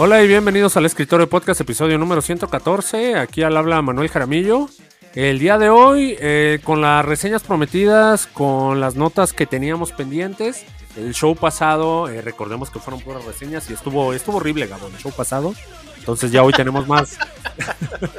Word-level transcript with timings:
Hola 0.00 0.22
y 0.22 0.28
bienvenidos 0.28 0.76
al 0.76 0.86
Escritorio 0.86 1.28
Podcast, 1.28 1.60
episodio 1.60 1.98
número 1.98 2.22
114. 2.22 3.16
Aquí 3.16 3.42
al 3.42 3.56
habla 3.56 3.82
Manuel 3.82 4.08
Jaramillo. 4.08 4.68
El 5.16 5.40
día 5.40 5.58
de 5.58 5.70
hoy, 5.70 6.16
eh, 6.20 6.60
con 6.62 6.80
las 6.80 7.04
reseñas 7.04 7.42
prometidas, 7.42 8.28
con 8.28 8.80
las 8.80 8.94
notas 8.94 9.32
que 9.32 9.46
teníamos 9.46 9.90
pendientes. 9.90 10.64
El 10.98 11.14
show 11.14 11.34
pasado, 11.36 12.08
eh, 12.08 12.20
recordemos 12.22 12.70
que 12.70 12.78
fueron 12.80 13.00
puras 13.00 13.24
reseñas 13.24 13.70
y 13.70 13.72
estuvo, 13.74 14.12
estuvo 14.12 14.38
horrible, 14.38 14.66
Gabo, 14.66 14.88
el 14.88 14.96
show 14.98 15.12
pasado. 15.12 15.54
Entonces 15.98 16.32
ya 16.32 16.42
hoy 16.42 16.52
tenemos 16.52 16.86
más. 16.88 17.16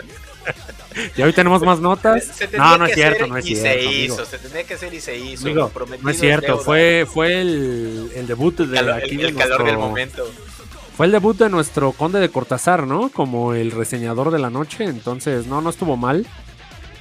ya 1.15 1.25
hoy 1.25 1.33
tenemos 1.33 1.61
más 1.61 1.79
notas. 1.79 2.31
no, 2.57 2.77
no 2.77 2.85
es 2.85 2.93
cierto, 2.93 3.27
no 3.27 3.37
es 3.37 3.45
y 3.45 3.55
cierto. 3.55 3.69
Se 3.81 3.91
hizo, 3.91 4.25
se 4.25 4.37
tenía 4.39 4.63
que 4.63 4.73
hacer 4.75 4.93
y 4.93 5.01
se 5.01 5.17
hizo. 5.17 5.47
Amigo, 5.47 5.71
no 6.01 6.09
es 6.09 6.19
cierto, 6.19 6.57
fue, 6.59 7.05
fue 7.11 7.41
el, 7.41 8.11
el 8.15 8.27
debut 8.27 8.55
de 8.57 8.79
el 8.79 8.91
aquí 8.91 9.11
el, 9.11 9.17
de 9.17 9.27
el 9.29 9.35
calor 9.35 9.59
nuestro- 9.61 9.65
del 9.65 9.77
momento. 9.77 10.31
Fue 10.95 11.05
el 11.05 11.13
debut 11.13 11.37
de 11.37 11.49
nuestro 11.49 11.93
conde 11.93 12.19
de 12.19 12.29
Cortázar, 12.29 12.85
¿no? 12.85 13.09
Como 13.09 13.53
el 13.53 13.71
reseñador 13.71 14.31
de 14.31 14.39
la 14.39 14.49
noche. 14.49 14.83
Entonces, 14.83 15.45
no, 15.47 15.61
no 15.61 15.69
estuvo 15.69 15.95
mal. 15.95 16.27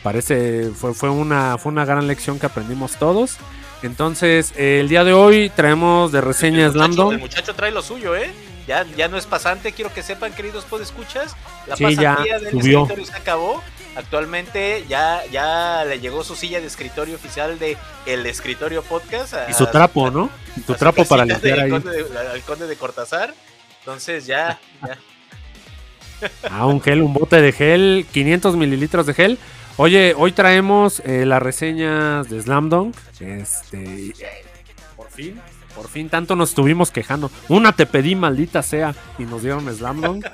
Parece, 0.05 0.71
fue, 0.73 0.95
fue, 0.95 1.11
una, 1.11 1.59
fue 1.59 1.73
una 1.73 1.85
gran 1.85 2.07
lección 2.07 2.39
que 2.39 2.47
aprendimos 2.47 2.93
todos. 2.97 3.37
Entonces, 3.83 4.53
eh, 4.57 4.81
el 4.81 4.89
día 4.89 5.05
de 5.05 5.13
hoy 5.13 5.51
traemos 5.51 6.11
de 6.13 6.21
reseña 6.21 6.67
el, 6.67 6.73
muchacho, 6.73 6.93
Slam 6.95 7.13
el 7.13 7.19
muchacho 7.19 7.55
trae 7.55 7.71
lo 7.71 7.83
suyo, 7.83 8.17
¿eh? 8.17 8.31
Ya, 8.67 8.85
ya 8.97 9.09
no 9.09 9.17
es 9.17 9.25
pasante, 9.25 9.73
quiero 9.73 9.93
que 9.95 10.03
sepan, 10.03 10.33
queridos 10.33 10.65
podescuchas. 10.65 11.35
La 11.67 11.77
Sí, 11.77 11.97
ya 11.97 12.11
pasantía 12.17 12.39
del 12.39 12.51
subió. 12.51 12.83
escritorio 12.83 13.07
se 13.07 13.17
acabó. 13.17 13.63
Actualmente 13.97 14.85
ya, 14.89 15.23
ya 15.33 15.85
le 15.87 15.99
llegó 16.01 16.23
su 16.23 16.37
silla 16.37 16.61
de 16.61 16.67
escritorio 16.67 17.17
oficial 17.17 17.59
de 17.59 17.77
El 18.07 18.27
Escritorio 18.27 18.83
Podcast. 18.83 19.35
a- 19.35 19.51
Y 19.51 19.55
su 19.55 19.67
trapo, 19.67 20.11
¿no? 20.11 20.29
Y 20.57 20.61
tu 20.61 20.75
trapo 20.75 21.05
para 21.05 21.25
limpiar 21.25 21.61
ahí. 21.61 21.71
Conde 21.71 22.03
de- 22.05 22.19
al 22.19 22.43
conde 22.43 22.67
de 22.67 22.77
Cortázar. 22.77 23.35
Entonces 23.81 24.27
ya, 24.27 24.61
ya. 24.87 24.99
Ah, 26.51 26.67
un 26.67 26.81
gel, 26.81 27.01
un 27.03 27.13
bote 27.15 27.41
de 27.41 27.53
gel, 27.53 28.07
500 28.13 28.57
mililitros 28.57 29.07
de 29.07 29.15
gel. 29.15 29.39
Oye, 29.81 30.13
hoy 30.19 30.33
traemos 30.33 31.01
eh, 31.05 31.25
las 31.25 31.41
reseñas 31.41 32.29
de 32.29 32.43
Slam 32.43 32.69
Dunk. 32.69 32.97
Este, 33.21 34.13
por 34.97 35.09
fin, 35.09 35.41
por 35.73 35.87
fin, 35.87 36.09
tanto 36.09 36.35
nos 36.35 36.49
estuvimos 36.49 36.91
quejando. 36.91 37.31
Una 37.49 37.71
te 37.71 37.87
pedí, 37.87 38.17
maldita 38.17 38.65
sea, 38.65 38.93
y 39.21 39.23
nos 39.23 39.43
dieron 39.43 39.73
Slam 39.73 40.01
Dunk. 40.01 40.27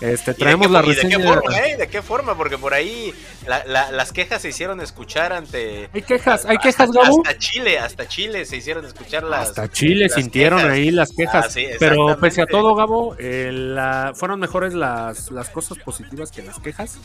Este, 0.00 0.30
¿Y 0.30 0.34
de 0.34 0.38
traemos 0.40 0.70
la 0.70 0.80
y 0.80 0.88
de 0.88 0.94
reseña. 0.94 1.16
qué 1.18 1.22
forma, 1.24 1.58
eh? 1.58 1.76
¿De 1.76 1.88
qué 1.88 2.02
forma? 2.02 2.36
Porque 2.36 2.58
por 2.58 2.74
ahí 2.74 3.12
la- 3.46 3.64
la- 3.66 3.90
las 3.92 4.12
quejas 4.12 4.42
se 4.42 4.48
hicieron 4.48 4.80
escuchar 4.80 5.32
ante... 5.32 5.88
Hay 5.92 6.02
quejas, 6.02 6.44
hay 6.44 6.56
hasta- 6.56 6.68
quejas, 6.68 6.90
Gabo. 6.92 7.22
Hasta 7.24 7.38
Chile, 7.38 7.78
hasta 7.78 8.08
Chile 8.08 8.44
se 8.44 8.56
hicieron 8.56 8.84
escuchar 8.84 9.22
las... 9.24 9.48
Hasta 9.50 9.68
Chile 9.70 10.04
las 10.06 10.14
sintieron 10.14 10.58
quejas. 10.60 10.72
ahí 10.74 10.90
las 10.90 11.12
quejas. 11.12 11.46
Ah, 11.46 11.50
sí, 11.50 11.66
pero 11.78 12.18
pese 12.20 12.42
a 12.42 12.46
todo, 12.46 12.74
Gabo, 12.74 13.16
eh, 13.18 13.50
la- 13.52 14.12
fueron 14.14 14.40
mejores 14.40 14.74
las, 14.74 15.30
las 15.30 15.48
cosas 15.48 15.78
positivas 15.78 16.30
que 16.32 16.42
las 16.42 16.58
quejas. 16.58 16.96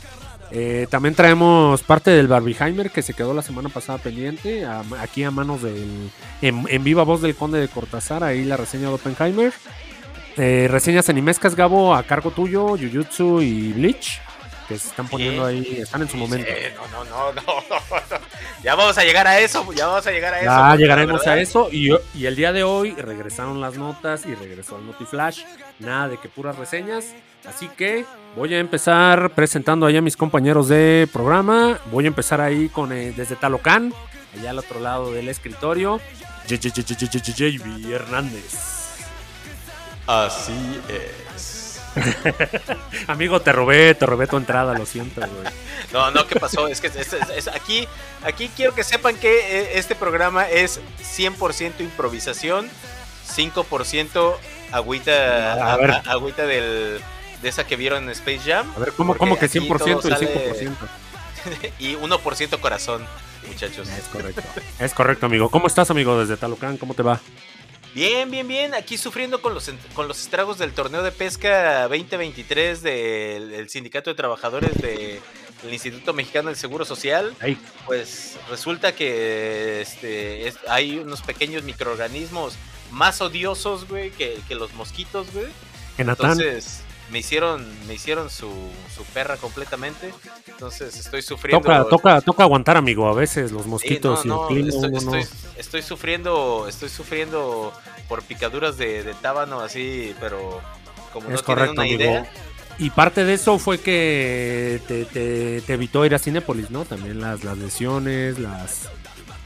Eh, 0.50 0.86
también 0.90 1.14
traemos 1.14 1.82
parte 1.82 2.10
del 2.10 2.26
Barbieheimer 2.26 2.90
que 2.90 3.02
se 3.02 3.12
quedó 3.14 3.34
la 3.34 3.42
semana 3.42 3.68
pasada 3.68 3.98
pendiente. 3.98 4.64
a- 4.64 4.82
aquí 5.00 5.22
a 5.22 5.30
manos 5.30 5.62
del. 5.62 6.10
En, 6.42 6.64
en 6.68 6.84
viva 6.84 7.02
voz 7.04 7.20
del 7.22 7.34
Conde 7.34 7.58
de 7.60 7.68
Cortázar, 7.68 8.24
ahí 8.24 8.44
la 8.44 8.56
reseña 8.56 8.88
de 8.88 8.94
Oppenheimer. 8.94 9.52
Eh, 10.38 10.68
reseñas 10.70 11.08
animescas, 11.08 11.56
Gabo, 11.56 11.94
a 11.94 12.02
cargo 12.02 12.30
tuyo, 12.30 12.76
Jujutsu 12.76 13.42
y 13.42 13.72
Bleach. 13.72 14.20
Que 14.68 14.78
se 14.78 14.88
están 14.88 15.08
poniendo 15.08 15.46
ahí, 15.46 15.78
están 15.80 16.02
en 16.02 16.08
su 16.10 16.18
momento. 16.18 16.46
Eh, 16.48 16.74
no, 16.92 17.04
no, 17.04 17.32
no, 17.32 17.42
no. 17.42 17.42
Ya 18.62 18.74
vamos 18.74 18.98
a 18.98 19.04
llegar 19.04 19.26
a 19.26 19.38
eso, 19.40 19.66
ya 19.72 19.86
vamos 19.86 20.06
a 20.06 20.10
llegar 20.10 20.34
a 20.34 20.40
eso. 20.40 20.46
Ya 20.46 20.76
llegaremos 20.76 21.26
a 21.26 21.40
eso. 21.40 21.68
Y, 21.72 21.90
y 22.14 22.26
el 22.26 22.36
día 22.36 22.52
de 22.52 22.64
hoy 22.64 22.92
regresaron 22.92 23.60
las 23.60 23.76
notas 23.76 24.26
y 24.26 24.34
regresó 24.34 24.76
el 24.78 24.86
Notiflash. 24.86 25.42
Nada 25.78 26.08
de 26.08 26.18
que 26.18 26.28
puras 26.28 26.56
reseñas. 26.56 27.14
Así 27.46 27.68
que 27.68 28.04
voy 28.36 28.52
a 28.54 28.58
empezar 28.58 29.30
presentando 29.30 29.86
ahí 29.86 29.96
a 29.96 30.02
mis 30.02 30.16
compañeros 30.16 30.68
de 30.68 31.08
programa. 31.12 31.78
Voy 31.90 32.04
a 32.04 32.08
empezar 32.08 32.42
ahí 32.42 32.68
con 32.68 32.92
eh, 32.92 33.14
desde 33.16 33.36
Talocán, 33.36 33.94
allá 34.38 34.50
al 34.50 34.58
otro 34.58 34.80
lado 34.80 35.12
del 35.12 35.28
escritorio. 35.28 35.98
JB 36.46 37.92
Hernández. 37.92 38.77
Así 40.08 40.80
es. 40.88 41.80
Amigo, 43.08 43.40
te 43.40 43.52
robé, 43.52 43.94
te 43.94 44.06
robé 44.06 44.26
tu 44.26 44.36
entrada, 44.36 44.72
lo 44.76 44.86
siento, 44.86 45.20
güey. 45.20 45.52
No, 45.92 46.10
no, 46.10 46.26
¿qué 46.26 46.38
pasó? 46.40 46.66
Es 46.68 46.80
que 46.80 46.86
es- 46.88 46.96
es- 46.96 47.12
es- 47.12 47.48
aquí, 47.48 47.86
aquí 48.24 48.50
quiero 48.56 48.74
que 48.74 48.84
sepan 48.84 49.16
que 49.16 49.60
eh, 49.60 49.70
este 49.78 49.94
programa 49.94 50.48
es 50.48 50.80
100% 51.16 51.80
improvisación, 51.80 52.68
5% 53.34 54.36
agüita, 54.72 55.72
A 55.72 55.76
ver. 55.76 55.90
a- 55.90 55.98
agüita 56.06 56.46
del, 56.46 57.00
de 57.42 57.48
esa 57.48 57.66
que 57.66 57.76
vieron 57.76 58.04
en 58.04 58.10
Space 58.10 58.40
Jam. 58.44 58.72
A 58.76 58.78
ver, 58.78 58.92
¿cómo, 58.92 59.16
cómo 59.16 59.38
que 59.38 59.46
aquí 59.46 59.58
100% 59.60 59.68
todo 60.00 60.08
y 60.08 60.12
sale- 60.12 60.56
5%? 60.58 60.72
Y 61.78 61.94
1% 61.96 62.60
corazón, 62.60 63.06
muchachos. 63.46 63.88
Es 63.88 64.04
correcto. 64.04 64.42
Es 64.78 64.92
correcto, 64.94 65.26
amigo. 65.26 65.50
¿Cómo 65.50 65.66
estás, 65.66 65.90
amigo, 65.90 66.18
desde 66.18 66.36
Talocán? 66.36 66.76
¿Cómo 66.76 66.94
te 66.94 67.02
va? 67.02 67.20
Bien, 67.94 68.30
bien, 68.30 68.46
bien. 68.46 68.74
Aquí 68.74 68.96
sufriendo 68.98 69.40
con 69.42 69.54
los, 69.54 69.70
con 69.94 70.06
los 70.08 70.20
estragos 70.20 70.58
del 70.58 70.72
torneo 70.72 71.02
de 71.02 71.10
pesca 71.12 71.88
2023 71.88 72.82
del 72.82 73.50
del 73.50 73.68
Sindicato 73.68 74.10
de 74.10 74.14
Trabajadores 74.14 74.72
del 74.80 75.20
Instituto 75.72 76.12
Mexicano 76.12 76.48
del 76.48 76.56
Seguro 76.56 76.84
Social. 76.84 77.34
Pues 77.86 78.36
resulta 78.50 78.94
que 78.94 79.80
este, 79.80 80.46
es- 80.48 80.58
hay 80.68 80.98
unos 80.98 81.22
pequeños 81.22 81.64
microorganismos 81.64 82.54
más 82.90 83.20
odiosos, 83.20 83.88
güey, 83.88 84.10
que, 84.10 84.38
que 84.46 84.54
los 84.54 84.72
mosquitos, 84.74 85.32
güey. 85.32 85.46
Entonces 86.42 86.82
me 87.10 87.18
hicieron, 87.20 87.66
me 87.86 87.94
hicieron 87.94 88.30
su, 88.30 88.50
su 88.94 89.04
perra 89.14 89.36
completamente. 89.36 90.12
Entonces 90.46 90.96
estoy 90.96 91.22
sufriendo. 91.22 91.60
Toca, 91.62 91.84
toca, 91.88 92.20
toca 92.20 92.42
aguantar, 92.42 92.76
amigo. 92.76 93.08
A 93.08 93.14
veces 93.14 93.52
los 93.52 93.62
Sí, 93.64 93.68
mosquitos 93.68 94.24
no, 94.26 94.46
y 94.50 94.54
el 94.60 94.68
no, 94.68 94.68
clima. 94.70 94.86
estoy, 94.98 95.20
estoy- 95.22 95.38
estoy 95.56 95.82
sufriendo, 95.82 96.66
estoy 96.68 96.88
sufriendo 96.88 97.72
por 98.08 98.22
picaduras 98.22 98.76
de, 98.78 99.02
de 99.02 99.14
tábano 99.14 99.60
así, 99.60 100.14
pero 100.20 100.60
como 101.12 101.28
Es 101.28 101.36
no 101.36 101.44
correcto, 101.44 101.72
una 101.72 101.82
amigo. 101.82 102.02
idea. 102.02 102.30
Y 102.80 102.90
parte 102.90 103.24
de 103.24 103.34
eso 103.34 103.58
fue 103.58 103.78
que 103.80 104.80
te, 104.86 105.04
te- 105.04 105.60
te 105.62 105.72
evitó 105.74 106.04
ir 106.06 106.14
a 106.14 106.18
Cinépolis, 106.18 106.70
¿no? 106.70 106.84
También 106.84 107.20
las, 107.20 107.42
las 107.42 107.58
lesiones, 107.58 108.38
las, 108.38 108.88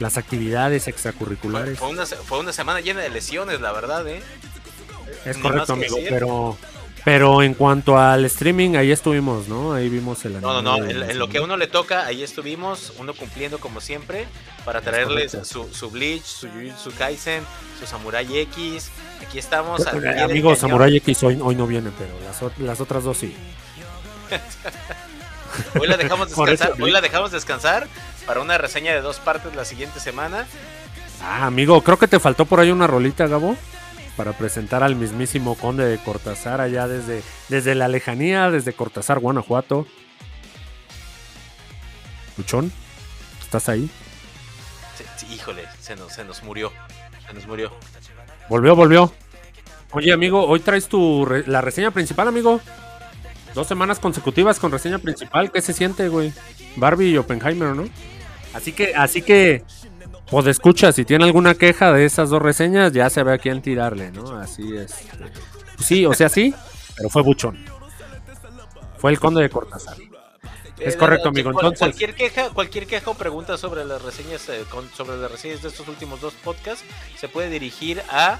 las 0.01 0.19
actividades 0.19 0.87
extracurriculares. 0.87 1.78
fue 1.78 1.89
una, 1.89 2.05
fue 2.05 2.41
una 2.41 2.53
semana 2.53 2.81
llena 2.81 3.01
de 3.01 3.09
lesiones, 3.09 3.61
la 3.62 3.72
verdad, 3.72 4.06
¿eh? 4.06 4.22
Es 5.25 5.37
ni 5.37 5.43
correcto, 5.43 5.72
amigo. 5.72 5.97
Pero, 6.11 6.59
pero 7.05 7.43
en 7.43 7.55
cuanto 7.55 7.99
al 7.99 8.25
streaming, 8.27 8.77
ahí 8.77 8.93
estuvimos, 8.93 9.49
¿no? 9.49 9.73
Ahí 9.73 9.89
vimos 9.89 10.25
el 10.25 10.41
No, 10.41 10.63
no, 10.63 10.79
no. 10.79 10.85
En, 10.85 11.19
lo 11.19 11.29
que 11.29 11.39
a 11.39 11.43
uno 11.43 11.57
le 11.57 11.67
toca, 11.67 12.07
ahí 12.07 12.23
estuvimos, 12.23 12.93
uno 12.99 13.13
cumpliendo 13.15 13.59
como 13.59 13.81
siempre, 13.81 14.27
para 14.65 14.81
traerles 14.81 15.37
su, 15.43 15.67
su 15.73 15.91
Bleach, 15.91 16.25
su 16.25 16.49
Jujutsu 16.49 16.93
Kaisen, 16.97 17.43
su 17.81 17.87
Samurai 17.87 18.39
X. 18.39 18.91
Aquí 19.21 19.39
estamos 19.39 19.87
al 19.87 19.99
pie 19.99 20.11
Eh, 20.11 20.15
del 20.15 20.25
Amigo, 20.25 20.49
cañón. 20.51 20.61
Samurai 20.61 20.97
X 20.97 21.23
hoy, 21.25 21.39
hoy 21.43 21.57
no 21.57 21.67
viene, 21.67 21.91
pero 21.99 22.13
las, 22.25 22.59
las 22.59 22.81
otras 22.81 23.03
dos 23.03 23.19
sí. 23.19 23.34
Hoy 25.79 25.87
la 25.87 25.97
dejamos 25.99 26.29
descansar, 26.29 26.73
hoy 26.81 26.91
la 26.91 27.01
dejamos 27.03 27.31
descansar 27.31 27.87
para 28.27 28.41
una 28.41 28.57
reseña 28.57 28.95
de 28.95 29.03
dos 29.03 29.19
partes 29.19 29.55
la 29.55 29.65
siguiente 29.67 30.01
semana. 30.01 30.47
Ah, 31.23 31.45
amigo, 31.47 31.83
creo 31.83 31.99
que 31.99 32.09
te 32.09 32.19
faltó 32.19 32.47
por 32.47 32.61
ahí 32.61 32.71
una 32.71 32.87
rolita, 32.87 33.27
Gabo, 33.27 33.57
para 34.17 34.33
presentar 34.33 34.83
al 34.83 34.95
mismísimo 34.97 35.55
conde 35.55 35.84
de 35.87 35.99
Cortázar 35.99 36.61
allá 36.61 36.87
desde, 36.87 37.23
desde 37.49 37.75
la 37.75 37.89
lejanía, 37.89 38.51
desde 38.51 38.72
Cortázar, 38.72 39.19
Guanajuato. 39.21 39.86
Luchón, 42.36 42.72
¿estás 43.42 43.69
ahí? 43.69 43.89
Sí, 44.97 45.04
sí, 45.16 45.34
híjole, 45.34 45.65
se 45.81 45.97
nos, 45.97 46.13
se 46.13 46.25
nos 46.25 46.42
murió. 46.42 46.72
Se 47.27 47.34
nos 47.34 47.47
murió. 47.47 47.72
Volvió, 48.48 48.75
volvió. 48.77 49.13
Oye, 49.92 50.13
amigo, 50.13 50.47
hoy 50.47 50.60
traes 50.60 50.89
tu 50.89 51.25
re- 51.27 51.45
la 51.47 51.60
reseña 51.60 51.91
principal, 51.91 52.28
amigo. 52.28 52.60
Dos 53.54 53.66
semanas 53.66 53.98
consecutivas 53.98 54.59
con 54.59 54.72
reseña 54.72 54.98
principal. 54.98 55.53
¿Qué 55.53 55.60
se 55.60 55.75
siente, 55.75 56.09
güey? 56.09 56.33
Barbie 56.77 57.10
y 57.10 57.19
Oppenheimer, 57.19 57.77
¿no? 57.77 57.84
Así 58.54 58.72
que, 58.72 58.95
así 58.95 59.21
que, 59.21 59.63
pues 60.33 60.47
escucha, 60.47 60.91
si 60.93 61.05
tiene 61.05 61.25
alguna 61.25 61.55
queja 61.55 61.93
de 61.93 62.05
esas 62.05 62.31
dos 62.31 62.43
reseñas, 62.43 62.91
ya 62.93 63.09
se 63.11 63.23
ve 63.23 63.34
a 63.34 63.39
quién 63.39 63.63
tirarle, 63.63 64.11
¿no? 64.11 64.37
Así 64.39 64.75
es. 64.77 64.93
Pues 65.77 65.87
sí, 65.87 66.05
o 66.07 66.15
sea, 66.15 66.29
sí, 66.29 66.55
pero 66.97 67.09
fue 67.09 67.23
buchón. 67.23 67.65
Fue 68.99 69.11
el 69.13 69.21
conde 69.21 69.43
de 69.43 69.51
Cortázar. 69.51 69.97
Es 70.79 70.95
Eh, 70.95 70.99
correcto, 70.99 71.29
amigo. 71.29 71.51
Entonces, 71.51 71.79
Cualquier 71.81 72.15
queja, 72.15 72.51
cualquier 72.51 72.87
queja 72.87 73.11
o 73.11 73.15
pregunta 73.15 73.57
sobre 73.59 73.84
las 73.84 74.03
reseñas, 74.03 74.49
eh, 74.49 74.65
con- 74.69 74.89
sobre 74.91 75.17
las 75.17 75.31
reseñas 75.31 75.63
de 75.63 75.69
estos 75.69 75.87
últimos 75.87 76.21
dos 76.21 76.33
podcasts, 76.43 76.84
se 77.19 77.29
puede 77.29 77.51
dirigir 77.51 78.03
a 78.11 78.39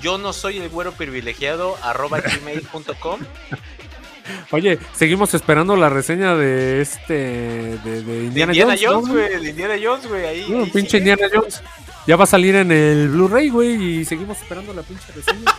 yo 0.00 0.18
no 0.18 0.32
soy 0.32 0.58
el 0.58 0.68
güero 0.68 0.92
privilegiado 0.92 1.76
arroba 1.82 2.20
gmail.com. 2.20 3.20
Oye, 4.50 4.78
seguimos 4.94 5.34
esperando 5.34 5.76
la 5.76 5.88
reseña 5.88 6.34
de 6.34 6.80
este. 6.80 7.78
de, 7.84 8.24
Indiana, 8.24 8.74
Jones. 8.80 9.08
güey. 9.08 9.40
de 9.40 9.50
Indiana 9.50 9.74
Jones, 9.82 10.06
güey. 10.06 10.24
Ahí, 10.24 10.70
pinche 10.72 10.98
Indiana 10.98 11.26
Jones. 11.32 11.62
Ya 12.06 12.16
va 12.16 12.24
a 12.24 12.26
salir 12.26 12.54
en 12.56 12.70
el 12.70 13.08
Blu-ray, 13.08 13.48
güey. 13.48 14.00
Y 14.00 14.04
seguimos 14.04 14.40
esperando 14.40 14.74
la 14.74 14.82
pinche 14.82 15.06
reseña. 15.12 15.52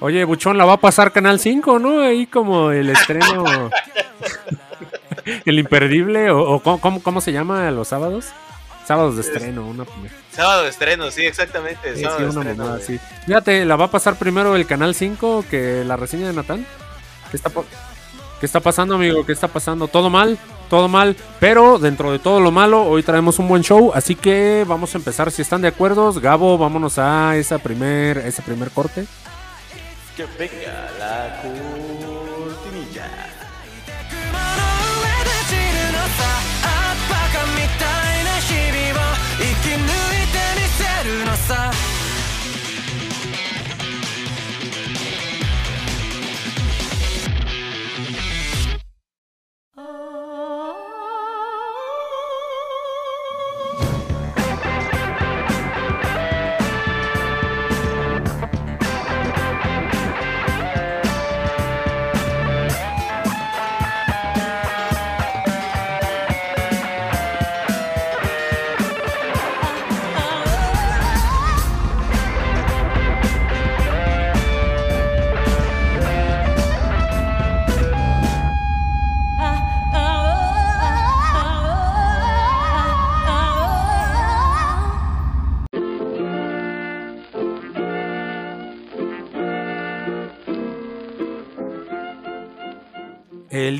Oye, 0.00 0.24
Buchón, 0.24 0.56
la 0.56 0.64
va 0.64 0.74
a 0.74 0.80
pasar 0.80 1.12
Canal 1.12 1.38
5, 1.38 1.78
¿no? 1.78 2.00
Ahí 2.00 2.26
como 2.26 2.70
el 2.70 2.88
estreno. 2.88 3.70
el 5.44 5.58
imperdible. 5.58 6.30
¿O, 6.30 6.60
cómo, 6.60 7.02
cómo, 7.02 7.20
se 7.20 7.32
llama 7.32 7.70
los 7.70 7.88
sábados? 7.88 8.28
Sábados 8.86 9.14
de 9.16 9.22
estreno, 9.22 9.66
una 9.66 9.84
Sábado 10.32 10.64
de 10.64 10.70
estreno, 10.70 11.10
sí, 11.10 11.24
exactamente. 11.24 11.94
Sí, 11.94 12.00
sí, 12.00 12.22
una 12.24 12.28
estreno, 12.28 12.78
sí. 12.78 12.98
Fíjate, 13.26 13.64
la 13.64 13.76
va 13.76 13.84
a 13.84 13.90
pasar 13.90 14.16
primero 14.16 14.56
el 14.56 14.66
Canal 14.66 14.94
5 14.94 15.44
que 15.48 15.84
la 15.84 15.96
reseña 15.96 16.26
de 16.26 16.32
Natán. 16.32 16.66
¿Qué 17.30 17.36
está, 17.36 17.50
¿Qué 18.40 18.46
está 18.46 18.60
pasando, 18.60 18.94
amigo? 18.94 19.24
¿Qué 19.24 19.32
está 19.32 19.48
pasando? 19.48 19.88
¿Todo 19.88 20.10
mal? 20.10 20.38
Todo 20.68 20.88
mal. 20.88 21.16
Pero 21.38 21.78
dentro 21.78 22.10
de 22.12 22.18
todo 22.18 22.40
lo 22.40 22.50
malo, 22.50 22.84
hoy 22.84 23.02
traemos 23.02 23.38
un 23.38 23.48
buen 23.48 23.62
show. 23.62 23.92
Así 23.94 24.14
que 24.14 24.64
vamos 24.66 24.94
a 24.94 24.98
empezar. 24.98 25.30
Si 25.30 25.42
están 25.42 25.62
de 25.62 25.68
acuerdo, 25.68 26.12
Gabo, 26.14 26.58
vámonos 26.58 26.98
a 26.98 27.36
esa 27.36 27.58
primer, 27.58 28.18
ese 28.18 28.42
primer 28.42 28.70
corte. 28.70 29.06
Que 30.16 30.24
venga 30.38 30.90
la 30.98 31.42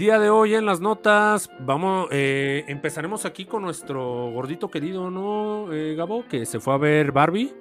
día 0.01 0.19
de 0.19 0.31
hoy 0.31 0.55
en 0.55 0.65
las 0.65 0.81
notas, 0.81 1.51
vamos, 1.59 2.09
eh, 2.11 2.65
empezaremos 2.69 3.27
aquí 3.27 3.45
con 3.45 3.61
nuestro 3.61 4.31
gordito 4.31 4.71
querido, 4.71 5.11
¿no, 5.11 5.71
eh, 5.75 5.95
Gabo? 5.95 6.25
Que 6.27 6.47
se 6.47 6.59
fue 6.59 6.73
a 6.73 6.79
ver 6.79 7.13
Barbie. 7.13 7.55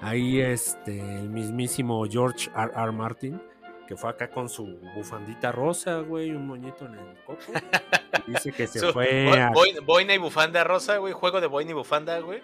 Ahí 0.00 0.40
este, 0.40 0.98
el 0.98 1.30
mismísimo 1.30 2.04
George 2.10 2.50
R. 2.52 2.72
R. 2.74 2.90
Martin, 2.90 3.40
que 3.86 3.94
fue 3.94 4.10
acá 4.10 4.28
con 4.28 4.48
su 4.48 4.76
bufandita 4.96 5.52
rosa, 5.52 6.00
güey, 6.00 6.32
un 6.32 6.48
moñito 6.48 6.84
en 6.84 6.94
el 6.94 7.14
coco. 7.24 7.38
Dice 8.26 8.50
que 8.50 8.66
se 8.66 8.92
fue 8.92 9.40
a... 9.40 9.52
Boina 9.86 10.14
y 10.14 10.18
bufanda 10.18 10.64
rosa, 10.64 10.96
güey, 10.96 11.12
juego 11.12 11.40
de 11.40 11.46
boina 11.46 11.70
y 11.70 11.74
bufanda, 11.74 12.18
güey. 12.18 12.42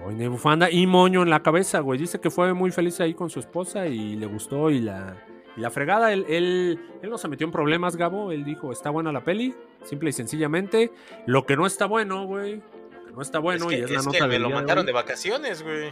Boina 0.00 0.24
y 0.24 0.26
bufanda 0.26 0.68
y 0.68 0.88
moño 0.88 1.22
en 1.22 1.30
la 1.30 1.40
cabeza, 1.40 1.78
güey. 1.78 2.00
Dice 2.00 2.20
que 2.20 2.30
fue 2.30 2.52
muy 2.52 2.72
feliz 2.72 3.00
ahí 3.00 3.14
con 3.14 3.30
su 3.30 3.38
esposa 3.38 3.86
y 3.86 4.16
le 4.16 4.26
gustó 4.26 4.70
y 4.70 4.80
la 4.80 5.16
y 5.56 5.60
la 5.60 5.70
fregada, 5.70 6.12
él, 6.12 6.24
él, 6.28 6.78
no 7.02 7.18
se 7.18 7.28
metió 7.28 7.46
en 7.46 7.52
problemas, 7.52 7.96
Gabo. 7.96 8.32
Él 8.32 8.44
dijo, 8.44 8.72
está 8.72 8.90
buena 8.90 9.12
la 9.12 9.22
peli, 9.22 9.54
simple 9.84 10.10
y 10.10 10.12
sencillamente. 10.12 10.92
Lo 11.26 11.44
que 11.44 11.56
no 11.56 11.66
está 11.66 11.86
bueno, 11.86 12.26
güey. 12.26 12.56
Lo 12.56 13.06
que 13.06 13.12
no 13.12 13.22
está 13.22 13.38
bueno 13.38 13.70
y 13.70 13.74
es, 13.74 13.90
la 13.90 14.02
nota 14.02 14.18
que 14.18 14.26
me 14.26 14.38
lo 14.38 14.48
mandaron 14.48 14.86
de, 14.86 14.92
vacaciones, 14.92 15.62
güey. 15.62 15.90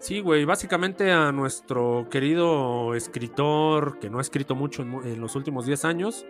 Sí, 0.00 0.20
güey, 0.20 0.44
básicamente 0.44 1.12
a 1.12 1.30
nuestro 1.32 2.08
querido 2.10 2.94
escritor, 2.94 3.98
que 3.98 4.10
no 4.10 4.18
ha 4.18 4.20
escrito 4.20 4.54
mucho 4.54 4.82
en, 4.82 5.20
los 5.20 5.36
últimos 5.36 5.66
10 5.66 5.84
años, 5.84 6.26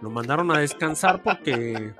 lo 0.00 0.10
mandaron 0.10 0.50
a 0.52 0.58
descansar 0.58 1.22
porque 1.22 1.94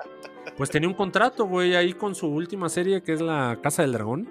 pues 0.56 0.70
tenía 0.70 0.88
un 0.88 0.94
contrato, 0.94 1.46
güey, 1.46 1.74
ahí 1.74 1.94
con 1.94 2.14
su 2.14 2.28
última 2.28 2.68
serie 2.68 3.02
que 3.02 3.14
es 3.14 3.20
La 3.20 3.58
Casa 3.62 3.82
del 3.82 3.92
Dragón. 3.92 4.28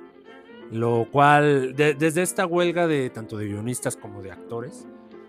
Lo 0.70 1.08
cual, 1.10 1.76
desde 1.76 2.22
esta 2.22 2.46
huelga 2.46 2.88
de 2.88 3.10
tanto 3.10 3.38
de 3.38 3.48
guionistas 3.48 3.96
como 3.96 4.22
de 4.22 4.34
actores, 4.34 4.86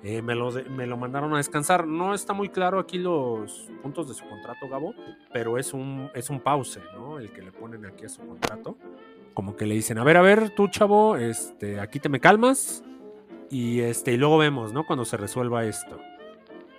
eh, 0.09 0.23
me, 0.23 0.35
lo 0.35 0.51
me, 0.71 0.87
lo 0.87 0.97
mandaron 0.97 1.35
a 1.35 1.37
descansar. 1.37 1.87
No 1.87 2.15
está 2.15 2.33
muy 2.33 2.49
claro 2.49 2.79
aquí 2.79 2.97
los 2.97 3.69
puntos 3.83 4.09
de 4.09 4.15
su 4.15 4.27
contrato, 4.27 4.67
Gabo, 4.67 4.95
pero 5.35 5.59
es 5.59 5.75
un, 5.75 6.11
es 6.15 6.31
un 6.31 6.41
pause, 6.41 6.81
¿no? 6.95 7.19
El 7.19 7.31
que 7.31 7.43
le 7.43 7.53
ponen 7.53 7.85
aquí 7.85 8.07
a 8.07 8.09
su 8.09 8.27
contrato. 8.27 8.79
Como 9.35 9.55
que 9.55 9.67
le 9.67 9.75
dicen, 9.75 9.99
a 9.99 10.05
ver, 10.05 10.17
a 10.17 10.23
ver, 10.23 10.49
tú, 10.51 10.69
chavo, 10.69 11.17
este, 11.19 11.79
aquí 11.79 12.01
te 12.01 12.09
me 12.09 12.21
calmas 12.21 12.83
y, 13.51 13.81
este, 13.81 14.13
y 14.13 14.17
luego 14.17 14.39
vemos, 14.39 14.73
¿no? 14.73 14.87
Cuando 14.87 15.05
se 15.05 15.19
resuelva 15.19 15.67
esto. 15.67 16.01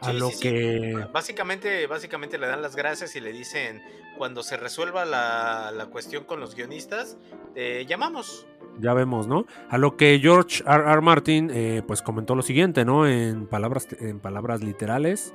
A 0.02 0.12
lo 0.12 0.32
que... 0.42 1.06
Básicamente, 1.14 1.86
básicamente 1.86 2.40
le 2.40 2.48
dan 2.48 2.64
las 2.64 2.76
gracias 2.76 3.16
y 3.16 3.20
le 3.20 3.32
dicen, 3.32 3.84
cuando 4.18 4.42
se 4.42 4.58
resuelva 4.58 5.06
la, 5.06 5.72
la 5.72 5.86
cuestión 5.86 6.24
con 6.24 6.40
los 6.40 6.56
guionistas, 6.56 7.18
te 7.54 7.86
llamamos 7.86 8.48
ya 8.80 8.94
vemos, 8.94 9.28
¿no? 9.28 9.46
A 9.70 9.78
lo 9.78 9.98
que 9.98 10.20
George 10.22 10.64
R. 10.66 10.92
R. 10.92 11.02
Martin 11.02 11.50
eh, 11.54 11.82
pues 11.86 12.02
comentó 12.02 12.36
lo 12.36 12.42
siguiente, 12.42 12.86
¿no? 12.86 13.08
En 13.08 13.48
palabras, 13.48 13.88
en 14.00 14.20
palabras 14.20 14.64
literales. 14.64 15.34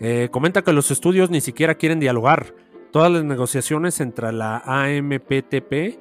Eh, 0.00 0.28
comenta 0.30 0.62
que 0.62 0.72
los 0.72 0.90
estudios 0.90 1.30
ni 1.30 1.40
siquiera 1.40 1.76
quieren 1.76 2.00
dialogar. 2.00 2.54
Todas 2.90 3.10
las 3.10 3.24
negociaciones 3.24 4.00
entre 4.00 4.32
la 4.32 4.58
AMPTP 4.66 5.98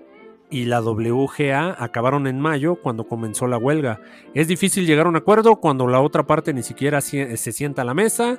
y 0.50 0.66
la 0.66 0.82
WGA 0.82 1.78
acabaron 1.82 2.28
en 2.28 2.40
mayo 2.40 2.76
cuando 2.76 3.08
comenzó 3.08 3.48
la 3.48 3.58
huelga. 3.58 4.02
Es 4.34 4.48
difícil 4.48 4.86
llegar 4.86 5.06
a 5.06 5.10
un 5.10 5.16
acuerdo 5.16 5.56
cuando 5.56 5.88
la 5.88 6.02
otra 6.02 6.28
parte 6.28 6.54
ni 6.54 6.64
siquiera 6.64 7.00
se 7.00 7.38
sienta 7.38 7.84
a 7.84 7.86
la 7.86 7.94
mesa. 7.94 8.38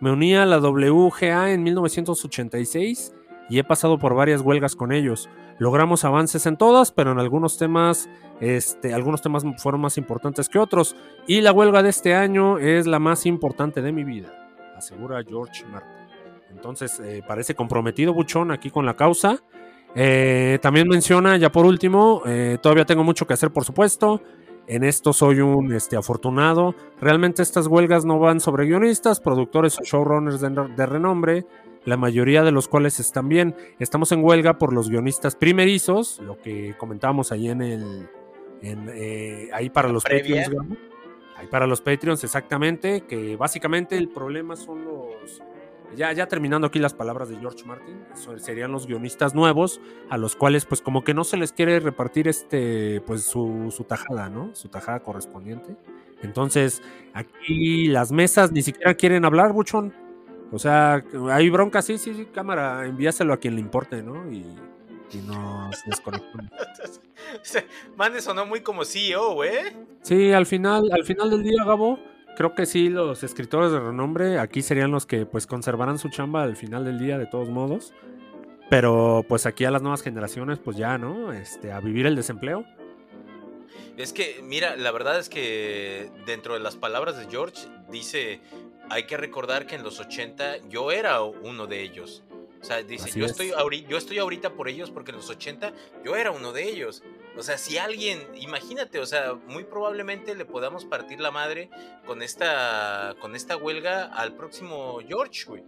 Me 0.00 0.10
uní 0.10 0.34
a 0.34 0.44
la 0.44 0.58
WGA 0.58 1.52
en 1.52 1.62
1986 1.62 3.14
y 3.48 3.58
he 3.58 3.64
pasado 3.64 3.98
por 3.98 4.14
varias 4.14 4.42
huelgas 4.42 4.76
con 4.76 4.92
ellos. 4.92 5.30
Logramos 5.58 6.04
avances 6.04 6.46
en 6.46 6.56
todas, 6.56 6.90
pero 6.90 7.12
en 7.12 7.18
algunos 7.18 7.58
temas, 7.58 8.08
este, 8.40 8.92
algunos 8.92 9.22
temas 9.22 9.44
fueron 9.58 9.80
más 9.80 9.98
importantes 9.98 10.48
que 10.48 10.58
otros. 10.58 10.96
Y 11.26 11.40
la 11.40 11.52
huelga 11.52 11.82
de 11.82 11.90
este 11.90 12.14
año 12.14 12.58
es 12.58 12.86
la 12.86 12.98
más 12.98 13.26
importante 13.26 13.80
de 13.80 13.92
mi 13.92 14.04
vida, 14.04 14.32
asegura 14.76 15.22
George 15.22 15.64
Martin. 15.66 16.04
Entonces, 16.50 17.00
eh, 17.00 17.22
parece 17.26 17.54
comprometido 17.54 18.14
Buchón 18.14 18.50
aquí 18.50 18.70
con 18.70 18.86
la 18.86 18.94
causa. 18.94 19.38
Eh, 19.94 20.58
también 20.60 20.88
menciona, 20.88 21.36
ya 21.36 21.52
por 21.52 21.66
último, 21.66 22.22
eh, 22.26 22.58
todavía 22.60 22.84
tengo 22.84 23.04
mucho 23.04 23.26
que 23.26 23.34
hacer, 23.34 23.52
por 23.52 23.64
supuesto. 23.64 24.22
En 24.66 24.84
esto 24.84 25.12
soy 25.12 25.40
un 25.40 25.72
este, 25.72 25.96
afortunado. 25.96 26.74
Realmente 27.00 27.42
estas 27.42 27.66
huelgas 27.66 28.04
no 28.04 28.18
van 28.18 28.40
sobre 28.40 28.66
guionistas, 28.66 29.20
productores 29.20 29.78
o 29.78 29.82
showrunners 29.82 30.40
de 30.40 30.86
renombre 30.86 31.46
la 31.84 31.96
mayoría 31.96 32.42
de 32.42 32.52
los 32.52 32.68
cuales 32.68 32.98
están 33.00 33.28
bien. 33.28 33.54
Estamos 33.78 34.10
en 34.12 34.24
huelga 34.24 34.58
por 34.58 34.72
los 34.72 34.88
guionistas 34.88 35.36
primerizos, 35.36 36.18
lo 36.20 36.38
que 36.38 36.74
comentábamos 36.78 37.32
ahí 37.32 37.48
en 37.48 37.62
el. 37.62 38.08
Eh, 38.62 39.50
ahí 39.52 39.68
para 39.68 39.88
los 39.88 40.02
Patreons. 40.04 40.50
Ahí 41.36 41.46
para 41.48 41.66
los 41.66 41.80
Patreons, 41.80 42.24
exactamente. 42.24 43.02
Que 43.02 43.36
básicamente 43.36 43.96
el 43.98 44.08
problema 44.08 44.56
son 44.56 44.84
los. 44.84 45.42
Ya, 45.96 46.12
ya 46.12 46.26
terminando 46.26 46.66
aquí 46.66 46.78
las 46.78 46.94
palabras 46.94 47.28
de 47.28 47.36
George 47.36 47.64
Martin, 47.64 47.96
serían 48.38 48.72
los 48.72 48.86
guionistas 48.86 49.34
nuevos, 49.34 49.80
a 50.10 50.18
los 50.18 50.36
cuales, 50.36 50.64
pues, 50.64 50.82
como 50.82 51.04
que 51.04 51.14
no 51.14 51.24
se 51.24 51.36
les 51.36 51.52
quiere 51.52 51.80
repartir 51.80 52.28
este, 52.28 53.00
pues, 53.02 53.24
su, 53.24 53.72
su 53.74 53.84
tajada, 53.84 54.28
¿no? 54.28 54.54
Su 54.54 54.68
tajada 54.68 55.00
correspondiente. 55.00 55.76
Entonces, 56.22 56.82
aquí 57.12 57.86
las 57.88 58.12
mesas 58.12 58.52
ni 58.52 58.62
siquiera 58.62 58.94
quieren 58.94 59.24
hablar, 59.24 59.52
Buchón 59.52 59.92
o 60.54 60.58
sea, 60.60 61.04
hay 61.32 61.50
bronca, 61.50 61.82
sí, 61.82 61.98
sí, 61.98 62.14
sí, 62.14 62.26
cámara, 62.26 62.86
envíaselo 62.86 63.32
a 63.32 63.38
quien 63.38 63.56
le 63.56 63.60
importe, 63.60 64.04
¿no? 64.04 64.30
Y, 64.30 64.46
y 65.12 65.16
nos 65.26 65.82
desconectamos. 65.84 66.48
Mande 67.96 68.20
sonó 68.20 68.46
muy 68.46 68.60
como 68.60 68.84
CEO, 68.84 69.34
güey. 69.34 69.50
Sí, 70.02 70.32
al 70.32 70.46
final, 70.46 70.88
al 70.92 71.04
final 71.04 71.30
del 71.30 71.42
día, 71.42 71.64
Gabo, 71.64 71.98
creo 72.36 72.54
que 72.54 72.66
sí, 72.66 72.88
los 72.88 73.22
escritores 73.22 73.72
de 73.72 73.80
renombre 73.80 74.38
aquí 74.38 74.62
serían 74.62 74.90
los 74.90 75.06
que 75.06 75.26
pues 75.26 75.46
conservarán 75.46 75.98
su 75.98 76.08
chamba 76.08 76.42
al 76.42 76.56
final 76.56 76.84
del 76.84 76.98
día, 76.98 77.18
de 77.18 77.26
todos 77.26 77.48
modos. 77.48 77.92
Pero 78.70 79.24
pues 79.28 79.46
aquí 79.46 79.64
a 79.64 79.70
las 79.70 79.82
nuevas 79.82 80.02
generaciones, 80.02 80.58
pues 80.58 80.76
ya, 80.76 80.98
¿no? 80.98 81.32
Este, 81.32 81.72
a 81.72 81.80
vivir 81.80 82.06
el 82.06 82.16
desempleo. 82.16 82.64
Es 83.96 84.12
que, 84.12 84.40
mira, 84.42 84.76
la 84.76 84.90
verdad 84.90 85.18
es 85.18 85.28
que 85.28 86.10
dentro 86.26 86.54
de 86.54 86.60
las 86.60 86.74
palabras 86.76 87.16
de 87.16 87.26
George 87.30 87.68
dice, 87.90 88.40
hay 88.90 89.04
que 89.04 89.16
recordar 89.16 89.66
que 89.66 89.76
en 89.76 89.84
los 89.84 90.00
80 90.00 90.68
yo 90.68 90.90
era 90.90 91.22
uno 91.22 91.66
de 91.66 91.82
ellos. 91.82 92.24
O 92.64 92.66
sea, 92.66 92.82
dice, 92.82 93.10
yo 93.20 93.26
estoy, 93.26 93.52
yo 93.86 93.98
estoy 93.98 94.16
ahorita 94.16 94.54
por 94.54 94.70
ellos 94.70 94.90
porque 94.90 95.10
en 95.10 95.18
los 95.18 95.28
80 95.28 95.74
yo 96.02 96.16
era 96.16 96.30
uno 96.30 96.50
de 96.50 96.66
ellos. 96.66 97.02
O 97.36 97.42
sea, 97.42 97.58
si 97.58 97.76
alguien, 97.76 98.26
imagínate, 98.36 99.00
o 99.00 99.04
sea, 99.04 99.34
muy 99.34 99.64
probablemente 99.64 100.34
le 100.34 100.46
podamos 100.46 100.86
partir 100.86 101.20
la 101.20 101.30
madre 101.30 101.68
con 102.06 102.22
esta, 102.22 103.16
con 103.20 103.36
esta 103.36 103.58
huelga 103.58 104.06
al 104.06 104.34
próximo 104.34 104.98
George, 105.06 105.44
güey. 105.46 105.62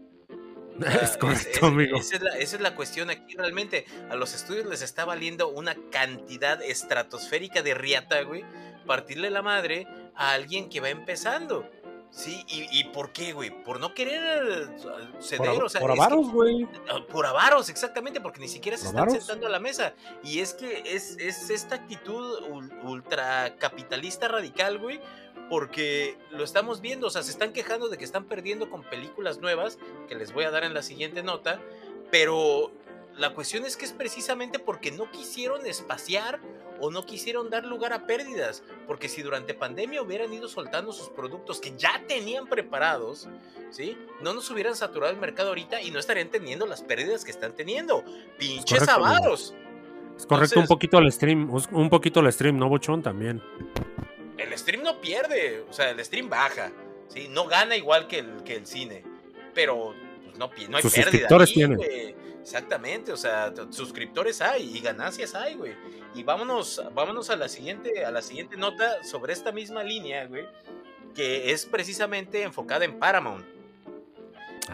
es 1.02 1.18
correcto, 1.18 1.66
amigo. 1.66 1.98
Esa 1.98 2.16
es, 2.38 2.60
la, 2.62 2.74
cuestión 2.74 3.10
aquí 3.10 3.36
realmente. 3.36 3.84
A 4.08 4.16
los 4.16 4.34
estudios 4.34 4.64
les 4.64 4.80
está 4.80 5.04
valiendo 5.04 5.48
una 5.48 5.76
cantidad 5.90 6.62
estratosférica 6.62 7.60
de 7.60 7.74
riata, 7.74 8.22
güey. 8.22 8.42
Partirle 8.86 9.28
la 9.28 9.42
madre 9.42 9.86
a 10.14 10.32
alguien 10.32 10.70
que 10.70 10.80
va 10.80 10.88
empezando. 10.88 11.70
Sí, 12.16 12.46
¿y, 12.48 12.82
por 12.84 13.12
qué, 13.12 13.34
güey? 13.34 13.50
Por 13.62 13.78
no 13.78 13.92
querer 13.92 14.70
ceder, 15.20 15.52
por, 15.54 15.64
o 15.64 15.68
sea. 15.68 15.82
Por 15.82 15.90
avaros, 15.90 16.30
güey. 16.30 16.66
Por 17.12 17.26
avaros, 17.26 17.68
exactamente, 17.68 18.22
porque 18.22 18.40
ni 18.40 18.48
siquiera 18.48 18.78
se 18.78 18.86
están 18.86 19.10
sentando 19.10 19.46
a 19.46 19.50
la 19.50 19.60
mesa. 19.60 19.92
Y 20.24 20.38
es 20.38 20.54
que 20.54 20.82
es, 20.86 21.18
es 21.18 21.50
esta 21.50 21.74
actitud 21.74 22.42
ultracapitalista 22.82 24.28
radical, 24.28 24.78
güey, 24.78 24.98
porque 25.50 26.16
lo 26.30 26.42
estamos 26.42 26.80
viendo, 26.80 27.08
o 27.08 27.10
sea, 27.10 27.22
se 27.22 27.30
están 27.30 27.52
quejando 27.52 27.90
de 27.90 27.98
que 27.98 28.06
están 28.06 28.24
perdiendo 28.24 28.70
con 28.70 28.82
películas 28.82 29.38
nuevas, 29.40 29.78
que 30.08 30.14
les 30.14 30.32
voy 30.32 30.44
a 30.44 30.50
dar 30.50 30.64
en 30.64 30.72
la 30.72 30.82
siguiente 30.82 31.22
nota, 31.22 31.60
pero 32.10 32.72
la 33.18 33.32
cuestión 33.34 33.64
es 33.64 33.76
que 33.76 33.84
es 33.84 33.92
precisamente 33.92 34.58
porque 34.58 34.90
no 34.90 35.10
quisieron 35.10 35.66
espaciar 35.66 36.40
o 36.80 36.90
no 36.90 37.06
quisieron 37.06 37.48
dar 37.48 37.64
lugar 37.64 37.92
a 37.92 38.06
pérdidas, 38.06 38.62
porque 38.86 39.08
si 39.08 39.22
durante 39.22 39.54
pandemia 39.54 40.02
hubieran 40.02 40.32
ido 40.32 40.48
soltando 40.48 40.92
sus 40.92 41.08
productos 41.08 41.60
que 41.60 41.74
ya 41.76 42.02
tenían 42.06 42.46
preparados, 42.46 43.28
¿sí? 43.70 43.96
No 44.20 44.34
nos 44.34 44.50
hubieran 44.50 44.76
saturado 44.76 45.12
el 45.12 45.18
mercado 45.18 45.48
ahorita 45.50 45.80
y 45.80 45.90
no 45.90 45.98
estarían 45.98 46.28
teniendo 46.28 46.66
las 46.66 46.82
pérdidas 46.82 47.24
que 47.24 47.30
están 47.30 47.54
teniendo. 47.54 48.04
Pinches 48.38 48.86
avaros. 48.88 49.54
Es 50.18 50.26
correcto, 50.26 50.60
un 50.60 50.66
poquito 50.66 50.98
al 50.98 51.10
stream, 51.10 51.50
un 51.72 51.90
poquito 51.90 52.20
al 52.20 52.30
stream, 52.32 52.58
¿no, 52.58 52.68
Bochón? 52.68 53.02
También. 53.02 53.42
El 54.36 54.56
stream 54.58 54.82
no 54.82 55.00
pierde, 55.00 55.64
o 55.68 55.72
sea, 55.72 55.90
el 55.90 56.04
stream 56.04 56.28
baja, 56.28 56.70
¿sí? 57.08 57.28
No 57.30 57.46
gana 57.46 57.76
igual 57.76 58.06
que 58.06 58.18
el, 58.18 58.42
que 58.42 58.56
el 58.56 58.66
cine, 58.66 59.02
pero 59.54 59.94
pues, 60.24 60.38
no, 60.38 60.50
no 60.68 60.76
hay 60.76 60.82
Sus 60.82 60.92
pérdida. 60.92 61.10
Suscriptores 61.10 61.52
tienen. 61.52 61.78
Exactamente, 62.46 63.12
o 63.12 63.16
sea, 63.16 63.52
suscriptores 63.70 64.40
hay 64.40 64.76
y 64.76 64.78
ganancias 64.78 65.34
hay, 65.34 65.56
güey. 65.56 65.74
Y 66.14 66.22
vámonos, 66.22 66.80
vámonos 66.94 67.28
a 67.30 67.34
la 67.34 67.48
siguiente, 67.48 68.04
a 68.04 68.12
la 68.12 68.22
siguiente 68.22 68.56
nota 68.56 69.02
sobre 69.02 69.32
esta 69.32 69.50
misma 69.50 69.82
línea, 69.82 70.28
güey, 70.28 70.46
que 71.12 71.50
es 71.50 71.66
precisamente 71.66 72.44
enfocada 72.44 72.84
en 72.84 73.00
Paramount. 73.00 73.44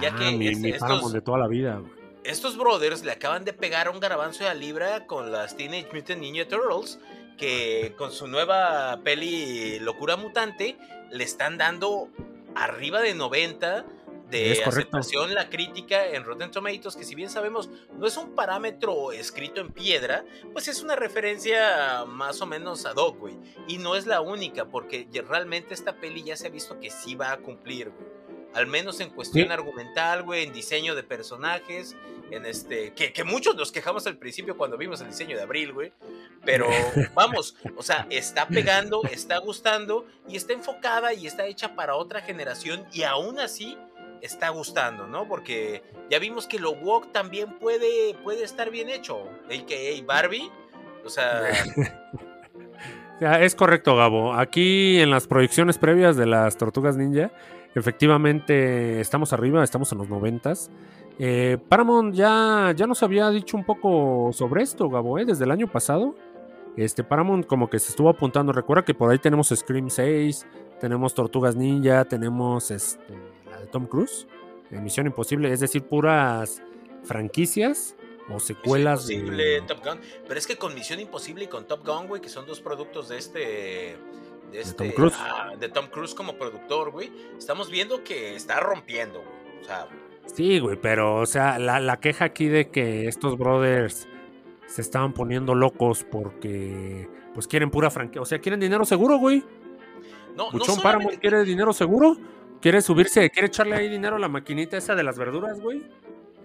Ya 0.02 0.10
ah, 0.12 0.16
que 0.18 0.32
mi, 0.32 0.72
Paramount 0.74 1.14
de 1.14 1.22
toda 1.22 1.38
la 1.38 1.48
vida, 1.48 1.76
güey. 1.76 1.90
Estos 2.24 2.58
brothers 2.58 3.04
le 3.04 3.12
acaban 3.12 3.46
de 3.46 3.54
pegar 3.54 3.88
un 3.88 4.00
garabanzo 4.00 4.44
de 4.44 4.50
la 4.50 4.54
libra 4.54 5.06
con 5.06 5.32
las 5.32 5.56
Teenage 5.56 5.88
Mutant 5.94 6.20
Ninja 6.20 6.46
Turtles, 6.46 7.00
que 7.38 7.94
con 7.96 8.12
su 8.12 8.26
nueva 8.26 9.00
peli 9.02 9.78
Locura 9.78 10.16
Mutante 10.16 10.76
le 11.10 11.24
están 11.24 11.56
dando 11.56 12.10
arriba 12.54 13.00
de 13.00 13.14
90 13.14 13.86
de 14.32 14.62
aceptación 14.64 15.34
la 15.34 15.48
crítica 15.48 16.06
en 16.06 16.24
Rotten 16.24 16.50
Tomatoes, 16.50 16.96
que 16.96 17.04
si 17.04 17.14
bien 17.14 17.30
sabemos 17.30 17.68
no 17.98 18.06
es 18.06 18.16
un 18.16 18.34
parámetro 18.34 19.12
escrito 19.12 19.60
en 19.60 19.70
piedra, 19.70 20.24
pues 20.52 20.68
es 20.68 20.82
una 20.82 20.96
referencia 20.96 22.04
más 22.06 22.40
o 22.40 22.46
menos 22.46 22.86
ad 22.86 22.96
hoc, 22.96 23.18
güey. 23.18 23.36
Y 23.68 23.78
no 23.78 23.94
es 23.94 24.06
la 24.06 24.20
única, 24.20 24.64
porque 24.64 25.06
realmente 25.28 25.74
esta 25.74 25.94
peli 25.94 26.24
ya 26.24 26.36
se 26.36 26.46
ha 26.46 26.50
visto 26.50 26.80
que 26.80 26.90
sí 26.90 27.14
va 27.14 27.32
a 27.32 27.36
cumplir, 27.36 27.90
güey. 27.90 28.22
Al 28.54 28.66
menos 28.66 29.00
en 29.00 29.08
cuestión 29.08 29.50
argumental, 29.50 30.24
güey, 30.24 30.44
en 30.44 30.52
diseño 30.52 30.94
de 30.94 31.02
personajes, 31.02 31.96
en 32.30 32.44
este, 32.44 32.92
que, 32.92 33.10
que, 33.10 33.24
muchos 33.24 33.56
nos 33.56 33.72
quejamos 33.72 34.06
al 34.06 34.18
principio 34.18 34.58
cuando 34.58 34.76
vimos 34.76 35.00
el 35.00 35.08
diseño 35.08 35.36
de 35.36 35.42
Abril, 35.42 35.72
güey. 35.72 35.92
Pero 36.44 36.68
vamos, 37.14 37.56
o 37.76 37.82
sea, 37.82 38.06
está 38.10 38.48
pegando, 38.48 39.02
está 39.04 39.38
gustando 39.38 40.06
y 40.28 40.36
está 40.36 40.52
enfocada 40.52 41.14
y 41.14 41.26
está 41.26 41.46
hecha 41.46 41.74
para 41.74 41.96
otra 41.96 42.20
generación 42.20 42.86
y 42.92 43.04
aún 43.04 43.38
así 43.38 43.78
está 44.22 44.48
gustando, 44.50 45.06
¿no? 45.06 45.28
Porque 45.28 45.82
ya 46.08 46.18
vimos 46.18 46.46
que 46.46 46.58
lo 46.58 46.70
walk 46.70 47.12
también 47.12 47.58
puede, 47.58 48.14
puede 48.22 48.44
estar 48.44 48.70
bien 48.70 48.88
hecho, 48.88 49.24
a.k.a. 49.46 50.04
Barbie, 50.06 50.50
o 51.04 51.10
sea... 51.10 51.42
es 53.40 53.54
correcto, 53.54 53.96
Gabo. 53.96 54.32
Aquí 54.32 55.00
en 55.00 55.10
las 55.10 55.26
proyecciones 55.26 55.76
previas 55.76 56.16
de 56.16 56.26
las 56.26 56.56
Tortugas 56.56 56.96
Ninja, 56.96 57.32
efectivamente 57.74 59.00
estamos 59.00 59.32
arriba, 59.32 59.62
estamos 59.64 59.90
en 59.92 59.98
los 59.98 60.08
noventas. 60.08 60.70
Eh, 61.18 61.58
Paramount 61.68 62.14
ya, 62.14 62.72
ya 62.76 62.86
nos 62.86 63.02
había 63.02 63.28
dicho 63.30 63.56
un 63.56 63.64
poco 63.64 64.30
sobre 64.32 64.62
esto, 64.62 64.88
Gabo, 64.88 65.18
¿eh? 65.18 65.24
desde 65.24 65.44
el 65.44 65.50
año 65.50 65.66
pasado. 65.66 66.14
Este 66.76 67.04
Paramount 67.04 67.46
como 67.46 67.68
que 67.68 67.78
se 67.78 67.90
estuvo 67.90 68.08
apuntando. 68.08 68.52
Recuerda 68.52 68.84
que 68.84 68.94
por 68.94 69.10
ahí 69.10 69.18
tenemos 69.18 69.48
Scream 69.48 69.90
6, 69.90 70.46
tenemos 70.80 71.12
Tortugas 71.12 71.54
Ninja, 71.54 72.04
tenemos 72.06 72.70
este, 72.70 73.14
Tom 73.70 73.86
Cruise, 73.86 74.26
Misión 74.70 75.06
Imposible, 75.06 75.52
es 75.52 75.60
decir, 75.60 75.82
puras 75.82 76.62
franquicias 77.04 77.96
o 78.28 78.38
secuelas 78.40 79.06
de... 79.06 79.62
Top 79.66 79.84
Gun. 79.84 80.00
Pero 80.26 80.38
es 80.38 80.46
que 80.46 80.56
con 80.56 80.74
Misión 80.74 81.00
Imposible 81.00 81.44
y 81.44 81.48
con 81.48 81.66
Top 81.66 81.86
Gun, 81.86 82.06
güey, 82.06 82.22
que 82.22 82.28
son 82.28 82.46
dos 82.46 82.60
productos 82.60 83.08
de 83.08 83.18
este... 83.18 83.96
De, 84.50 84.60
este, 84.60 84.74
Tom 84.74 84.90
Cruise. 84.94 85.14
Ah, 85.18 85.52
de 85.58 85.68
Tom 85.68 85.86
Cruise 85.86 86.14
como 86.14 86.36
productor, 86.36 86.90
güey. 86.90 87.10
Estamos 87.38 87.70
viendo 87.70 88.04
que 88.04 88.36
está 88.36 88.60
rompiendo, 88.60 89.20
güey. 89.20 89.60
O 89.60 89.64
sea... 89.64 89.88
Sí, 90.26 90.60
güey, 90.60 90.76
pero, 90.80 91.16
o 91.16 91.26
sea, 91.26 91.58
la, 91.58 91.80
la 91.80 91.98
queja 91.98 92.26
aquí 92.26 92.46
de 92.46 92.70
que 92.70 93.08
estos 93.08 93.36
brothers 93.36 94.06
se 94.66 94.80
estaban 94.80 95.12
poniendo 95.12 95.54
locos 95.54 96.06
porque, 96.08 97.08
pues, 97.34 97.48
quieren 97.48 97.70
pura 97.70 97.90
franquicia. 97.90 98.22
O 98.22 98.24
sea, 98.24 98.38
quieren 98.38 98.60
dinero 98.60 98.84
seguro, 98.84 99.18
güey. 99.18 99.44
No, 100.36 100.50
Buchón 100.50 100.76
no 100.76 100.82
Paramount 100.82 101.18
quiere 101.18 101.44
dinero 101.44 101.72
seguro. 101.72 102.16
¿Quiere 102.62 102.80
subirse? 102.80 103.28
¿Quiere 103.30 103.48
echarle 103.48 103.74
ahí 103.74 103.88
dinero 103.88 104.14
a 104.14 104.18
la 104.20 104.28
maquinita 104.28 104.76
esa 104.76 104.94
de 104.94 105.02
las 105.02 105.18
verduras, 105.18 105.60
güey? 105.60 105.82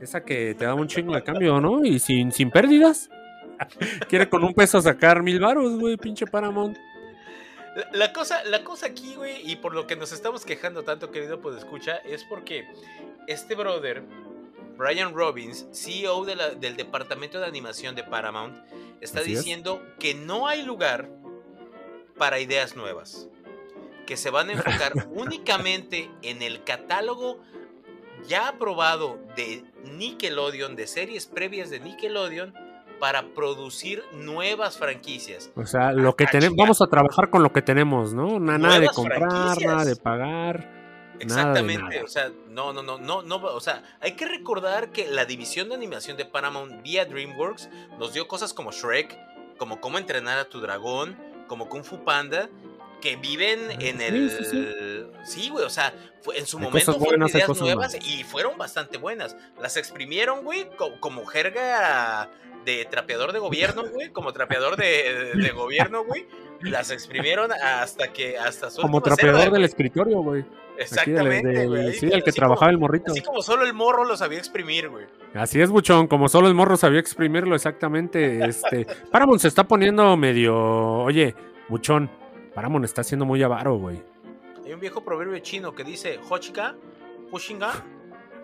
Esa 0.01 0.25
que 0.25 0.55
te 0.55 0.65
da 0.65 0.73
un 0.73 0.87
chingo 0.87 1.13
de 1.13 1.23
cambio, 1.23 1.61
¿no? 1.61 1.85
Y 1.85 1.99
sin, 1.99 2.31
sin 2.31 2.49
pérdidas. 2.49 3.11
Quiere 4.09 4.27
con 4.27 4.43
un 4.43 4.55
peso 4.55 4.81
sacar 4.81 5.21
mil 5.21 5.39
varos, 5.39 5.79
güey, 5.79 5.95
pinche 5.95 6.25
Paramount. 6.25 6.75
La, 7.93 8.11
cosa, 8.13 8.43
la 8.45 8.63
cosa 8.63 8.87
aquí, 8.87 9.13
güey, 9.13 9.47
y 9.47 9.57
por 9.57 9.75
lo 9.75 9.85
que 9.85 9.95
nos 9.95 10.11
estamos 10.11 10.43
quejando 10.43 10.81
tanto, 10.81 11.11
querido 11.11 11.39
pues 11.39 11.55
escucha, 11.55 11.97
es 11.97 12.23
porque 12.23 12.67
este 13.27 13.53
brother, 13.53 14.01
Brian 14.75 15.13
Robbins, 15.13 15.67
CEO 15.71 16.25
del 16.25 16.77
departamento 16.77 17.39
de 17.39 17.45
animación 17.45 17.93
de 17.93 18.03
Paramount, 18.03 18.57
está 19.01 19.21
diciendo 19.21 19.85
que 19.99 20.15
no 20.15 20.47
hay 20.47 20.63
lugar 20.63 21.11
para 22.17 22.39
ideas 22.39 22.75
nuevas 22.75 23.29
que 24.07 24.17
se 24.17 24.31
van 24.31 24.49
a 24.49 24.53
enfocar 24.53 24.93
únicamente 25.11 26.09
en 26.23 26.41
el 26.41 26.63
catálogo 26.63 27.39
ya 28.27 28.47
aprobado 28.47 29.19
de 29.35 29.63
Nickelodeon, 29.91 30.75
de 30.75 30.87
series 30.87 31.27
previas 31.27 31.69
de 31.69 31.79
Nickelodeon, 31.79 32.53
para 32.99 33.27
producir 33.35 34.03
nuevas 34.11 34.77
franquicias. 34.79 35.51
O 35.55 35.67
sea, 35.67 35.91
lo 35.91 36.15
que 36.15 36.25
tenemos, 36.25 36.57
vamos 36.57 36.81
a 36.81 36.87
trabajar 36.87 37.29
con 37.29 37.43
lo 37.43 37.53
que 37.53 37.61
tenemos, 37.61 38.15
¿no? 38.15 38.39
Nada 38.39 38.79
de 38.79 38.87
comprar, 38.87 39.61
nada 39.61 39.85
de 39.85 39.95
pagar. 39.95 40.77
Exactamente, 41.19 42.03
o 42.03 42.07
sea, 42.07 42.31
no, 42.49 42.73
no, 42.73 42.83
no, 42.83 42.99
no, 42.99 43.23
no, 43.23 43.35
o 43.37 43.59
sea, 43.59 43.83
hay 44.01 44.11
que 44.11 44.27
recordar 44.27 44.91
que 44.91 45.07
la 45.07 45.25
división 45.25 45.69
de 45.69 45.75
animación 45.75 46.15
de 46.15 46.25
Paramount 46.25 46.83
vía 46.83 47.05
DreamWorks 47.05 47.69
nos 47.99 48.13
dio 48.13 48.27
cosas 48.27 48.53
como 48.53 48.71
Shrek, 48.71 49.17
como 49.57 49.81
Cómo 49.81 49.97
entrenar 49.97 50.37
a 50.37 50.45
tu 50.45 50.59
dragón, 50.59 51.17
como 51.47 51.69
Kung 51.69 51.83
Fu 51.83 52.03
Panda 52.03 52.49
que 53.01 53.15
viven 53.15 53.59
en 53.79 54.01
el... 54.01 55.11
Sí, 55.23 55.49
güey, 55.49 55.65
o 55.65 55.69
sea, 55.69 55.93
en 56.35 56.45
su 56.45 56.59
momento 56.59 56.93
fueron 56.93 57.27
ideas 57.27 57.59
nuevas 57.59 57.95
y 57.95 58.23
fueron 58.23 58.57
bastante 58.57 58.97
buenas. 58.97 59.35
Las 59.61 59.77
exprimieron, 59.77 60.43
güey, 60.43 60.67
como, 60.99 61.25
jerga 61.25 62.29
de 62.65 62.85
trapeador 62.85 63.33
de 63.33 63.39
gobierno, 63.39 63.83
güey, 63.93 64.09
como 64.09 64.33
trapeador 64.33 64.77
de, 64.77 65.51
gobierno, 65.55 66.03
güey. 66.03 66.27
Las 66.61 66.89
exprimieron 66.89 67.51
hasta 67.51 68.11
que, 68.11 68.37
hasta 68.37 68.71
su 68.71 68.81
Como 68.81 69.01
trapeador 69.01 69.51
del 69.51 69.63
escritorio, 69.63 70.21
güey. 70.21 70.43
Exactamente, 70.79 71.67
güey. 71.67 71.93
Sí, 71.93 72.09
el 72.11 72.23
que 72.23 72.31
trabajaba 72.31 72.71
el 72.71 72.77
morrito. 72.77 73.11
Así 73.11 73.21
como 73.21 73.41
solo 73.41 73.63
el 73.65 73.73
morro 73.73 74.03
lo 74.05 74.17
sabía 74.17 74.39
exprimir, 74.39 74.89
güey. 74.89 75.05
Así 75.33 75.61
es, 75.61 75.69
Buchón, 75.69 76.07
como 76.07 76.29
solo 76.29 76.47
el 76.47 76.55
morro 76.55 76.77
sabía 76.77 76.99
exprimirlo, 76.99 77.55
exactamente. 77.55 78.43
Este, 78.45 78.87
Paramount 79.11 79.41
se 79.41 79.47
está 79.47 79.67
poniendo 79.67 80.17
medio, 80.17 80.55
oye, 80.55 81.35
Buchón, 81.69 82.09
Paramount 82.57 82.85
está 82.85 83.03
siendo 83.03 83.23
muy 83.23 83.43
avaro, 83.43 83.77
güey. 83.77 84.01
Hay 84.65 84.73
un 84.73 84.79
viejo 84.79 85.03
proverbio 85.03 85.37
chino 85.37 85.75
que 85.75 85.83
dice 85.83 86.19
Hochika, 86.27 86.75
Pushinga, 87.29 87.85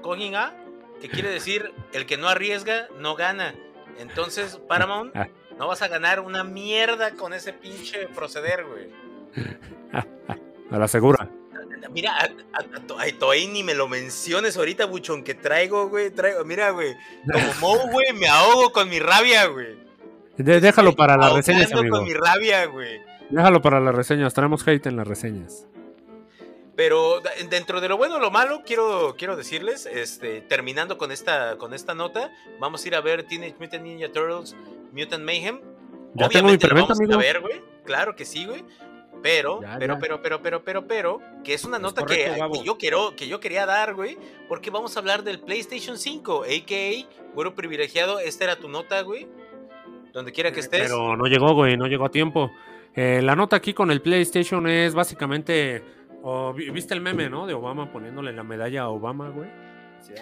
Koginga, 0.03 0.53
que 1.01 1.09
quiere 1.09 1.31
decir 1.31 1.73
el 1.93 2.05
que 2.05 2.15
no 2.15 2.29
arriesga 2.29 2.89
no 2.99 3.15
gana. 3.15 3.55
Entonces 3.97 4.61
Paramount, 4.67 5.15
ah. 5.15 5.27
No 5.57 5.67
vas 5.67 5.81
a 5.81 5.87
ganar 5.87 6.19
una 6.19 6.43
mierda 6.43 7.15
con 7.15 7.33
ese 7.33 7.53
pinche 7.53 8.07
proceder, 8.09 8.65
güey. 8.65 8.91
A 10.69 10.77
la 10.77 10.87
segura. 10.87 11.27
Mira, 11.91 12.11
a, 12.19 12.59
a, 12.59 13.17
Toei 13.17 13.47
ni 13.47 13.63
me 13.63 13.73
lo 13.73 13.87
menciones 13.87 14.57
ahorita, 14.57 14.85
buchón, 14.85 15.23
que 15.23 15.33
traigo, 15.33 15.89
güey. 15.89 16.11
Traigo, 16.11 16.45
mira, 16.45 16.69
güey. 16.69 16.93
Como 17.31 17.53
Mo, 17.77 17.91
güey, 17.91 18.13
me 18.13 18.27
ahogo 18.27 18.71
con 18.71 18.89
mi 18.89 18.99
rabia, 18.99 19.47
güey. 19.47 19.75
déjalo 20.37 20.95
para 20.95 21.17
las 21.17 21.33
reseñas, 21.33 21.71
amigo. 21.73 21.97
con 21.97 22.05
mi 22.05 22.13
rabia, 22.13 22.65
güey. 22.67 23.12
Déjalo 23.33 23.63
para 23.63 23.79
las 23.79 23.95
reseñas. 23.95 24.33
Tenemos 24.35 24.67
hate 24.67 24.85
en 24.85 24.95
las 24.95 25.07
reseñas. 25.07 25.67
Pero 26.75 27.19
dentro 27.49 27.81
de 27.81 27.89
lo 27.89 27.97
bueno 27.97 28.15
o 28.15 28.19
lo 28.19 28.29
malo, 28.29 28.61
quiero, 28.63 29.15
quiero 29.17 29.35
decirles, 29.35 29.87
este, 29.87 30.41
terminando 30.41 30.99
con 30.99 31.11
esta, 31.11 31.57
con 31.57 31.73
esta 31.73 31.95
nota, 31.95 32.31
vamos 32.59 32.83
a 32.83 32.87
ir 32.87 32.95
a 32.95 33.01
ver 33.01 33.23
Teenage 33.23 33.55
Mutant 33.59 33.83
Ninja 33.83 34.11
Turtles 34.11 34.55
Mutant 34.91 35.23
Mayhem. 35.23 35.61
Ya 36.13 36.29
tengo 36.29 36.49
mi 36.49 36.57
preventa, 36.59 36.93
amigo. 36.93 37.13
A 37.15 37.17
ver, 37.17 37.41
güey. 37.41 37.61
Claro 37.85 38.15
que 38.15 38.25
sí, 38.25 38.45
güey. 38.45 38.63
Pero, 39.23 39.61
pero, 39.79 39.97
pero, 39.99 40.21
pero, 40.21 40.41
pero, 40.41 40.63
pero, 40.63 40.87
pero, 40.87 41.21
que 41.43 41.53
es 41.55 41.63
una 41.63 41.79
nota 41.79 42.05
que, 42.05 42.35
yo 42.63 42.77
quiero, 42.77 43.15
que 43.15 43.27
yo 43.27 43.39
quería 43.39 43.65
dar, 43.65 43.95
güey, 43.95 44.17
porque 44.49 44.69
vamos 44.69 44.95
a 44.95 44.99
hablar 44.99 45.23
del 45.23 45.39
PlayStation 45.39 45.97
5, 45.97 46.43
a.k.a. 46.43 47.33
Güero 47.33 47.55
Privilegiado, 47.55 48.19
esta 48.19 48.43
era 48.43 48.57
tu 48.57 48.67
nota, 48.67 49.01
güey, 49.01 49.27
donde 50.11 50.33
quiera 50.33 50.51
que 50.51 50.59
eh, 50.59 50.63
estés. 50.63 50.81
Pero 50.81 51.15
no 51.15 51.25
llegó, 51.27 51.53
güey, 51.55 51.77
no 51.77 51.87
llegó 51.87 52.05
a 52.05 52.09
tiempo. 52.09 52.51
Eh, 52.95 53.21
la 53.23 53.35
nota 53.35 53.55
aquí 53.55 53.73
con 53.73 53.91
el 53.91 54.01
PlayStation 54.01 54.67
es 54.67 54.93
básicamente, 54.93 55.83
viste 56.73 56.93
el 56.93 57.01
meme, 57.01 57.29
¿no? 57.29 57.47
De 57.47 57.53
Obama 57.53 57.91
poniéndole 57.91 58.33
la 58.33 58.43
medalla 58.43 58.83
a 58.83 58.89
Obama, 58.89 59.29
güey. 59.29 59.49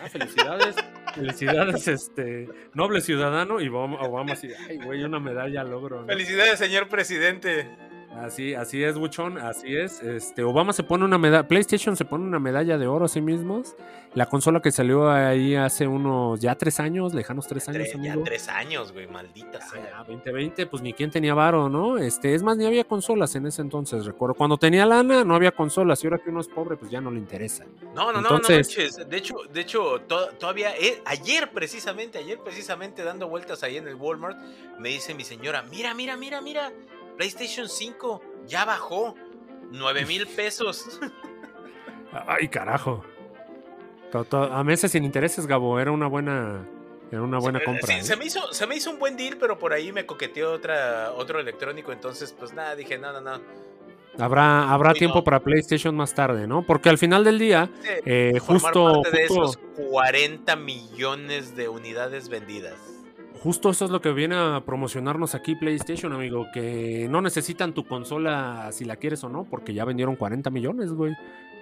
Ah, 0.01 0.07
felicidades, 0.09 0.75
felicidades, 1.15 1.87
este, 1.87 2.47
noble 2.73 3.01
ciudadano, 3.01 3.59
y 3.61 3.67
Obama, 3.67 3.99
Obama 4.01 4.33
así, 4.33 4.49
ay, 4.69 4.77
güey, 4.77 5.03
una 5.03 5.19
medalla 5.19 5.63
logro. 5.63 6.05
Felicidades, 6.05 6.59
señor 6.59 6.87
presidente. 6.87 7.67
Así, 8.15 8.53
así 8.53 8.83
es, 8.83 8.97
Buchón, 8.97 9.37
así 9.37 9.75
es. 9.75 10.01
Este, 10.03 10.43
Obama 10.43 10.73
se 10.73 10.83
pone 10.83 11.05
una 11.05 11.17
medalla, 11.17 11.47
PlayStation 11.47 11.95
se 11.95 12.03
pone 12.03 12.25
una 12.25 12.39
medalla 12.39 12.77
de 12.77 12.85
oro 12.85 13.05
a 13.05 13.07
sí 13.07 13.21
mismos. 13.21 13.75
La 14.13 14.25
consola 14.25 14.61
que 14.61 14.71
salió 14.71 15.09
ahí 15.09 15.55
hace 15.55 15.87
unos, 15.87 16.41
ya 16.41 16.55
tres 16.55 16.81
años, 16.81 17.13
lejanos 17.13 17.47
tres 17.47 17.69
años, 17.69 17.87
amigo. 17.95 18.15
Ya 18.15 18.23
tres 18.23 18.49
años, 18.49 18.91
güey, 18.91 19.07
maldita 19.07 19.61
sea. 19.61 20.03
2020, 20.05 20.65
pues 20.67 20.83
ni 20.83 20.91
quién 20.91 21.09
tenía 21.09 21.33
varo, 21.33 21.69
¿no? 21.69 21.97
Este, 21.97 22.35
es 22.35 22.43
más, 22.43 22.57
ni 22.57 22.65
había 22.65 22.83
consolas 22.83 23.33
en 23.35 23.45
ese 23.45 23.61
entonces, 23.61 24.05
recuerdo. 24.05 24.35
Cuando 24.35 24.57
tenía 24.57 24.85
lana, 24.85 25.23
no 25.23 25.33
había 25.33 25.51
consolas, 25.51 26.03
y 26.03 26.07
ahora 26.07 26.19
que 26.19 26.29
uno 26.29 26.41
es 26.41 26.49
pobre, 26.49 26.75
pues 26.75 26.91
ya 26.91 26.99
no 26.99 27.09
le 27.09 27.19
interesa. 27.19 27.63
No, 27.95 28.11
no, 28.11 28.19
entonces, 28.19 28.97
no, 28.97 29.03
no 29.05 29.09
De 29.09 29.17
hecho, 29.17 29.35
de 29.53 29.61
hecho, 29.61 30.01
todavía, 30.37 30.75
eh, 30.75 31.01
ayer 31.05 31.49
precisamente, 31.51 32.17
ayer 32.17 32.39
precisamente 32.43 33.05
dando 33.05 33.29
vueltas 33.29 33.63
ahí 33.63 33.77
en 33.77 33.87
el 33.87 33.95
Walmart, 33.95 34.37
me 34.77 34.89
dice 34.89 35.15
mi 35.15 35.23
señora, 35.23 35.63
mira, 35.63 35.93
mira, 35.93 36.17
mira, 36.17 36.41
mira 36.41 36.73
PlayStation 37.17 37.67
5 37.67 38.21
ya 38.47 38.65
bajó 38.65 39.15
9 39.71 40.05
mil 40.05 40.27
pesos. 40.35 40.99
Ay, 42.27 42.47
carajo. 42.47 43.03
A 44.31 44.63
meses 44.63 44.91
sin 44.91 45.05
intereses, 45.05 45.47
Gabo, 45.47 45.79
era 45.79 45.91
una 45.91 46.07
buena, 46.07 46.67
era 47.11 47.21
una 47.21 47.39
buena 47.39 47.63
compra. 47.63 47.97
¿eh? 47.97 48.03
se, 48.03 48.17
me 48.17 48.25
hizo, 48.25 48.51
se 48.53 48.67
me 48.67 48.75
hizo 48.75 48.91
un 48.91 48.99
buen 48.99 49.15
deal, 49.15 49.37
pero 49.37 49.57
por 49.57 49.71
ahí 49.71 49.93
me 49.93 50.05
coqueteó 50.05 50.51
otra, 50.51 51.13
otro 51.13 51.39
electrónico, 51.39 51.93
entonces 51.93 52.35
pues 52.37 52.53
nada, 52.53 52.75
dije, 52.75 52.97
no, 52.97 53.13
no, 53.13 53.21
no. 53.21 53.41
Habrá, 54.19 54.69
habrá 54.69 54.93
tiempo 54.93 55.23
para 55.23 55.39
PlayStation 55.39 55.95
más 55.95 56.13
tarde, 56.13 56.45
¿no? 56.45 56.63
Porque 56.63 56.89
al 56.89 56.97
final 56.97 57.23
del 57.23 57.39
día, 57.39 57.69
eh, 58.05 58.37
justo, 58.39 59.01
de 59.09 59.23
esos 59.23 59.57
40 59.89 60.53
millones 60.57 61.55
de 61.55 61.69
unidades 61.69 62.27
vendidas. 62.27 63.00
Justo 63.43 63.71
eso 63.71 63.85
es 63.85 63.91
lo 63.91 64.01
que 64.01 64.11
viene 64.11 64.35
a 64.35 64.61
promocionarnos 64.63 65.33
aquí 65.33 65.55
PlayStation, 65.55 66.13
amigo, 66.13 66.45
que 66.53 67.07
no 67.09 67.21
necesitan 67.21 67.73
tu 67.73 67.85
consola 67.85 68.69
si 68.71 68.85
la 68.85 68.97
quieres 68.97 69.23
o 69.23 69.29
no, 69.29 69.45
porque 69.45 69.73
ya 69.73 69.83
vendieron 69.83 70.15
40 70.15 70.51
millones, 70.51 70.93
güey. 70.93 71.13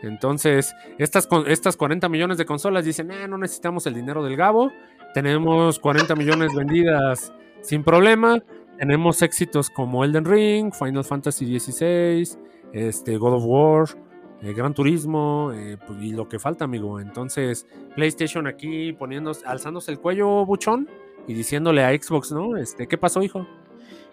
Entonces, 0.02 0.76
estas, 0.98 1.30
estas 1.48 1.78
40 1.78 2.10
millones 2.10 2.38
de 2.38 2.46
consolas 2.46 2.84
dicen, 2.84 3.10
no 3.30 3.38
necesitamos 3.38 3.88
el 3.88 3.94
dinero 3.94 4.22
del 4.22 4.36
Gabo, 4.36 4.72
tenemos 5.14 5.80
40 5.80 6.16
millones 6.16 6.54
vendidas 6.54 7.32
sin 7.62 7.86
problema, 7.86 8.40
tenemos 8.78 9.22
éxitos 9.22 9.70
como 9.70 10.04
Elden 10.04 10.26
Ring, 10.26 10.74
Final 10.74 11.06
Fantasy 11.06 11.60
XVI, 11.60 12.28
este, 12.74 13.16
God 13.16 13.36
of 13.36 13.44
War, 13.46 13.86
eh, 14.42 14.52
Gran 14.52 14.74
Turismo 14.74 15.54
eh, 15.54 15.78
pues, 15.88 16.02
y 16.02 16.12
lo 16.12 16.28
que 16.28 16.40
falta, 16.40 16.66
amigo. 16.66 17.00
Entonces, 17.00 17.66
PlayStation 17.96 18.48
aquí 18.48 18.92
poniéndose, 18.92 19.46
alzándose 19.46 19.92
el 19.92 20.00
cuello, 20.00 20.46
buchón 20.46 20.90
y 21.30 21.34
diciéndole 21.36 21.84
a 21.84 21.92
Xbox, 21.92 22.32
¿no? 22.32 22.58
Este, 22.58 22.88
¿qué 22.88 22.98
pasó, 22.98 23.22
hijo? 23.22 23.46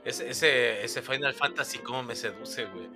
Ese, 0.05 0.29
ese, 0.29 0.85
ese 0.85 1.01
Final 1.01 1.33
Fantasy, 1.33 1.79
¿cómo 1.79 2.03
me 2.03 2.15
seduce, 2.15 2.67
güey? 2.67 2.89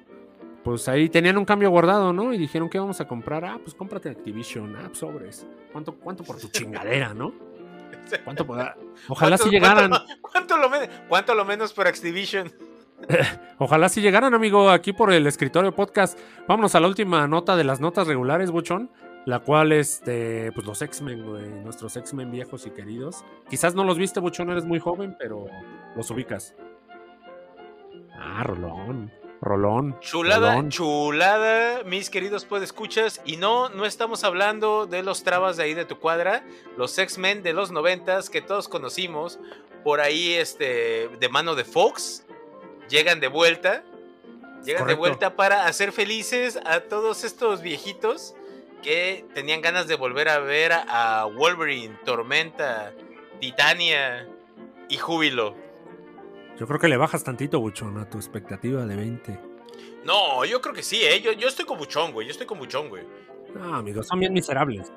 Pues 0.63 0.87
ahí 0.89 1.09
tenían 1.09 1.39
un 1.39 1.47
cambio 1.47 1.71
guardado, 1.71 2.13
¿no? 2.13 2.35
Y 2.35 2.37
dijeron, 2.37 2.69
¿qué 2.69 2.79
vamos 2.79 3.01
a 3.01 3.09
comprar? 3.09 3.47
Ah, 3.47 3.59
pues 3.65 3.75
cómprate 3.75 4.11
Activision, 4.11 4.77
ah, 4.77 4.91
sobres. 4.93 5.47
¿Cuánto, 5.73 5.95
cuánto 5.95 6.23
por 6.23 6.37
tu 6.39 6.49
chingadera, 6.53 7.15
no? 7.15 7.33
¿Cuánto. 8.23 8.47
Ojalá 9.09 9.39
si 9.39 9.49
llegaran. 9.49 9.91
¿cuánto, 10.21 10.57
lo 10.59 10.69
¿Cuánto 11.09 11.35
lo 11.35 11.47
menos 11.47 11.73
por 11.73 11.87
Activision? 11.89 12.53
Ojalá 13.57 13.89
si 13.89 14.03
llegaran, 14.03 14.35
amigo, 14.35 14.69
aquí 14.69 14.93
por 14.93 15.11
el 15.15 15.27
escritorio 15.27 15.75
podcast. 15.75 16.19
Vámonos 16.47 16.75
a 16.75 16.81
la 16.81 16.89
última 16.89 17.27
nota 17.27 17.57
de 17.57 17.65
las 17.65 17.81
notas 17.81 18.07
regulares, 18.07 18.51
Buchón 18.51 18.91
la 19.27 19.41
cual, 19.41 19.73
este, 19.73 20.51
pues 20.53 20.67
los 20.67 20.81
X-Men, 20.81 21.27
güey, 21.27 21.49
nuestros 21.63 21.97
X-Men 21.97 22.31
viejos 22.31 22.67
y 22.67 22.71
queridos. 22.71 23.25
Quizás 23.49 23.75
no 23.75 23.85
los 23.85 23.99
viste, 23.99 24.21
mucho, 24.21 24.45
no 24.45 24.53
eres 24.53 24.65
muy 24.65 24.79
joven, 24.79 25.17
pero 25.19 25.47
los 25.97 26.11
ubicas. 26.11 26.55
Ah, 28.15 28.43
Rolón. 28.45 29.13
Rolón. 29.43 29.99
Chulada, 30.01 30.69
chulada, 30.69 31.83
mis 31.85 32.11
queridos 32.11 32.47
escuchas 32.61 33.23
Y 33.25 33.39
no, 33.39 33.71
no 33.71 33.87
estamos 33.87 34.23
hablando 34.23 34.85
de 34.85 35.03
los 35.03 35.23
trabas 35.23 35.57
de 35.57 35.63
ahí 35.63 35.73
de 35.73 35.87
tu 35.87 35.99
cuadra, 35.99 36.45
los 36.77 36.99
X-Men 36.99 37.43
de 37.43 37.55
los 37.55 37.71
noventas 37.71 38.29
que 38.29 38.43
todos 38.43 38.69
conocimos, 38.69 39.39
por 39.83 40.01
ahí, 40.01 40.35
este, 40.35 41.09
de 41.19 41.29
mano 41.31 41.55
de 41.55 41.65
Fox, 41.65 42.27
llegan 42.89 43.21
de 43.21 43.29
vuelta. 43.29 43.83
Llegan 44.63 44.87
de 44.87 44.95
vuelta 44.95 45.37
para 45.37 45.65
hacer 45.65 45.91
felices 45.91 46.61
a 46.67 46.81
todos 46.81 47.25
estos 47.25 47.63
viejitos 47.63 48.35
que 48.83 49.25
tenían 49.35 49.61
ganas 49.61 49.87
de 49.87 49.97
volver 49.97 50.29
a 50.29 50.39
ver 50.39 50.73
a 50.73 51.27
Wolverine, 51.27 51.97
Tormenta, 52.05 52.93
Titania 53.41 54.29
y 54.89 54.97
Júbilo. 54.97 55.57
Yo 56.59 56.67
creo 56.67 56.79
que 56.79 56.89
le 56.89 56.97
bajas 56.97 57.25
tantito, 57.25 57.61
Buchón, 57.61 57.99
a 57.99 58.09
tu 58.09 58.19
expectativa 58.19 58.85
de 58.85 58.97
20. 58.97 59.41
No, 60.05 60.45
yo 60.45 60.61
creo 60.61 60.75
que 60.75 60.83
sí, 60.83 61.01
¿eh? 61.03 61.21
Yo, 61.21 61.49
estoy 61.49 61.65
con 61.65 61.79
Buchón, 61.79 62.13
güey. 62.13 62.27
Yo 62.27 62.33
estoy 62.33 62.47
con 62.47 62.59
Buchón, 62.59 62.89
güey. 62.89 63.05
No, 63.55 63.77
amigos, 63.77 64.07
son 64.07 64.21
bien 64.21 64.33
miserables. 64.33 64.93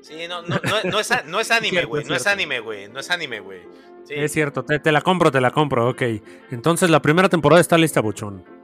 Sí, 0.00 0.26
no, 0.28 0.42
no, 0.42 0.60
no, 0.84 1.00
es, 1.00 1.10
no 1.26 1.40
es 1.40 1.50
anime, 1.50 1.84
güey. 1.84 2.04
No 2.04 2.14
es 2.14 2.26
anime, 2.26 2.60
güey. 2.60 2.88
No 2.88 3.00
es 3.00 3.10
anime, 3.10 3.40
güey. 3.40 3.60
Es 4.08 4.32
cierto, 4.32 4.64
te, 4.64 4.78
te, 4.78 4.90
la 4.90 5.02
compro, 5.02 5.30
te 5.30 5.40
la 5.40 5.50
compro, 5.50 5.90
ok. 5.90 6.02
Entonces 6.50 6.88
la 6.88 7.02
primera 7.02 7.28
temporada 7.28 7.60
está 7.60 7.76
lista, 7.76 8.00
Buchón. 8.00 8.57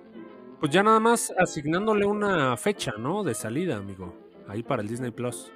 Pues 0.64 0.72
ya 0.72 0.82
nada 0.82 0.98
más 0.98 1.30
asignándole 1.36 2.06
una 2.06 2.56
fecha, 2.56 2.94
¿no? 2.96 3.22
De 3.22 3.34
salida, 3.34 3.76
amigo. 3.76 4.14
Ahí 4.48 4.62
para 4.62 4.80
el 4.80 4.88
Disney 4.88 5.10
Plus. 5.10 5.52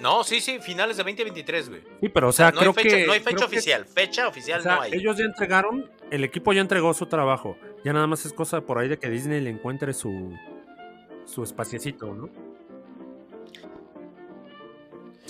No, 0.00 0.24
sí, 0.24 0.40
sí, 0.40 0.58
finales 0.58 0.96
de 0.96 1.04
2023, 1.04 1.68
güey. 1.68 1.82
Sí, 2.00 2.08
pero 2.08 2.30
o 2.30 2.32
sea, 2.32 2.50
creo 2.50 2.74
que. 2.74 3.06
No 3.06 3.12
hay 3.12 3.20
fecha 3.20 3.44
oficial. 3.44 3.86
Fecha 3.86 4.26
oficial 4.26 4.60
no 4.64 4.80
hay. 4.80 4.94
Ellos 4.94 5.16
ya 5.16 5.24
entregaron, 5.24 5.88
el 6.10 6.24
equipo 6.24 6.52
ya 6.52 6.62
entregó 6.62 6.92
su 6.94 7.06
trabajo. 7.06 7.56
Ya 7.84 7.92
nada 7.92 8.08
más 8.08 8.26
es 8.26 8.32
cosa 8.32 8.60
por 8.60 8.76
ahí 8.76 8.88
de 8.88 8.98
que 8.98 9.08
Disney 9.08 9.40
le 9.40 9.50
encuentre 9.50 9.94
su, 9.94 10.36
su 11.24 11.44
espaciecito, 11.44 12.12
¿no? 12.12 12.28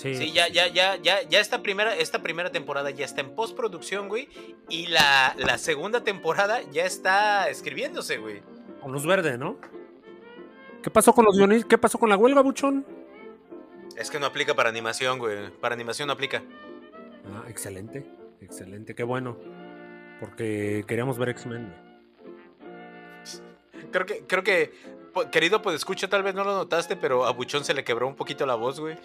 Sí, 0.01 0.31
ya, 0.31 0.47
ya, 0.47 0.67
ya, 0.67 0.95
ya, 0.95 1.21
ya 1.21 1.39
esta 1.39 1.61
primera, 1.61 1.95
esta 1.95 2.23
primera 2.23 2.51
temporada 2.51 2.89
ya 2.89 3.05
está 3.05 3.21
en 3.21 3.35
postproducción, 3.35 4.07
güey. 4.07 4.29
Y 4.67 4.87
la, 4.87 5.35
segunda 5.59 6.03
temporada 6.03 6.61
ya 6.71 6.85
está 6.85 7.49
escribiéndose, 7.49 8.17
güey. 8.17 8.41
Con 8.81 8.91
luz 8.91 9.05
verde, 9.05 9.37
¿no? 9.37 9.59
¿Qué 10.81 10.89
pasó 10.89 11.13
con 11.13 11.25
los 11.25 11.37
guionistas? 11.37 11.69
¿Qué 11.69 11.77
pasó 11.77 11.99
con 11.99 12.09
la 12.09 12.17
huelga, 12.17 12.41
buchón? 12.41 12.83
Es 13.95 14.09
que 14.09 14.19
no 14.19 14.25
aplica 14.25 14.55
para 14.55 14.69
animación, 14.69 15.19
güey. 15.19 15.51
Para 15.61 15.75
animación 15.75 16.07
no 16.07 16.13
aplica. 16.13 16.41
Ah, 17.31 17.43
excelente. 17.47 18.03
Excelente, 18.41 18.95
qué 18.95 19.03
bueno. 19.03 19.37
Porque 20.19 20.83
queríamos 20.87 21.19
ver 21.19 21.29
X-Men. 21.29 21.75
Creo 23.91 24.05
que, 24.07 24.25
creo 24.25 24.43
que 24.43 24.73
querido, 25.31 25.61
pues 25.61 25.75
escucha, 25.75 26.07
tal 26.07 26.23
vez 26.23 26.35
no 26.35 26.43
lo 26.43 26.55
notaste, 26.55 26.95
pero 26.95 27.25
a 27.25 27.31
Buchón 27.31 27.63
se 27.63 27.73
le 27.73 27.83
quebró 27.83 28.07
un 28.07 28.15
poquito 28.15 28.45
la 28.45 28.55
voz, 28.55 28.79
güey. 28.79 28.97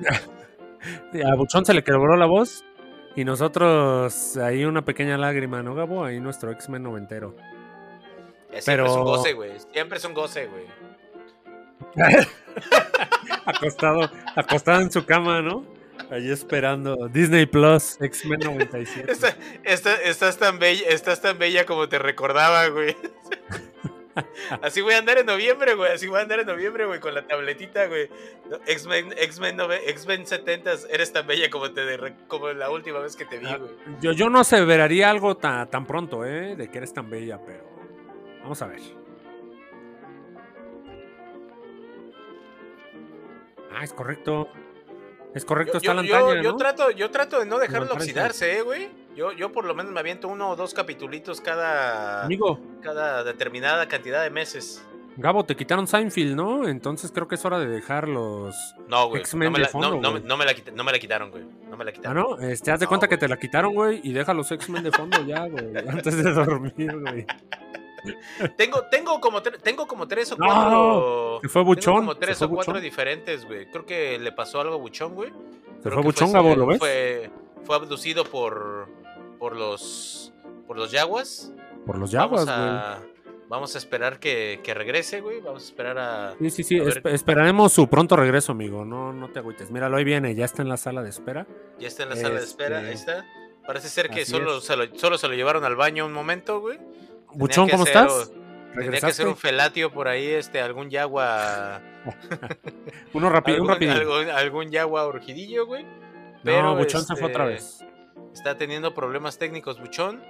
a 1.24 1.34
Buchón 1.34 1.64
se 1.64 1.74
le 1.74 1.82
quebró 1.82 2.16
la 2.16 2.26
voz 2.26 2.64
y 3.16 3.24
nosotros 3.24 4.36
ahí 4.36 4.64
una 4.64 4.84
pequeña 4.84 5.16
lágrima, 5.16 5.62
¿no, 5.62 5.74
Gabo? 5.74 6.04
Ahí 6.04 6.20
nuestro 6.20 6.50
X-Men 6.52 6.82
noventero. 6.82 7.34
siempre 8.50 8.62
pero... 8.66 8.86
es 8.86 8.92
un 8.92 9.04
goce, 9.04 9.32
güey. 9.32 9.52
Siempre 9.72 9.98
es 9.98 10.04
un 10.04 10.14
goce, 10.14 10.46
güey. 10.46 10.64
acostado, 13.46 14.10
acostado 14.34 14.80
en 14.82 14.90
su 14.90 15.04
cama, 15.06 15.40
¿no? 15.40 15.64
Ahí 16.10 16.30
esperando. 16.30 17.08
Disney 17.08 17.46
Plus, 17.46 17.98
X-Men 18.00 18.40
97. 18.40 19.12
estás, 19.64 20.38
tan 20.38 20.58
bella, 20.58 20.88
estás 20.88 21.20
tan 21.20 21.38
bella 21.38 21.66
como 21.66 21.88
te 21.88 21.98
recordaba, 21.98 22.68
güey. 22.68 22.96
Así 24.62 24.80
voy 24.80 24.94
a 24.94 24.98
andar 24.98 25.18
en 25.18 25.26
noviembre, 25.26 25.74
güey. 25.74 25.92
Así 25.92 26.06
voy 26.06 26.18
a 26.18 26.22
andar 26.22 26.40
en 26.40 26.46
noviembre, 26.46 26.86
güey, 26.86 27.00
con 27.00 27.14
la 27.14 27.26
tabletita, 27.26 27.86
güey. 27.86 28.08
X-Men, 28.66 29.14
X-Men, 29.16 29.58
X-Men 29.86 30.26
70 30.26 30.70
eres 30.90 31.12
tan 31.12 31.26
bella 31.26 31.50
como, 31.50 31.70
te 31.70 31.82
como 32.26 32.48
la 32.48 32.70
última 32.70 33.00
vez 33.00 33.16
que 33.16 33.24
te 33.24 33.38
vi, 33.38 33.46
ah, 33.46 33.58
güey. 33.58 33.70
Yo, 34.00 34.12
yo 34.12 34.30
no 34.30 34.40
aseveraría 34.40 35.10
algo 35.10 35.36
tan, 35.36 35.68
tan 35.70 35.86
pronto, 35.86 36.24
¿eh? 36.24 36.56
De 36.56 36.70
que 36.70 36.78
eres 36.78 36.92
tan 36.92 37.10
bella, 37.10 37.40
pero 37.44 37.64
vamos 38.42 38.60
a 38.62 38.66
ver. 38.66 38.80
Ah, 43.72 43.84
es 43.84 43.92
correcto. 43.92 44.48
Es 45.36 45.44
correcto, 45.44 45.76
está 45.76 45.92
la 45.92 46.02
yo, 46.02 46.34
yo, 46.36 46.56
trato, 46.56 46.90
yo 46.90 47.10
trato 47.10 47.38
de 47.38 47.44
no 47.44 47.58
dejarlo 47.58 47.92
oxidarse, 47.92 48.56
eh, 48.56 48.62
güey. 48.62 48.88
Yo, 49.14 49.32
yo 49.32 49.52
por 49.52 49.66
lo 49.66 49.74
menos 49.74 49.92
me 49.92 50.00
aviento 50.00 50.28
uno 50.28 50.48
o 50.48 50.56
dos 50.56 50.72
capitulitos 50.72 51.42
cada, 51.42 52.24
Amigo. 52.24 52.58
cada 52.80 53.22
determinada 53.22 53.86
cantidad 53.86 54.22
de 54.22 54.30
meses. 54.30 54.82
Gabo, 55.18 55.44
te 55.44 55.54
quitaron 55.54 55.86
Seinfeld, 55.86 56.34
¿no? 56.34 56.66
Entonces 56.66 57.12
creo 57.12 57.28
que 57.28 57.34
es 57.34 57.44
hora 57.44 57.58
de 57.58 57.66
dejar 57.66 58.08
los 58.08 58.54
no, 58.88 59.08
güey, 59.08 59.24
no, 59.30 59.50
me 59.50 59.58
la, 59.58 59.68
no, 59.74 59.80
no, 59.80 60.12
me 60.12 60.20
la 60.46 60.54
no, 60.74 60.84
me 60.84 60.92
la, 60.92 60.98
quitaron, 60.98 61.30
güey. 61.30 61.44
No 61.68 61.76
me 61.76 61.84
la 61.84 61.92
quitaron. 61.92 62.16
Ah, 62.16 62.36
no, 62.40 62.48
este, 62.48 62.70
haz 62.70 62.80
de 62.80 62.86
cuenta 62.86 63.06
que 63.06 63.18
te 63.18 63.28
la 63.28 63.36
quitaron, 63.36 63.74
güey, 63.74 64.00
y 64.04 64.14
deja 64.14 64.32
los 64.32 64.50
X-Men 64.50 64.84
de 64.84 64.90
fondo 64.90 65.22
ya, 65.26 65.46
güey, 65.46 65.76
antes 65.76 66.16
de 66.16 66.32
dormir, 66.32 66.98
güey. 66.98 67.26
tengo, 68.56 68.82
tengo, 68.90 69.20
como 69.20 69.42
tengo 69.42 69.86
como 69.86 70.06
tres 70.08 70.32
o 70.32 70.36
cuatro. 70.36 71.40
fue 71.48 71.62
Buchón. 71.62 71.96
como 71.96 72.16
tres 72.16 72.40
o 72.42 72.48
cuatro 72.48 72.80
diferentes, 72.80 73.44
güey. 73.44 73.70
Creo 73.70 73.86
que 73.86 74.18
le 74.18 74.32
pasó 74.32 74.60
algo 74.60 74.74
a 74.74 74.78
Buchón, 74.78 75.14
güey. 75.14 75.32
Se 75.82 75.90
fue 75.90 76.02
Buchón, 76.02 76.32
Gabo, 76.32 76.54
¿lo 76.56 76.66
ves? 76.66 76.78
Fue, 76.78 77.30
fue 77.64 77.76
abducido 77.76 78.24
por, 78.24 78.88
por 79.38 79.56
los 79.56 80.32
por 80.66 80.76
los 80.76 80.90
Yaguas. 80.90 81.52
Por 81.86 81.98
los 81.98 82.10
Yaguas, 82.10 82.44
güey. 82.44 83.16
Vamos 83.48 83.76
a 83.76 83.78
esperar 83.78 84.18
que, 84.18 84.60
que, 84.64 84.74
regrese, 84.74 85.20
güey. 85.20 85.40
Vamos 85.40 85.62
a 85.62 85.66
esperar 85.66 85.98
a. 85.98 86.34
Sí, 86.40 86.50
sí, 86.50 86.62
sí. 86.64 86.80
esperaremos 87.04 87.72
su 87.72 87.88
pronto 87.88 88.16
regreso, 88.16 88.52
amigo. 88.52 88.84
No, 88.84 89.12
no 89.12 89.28
te 89.30 89.38
agüites. 89.38 89.70
Míralo, 89.70 89.96
ahí 89.96 90.04
viene. 90.04 90.34
Ya 90.34 90.44
está 90.44 90.62
en 90.62 90.68
la 90.68 90.76
sala 90.76 91.02
de 91.02 91.10
espera. 91.10 91.46
Ya 91.78 91.86
está 91.86 92.02
en 92.02 92.08
la 92.08 92.16
sala 92.16 92.40
de 92.40 92.44
espera. 92.44 92.78
Ahí 92.78 92.92
este, 92.92 93.12
está. 93.12 93.26
Parece 93.64 93.88
ser 93.88 94.10
que 94.10 94.24
solo 94.24 94.60
se, 94.60 94.76
lo, 94.76 94.86
solo 94.96 95.18
se 95.18 95.28
lo 95.28 95.34
llevaron 95.34 95.64
al 95.64 95.76
baño 95.76 96.06
un 96.06 96.12
momento, 96.12 96.60
güey. 96.60 96.78
Buchón, 97.36 97.68
¿cómo 97.68 97.84
estás? 97.84 98.32
Tenía 98.74 99.00
que 99.00 99.12
ser 99.12 99.26
un 99.26 99.36
felatio 99.36 99.90
por 99.90 100.08
ahí, 100.08 100.26
este, 100.26 100.60
algún 100.60 100.90
yagua. 100.90 101.80
Uno 103.14 103.30
rápido, 103.30 103.62
un 103.62 103.68
rápido. 103.68 103.92
Algún, 104.34 104.70
yagua 104.70 105.06
urgidillo, 105.06 105.66
güey. 105.66 105.86
Pero 106.42 106.62
no, 106.62 106.76
Buchón 106.76 107.04
se 107.04 107.16
fue 107.16 107.30
otra 107.30 107.50
este, 107.50 107.84
vez. 107.84 107.92
Está 108.34 108.56
teniendo 108.56 108.94
problemas 108.94 109.38
técnicos, 109.38 109.80
Buchón. 109.80 110.22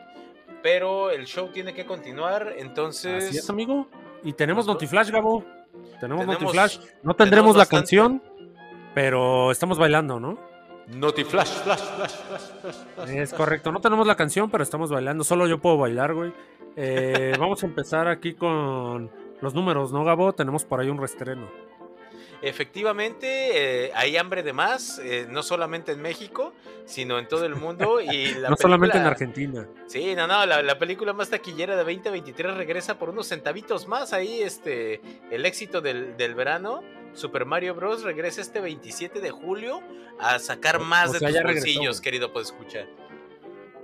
Pero 0.62 1.10
el 1.10 1.26
show 1.26 1.48
tiene 1.52 1.74
que 1.74 1.86
continuar, 1.86 2.54
entonces. 2.56 3.24
Así 3.24 3.38
es, 3.38 3.50
amigo. 3.50 3.88
Y 4.22 4.32
tenemos 4.32 4.66
Notiflash, 4.66 5.10
Gabo. 5.10 5.44
Tenemos, 6.00 6.26
Notiflash. 6.26 6.78
No 7.02 7.14
tendremos 7.14 7.56
la 7.56 7.66
canción, 7.66 8.22
pero 8.94 9.50
estamos 9.50 9.78
bailando, 9.78 10.18
¿no? 10.18 10.38
Notiflash, 10.88 11.48
flash, 11.48 11.80
flash, 11.80 12.12
flash, 12.12 12.74
flash, 12.94 13.10
Es 13.10 13.32
correcto. 13.32 13.72
No 13.72 13.80
tenemos 13.80 14.06
la 14.06 14.14
canción, 14.14 14.50
pero 14.50 14.62
estamos 14.62 14.90
bailando. 14.90 15.24
Solo 15.24 15.46
yo 15.46 15.58
puedo 15.58 15.76
bailar, 15.78 16.14
güey. 16.14 16.32
Eh, 16.76 17.34
vamos 17.40 17.62
a 17.62 17.66
empezar 17.66 18.06
aquí 18.08 18.34
con 18.34 19.10
los 19.40 19.54
números, 19.54 19.92
¿no, 19.92 20.04
Gabo? 20.04 20.32
Tenemos 20.32 20.64
por 20.64 20.80
ahí 20.80 20.88
un 20.88 20.98
restreno. 20.98 21.48
Efectivamente, 22.42 23.86
eh, 23.86 23.92
hay 23.94 24.16
hambre 24.16 24.42
de 24.42 24.52
más, 24.52 24.98
eh, 24.98 25.26
no 25.28 25.42
solamente 25.42 25.92
en 25.92 26.02
México, 26.02 26.52
sino 26.84 27.18
en 27.18 27.26
todo 27.28 27.44
el 27.46 27.56
mundo. 27.56 28.00
Y 28.00 28.34
no 28.48 28.56
solamente 28.56 28.98
en 28.98 29.04
Argentina. 29.04 29.66
Sí, 29.86 30.14
no, 30.14 30.26
no, 30.26 30.44
la, 30.44 30.78
película 30.78 31.12
más 31.12 31.30
taquillera 31.30 31.74
de 31.76 31.82
2023 31.82 32.56
regresa 32.56 32.98
por 32.98 33.10
unos 33.10 33.26
centavitos 33.26 33.88
más. 33.88 34.12
Ahí, 34.12 34.42
este, 34.42 35.00
el 35.30 35.46
éxito 35.46 35.80
del, 35.80 36.14
verano. 36.34 36.82
Super 37.16 37.44
Mario 37.44 37.74
Bros. 37.74 38.02
regresa 38.02 38.40
este 38.40 38.60
27 38.60 39.20
de 39.20 39.30
julio 39.30 39.80
a 40.18 40.38
sacar 40.38 40.80
más 40.80 41.12
de 41.12 41.20
tus 41.20 41.42
bolsillos, 41.42 42.00
querido, 42.00 42.32
pues 42.32 42.46
escuchar. 42.46 42.86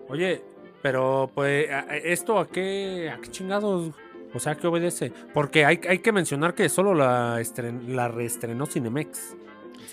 Oye, 0.09 0.43
pero, 0.83 1.31
pues, 1.35 1.69
¿esto 2.05 2.39
a 2.39 2.49
qué, 2.49 3.11
a 3.11 3.21
qué 3.21 3.31
chingados? 3.31 3.95
O 4.35 4.41
sea, 4.41 4.55
¿qué 4.57 4.67
obedece? 4.67 5.13
Porque 5.33 5.65
hay, 5.65 5.81
hay 5.89 5.99
que 5.99 6.13
mencionar 6.13 6.55
que 6.55 6.69
solo 6.69 6.95
la, 6.95 7.41
la 7.87 8.09
reestrenó 8.09 8.67
Cinemex. 8.67 9.37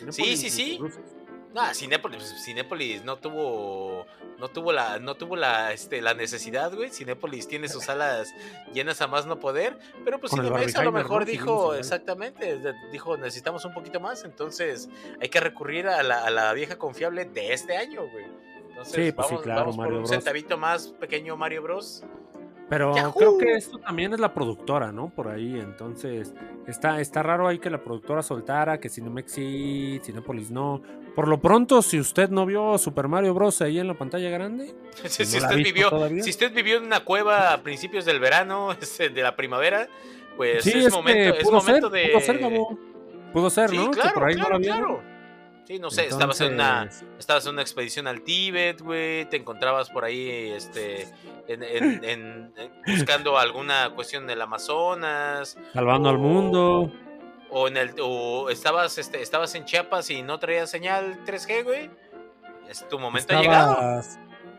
sí, 0.09 0.37
sí, 0.37 0.49
sí. 0.49 0.79
No, 1.53 1.73
Cinépolis, 1.73 2.43
Cinépolis 2.43 3.03
no 3.03 3.17
tuvo 3.17 4.05
no 4.37 4.49
tuvo 4.49 4.71
la 4.71 4.99
no 4.99 5.15
tuvo 5.15 5.35
la 5.35 5.73
este 5.73 6.01
la 6.01 6.13
necesidad, 6.13 6.73
güey. 6.73 6.91
Cinépolis 6.91 7.47
tiene 7.47 7.67
sus 7.67 7.83
salas 7.85 8.33
llenas 8.73 9.01
a 9.01 9.07
más 9.07 9.25
no 9.25 9.39
poder, 9.39 9.77
pero 10.05 10.19
pues 10.19 10.31
Cinemex 10.31 10.75
a 10.75 10.83
lo 10.83 10.91
mejor 10.91 11.25
dijo 11.25 11.73
exactamente, 11.73 12.59
dijo, 12.91 13.17
necesitamos 13.17 13.65
un 13.65 13.73
poquito 13.73 13.99
más, 13.99 14.23
entonces 14.25 14.89
hay 15.19 15.29
que 15.29 15.39
recurrir 15.39 15.87
a 15.87 16.03
la, 16.03 16.23
a 16.23 16.29
la 16.29 16.53
vieja 16.53 16.77
confiable 16.77 17.25
de 17.25 17.53
este 17.53 17.77
año, 17.77 18.07
güey 18.07 18.25
sí, 18.83 19.11
pues 19.11 19.27
sí, 19.27 19.35
claro, 19.37 19.73
Mario 19.73 19.93
por 19.93 20.01
un 20.01 20.07
centavito 20.07 20.57
más 20.57 20.87
pequeño 20.87 21.35
Mario 21.37 21.61
Bros. 21.63 22.03
Pero 22.69 22.93
creo 23.17 23.37
que 23.37 23.53
esto 23.53 23.79
también 23.79 24.13
es 24.13 24.19
la 24.19 24.33
productora, 24.33 24.91
¿no? 24.91 25.09
Por 25.09 25.27
ahí, 25.27 25.59
entonces 25.59 26.35
está, 26.67 27.01
está 27.01 27.23
raro 27.23 27.47
ahí 27.47 27.57
que 27.57 27.69
la 27.71 27.83
productora 27.83 28.21
soltara, 28.21 28.79
que 28.79 28.89
Cinemex 28.89 29.31
sí, 29.31 29.99
Cinepolis 30.03 30.51
no. 30.51 30.81
Por 31.15 31.27
lo 31.27 31.41
pronto, 31.41 31.81
si 31.81 31.99
usted 31.99 32.29
no 32.29 32.45
vio 32.45 32.77
Super 32.77 33.07
Mario 33.07 33.33
Bros. 33.33 33.61
ahí 33.61 33.79
en 33.79 33.87
la 33.87 33.95
pantalla 33.95 34.29
grande, 34.29 34.75
si, 35.05 35.23
usted 35.23 35.55
vivió, 35.55 35.89
si 36.21 36.29
usted 36.29 36.53
vivió 36.53 36.77
en 36.77 36.83
una 36.83 36.99
cueva 36.99 37.53
a 37.53 37.63
principios 37.63 38.05
del 38.05 38.19
verano, 38.19 38.71
este, 38.81 39.09
de 39.09 39.23
la 39.23 39.35
primavera, 39.35 39.87
pues 40.37 40.65
es, 40.67 40.93
momento, 40.93 41.37
es 41.37 41.51
momento 41.51 41.89
de... 41.89 42.09
Pudo 42.09 42.21
ser, 42.21 42.39
Pudo 43.33 43.49
ser, 43.49 43.73
¿no? 43.73 43.91
Claro, 43.91 44.13
por 44.13 44.23
ahí 44.23 44.35
claro, 44.35 44.59
claro. 44.59 45.08
Sí, 45.69 45.77
no 45.77 45.91
sé, 45.91 46.07
estabas 46.07 46.41
en 46.41 46.55
una 46.55 46.89
estabas 47.19 47.45
en 47.45 47.53
una 47.53 47.61
expedición 47.61 48.07
al 48.07 48.23
Tíbet, 48.23 48.81
güey, 48.81 49.29
te 49.29 49.37
encontrabas 49.37 49.91
por 49.91 50.03
ahí 50.03 50.49
este 50.49 51.07
en, 51.47 52.51
buscando 52.87 53.37
alguna 53.37 53.91
cuestión 53.93 54.25
del 54.25 54.41
Amazonas, 54.41 55.59
salvando 55.71 56.09
al 56.09 56.17
mundo. 56.17 56.91
O 57.51 57.67
en 57.67 57.77
el 57.77 57.93
o 58.01 58.49
estabas 58.49 58.97
este 58.97 59.21
estabas 59.21 59.53
en 59.53 59.65
Chiapas 59.65 60.09
y 60.09 60.23
no 60.23 60.39
traías 60.39 60.71
señal 60.71 61.23
3G, 61.23 61.63
güey. 61.63 61.91
Es 62.67 62.87
tu 62.89 62.97
momento 62.97 63.37
ha 63.37 63.39
llegado. 63.39 64.01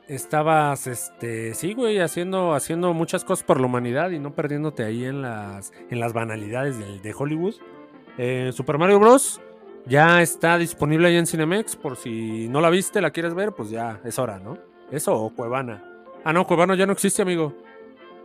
Estabas 0.07 0.87
este, 0.87 1.55
sí, 1.55 1.75
güey, 1.75 1.99
haciendo 1.99 2.55
haciendo 2.55 2.95
muchas 2.95 3.25
cosas 3.25 3.45
por 3.45 3.59
la 3.59 3.67
humanidad 3.67 4.11
y 4.11 4.21
no 4.21 4.37
perdiéndote 4.37 4.85
ahí 4.85 5.07
en 5.07 5.23
las 5.23 5.73
en 5.91 5.99
las 5.99 6.13
banalidades 6.13 6.79
de, 6.79 7.01
de 7.01 7.13
Hollywood. 7.13 7.57
Eh, 8.17 8.53
Super 8.53 8.79
Mario 8.79 9.01
Bros 9.01 9.41
ya 9.91 10.23
está 10.23 10.57
disponible 10.57 11.09
ahí 11.09 11.17
en 11.17 11.27
Cinemex, 11.27 11.75
por 11.75 11.97
si 11.97 12.49
no 12.49 12.61
la 12.61 12.71
viste, 12.71 13.01
la 13.01 13.11
quieres 13.11 13.35
ver, 13.35 13.51
pues 13.53 13.71
ya 13.71 14.01
es 14.05 14.21
hora, 14.21 14.39
¿no? 14.39 14.57
Eso 14.93 15.15
o 15.15 15.35
Cuevana. 15.35 15.85
Ah, 16.25 16.33
no, 16.33 16.47
Cuevana 16.47 16.77
ya 16.77 16.87
no 16.87 16.93
existe, 16.93 17.23
amigo. 17.23 17.53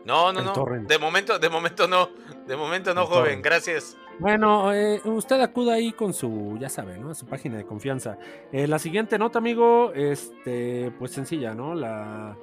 No, 0.06 0.32
no, 0.32 0.42
no. 0.42 0.54
De 0.88 1.00
momento, 1.00 1.40
de 1.40 1.50
momento 1.50 1.88
no. 1.88 2.10
De 2.46 2.56
momento 2.56 2.94
no, 2.94 3.08
joven, 3.08 3.42
gracias. 3.42 3.98
Bueno, 4.20 4.72
eh, 4.74 5.02
usted 5.06 5.42
acuda 5.42 5.74
ahí 5.74 5.92
con 5.92 6.14
su, 6.14 6.56
ya 6.60 6.70
sabe, 6.70 7.00
¿no? 7.00 7.16
Su 7.16 7.26
página 7.26 7.58
de 7.58 7.66
confianza. 7.66 8.20
Eh, 8.52 8.68
la 8.68 8.78
siguiente 8.78 9.18
nota, 9.18 9.40
amigo, 9.40 9.92
este, 9.96 10.92
pues 11.00 11.12
sencilla, 11.12 11.56
¿no? 11.56 11.74
La 11.74 12.38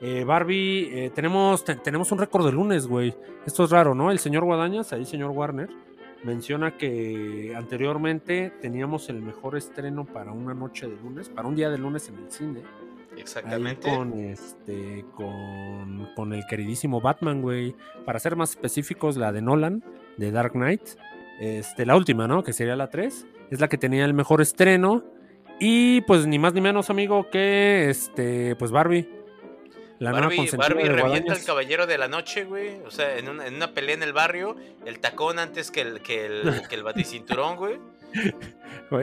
eh, 0.00 0.24
Barbie, 0.24 1.12
tenemos, 1.14 1.64
tenemos 1.64 2.10
un 2.10 2.18
récord 2.18 2.44
de 2.44 2.50
lunes, 2.50 2.88
güey. 2.88 3.14
Esto 3.46 3.64
es 3.64 3.70
raro, 3.70 3.94
¿no? 3.94 4.10
El 4.10 4.18
señor 4.18 4.44
Guadañas, 4.44 4.92
ahí 4.92 5.04
señor 5.04 5.30
Warner, 5.30 5.70
menciona 6.24 6.76
que 6.76 7.54
anteriormente 7.56 8.52
teníamos 8.60 9.08
el 9.08 9.22
mejor 9.22 9.56
estreno 9.56 10.04
para 10.04 10.32
una 10.32 10.54
noche 10.54 10.88
de 10.88 10.96
lunes, 10.96 11.28
para 11.28 11.46
un 11.46 11.54
día 11.54 11.70
de 11.70 11.78
lunes 11.78 12.08
en 12.08 12.16
el 12.16 12.30
cine. 12.30 12.62
Exactamente. 13.16 13.88
con 13.88 14.18
este, 14.18 15.04
con, 15.14 16.08
con, 16.16 16.32
el 16.32 16.44
queridísimo 16.46 17.00
Batman, 17.00 17.42
güey. 17.42 17.76
Para 18.04 18.18
ser 18.18 18.34
más 18.36 18.50
específicos, 18.50 19.16
la 19.16 19.30
de 19.32 19.42
Nolan, 19.42 19.84
de 20.16 20.32
Dark 20.32 20.52
Knight. 20.52 20.82
Este, 21.40 21.86
la 21.86 21.96
última, 21.96 22.26
¿no? 22.26 22.42
Que 22.42 22.52
sería 22.52 22.76
la 22.76 22.90
3. 22.90 23.26
Es 23.50 23.60
la 23.60 23.68
que 23.68 23.78
tenía 23.78 24.04
el 24.04 24.14
mejor 24.14 24.40
estreno. 24.40 25.04
Y 25.60 26.00
pues 26.02 26.26
ni 26.26 26.38
más 26.38 26.54
ni 26.54 26.60
menos, 26.60 26.90
amigo, 26.90 27.30
que 27.30 27.88
este, 27.88 28.56
pues 28.56 28.70
Barbie. 28.70 29.08
La 29.98 30.12
Barbie, 30.12 30.50
Barbie 30.56 30.88
revienta 30.88 31.32
al 31.32 31.44
caballero 31.44 31.86
de 31.86 31.98
la 31.98 32.08
noche, 32.08 32.44
güey. 32.44 32.80
O 32.84 32.90
sea, 32.90 33.16
en 33.16 33.28
una, 33.28 33.46
en 33.46 33.54
una, 33.54 33.72
pelea 33.72 33.94
en 33.94 34.02
el 34.02 34.12
barrio, 34.12 34.56
el 34.84 34.98
tacón 34.98 35.38
antes 35.38 35.70
que 35.70 35.82
el, 35.82 36.00
que 36.00 36.26
el, 36.26 36.62
que 36.68 36.74
el 36.74 36.82
baticinturón, 36.82 37.56
güey. 37.56 37.78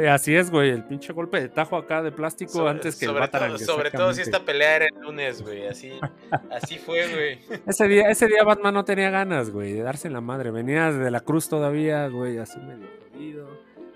así 0.09 0.35
es, 0.35 0.51
güey. 0.51 0.69
El 0.69 0.83
pinche 0.83 1.13
golpe 1.13 1.39
de 1.39 1.49
tajo 1.49 1.77
acá 1.77 2.03
de 2.03 2.11
plástico 2.11 2.67
antes 2.67 2.97
que 2.97 3.05
el 3.05 3.13
Batarang. 3.13 3.57
sobre 3.57 3.91
todo 3.91 4.13
si 4.13 4.21
esta 4.21 4.43
pelea 4.43 4.75
era 4.77 4.85
el 4.85 5.01
lunes, 5.01 5.41
güey. 5.41 5.67
Así, 5.67 5.93
así 6.51 6.77
fue, 6.77 7.07
güey. 7.07 7.61
Ese 7.65 7.87
día, 7.87 8.09
ese 8.09 8.27
día 8.27 8.43
Batman 8.43 8.73
no 8.73 8.83
tenía 8.83 9.09
ganas, 9.09 9.49
güey, 9.49 9.73
de 9.73 9.81
darse 9.83 10.07
en 10.07 10.13
la 10.13 10.21
madre. 10.21 10.51
Venía 10.51 10.91
de 10.91 11.09
la 11.09 11.21
cruz 11.21 11.47
todavía, 11.47 12.07
güey, 12.07 12.37
así 12.37 12.59
medio 12.59 12.87
jodido. 13.11 13.47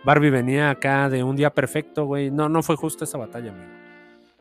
Barbie 0.05 0.29
venía 0.29 0.69
acá 0.69 1.10
de 1.10 1.23
un 1.23 1.36
día 1.36 1.49
perfecto, 1.49 2.05
güey. 2.05 2.31
No, 2.31 2.47
no 2.47 2.63
fue 2.63 2.75
justo 2.75 3.03
esa 3.03 3.17
batalla, 3.17 3.51
amigo. 3.51 3.84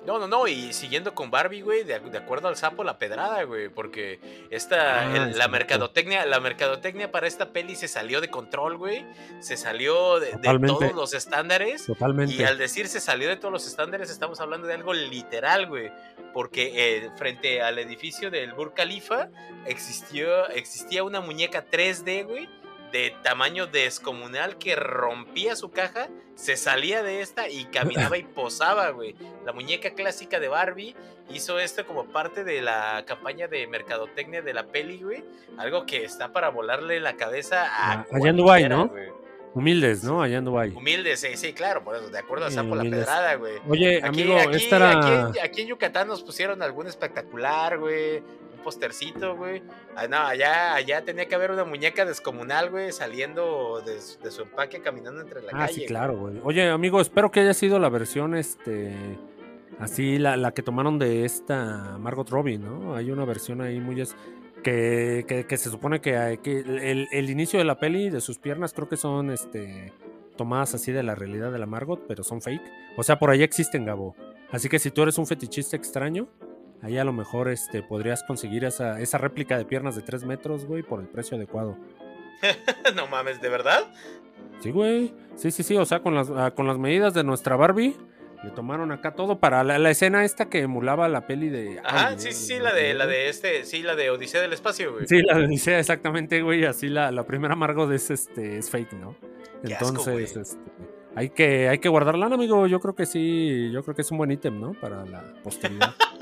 No, 0.06 0.18
no, 0.18 0.28
no, 0.28 0.46
y 0.46 0.72
siguiendo 0.74 1.14
con 1.14 1.30
Barbie, 1.30 1.62
güey, 1.62 1.82
de, 1.82 1.94
acuerdo 1.94 2.48
al 2.48 2.56
sapo, 2.56 2.84
la 2.84 2.98
pedrada, 2.98 3.42
güey, 3.44 3.70
porque 3.70 4.20
esta, 4.50 5.00
ah, 5.02 5.26
la 5.34 5.48
mercadotecnia, 5.48 6.26
la 6.26 6.40
mercadotecnia 6.40 7.10
para 7.10 7.26
esta 7.26 7.52
peli 7.52 7.74
se 7.74 7.88
salió 7.88 8.20
de 8.20 8.28
control, 8.28 8.76
güey, 8.76 9.06
se 9.40 9.56
salió 9.56 10.20
de, 10.20 10.32
todos 10.66 10.92
los 10.94 11.14
estándares. 11.14 11.86
Totalmente. 11.86 12.34
Y 12.34 12.42
al 12.42 12.58
decir 12.58 12.88
se 12.88 13.00
salió 13.00 13.28
de 13.28 13.36
todos 13.36 13.52
los 13.52 13.66
estándares, 13.66 14.10
estamos 14.10 14.40
hablando 14.40 14.66
de 14.66 14.74
algo 14.74 14.92
literal, 14.92 15.66
güey, 15.66 15.90
porque 16.34 16.72
eh, 16.74 17.10
frente 17.16 17.62
al 17.62 17.78
edificio 17.78 18.30
del 18.30 18.52
Burj 18.52 18.74
Khalifa 18.74 19.28
existió, 19.64 20.48
existía 20.48 21.02
una 21.02 21.22
muñeca 21.22 21.64
3D, 21.70 22.26
güey, 22.26 22.48
de 22.92 23.14
tamaño 23.22 23.66
descomunal 23.66 24.56
que 24.58 24.76
rompía 24.76 25.56
su 25.56 25.70
caja, 25.70 26.08
se 26.34 26.56
salía 26.56 27.02
de 27.02 27.20
esta 27.20 27.48
y 27.48 27.64
caminaba 27.66 28.16
y 28.16 28.22
posaba, 28.34 28.90
güey. 28.90 29.14
La 29.44 29.52
muñeca 29.52 29.90
clásica 29.90 30.40
de 30.40 30.48
Barbie 30.48 30.94
hizo 31.32 31.58
esto 31.58 31.86
como 31.86 32.06
parte 32.06 32.44
de 32.44 32.62
la 32.62 33.04
campaña 33.06 33.48
de 33.48 33.66
mercadotecnia 33.66 34.42
de 34.42 34.54
la 34.54 34.66
peli, 34.66 35.02
güey. 35.02 35.24
Algo 35.58 35.86
que 35.86 36.04
está 36.04 36.32
para 36.32 36.50
volarle 36.50 37.00
la 37.00 37.16
cabeza 37.16 37.64
a. 37.64 37.92
Ah, 37.92 38.06
allá 38.12 38.30
en 38.30 38.36
Dubai, 38.36 38.68
¿no? 38.68 38.92
Humildes, 39.54 40.02
¿no? 40.02 40.20
Allá 40.20 40.38
en 40.38 40.44
Dubai. 40.44 40.70
Humildes, 40.70 41.20
sí, 41.20 41.36
sí, 41.36 41.52
claro, 41.52 41.84
por 41.84 41.94
eso, 41.94 42.08
de 42.08 42.18
acuerdo 42.18 42.46
a 42.46 42.50
Sapo 42.50 42.74
la 42.74 42.82
Pedrada, 42.82 43.36
güey. 43.36 43.54
Oye, 43.68 43.98
aquí, 43.98 44.06
amigo, 44.22 44.36
aquí, 44.36 44.56
esta 44.56 44.76
era... 44.76 45.28
aquí, 45.42 45.62
en 45.62 45.68
Yucatán 45.68 46.08
nos 46.08 46.22
pusieron 46.22 46.60
algún 46.60 46.88
espectacular, 46.88 47.78
güey 47.78 48.22
postercito, 48.64 49.36
güey. 49.36 49.62
Ah, 49.94 50.08
no, 50.08 50.16
allá, 50.16 50.74
allá 50.74 51.04
tenía 51.04 51.26
que 51.26 51.34
haber 51.34 51.52
una 51.52 51.64
muñeca 51.64 52.04
descomunal, 52.04 52.70
güey, 52.70 52.90
saliendo 52.90 53.82
de, 53.84 54.00
su 54.00 54.42
empaque 54.42 54.80
caminando 54.80 55.20
entre 55.20 55.42
la 55.42 55.52
calle. 55.52 55.62
Ah, 55.62 55.68
sí, 55.68 55.86
claro, 55.86 56.18
güey. 56.18 56.40
Oye, 56.42 56.68
amigo, 56.68 57.00
espero 57.00 57.30
que 57.30 57.40
haya 57.40 57.54
sido 57.54 57.78
la 57.78 57.88
versión, 57.90 58.34
este, 58.34 58.92
así, 59.78 60.18
la, 60.18 60.50
que 60.52 60.62
tomaron 60.62 60.98
de 60.98 61.24
esta 61.24 61.96
Margot 61.98 62.28
Robbie, 62.28 62.58
¿no? 62.58 62.96
Hay 62.96 63.10
una 63.10 63.24
versión 63.24 63.60
ahí 63.60 63.78
muy... 63.78 64.02
que, 64.62 65.44
que, 65.48 65.56
se 65.56 65.70
supone 65.70 66.00
que, 66.00 66.40
que 66.42 66.60
el, 66.60 67.06
el, 67.12 67.30
inicio 67.30 67.58
de 67.58 67.66
la 67.66 67.78
peli, 67.78 68.10
de 68.10 68.20
sus 68.20 68.38
piernas, 68.38 68.72
creo 68.72 68.88
que 68.88 68.96
son, 68.96 69.30
este, 69.30 69.92
tomadas 70.36 70.74
así 70.74 70.92
de 70.92 71.02
la 71.02 71.14
realidad 71.14 71.52
de 71.52 71.58
la 71.58 71.66
Margot, 71.66 72.02
pero 72.08 72.24
son 72.24 72.40
fake. 72.40 72.70
O 72.96 73.02
sea, 73.02 73.18
por 73.18 73.30
ahí 73.30 73.42
existen, 73.42 73.84
Gabo. 73.84 74.16
Así 74.50 74.68
que 74.68 74.78
si 74.78 74.90
tú 74.90 75.02
eres 75.02 75.18
un 75.18 75.26
fetichista 75.26 75.76
extraño, 75.76 76.28
Ahí 76.84 76.98
a 76.98 77.04
lo 77.04 77.14
mejor 77.14 77.48
este, 77.48 77.82
podrías 77.82 78.22
conseguir 78.24 78.62
esa, 78.64 79.00
esa 79.00 79.16
réplica 79.16 79.56
de 79.56 79.64
piernas 79.64 79.96
de 79.96 80.02
3 80.02 80.24
metros, 80.24 80.66
güey, 80.66 80.82
por 80.82 81.00
el 81.00 81.06
precio 81.06 81.38
adecuado. 81.38 81.78
no 82.94 83.06
mames, 83.06 83.40
¿de 83.40 83.48
verdad? 83.48 83.90
Sí, 84.60 84.70
güey. 84.70 85.14
Sí, 85.34 85.50
sí, 85.50 85.62
sí. 85.62 85.78
O 85.78 85.86
sea, 85.86 86.00
con 86.00 86.14
las, 86.14 86.28
ah, 86.28 86.50
con 86.50 86.66
las 86.66 86.76
medidas 86.76 87.14
de 87.14 87.24
nuestra 87.24 87.56
Barbie, 87.56 87.96
le 88.42 88.50
tomaron 88.50 88.92
acá 88.92 89.14
todo 89.14 89.40
para 89.40 89.64
la, 89.64 89.90
escena 89.90 90.26
esta 90.26 90.50
que 90.50 90.58
emulaba 90.58 91.08
la 91.08 91.26
peli 91.26 91.48
de. 91.48 91.80
Ajá, 91.82 92.18
sí, 92.18 92.32
sí, 92.32 92.58
la 92.58 92.74
de, 92.74 92.92
la 92.92 93.06
de 93.06 93.30
este, 93.30 93.64
sí, 93.64 93.82
la 93.82 93.96
de 93.96 94.10
Odisea 94.10 94.42
del 94.42 94.52
Espacio, 94.52 94.92
güey. 94.92 95.06
Sí, 95.06 95.22
la 95.22 95.38
de 95.38 95.46
Odisea, 95.46 95.78
exactamente, 95.78 96.42
güey. 96.42 96.66
Así 96.66 96.90
la, 96.90 97.10
la 97.10 97.24
primera 97.24 97.56
Margot 97.56 97.90
es, 97.92 98.10
este, 98.10 98.58
es 98.58 98.68
fake, 98.68 98.92
¿no? 98.92 99.16
Entonces, 99.62 100.36
este, 100.36 100.58
hay 101.14 101.30
que, 101.30 101.70
hay 101.70 101.78
que 101.78 101.88
guardarla, 101.88 102.26
amigo. 102.26 102.66
Yo 102.66 102.78
creo 102.80 102.94
que 102.94 103.06
sí, 103.06 103.70
yo 103.72 103.82
creo 103.82 103.94
que 103.94 104.02
es 104.02 104.10
un 104.10 104.18
buen 104.18 104.30
ítem, 104.30 104.60
¿no? 104.60 104.74
Para 104.74 105.06
la 105.06 105.32
posteridad. 105.42 105.94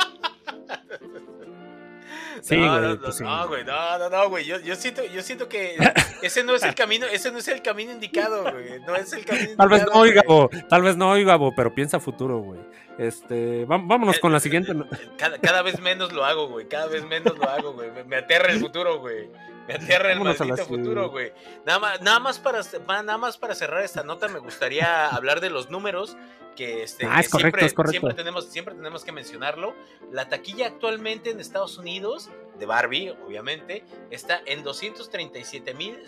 Sí, 2.43 2.57
no, 2.57 2.77
güey, 2.77 2.83
no, 2.83 3.01
pues 3.01 3.21
no, 3.21 3.49
güey, 3.49 3.65
no, 3.65 3.99
no, 3.99 4.11
no, 4.11 4.29
güey. 4.29 4.45
Yo, 4.45 4.59
yo, 4.59 4.75
siento, 4.75 5.05
yo 5.05 5.23
siento 5.23 5.49
que 5.49 5.77
ese 6.23 6.43
no 6.43 6.57
es 6.57 6.65
el 6.65 6.75
camino, 6.75 7.07
ese 7.07 7.31
no 7.31 7.39
es 7.39 7.47
el 7.47 7.63
camino 7.63 7.93
indicado, 7.93 8.43
güey. 8.43 8.81
No 8.81 8.97
es 8.97 9.13
el 9.13 9.25
camino 9.25 9.51
Tal 9.57 9.69
vez 9.69 9.85
no, 9.85 10.03
Gabo, 10.03 10.51
tal 10.69 10.83
vez 10.83 10.97
no, 10.97 11.15
Gabo, 11.25 11.55
pero 11.55 11.73
piensa 11.73 12.01
futuro, 12.01 12.41
güey. 12.41 12.59
Este, 12.99 13.65
vámonos 13.65 14.19
con 14.19 14.33
la 14.33 14.41
siguiente. 14.41 14.75
Cada, 15.17 15.39
cada, 15.39 15.63
vez 15.63 15.81
menos 15.81 16.13
lo 16.13 16.25
hago, 16.25 16.49
güey. 16.49 16.67
Cada 16.67 16.87
vez 16.87 17.05
menos 17.05 17.39
lo 17.39 17.49
hago, 17.49 17.75
güey. 17.75 17.91
Me 18.07 18.17
aterra 18.17 18.51
el 18.51 18.59
futuro, 18.59 18.99
güey. 18.99 19.31
Me 19.67 19.75
aterra 19.75 20.13
el 20.13 20.21
maldito 20.21 20.57
futuro, 20.67 21.11
güey. 21.11 21.33
Nada 21.65 21.79
más, 21.79 22.01
nada, 22.01 22.19
más 22.19 22.39
para, 22.39 22.61
nada 22.87 23.19
más 23.19 23.39
para 23.39 23.55
cerrar 23.55 23.83
esta 23.83 24.03
nota, 24.03 24.29
me 24.29 24.39
gustaría 24.39 25.09
hablar 25.15 25.41
de 25.41 25.51
los 25.51 25.71
números 25.71 26.17
que, 26.57 26.83
este, 26.83 27.07
ah, 27.07 27.23
siempre, 27.23 27.69
siempre, 27.69 28.15
tenemos, 28.15 28.47
siempre 28.47 28.75
tenemos 28.75 29.05
que 29.05 29.13
mencionarlo. 29.13 29.75
La 30.11 30.29
taquilla 30.29 30.67
actualmente 30.67 31.31
en 31.31 31.41
Estados 31.41 31.79
Unidos, 31.79 32.31
de 32.59 32.67
Barbie, 32.67 33.11
obviamente, 33.27 33.85
está 34.11 34.43
en 34.45 34.63
237 34.63 35.75
mil, 35.75 35.99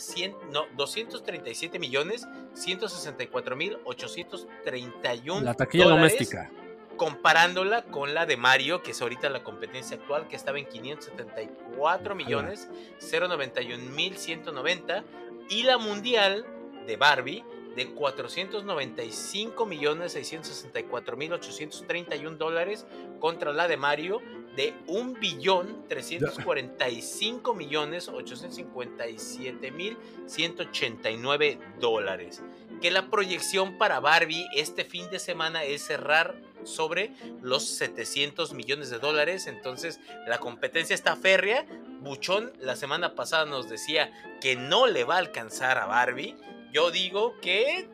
no, 0.50 0.66
237 0.76 1.78
millones 1.78 2.26
164 2.52 3.56
mil 3.56 3.78
831 3.84 5.40
La 5.40 5.54
taquilla 5.54 5.86
doméstica 5.86 6.50
comparándola 6.96 7.84
con 7.84 8.14
la 8.14 8.26
de 8.26 8.36
Mario, 8.36 8.82
que 8.82 8.92
es 8.92 9.02
ahorita 9.02 9.28
la 9.28 9.42
competencia 9.42 9.96
actual, 9.96 10.28
que 10.28 10.36
estaba 10.36 10.58
en 10.58 10.66
574 10.66 12.14
millones 12.14 12.68
091 13.00 13.90
mil 13.90 14.16
190, 14.16 15.04
y 15.50 15.62
la 15.64 15.78
mundial 15.78 16.46
de 16.86 16.96
Barbie 16.96 17.44
de 17.76 17.90
495 17.90 19.66
millones 19.66 20.12
664 20.12 21.16
mil 21.16 21.32
831 21.32 22.36
dólares 22.36 22.86
contra 23.18 23.52
la 23.52 23.66
de 23.68 23.76
Mario 23.76 24.20
de 24.56 24.74
1 24.86 25.14
billón 25.18 25.84
345 25.88 27.54
millones 27.54 28.08
857 28.08 29.70
mil 29.72 29.96
189 30.26 31.58
dólares. 31.80 32.42
Que 32.80 32.90
la 32.90 33.10
proyección 33.10 33.78
para 33.78 34.00
Barbie 34.00 34.46
este 34.54 34.84
fin 34.84 35.08
de 35.10 35.18
semana 35.18 35.64
es 35.64 35.82
cerrar 35.82 36.34
sobre 36.64 37.12
los 37.42 37.66
700 37.66 38.52
millones 38.54 38.90
de 38.90 38.98
dólares. 38.98 39.46
Entonces 39.46 40.00
la 40.26 40.38
competencia 40.38 40.94
está 40.94 41.16
férrea. 41.16 41.64
Buchón 42.00 42.52
la 42.60 42.76
semana 42.76 43.14
pasada 43.14 43.46
nos 43.46 43.68
decía 43.68 44.12
que 44.40 44.56
no 44.56 44.86
le 44.86 45.04
va 45.04 45.16
a 45.16 45.18
alcanzar 45.18 45.78
a 45.78 45.86
Barbie. 45.86 46.36
Yo 46.72 46.90
digo 46.90 47.38
que 47.40 47.88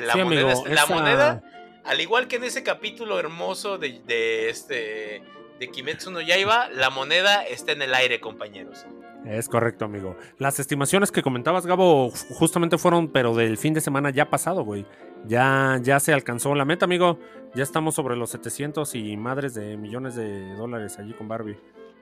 la, 0.00 0.16
moneda, 0.16 0.54
la 0.66 0.86
moneda, 0.86 1.42
al 1.84 2.00
igual 2.00 2.28
que 2.28 2.36
en 2.36 2.44
ese 2.44 2.62
capítulo 2.62 3.18
hermoso 3.18 3.78
de, 3.78 4.00
de 4.06 4.48
este 4.50 5.22
de 5.60 5.70
Kimetsu 5.70 6.10
no 6.10 6.22
Yaiba, 6.22 6.70
la 6.70 6.88
moneda 6.88 7.44
está 7.44 7.72
en 7.72 7.82
el 7.82 7.94
aire, 7.94 8.18
compañeros. 8.18 8.86
Es 9.26 9.46
correcto, 9.46 9.84
amigo. 9.84 10.16
Las 10.38 10.58
estimaciones 10.58 11.12
que 11.12 11.22
comentabas, 11.22 11.66
Gabo, 11.66 12.10
justamente 12.10 12.78
fueron, 12.78 13.08
pero 13.08 13.34
del 13.34 13.58
fin 13.58 13.74
de 13.74 13.82
semana 13.82 14.08
ya 14.08 14.30
pasado, 14.30 14.64
güey. 14.64 14.86
Ya, 15.26 15.78
ya 15.82 16.00
se 16.00 16.14
alcanzó 16.14 16.54
la 16.54 16.64
meta, 16.64 16.86
amigo. 16.86 17.18
Ya 17.54 17.62
estamos 17.62 17.94
sobre 17.94 18.16
los 18.16 18.30
700 18.30 18.94
y 18.94 19.18
madres 19.18 19.52
de 19.52 19.76
millones 19.76 20.14
de 20.14 20.54
dólares 20.54 20.98
allí 20.98 21.12
con 21.12 21.28
Barbie. 21.28 21.58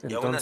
y, 0.09 0.15
aún 0.15 0.37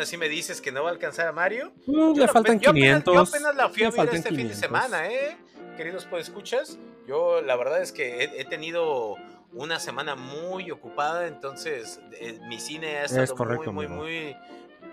así 0.00 0.16
me, 0.16 0.28
dices 0.28 0.60
que 0.60 0.72
no 0.72 0.82
va 0.82 0.90
a 0.90 0.92
alcanzar 0.92 1.28
a 1.28 1.32
Mario. 1.32 1.72
Uh, 1.86 2.18
le 2.18 2.26
faltan 2.26 2.58
500. 2.58 3.14
yo 3.14 3.20
apenas 3.20 3.54
la 3.54 3.68
fui 3.68 3.84
a 3.84 3.90
ver 3.90 4.12
este 4.12 4.34
fin 4.34 4.48
de 4.48 4.54
semana, 4.54 5.08
¿eh? 5.08 5.36
Queridos 5.76 6.08
escuchas 6.18 6.78
Yo 7.06 7.40
la 7.40 7.56
verdad 7.56 7.80
es 7.80 7.92
que 7.92 8.24
he, 8.24 8.44
tenido 8.44 9.14
una 9.52 9.78
semana 9.78 10.16
muy 10.16 10.70
ocupada, 10.70 11.26
entonces 11.26 12.00
eh, 12.20 12.38
mi 12.48 12.60
cine 12.60 12.98
ha 12.98 13.04
estado 13.04 13.34
muy, 13.36 13.68
muy, 13.68 13.88
muy, 13.88 14.36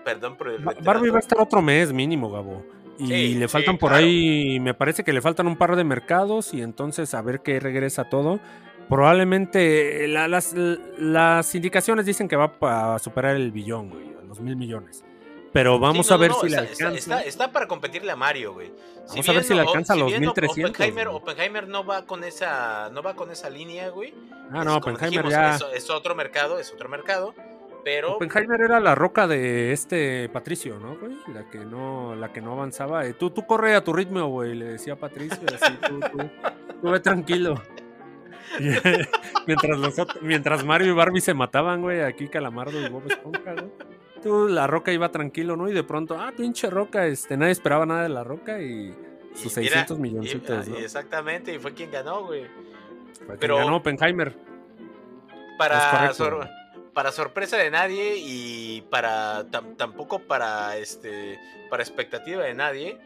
Perdón 0.04 0.36
por 0.36 0.48
el. 0.48 0.62
Barbie 0.62 1.10
va 1.10 1.16
a 1.16 1.20
estar 1.20 1.40
otro 1.40 1.60
mes 1.60 1.92
mínimo, 1.92 2.30
Gabo. 2.30 2.64
Y 2.98 3.34
le 3.34 3.46
faltan 3.46 3.78
por 3.78 3.92
ahí, 3.92 4.58
me 4.58 4.74
parece 4.74 5.04
que 5.04 5.12
le 5.12 5.20
faltan 5.20 5.46
un 5.46 5.56
par 5.56 5.76
de 5.76 5.84
mercados 5.84 6.52
y 6.52 6.62
entonces 6.62 7.14
a 7.14 7.22
ver 7.22 7.40
qué 7.40 7.60
regresa 7.60 8.04
todo. 8.08 8.40
Probablemente 8.88 10.08
las, 10.08 10.54
las 10.98 11.54
indicaciones 11.54 12.06
dicen 12.06 12.26
que 12.26 12.36
va 12.36 12.56
a 12.94 12.98
superar 12.98 13.36
el 13.36 13.52
billón, 13.52 13.90
güey, 13.90 14.16
los 14.26 14.40
mil 14.40 14.56
millones. 14.56 15.04
Pero 15.52 15.78
vamos 15.78 16.10
a 16.10 16.16
ver 16.16 16.32
si 16.34 16.48
le 16.48 16.56
alcanza. 16.58 17.22
Está, 17.22 17.50
para 17.52 17.66
competirle 17.66 18.12
a 18.12 18.16
Mario, 18.16 18.54
güey. 18.54 18.72
Vamos 19.08 19.28
a 19.28 19.32
ver 19.32 19.44
si 19.44 19.54
le 19.54 19.60
alcanza 19.60 19.94
los 19.94 20.12
si 20.12 20.20
1300. 20.20 20.70
Oppenheimer, 20.70 21.08
Oppenheimer, 21.08 21.68
no 21.68 21.84
va 21.84 22.04
con 22.04 22.24
esa 22.24 22.90
no 22.90 23.02
va 23.02 23.14
con 23.14 23.30
esa 23.30 23.48
línea, 23.48 23.88
güey. 23.88 24.14
Ah, 24.50 24.64
no, 24.64 24.76
Oppenheimer 24.76 25.28
ya 25.28 25.58
es, 25.74 25.90
otro 25.90 26.14
mercado, 26.14 26.58
es 26.58 26.72
otro 26.72 26.88
mercado. 26.88 27.34
Pero... 27.84 28.16
Oppenheimer 28.16 28.60
era 28.60 28.80
la 28.80 28.94
roca 28.94 29.26
de 29.26 29.72
este 29.72 30.28
Patricio, 30.28 30.78
¿no, 30.78 30.98
güey? 30.98 31.16
La 31.32 31.48
que 31.48 31.58
no, 31.58 32.14
la 32.16 32.32
que 32.32 32.40
no 32.40 32.52
avanzaba. 32.52 33.06
Eh, 33.06 33.14
tú, 33.14 33.30
tú 33.30 33.46
corre 33.46 33.74
a 33.74 33.84
tu 33.84 33.92
ritmo, 33.92 34.26
güey, 34.26 34.54
le 34.54 34.66
decía 34.66 34.96
Patricio. 34.96 35.38
Así, 35.54 35.72
tú, 35.88 36.00
tú, 36.82 36.90
ve 36.90 37.00
tranquilo. 37.00 37.62
mientras, 39.46 39.78
los, 39.78 39.94
mientras 40.20 40.64
Mario 40.64 40.88
y 40.88 40.94
Barbie 40.94 41.20
se 41.20 41.34
mataban, 41.34 41.80
güey, 41.80 42.02
aquí 42.02 42.28
Calamardo 42.28 42.80
y 42.80 42.88
Bob 42.88 43.04
Esponja, 43.06 43.54
¿no? 43.54 43.70
Tú, 44.28 44.46
la 44.46 44.66
roca 44.66 44.92
iba 44.92 45.10
tranquilo, 45.10 45.56
¿no? 45.56 45.70
Y 45.70 45.72
de 45.72 45.82
pronto, 45.82 46.18
ah, 46.20 46.32
pinche 46.36 46.68
roca, 46.68 47.06
este, 47.06 47.38
nadie 47.38 47.52
esperaba 47.52 47.86
nada 47.86 48.02
de 48.02 48.10
la 48.10 48.24
roca 48.24 48.60
y 48.60 48.94
sus 49.34 49.54
600 49.54 49.98
milloncitos, 49.98 50.68
¿no? 50.68 50.76
Exactamente, 50.76 51.54
y 51.54 51.58
fue 51.58 51.72
quien 51.72 51.90
ganó, 51.90 52.26
güey. 52.26 52.46
Pero 53.40 53.56
ganó 53.56 53.76
Oppenheimer. 53.76 54.36
Para, 55.56 56.12
para 56.92 57.10
sorpresa 57.10 57.56
de 57.56 57.70
nadie 57.70 58.16
y 58.18 58.82
para 58.90 59.46
tampoco 59.76 60.18
para 60.18 60.76
este 60.76 61.38
para 61.70 61.82
expectativa 61.82 62.44
de 62.44 62.52
nadie, 62.52 62.98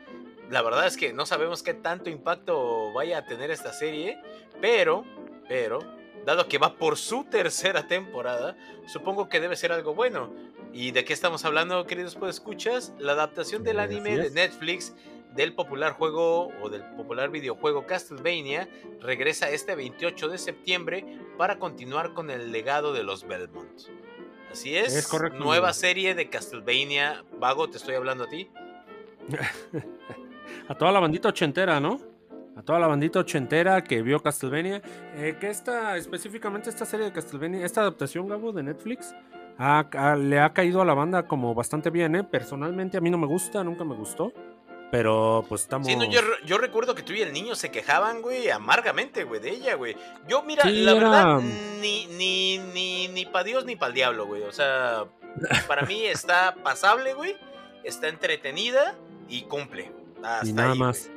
la 0.51 0.61
verdad 0.63 0.87
es 0.87 0.97
que 0.97 1.13
no 1.13 1.25
sabemos 1.25 1.63
qué 1.63 1.73
tanto 1.73 2.11
impacto 2.11 2.93
vaya 2.93 3.19
a 3.19 3.27
tener 3.27 3.53
esta 3.53 3.73
serie, 3.73 4.19
pero, 4.61 5.05
pero, 5.49 5.79
dado 6.25 6.49
que 6.49 6.59
va 6.59 6.75
por 6.77 6.97
su 6.97 7.25
tercera 7.25 7.87
temporada, 7.87 8.57
supongo 8.87 9.29
que 9.29 9.41
debe 9.41 9.57
ser 9.57 9.73
algo 9.73 9.95
bueno. 9.95 10.33
¿Y 10.73 10.93
de 10.93 11.05
qué 11.05 11.13
estamos 11.13 11.45
hablando, 11.45 11.87
queridos 11.87 12.17
escuchas? 12.29 12.93
La 12.99 13.13
adaptación 13.13 13.63
del 13.63 13.79
anime 13.79 14.17
de 14.17 14.31
Netflix 14.31 14.95
del 15.35 15.55
popular 15.55 15.93
juego 15.93 16.49
o 16.63 16.69
del 16.69 16.83
popular 16.95 17.31
videojuego 17.31 17.87
Castlevania 17.87 18.69
regresa 19.01 19.51
este 19.51 19.75
28 19.75 20.29
de 20.29 20.39
septiembre 20.39 21.19
para 21.39 21.59
continuar 21.59 22.13
con 22.13 22.31
el 22.31 22.53
legado 22.53 22.93
de 22.93 23.03
los 23.03 23.27
Belmont. 23.27 23.83
Así 24.51 24.77
es, 24.77 24.95
es 24.95 25.09
correcto, 25.09 25.39
nueva 25.39 25.73
serie 25.73 26.15
de 26.15 26.29
Castlevania. 26.29 27.25
Vago, 27.39 27.71
te 27.71 27.79
estoy 27.79 27.95
hablando 27.95 28.25
a 28.25 28.29
ti. 28.29 28.51
a 30.69 30.75
toda 30.75 30.93
la 30.93 31.01
bandita 31.01 31.29
ochentera, 31.31 31.81
¿no? 31.81 32.12
A 32.57 32.63
toda 32.63 32.79
la 32.79 32.87
bandita 32.87 33.19
ochentera 33.19 33.83
que 33.83 34.03
vio 34.03 34.21
Castlevania. 34.21 34.83
Eh, 35.15 35.37
que 35.41 35.49
esta, 35.49 35.97
específicamente 35.97 36.69
esta 36.69 36.85
serie 36.85 37.07
de 37.07 37.13
Castlevania, 37.13 37.65
esta 37.65 37.81
adaptación, 37.81 38.29
Gabo, 38.29 38.53
de 38.53 38.63
Netflix, 38.63 39.15
le 40.19 40.41
ha 40.41 40.53
caído 40.53 40.83
a 40.83 40.85
la 40.85 40.95
banda 40.95 41.27
como 41.27 41.55
bastante 41.55 41.91
bien, 41.91 42.17
¿eh? 42.17 42.25
Personalmente 42.25 42.97
a 42.97 43.01
mí 43.01 43.11
no 43.11 43.19
me 43.19 43.27
gusta, 43.27 43.63
nunca 43.65 43.85
me 43.85 43.95
gustó. 43.95 44.33
Pero 44.91 45.47
pues 45.49 45.63
estamos. 45.63 45.87
Sí, 45.87 45.97
no, 45.97 46.05
yo, 46.05 46.59
recuerdo 46.59 46.95
que 46.95 47.03
tú 47.03 47.15
y 47.15 47.23
el 47.23 47.33
niño 47.33 47.55
se 47.55 47.71
quejaban, 47.71 48.21
güey, 48.21 48.51
amargamente, 48.51 49.25
güey, 49.25 49.41
de 49.41 49.49
ella, 49.49 49.75
güey. 49.75 49.97
Yo, 50.29 50.43
mira, 50.43 50.69
la 50.69 50.93
verdad, 50.93 51.41
ni, 51.81 52.07
ni, 52.09 52.59
ni, 52.59 53.09
ni 53.09 53.25
para 53.25 53.45
Dios 53.45 53.65
ni 53.65 53.75
para 53.75 53.89
el 53.89 53.95
diablo, 53.95 54.27
güey. 54.27 54.43
O 54.43 54.53
sea, 54.53 55.07
para 55.67 55.87
mí 55.87 56.05
está 56.05 56.57
pasable, 56.63 57.15
güey. 57.15 57.37
Está 57.85 58.09
entretenida 58.09 58.95
y 59.31 59.45
cumple. 59.45 59.91
y 60.45 60.53
nada 60.53 60.75
más. 60.75 61.11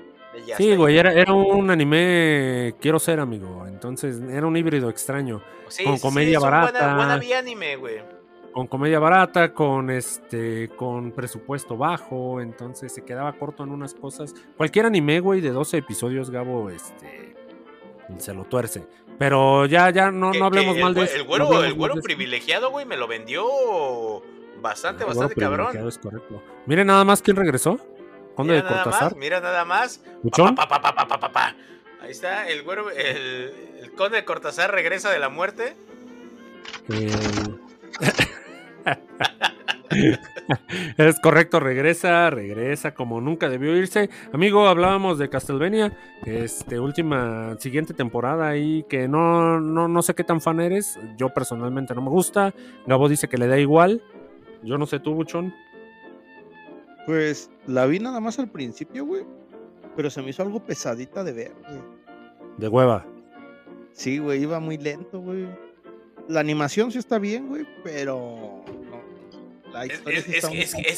Sí, 0.58 0.76
güey, 0.76 0.98
era, 0.98 1.14
era, 1.14 1.34
un 1.34 1.70
anime, 1.70 2.76
quiero 2.80 3.00
ser, 3.00 3.20
amigo. 3.20 3.66
Entonces, 3.68 4.22
era 4.30 4.46
un 4.46 4.56
híbrido 4.56 4.90
extraño. 4.90 5.42
con 5.84 6.00
comedia 6.00 6.40
barata. 6.40 6.96
Buena, 6.96 7.18
buena 7.18 7.38
anime, 7.40 7.76
güey 7.76 8.16
con 8.56 8.68
comedia 8.68 9.00
barata, 9.00 9.54
con 9.54 9.90
este, 9.90 10.70
con 10.78 11.12
presupuesto 11.12 11.76
bajo, 11.76 12.40
entonces 12.40 12.94
se 12.94 13.04
quedaba 13.04 13.34
corto 13.34 13.66
en 13.66 13.72
unas 13.72 13.94
cosas. 13.94 14.34
Cualquier 14.56 14.86
anime, 14.86 15.20
güey, 15.20 15.42
de 15.42 15.50
12 15.50 15.80
episodios, 15.80 16.30
Gabo, 16.30 16.70
este, 16.70 17.36
se 18.18 18.34
lo 18.34 18.46
tuerce. 18.46 18.88
Pero 19.20 19.66
ya, 19.66 19.90
ya, 19.90 20.10
no, 20.10 20.32
no 20.32 20.46
hablemos 20.46 20.78
mal 20.78 20.94
de 20.94 21.04
eso. 21.04 21.18
El 21.18 21.24
güero, 21.24 21.66
el 21.66 21.74
güero 21.74 21.96
privilegiado, 21.96 22.72
güey, 22.72 22.86
me 22.86 22.96
lo 22.96 23.10
vendió 23.10 23.46
bastante, 24.62 25.04
bastante 25.04 25.36
cabrón. 25.36 25.76
Es 25.86 25.98
correcto. 25.98 26.42
Mire 26.66 26.86
nada 26.86 27.04
más 27.04 27.22
quién 27.22 27.36
regresó. 27.36 27.78
Conde 28.36 28.56
de 28.56 28.64
Cortázar. 28.64 29.16
mira 29.16 29.40
nada 29.40 29.66
más. 29.66 30.02
Ahí 32.02 32.12
está, 32.12 32.50
el 32.50 32.64
güero, 32.64 32.92
el, 32.92 33.54
el, 33.82 33.92
conde 33.94 34.18
de 34.18 34.26
Cortázar 34.26 34.72
regresa 34.72 35.10
de 35.10 35.20
la 35.20 35.30
muerte. 35.30 35.76
es 40.98 41.20
correcto, 41.20 41.60
regresa, 41.60 42.30
regresa 42.30 42.94
como 42.94 43.22
nunca 43.22 43.50
debió 43.50 43.76
irse. 43.76 44.10
Amigo, 44.34 44.68
hablábamos 44.68 45.18
de 45.18 45.30
Castlevania, 45.30 45.98
este 46.26 46.80
última 46.80 47.56
siguiente 47.60 47.94
temporada 47.94 48.50
ahí 48.50 48.86
que 48.90 49.08
no, 49.08 49.60
no, 49.60 49.88
no 49.88 50.02
sé 50.02 50.14
qué 50.14 50.24
tan 50.24 50.42
fan 50.42 50.60
eres. 50.60 51.00
Yo 51.18 51.30
personalmente 51.30 51.96
no 51.96 52.02
me 52.02 52.10
gusta. 52.10 52.54
Gabo 52.86 53.10
dice 53.10 53.28
que 53.28 53.38
le 53.38 53.48
da 53.48 53.58
igual. 53.58 54.02
Yo 54.64 54.78
no 54.78 54.86
sé 54.86 55.00
tú, 55.00 55.14
Buchón. 55.14 55.54
Pues 57.06 57.50
la 57.68 57.86
vi 57.86 58.00
nada 58.00 58.20
más 58.20 58.40
al 58.40 58.50
principio, 58.50 59.06
güey. 59.06 59.24
Pero 59.96 60.10
se 60.10 60.22
me 60.22 60.32
hizo 60.32 60.44
algo 60.44 60.64
pesadita 60.64 61.24
de 61.24 61.34
ver, 61.34 61.54
güey. 61.68 61.82
De 62.58 62.68
hueva. 62.68 63.06
Sí, 63.94 64.18
güey, 64.18 64.42
iba 64.42 64.60
muy 64.60 64.78
lento, 64.78 65.20
güey 65.20 65.48
la 66.28 66.40
animación 66.40 66.92
sí 66.92 66.98
está 66.98 67.20
bien, 67.20 67.48
güey, 67.48 67.66
pero 67.84 68.64
es, 69.84 70.02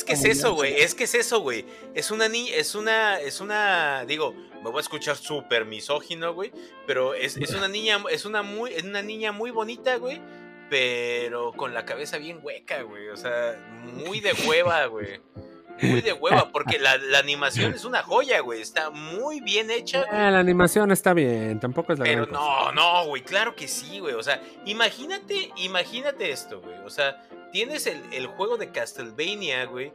que 0.04 0.13
es 0.13 0.24
eso, 0.24 0.54
güey. 0.54 0.76
Es 0.76 0.93
que 0.93 1.06
es 1.06 1.15
eso, 1.15 1.41
güey. 1.41 1.65
Es 1.93 2.12
una 2.12 2.30
niña, 2.30 2.54
es 2.56 2.76
una, 2.76 3.20
es 3.20 3.41
una, 3.41 4.06
digo, 4.06 4.34
me 4.63 4.70
voy 4.70 4.78
a 4.78 4.82
escuchar 4.82 5.17
súper 5.17 5.65
misógino, 5.65 6.34
güey. 6.34 6.52
Pero 6.86 7.13
es, 7.13 7.38
una 7.38 7.67
niña, 7.67 8.04
es 8.12 8.26
una 8.26 8.43
muy, 8.43 8.74
es 8.74 8.84
una 8.84 9.02
niña 9.02 9.32
muy 9.32 9.52
bonita, 9.52 9.98
güey. 9.98 10.22
Pero 10.70 11.54
con 11.54 11.74
la 11.74 11.86
cabeza 11.86 12.17
bien 12.17 12.39
hueca, 12.43 12.82
güey. 12.84 13.10
O 13.10 13.17
sea, 13.17 13.58
muy 14.06 14.20
de 14.20 14.34
hueva, 14.46 14.86
güey 14.86 15.22
muy 15.82 16.02
de 16.02 16.13
hueva, 16.13 16.50
porque 16.52 16.80
la, 16.80 16.98
animación 17.18 17.74
es 17.74 17.86
una 17.86 18.04
joya, 18.04 18.40
güey. 18.42 18.62
Está 18.62 18.90
muy 18.90 19.42
bien 19.42 19.70
hecha. 19.72 20.06
Ah, 20.12 20.32
la 20.32 20.40
animación 20.40 20.92
está 20.92 21.13
bien, 21.13 21.60
tampoco 21.60 21.94
es 21.94 22.00
la 22.00 22.06
Pero 22.06 22.26
no, 22.28 22.72
no, 22.72 23.06
güey, 23.08 23.24
claro 23.24 23.56
que 23.56 23.68
sí, 23.68 24.00
güey. 24.00 24.16
O 24.16 24.24
sea, 24.24 24.42
imagínate, 24.66 25.52
imagínate 25.58 26.32
esto, 26.32 26.62
güey. 26.62 26.78
O 26.86 26.90
sea, 26.90 27.24
tienes 27.52 27.88
el, 27.88 28.28
juego 28.28 28.58
de 28.58 28.72
Castlevania, 28.72 29.66
güey, 29.66 29.92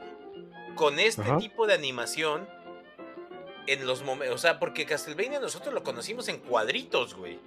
con 0.74 0.98
este 0.98 1.30
tipo 1.38 1.66
de 1.66 1.74
animación 1.74 2.48
en 3.66 3.86
los 3.86 4.02
momentos. 4.02 4.34
O 4.34 4.38
sea, 4.38 4.58
porque 4.58 4.86
Castlevania 4.86 5.40
nosotros 5.40 5.72
lo 5.74 5.82
conocimos 5.82 6.28
en 6.28 6.38
cuadritos, 6.38 7.14
güey. 7.14 7.38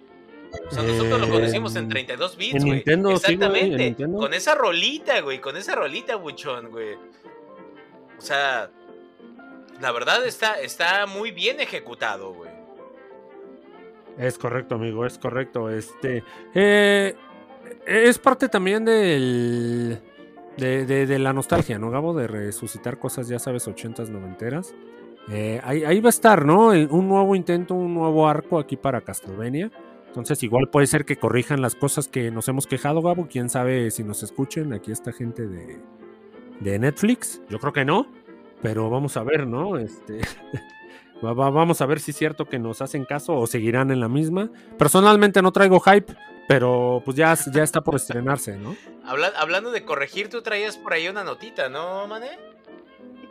O 0.68 0.72
sea, 0.72 0.84
nosotros 0.84 1.20
lo 1.20 1.30
conocimos 1.30 1.76
en 1.76 1.90
32 1.90 2.38
bits, 2.38 2.64
güey. 2.64 2.84
Exactamente. 2.86 3.96
con 3.98 4.34
esa 4.34 4.56
rolita, 4.56 5.20
güey. 5.22 5.42
Con 5.42 5.58
esa 5.58 5.76
rolita, 5.76 6.16
buchón, 6.16 6.70
güey. 6.70 6.96
O 8.18 8.22
sea, 8.22 8.70
la 9.82 9.92
verdad 9.92 10.26
está, 10.26 10.60
está 10.62 11.06
muy 11.06 11.32
bien 11.32 11.60
ejecutado, 11.60 12.34
güey. 12.34 12.52
Es 14.18 14.38
correcto, 14.38 14.76
amigo, 14.76 15.06
es 15.06 15.18
correcto. 15.18 15.70
Este. 15.70 16.24
Eh, 16.54 17.16
es 17.86 18.20
parte 18.20 18.50
también 18.50 18.86
del. 18.86 20.02
De, 20.58 21.20
la 21.20 21.34
nostalgia, 21.34 21.78
¿no, 21.78 21.92
Gabo? 21.92 22.14
De 22.14 22.28
resucitar 22.28 22.98
cosas, 22.98 23.28
ya 23.28 23.40
sabes, 23.40 23.68
ochentas, 23.68 24.10
noventeras. 24.10 24.74
Eh, 25.30 25.60
ahí, 25.64 25.84
ahí, 25.84 26.00
va 26.00 26.08
a 26.08 26.10
estar, 26.10 26.46
¿no? 26.46 26.68
Un 26.68 27.10
nuevo 27.10 27.36
intento, 27.36 27.74
un 27.74 27.94
nuevo 27.94 28.30
arco 28.30 28.58
aquí 28.58 28.78
para 28.78 29.02
Castlevania. 29.02 29.70
Entonces, 30.08 30.42
igual 30.44 30.70
puede 30.72 30.88
ser 30.88 31.04
que 31.04 31.18
corrijan 31.18 31.62
las 31.62 31.76
cosas 31.76 32.08
que 32.08 32.32
nos 32.32 32.48
hemos 32.48 32.68
quejado, 32.68 33.02
Gabo. 33.02 33.28
Quién 33.30 33.50
sabe 33.50 33.92
si 33.92 34.06
nos 34.06 34.24
escuchen. 34.24 34.72
Aquí 34.72 34.94
está 34.94 35.12
gente 35.12 35.46
de, 35.46 35.78
de 36.60 36.80
Netflix. 36.80 37.42
Yo 37.50 37.60
creo 37.60 37.74
que 37.74 37.86
no, 37.86 38.08
pero 38.62 38.90
vamos 38.90 39.18
a 39.18 39.24
ver, 39.24 39.48
¿no? 39.48 39.78
Este, 39.78 40.22
vamos 41.22 41.82
a 41.82 41.86
ver 41.86 42.00
si 42.00 42.12
es 42.12 42.18
cierto 42.18 42.46
que 42.46 42.60
nos 42.60 42.82
hacen 42.82 43.06
caso 43.06 43.36
o 43.36 43.48
seguirán 43.48 43.92
en 43.92 44.00
la 44.00 44.10
misma. 44.10 44.50
Personalmente 44.78 45.42
no 45.42 45.52
traigo 45.52 45.80
hype, 45.80 46.14
pero 46.48 47.02
pues 47.04 47.18
ya, 47.18 47.36
ya 47.54 47.64
está 47.64 47.82
por 47.82 47.96
estrenarse, 47.96 48.58
¿no? 48.58 48.76
hablando 49.38 49.72
de 49.72 49.86
corregir, 49.86 50.30
tú 50.30 50.42
traías 50.42 50.78
por 50.78 50.94
ahí 50.94 51.08
una 51.08 51.24
notita, 51.24 51.70
¿no, 51.70 52.08
Mané? 52.08 52.40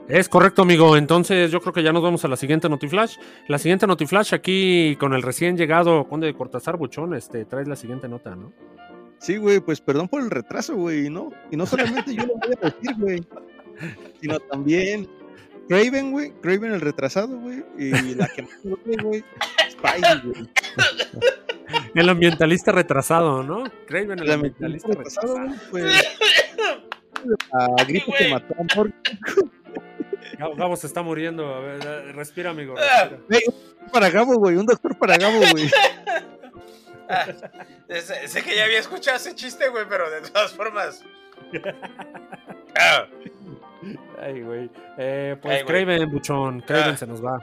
Es 0.08 0.28
correcto, 0.28 0.62
amigo. 0.62 0.96
Entonces 0.96 1.50
yo 1.50 1.60
creo 1.60 1.72
que 1.72 1.82
ya 1.82 1.92
nos 1.92 2.02
vamos 2.02 2.24
a 2.24 2.28
la 2.28 2.36
siguiente 2.36 2.68
Notiflash. 2.68 3.16
La 3.48 3.58
siguiente 3.58 3.86
Notiflash 3.86 4.34
aquí 4.34 4.96
con 5.00 5.14
el 5.14 5.22
recién 5.22 5.56
llegado 5.56 6.06
Conde 6.06 6.26
de 6.26 6.34
Cortázar 6.34 6.76
Buchón, 6.76 7.14
este, 7.14 7.44
traes 7.46 7.68
la 7.68 7.76
siguiente 7.76 8.06
nota, 8.06 8.36
¿no? 8.36 8.52
Sí, 9.24 9.38
güey, 9.38 9.58
pues 9.58 9.80
perdón 9.80 10.06
por 10.06 10.20
el 10.20 10.30
retraso, 10.30 10.76
güey, 10.76 11.08
¿no? 11.08 11.30
Y 11.50 11.56
no 11.56 11.64
solamente 11.64 12.14
yo 12.14 12.26
lo 12.26 12.34
voy 12.34 12.54
a 12.60 12.66
decir, 12.66 12.94
güey, 12.98 13.22
sino 14.20 14.38
también 14.38 15.08
Craven, 15.66 16.12
güey, 16.12 16.32
Craven 16.42 16.74
el 16.74 16.82
retrasado, 16.82 17.38
güey, 17.38 17.64
y 17.78 18.14
la 18.16 18.28
que 18.28 18.42
más 18.42 18.58
güey, 19.02 19.24
Spidey, 19.70 20.20
güey. 20.24 20.50
El 21.94 22.08
ambientalista 22.10 22.70
retrasado, 22.72 23.42
¿no? 23.42 23.64
Craven 23.86 24.18
el, 24.18 24.30
ambientalista, 24.30 24.88
retrasado, 24.88 25.36
güey, 25.36 25.56
pues, 25.70 26.04
la 27.50 27.84
gripe 27.88 28.12
que 28.18 28.28
mató 28.28 28.54
a 30.38 30.54
Gabo 30.54 30.76
se 30.76 30.86
está 30.86 31.00
muriendo. 31.00 31.46
A 31.46 31.60
ver, 31.60 32.14
respira, 32.14 32.50
amigo. 32.50 32.74
Respira. 33.30 33.40
un 33.48 33.56
doctor 33.56 33.90
para 33.90 34.10
Gabo, 34.10 34.34
güey. 34.34 34.56
Un 34.56 34.66
doctor 34.66 34.98
para 34.98 35.16
Gabo, 35.16 35.40
güey. 35.50 35.70
Ah, 37.08 37.26
sé, 38.26 38.42
que 38.42 38.56
ya 38.56 38.64
había 38.64 38.78
escuchado 38.78 39.16
ese 39.16 39.34
chiste, 39.34 39.68
güey, 39.68 39.84
pero 39.88 40.10
de 40.10 40.22
todas 40.22 40.52
formas. 40.52 41.02
Ah. 42.78 43.06
Ay, 44.20 44.42
güey. 44.42 44.70
Eh, 44.96 45.36
pues 45.40 45.64
Craven, 45.64 46.10
buchón. 46.10 46.60
Craven 46.60 46.94
ah. 46.94 46.96
se 46.96 47.06
nos 47.06 47.24
va. 47.24 47.38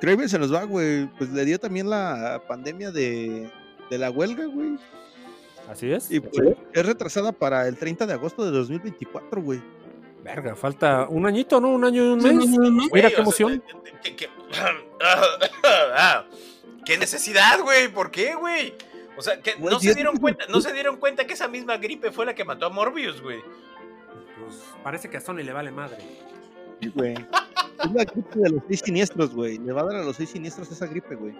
Craven 0.00 0.28
se 0.28 0.38
nos 0.38 0.54
va, 0.54 0.64
güey. 0.64 1.06
Pues 1.18 1.30
le 1.30 1.44
dio 1.44 1.58
también 1.58 1.90
la 1.90 2.42
pandemia 2.46 2.90
de, 2.90 3.50
de 3.90 3.98
la 3.98 4.10
huelga, 4.10 4.46
güey. 4.46 4.78
Así 5.68 5.90
es. 5.90 6.10
Y 6.10 6.20
pues, 6.20 6.56
es 6.72 6.86
retrasada 6.86 7.32
para 7.32 7.66
el 7.66 7.76
30 7.76 8.06
de 8.06 8.12
agosto 8.12 8.44
de 8.44 8.50
2024, 8.50 9.42
güey. 9.42 9.62
Verga, 10.22 10.54
falta 10.54 11.06
un 11.08 11.26
añito, 11.26 11.60
¿no? 11.60 11.70
Un 11.70 11.84
año 11.84 12.02
y 12.02 12.08
un 12.08 12.22
mes. 12.22 12.34
Mira 12.92 13.10
qué 13.10 13.20
emoción. 13.20 13.62
¿Qué 16.84 16.98
necesidad, 16.98 17.60
güey? 17.60 17.88
¿Por 17.88 18.10
qué, 18.10 18.34
güey? 18.34 18.74
O 19.16 19.22
sea, 19.22 19.40
que 19.40 19.56
no 19.58 19.78
se 19.78 19.94
dieron 19.94 20.16
cuenta, 20.16 20.44
no 20.48 20.60
se 20.60 20.72
dieron 20.72 20.96
cuenta 20.96 21.26
que 21.26 21.34
esa 21.34 21.46
misma 21.48 21.76
gripe 21.76 22.10
fue 22.10 22.26
la 22.26 22.34
que 22.34 22.44
mató 22.44 22.66
a 22.66 22.70
Morbius, 22.70 23.22
güey. 23.22 23.40
Pues 24.40 24.62
parece 24.82 25.08
que 25.08 25.16
a 25.18 25.20
Sony 25.20 25.36
le 25.44 25.52
vale 25.52 25.70
madre. 25.70 25.98
güey. 26.94 27.14
Es 27.14 27.92
la 27.92 28.04
gripe 28.04 28.38
de 28.38 28.50
los 28.50 28.62
seis 28.68 28.80
siniestros, 28.84 29.34
güey. 29.34 29.58
Le 29.58 29.72
va 29.72 29.82
a 29.82 29.84
dar 29.84 29.96
a 29.96 30.04
los 30.04 30.16
seis 30.16 30.30
siniestros 30.30 30.70
esa 30.70 30.86
gripe, 30.86 31.14
güey. 31.14 31.34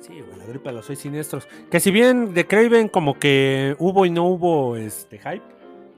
Sí, 0.00 0.20
güey, 0.20 0.38
la 0.38 0.44
gripe 0.46 0.68
de 0.68 0.74
los 0.74 0.86
seis 0.86 0.98
siniestros. 0.98 1.48
Que 1.70 1.80
si 1.80 1.90
bien 1.90 2.34
de 2.34 2.46
Craven 2.46 2.88
como 2.88 3.18
que 3.18 3.74
hubo 3.78 4.04
y 4.06 4.10
no 4.10 4.24
hubo 4.26 4.76
este 4.76 5.18
hype, 5.18 5.42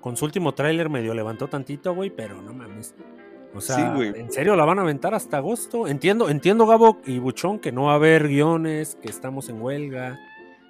con 0.00 0.16
su 0.16 0.24
último 0.24 0.54
tráiler 0.54 0.88
medio 0.88 1.12
levantó 1.14 1.48
tantito, 1.48 1.92
güey, 1.94 2.10
pero 2.10 2.40
no 2.40 2.52
mames. 2.52 2.94
O 3.54 3.60
sea, 3.60 3.96
Sí. 3.96 4.02
¿en 4.14 4.30
serio 4.30 4.54
la 4.54 4.64
van 4.64 4.78
a 4.78 4.82
aventar 4.82 5.14
hasta 5.14 5.38
agosto? 5.38 5.88
Entiendo, 5.88 6.28
entiendo, 6.28 6.66
Gabo 6.66 6.98
y 7.06 7.18
Buchón, 7.18 7.58
que 7.58 7.72
no 7.72 7.84
va 7.84 7.92
a 7.92 7.94
haber 7.96 8.28
guiones, 8.28 8.96
que 9.02 9.08
estamos 9.08 9.48
en 9.48 9.60
huelga, 9.62 10.20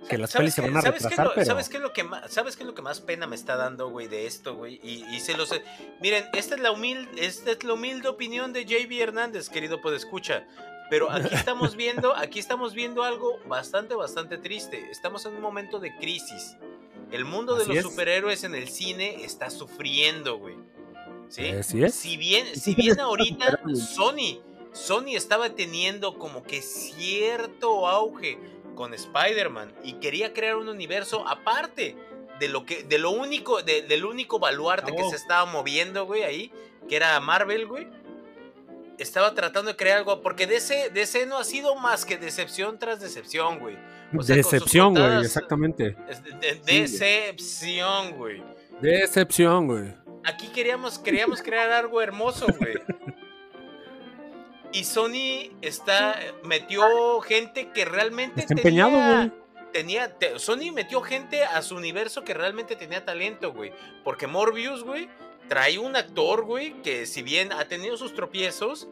que 0.08 0.18
las 0.18 0.32
pelis 0.32 0.54
se 0.54 0.62
qué- 0.62 0.68
van 0.68 0.76
a 0.78 0.82
¿sabes 0.82 1.02
qué 1.02 1.04
es 1.06 1.10
retrasar, 1.10 1.26
lo- 1.26 1.34
pero... 1.34 1.46
¿sabes 1.46 1.68
qué 1.68 1.76
es 1.78 1.82
lo 1.82 1.92
que 1.92 2.04
más, 2.04 2.30
¿Sabes 2.32 2.56
qué 2.56 2.62
es 2.62 2.66
lo 2.66 2.74
que 2.74 2.82
más 2.82 3.00
pena 3.00 3.26
me 3.26 3.34
está 3.36 3.56
dando, 3.56 3.88
güey, 3.90 4.06
de 4.08 4.26
esto, 4.26 4.54
güey? 4.54 4.80
Y, 4.82 5.04
y 5.14 5.20
se 5.20 5.36
los... 5.36 5.50
Miren, 6.00 6.24
esta 6.32 6.54
es 6.54 6.60
la 6.60 6.70
humilde, 6.72 7.10
esta 7.24 7.50
es 7.52 7.64
la 7.64 7.72
humilde 7.74 8.08
opinión 8.08 8.52
de 8.52 8.64
JB 8.64 9.00
Hernández, 9.00 9.48
querido 9.48 9.80
podescucha. 9.80 10.46
Pero 10.90 11.10
aquí 11.10 11.28
estamos 11.34 11.74
viendo, 11.76 12.14
aquí 12.14 12.38
estamos 12.38 12.72
viendo 12.74 13.02
algo 13.02 13.38
bastante, 13.46 13.94
bastante 13.94 14.38
triste. 14.38 14.88
Estamos 14.90 15.26
en 15.26 15.34
un 15.34 15.40
momento 15.40 15.80
de 15.80 15.96
crisis. 15.96 16.56
El 17.10 17.24
mundo 17.24 17.54
de 17.56 17.62
Así 17.62 17.68
los 17.70 17.78
es. 17.78 17.82
superhéroes 17.84 18.44
en 18.44 18.54
el 18.54 18.68
cine 18.68 19.24
está 19.24 19.50
sufriendo, 19.50 20.38
güey. 20.38 20.54
¿Sí? 21.28 21.46
Así 21.50 21.82
es. 21.82 21.94
Si 21.94 22.16
bien, 22.16 22.46
si 22.54 22.74
bien 22.76 23.00
ahorita. 23.00 23.60
Sony, 23.74 24.40
Sony 24.72 25.16
estaba 25.16 25.50
teniendo 25.50 26.18
como 26.18 26.42
que 26.44 26.62
cierto 26.62 27.88
auge 27.88 28.38
con 28.76 28.94
Spider-Man 28.94 29.72
y 29.82 29.94
quería 29.94 30.32
crear 30.32 30.54
un 30.54 30.68
universo 30.68 31.26
aparte 31.26 31.96
de 32.38 32.48
lo 32.48 32.64
que, 32.64 32.84
de 32.84 32.98
lo 32.98 33.10
único, 33.10 33.62
de- 33.62 33.82
del 33.82 34.04
único 34.04 34.38
baluarte 34.38 34.94
que 34.94 35.02
se 35.10 35.16
estaba 35.16 35.44
moviendo, 35.46 36.06
güey, 36.06 36.22
ahí, 36.22 36.52
que 36.88 36.94
era 36.94 37.18
Marvel, 37.18 37.66
güey. 37.66 37.88
Estaba 38.98 39.34
tratando 39.34 39.70
de 39.72 39.76
crear 39.76 39.98
algo, 39.98 40.22
porque 40.22 40.46
DC, 40.46 40.90
DC 40.90 41.26
no 41.26 41.36
ha 41.38 41.44
sido 41.44 41.74
más 41.76 42.04
que 42.06 42.16
decepción 42.16 42.78
tras 42.78 43.00
decepción, 43.00 43.58
güey. 43.58 43.76
O 44.16 44.22
sea, 44.22 44.36
Decepción, 44.36 44.92
güey, 44.92 45.02
contadas- 45.02 45.26
exactamente. 45.26 45.96
De- 46.40 46.54
de- 46.54 46.60
decepción, 46.80 48.12
güey. 48.12 48.42
Decepción, 48.80 49.66
güey. 49.66 49.94
Aquí 50.24 50.48
queríamos, 50.48 50.98
queríamos 50.98 51.42
crear 51.42 51.70
algo 51.72 52.00
hermoso, 52.00 52.46
güey. 52.58 52.74
Y 54.72 54.84
Sony 54.84 55.50
está, 55.62 56.18
metió 56.44 57.20
gente 57.20 57.70
que 57.72 57.84
realmente 57.84 58.40
Está 58.42 58.54
empeñado, 58.54 58.90
tenía, 58.90 59.16
güey. 59.16 59.32
tenía, 59.72 60.18
te- 60.18 60.38
Sony 60.38 60.72
metió 60.72 61.00
gente 61.02 61.44
a 61.44 61.62
su 61.62 61.76
universo 61.76 62.24
que 62.24 62.34
realmente 62.34 62.76
tenía 62.76 63.04
talento, 63.04 63.52
güey. 63.52 63.72
Porque 64.04 64.26
Morbius, 64.26 64.82
güey, 64.84 65.08
trae 65.48 65.78
un 65.78 65.96
actor, 65.96 66.44
güey, 66.44 66.82
que 66.82 67.06
si 67.06 67.22
bien 67.22 67.52
ha 67.52 67.66
tenido 67.68 67.96
sus 67.96 68.14
tropiezos, 68.14 68.88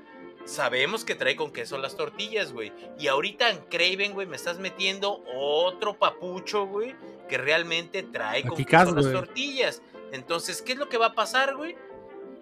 sabemos 0.47 1.05
que 1.05 1.15
trae 1.15 1.37
con 1.37 1.53
queso 1.53 1.77
las 1.79 1.97
tortillas, 1.97 2.53
güey. 2.53 2.73
Y 2.99 3.09
ahorita 3.09 3.51
en 3.51 3.59
Craven, 3.71 4.13
güey, 4.13 4.27
me 4.27 4.37
estás 4.37 4.59
metiendo 4.59 5.23
otro 5.35 5.95
papucho, 5.99 6.67
güey, 6.67 6.95
que 7.29 7.37
realmente 7.39 8.03
trae 8.03 8.43
con 8.43 8.53
Aquí 8.53 8.65
queso 8.65 8.95
las 8.95 9.11
tortillas. 9.13 9.83
Entonces, 10.13 10.63
¿qué 10.63 10.73
es 10.73 10.79
lo 10.79 10.89
que 10.89 10.97
va 10.99 11.07
a 11.07 11.15
pasar, 11.15 11.57
güey? 11.57 11.77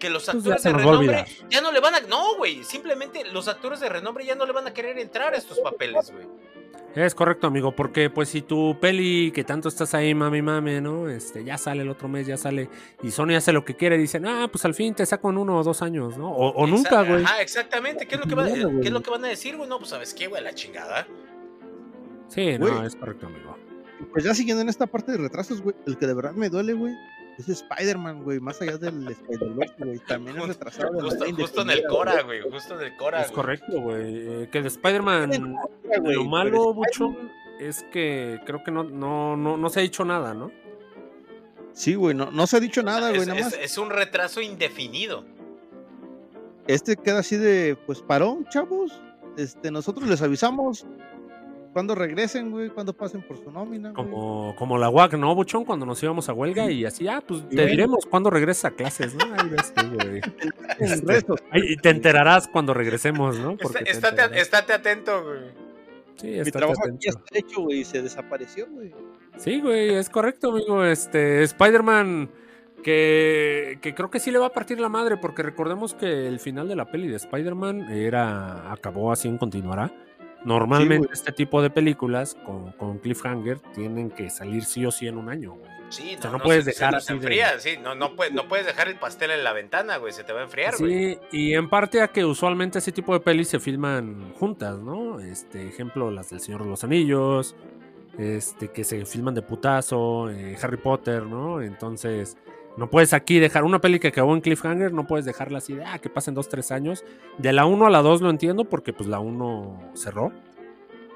Que 0.03 0.11
los 0.11 0.25
Pues 0.25 0.43
ya 0.43 0.55
actores 0.55 0.63
de 0.65 0.73
renombre 0.73 1.25
ya 1.49 1.61
no 1.61 1.71
le 1.71 1.79
van 1.79 1.95
a. 1.95 2.01
No, 2.01 2.37
güey. 2.37 2.65
Simplemente 2.65 3.25
los 3.33 3.47
actores 3.47 3.79
de 3.79 3.89
renombre 3.89 4.27
ya 4.27 4.35
no 4.35 4.45
le 4.47 4.53
van 4.53 4.67
a 4.67 4.75
querer 4.75 4.99
entrar 4.99 5.33
a 5.33 5.37
estos 5.37 5.61
papeles, 5.61 6.11
güey. 6.13 6.27
Es 6.97 7.15
correcto, 7.15 7.47
amigo, 7.47 7.71
porque 7.75 8.11
pues 8.11 8.29
si 8.29 8.43
tu 8.43 8.77
peli 8.81 9.31
que 9.33 9.45
tanto 9.45 9.69
estás 9.69 9.95
ahí, 9.95 10.13
mami, 10.13 10.43
mami, 10.43 10.81
¿no? 10.81 11.09
Este, 11.09 11.45
ya 11.45 11.57
sale 11.57 11.83
el 11.83 11.89
otro 11.89 12.09
mes, 12.09 12.27
ya 12.27 12.37
sale, 12.37 12.69
y 13.03 13.13
Sony 13.13 13.35
hace 13.37 13.53
lo 13.53 13.65
que 13.65 13.77
quiere, 13.77 13.97
dicen, 13.97 14.27
ah, 14.27 14.49
pues 14.51 14.65
al 14.65 14.75
fin 14.75 14.93
te 14.95 15.07
saco 15.07 15.31
en 15.31 15.39
uno 15.39 15.57
o 15.57 15.63
dos 15.63 15.81
años, 15.83 16.19
¿no? 16.19 16.31
O, 16.33 16.49
o 16.51 16.67
nunca, 16.67 17.03
güey. 17.05 17.23
Ajá, 17.25 17.41
exactamente. 17.41 18.07
¿Qué 18.07 18.17
es 18.17 18.21
lo 18.21 18.27
que, 18.27 18.35
va- 18.35 18.47
Bueno, 18.49 18.81
qué 18.83 18.89
es 18.89 18.93
lo 18.93 19.03
que 19.03 19.11
van 19.11 19.25
a 19.25 19.29
decir, 19.29 19.57
güey? 19.57 19.69
No, 19.71 19.79
pues 19.79 19.91
sabes 19.91 20.13
qué, 20.13 20.27
güey, 20.27 20.43
la 20.43 20.53
chingada. 20.55 21.07
Sí, 22.29 22.59
no, 22.59 22.85
es 22.85 22.97
correcto, 22.97 23.27
amigo. 23.27 23.57
Pues 24.13 24.25
ya 24.25 24.35
siguiendo 24.35 24.61
en 24.63 24.69
esta 24.69 24.87
parte 24.87 25.13
de 25.13 25.19
retrasos, 25.19 25.63
güey, 25.63 25.77
el 25.87 25.97
que 25.97 26.07
de 26.09 26.15
verdad 26.15 26.33
me 26.33 26.49
duele, 26.51 26.73
güey, 26.75 26.93
es 27.39 27.49
Spider-Man, 27.49 28.23
güey, 28.23 28.41
más 28.41 28.61
allá 28.63 28.77
del 28.79 29.09
Spider-Verse, 29.09 29.75
güey, 29.79 29.99
también 30.01 30.39
es 30.39 30.49
retrasado. 30.49 30.93
de 30.93 31.33
Justo, 31.33 31.63
en 31.63 31.71
el 31.71 31.85
Cora, 31.87 32.23
güey. 32.23 32.41
Justo 32.51 32.79
en 32.81 32.87
el 32.87 32.97
Cora. 32.97 33.21
Es 33.23 33.29
güey. 33.29 33.35
correcto, 33.37 33.81
güey. 33.81 34.05
Eh, 34.43 34.49
que 34.53 34.61
de 34.63 34.69
Spider-Man, 34.69 35.57
lo 36.03 36.25
malo, 36.25 36.75
Buchón, 36.75 37.31
es 37.61 37.85
que 37.93 38.41
creo 38.45 38.63
que 38.65 38.71
no, 38.71 38.85
no, 38.85 39.37
no, 39.37 39.57
no 39.57 39.71
se 39.71 39.81
ha 39.81 39.83
dicho 39.83 40.05
nada, 40.05 40.35
¿no? 40.35 40.51
Sí, 41.73 41.95
güey, 41.95 42.15
no, 42.15 42.31
no 42.31 42.47
se 42.47 42.59
ha 42.59 42.61
dicho 42.61 42.83
nada, 42.83 43.09
güey, 43.11 43.25
nada 43.27 43.39
es- 43.39 43.45
más. 43.47 43.55
es 43.55 43.79
un 43.79 43.91
retraso 43.91 44.41
indefinido. 44.41 45.25
Este 46.67 46.97
queda 46.97 47.21
así 47.21 47.37
de, 47.37 47.77
pues, 47.87 48.03
parón, 48.03 48.47
chavos. 48.51 49.01
Este, 49.37 49.71
nosotros 49.71 50.09
les 50.09 50.21
avisamos 50.23 50.87
cuando 51.73 51.95
regresen, 51.95 52.51
güey, 52.51 52.69
cuando 52.71 52.93
pasen 52.93 53.23
por 53.23 53.39
su 53.43 53.51
nómina, 53.51 53.91
güey. 53.93 54.05
Como, 54.05 54.55
como 54.57 54.79
la 54.79 54.91
UAC, 54.91 55.15
¿no, 55.15 55.35
Buchón? 55.35 55.65
Cuando 55.65 55.87
nos 55.87 56.03
íbamos 56.03 56.29
a 56.29 56.33
huelga 56.33 56.71
y 56.71 56.85
así, 56.85 57.09
ah, 57.09 57.23
pues 57.27 57.49
te 57.49 57.67
diremos 57.67 58.05
cuándo 58.07 58.31
regresa 58.31 58.69
a 58.69 58.71
clases, 58.73 59.15
¿no? 59.15 59.25
Ahí 59.35 59.49
ves 59.49 59.73
tú, 59.75 59.83
güey. 59.95 60.21
Este, 60.79 61.25
y 61.55 61.77
te 61.77 61.91
enterarás 61.91 62.49
cuando 62.49 62.75
regresemos, 62.75 63.39
¿no? 63.39 63.53
Está- 63.53 63.63
Porque 63.63 63.85
te 63.85 63.91
estate, 63.91 64.41
estate 64.41 64.73
atento, 64.73 65.25
güey. 65.25 65.41
Sí, 66.17 66.27
Mi 66.29 66.33
estate 66.39 66.53
trabajo 66.53 66.81
aquí 66.83 66.89
atento. 66.89 67.01
ya 67.05 67.11
está 67.11 67.39
hecho, 67.39 67.63
güey, 67.63 67.79
y 67.81 67.85
se 67.85 68.03
desapareció, 68.03 68.67
güey. 68.71 68.93
Sí, 69.39 69.61
güey, 69.61 69.95
es 69.95 70.11
correcto, 70.11 70.51
amigo. 70.51 70.85
Este, 70.85 71.43
Spider-Man, 71.43 72.31
que, 72.83 73.79
que 73.81 73.95
creo 73.95 74.11
que 74.11 74.21
sí 74.21 74.31
le 74.31 74.39
va 74.39 74.47
a 74.47 74.53
partir 74.53 74.79
la 74.81 74.89
madre, 74.89 75.17
porque 75.17 75.43
recordemos 75.43 75.95
que 75.95 76.27
el 76.29 76.39
final 76.41 76.69
de 76.69 76.77
la 76.77 76.91
peli 76.91 77.09
de 77.09 77.17
Spider-Man 77.17 77.91
era, 77.93 78.71
acabó 78.73 79.11
así 79.13 79.29
en 79.29 79.39
continuará. 79.39 79.93
Normalmente 80.45 81.07
güey. 81.07 81.11
este 81.13 81.33
tipo 81.33 81.63
de 81.63 81.71
películas 81.71 82.37
con, 82.47 82.73
con 82.73 82.99
cliffhanger 82.99 83.59
tienen 83.75 84.11
que 84.11 84.29
salir 84.31 84.65
sí 84.65 84.85
o 84.87 84.91
sí 84.91 85.07
en 85.07 85.19
un 85.19 85.29
año, 85.29 85.53
güey. 85.55 85.71
Sí, 85.91 86.17
sea, 86.21 86.31
no, 86.31 86.39
no 86.39 86.45
puedes 86.45 86.65
se- 86.65 86.73
se 86.73 86.81
dejar 86.81 86.95
así 86.97 87.13
enfría, 87.13 87.59
sí, 87.61 87.77
no, 87.83 87.95
no, 87.95 88.17
puedes, 88.17 88.33
no 88.33 88.49
puedes 88.49 88.65
dejar 88.65 88.89
el 88.89 88.97
pastel 88.97 89.31
en 89.31 89.45
la 89.45 89.53
ventana, 89.53 89.99
güey, 89.99 90.13
se 90.13 90.25
te 90.25 90.33
va 90.33 90.41
a 90.41 90.45
enfriar, 90.45 90.75
güey. 90.79 91.15
Sí, 91.15 91.19
y 91.33 91.53
en 91.55 91.69
parte 91.69 92.01
a 92.01 92.09
que 92.09 92.25
usualmente 92.25 92.79
ese 92.79 92.93
tipo 92.93 93.13
de 93.13 93.21
pelis 93.21 93.49
se 93.49 93.61
filman 93.61 94.33
juntas, 94.39 94.79
¿no? 94.79 95.21
Este, 95.21 95.69
ejemplo, 95.69 96.11
las 96.11 96.31
del 96.31 96.41
Señor 96.41 96.65
de 96.65 96.71
los 96.71 96.83
Anillos, 96.83 97.55
este, 98.19 98.69
que 98.69 98.85
se 98.85 99.05
filman 99.05 99.35
de 99.35 99.43
putazo, 99.43 100.31
eh, 100.31 100.57
Harry 100.63 100.79
Potter, 100.79 101.25
¿no? 101.25 101.61
Entonces, 101.61 102.39
no 102.77 102.89
puedes 102.91 103.13
aquí 103.13 103.39
dejar 103.39 103.65
una 103.65 103.81
peli 103.81 103.99
que 104.01 104.09
acabó 104.09 104.35
en 104.35 104.41
cliffhanger, 104.41 104.93
no 104.93 105.07
puedes 105.07 105.25
dejarla 105.27 105.59
así 105.59 105.75
de, 105.75 105.85
ah, 105.85 105.99
que 105.99 106.09
pasen 106.09 106.35
dos, 106.35 106.49
tres 106.49 106.71
años. 106.73 107.05
De 107.39 107.53
la 107.53 107.67
1 107.67 107.87
a 107.87 107.91
la 107.91 108.01
2 108.03 108.23
lo 108.23 108.31
entiendo 108.31 108.65
porque 108.65 108.93
pues 108.93 109.09
la 109.09 109.19
1 109.21 109.93
cerró. 109.95 110.33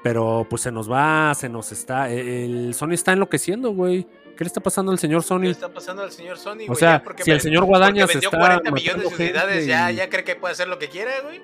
Pero 0.03 0.45
pues 0.49 0.61
se 0.61 0.71
nos 0.71 0.89
va, 0.89 1.33
se 1.35 1.49
nos 1.49 1.71
está, 1.71 2.09
e, 2.11 2.45
el 2.45 2.73
Sony 2.75 2.91
está 2.93 3.13
enloqueciendo, 3.13 3.71
güey. 3.71 4.05
¿Qué 4.37 4.43
le 4.43 4.47
está 4.47 4.61
pasando 4.61 4.91
al 4.91 4.99
señor 4.99 5.21
¿Qué 5.23 5.27
Sony? 5.27 5.39
le 5.41 5.49
está 5.49 5.69
pasando 5.73 6.03
al 6.03 6.11
señor 6.11 6.37
Sony, 6.37 6.57
güey? 6.57 6.69
O 6.69 6.75
sea, 6.75 6.97
Ya 6.99 7.03
porque 7.03 7.23
si 7.23 7.31
el 7.31 7.41
señor 7.41 7.65
Guadaña 7.65 8.05
se 8.05 8.19
está 8.19 8.29
40 8.37 8.71
millones 8.71 9.09
de 9.09 9.15
unidades, 9.15 9.53
gente 9.55 9.67
ya, 9.67 9.91
y- 9.91 9.95
ya 9.95 10.09
cree 10.09 10.23
que 10.23 10.35
puede 10.35 10.51
hacer 10.51 10.67
lo 10.67 10.77
que 10.77 10.87
quiera, 10.89 11.11
güey. 11.23 11.41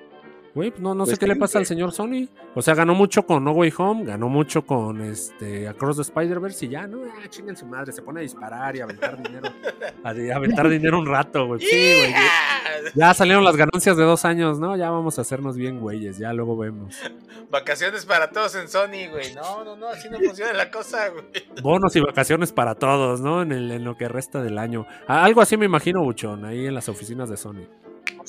Güey, 0.54 0.70
pues 0.70 0.80
no, 0.82 0.94
no 0.94 1.04
sé 1.04 1.10
Pues 1.12 1.18
qué 1.18 1.26
le 1.26 1.34
pasa 1.36 1.58
al 1.58 1.66
señor 1.66 1.90
Sony. 1.90 2.28
O 2.54 2.62
sea, 2.62 2.74
ganó 2.74 2.94
mucho 2.94 3.26
con 3.26 3.42
No 3.42 3.50
Way 3.50 3.72
Home, 3.76 4.04
ganó 4.04 4.28
mucho 4.28 4.64
con 4.64 5.00
este 5.00 5.66
Across 5.66 5.96
the 5.96 6.02
Spider-Verse 6.02 6.66
y 6.66 6.68
ya, 6.68 6.86
¿no? 6.86 6.98
Ah, 7.04 7.26
chinguen 7.28 7.56
su 7.56 7.66
madre, 7.66 7.90
se 7.92 8.02
pone 8.02 8.20
a 8.20 8.22
disparar 8.22 8.76
y 8.76 8.80
a 8.80 8.84
aventar 8.84 9.20
dinero. 9.20 9.48
A, 10.04 10.10
aventar 10.36 10.68
dinero 10.68 11.00
un 11.00 11.06
rato, 11.06 11.46
güey. 11.48 11.60
Sí, 11.60 11.66
güey. 11.98 12.12
ya-. 12.12 12.92
Ya 12.94 13.14
salieron 13.14 13.42
las 13.42 13.56
ganancias 13.56 13.96
de 13.96 14.04
dos 14.04 14.24
años, 14.24 14.60
¿no? 14.60 14.76
Ya 14.76 14.90
vamos 14.90 15.18
a 15.18 15.22
hacernos 15.22 15.56
bien, 15.56 15.80
güeyes. 15.80 16.18
Ya 16.18 16.32
luego 16.32 16.56
vemos. 16.56 16.94
Vacaciones 17.50 18.06
para 18.06 18.30
todos 18.30 18.54
en 18.54 18.68
Sony, 18.68 19.08
güey. 19.10 19.34
No, 19.34 19.64
no, 19.64 19.74
no, 19.76 19.88
así 19.88 20.08
no 20.08 20.18
funciona 20.18 20.52
la 20.52 20.70
cosa, 20.70 21.08
güey. 21.08 21.24
Bonos 21.62 21.96
y 21.96 22.00
vacaciones 22.00 22.52
para 22.52 22.76
todos, 22.76 23.20
¿no? 23.20 23.42
En, 23.42 23.50
el- 23.50 23.72
en 23.72 23.82
lo 23.84 23.96
que 23.96 24.06
resta 24.08 24.40
del 24.40 24.58
año. 24.58 24.86
Algo 25.08 25.40
así 25.40 25.56
me 25.56 25.66
imagino, 25.66 26.02
Buchón, 26.04 26.44
ahí 26.44 26.66
en 26.66 26.74
las 26.74 26.88
oficinas 26.88 27.28
de 27.28 27.36
Sony. 27.36 27.66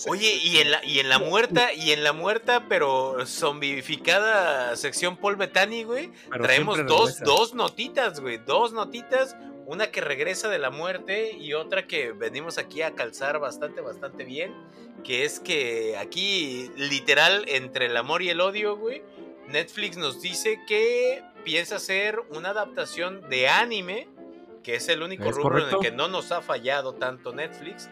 Oye, 0.07 0.33
y 0.43 0.57
en 0.57 0.71
la, 0.71 0.83
y 0.83 0.99
en 0.99 1.09
la 1.09 1.19
muerta, 1.19 1.73
y 1.73 1.91
en 1.91 2.03
la 2.03 2.13
muerta, 2.13 2.65
pero 2.67 3.25
zombificada 3.25 4.75
sección 4.75 5.17
Paul 5.17 5.35
Bettany, 5.37 5.83
güey. 5.83 6.11
Pero 6.29 6.43
Traemos 6.43 6.85
dos, 6.85 7.19
dos 7.21 7.53
notitas, 7.53 8.19
güey. 8.19 8.37
Dos 8.37 8.73
notitas. 8.73 9.35
Una 9.67 9.87
que 9.87 9.99
regresa 10.01 10.47
de 10.47 10.59
la 10.59 10.69
muerte 10.69 11.31
y 11.31 11.53
otra 11.53 11.87
que 11.87 12.11
venimos 12.11 12.59
aquí 12.59 12.83
a 12.83 12.93
calzar 12.93 13.39
bastante, 13.39 13.81
bastante 13.81 14.23
bien. 14.23 14.53
Que 15.03 15.25
es 15.25 15.39
que 15.39 15.97
aquí, 15.97 16.69
literal, 16.75 17.45
entre 17.47 17.87
el 17.87 17.97
amor 17.97 18.21
y 18.21 18.29
el 18.29 18.41
odio, 18.41 18.77
güey. 18.77 19.03
Netflix 19.47 19.97
nos 19.97 20.21
dice 20.21 20.59
que 20.67 21.23
piensa 21.43 21.77
hacer 21.77 22.19
una 22.29 22.49
adaptación 22.49 23.27
de 23.29 23.47
anime. 23.47 24.07
Que 24.61 24.75
es 24.75 24.89
el 24.89 25.03
único 25.03 25.25
Es 25.25 25.35
rubro 25.35 25.67
en 25.67 25.75
el 25.75 25.79
que 25.79 25.91
no 25.91 26.07
nos 26.07 26.31
ha 26.31 26.41
fallado 26.41 26.93
tanto 26.93 27.33
Netflix. 27.33 27.89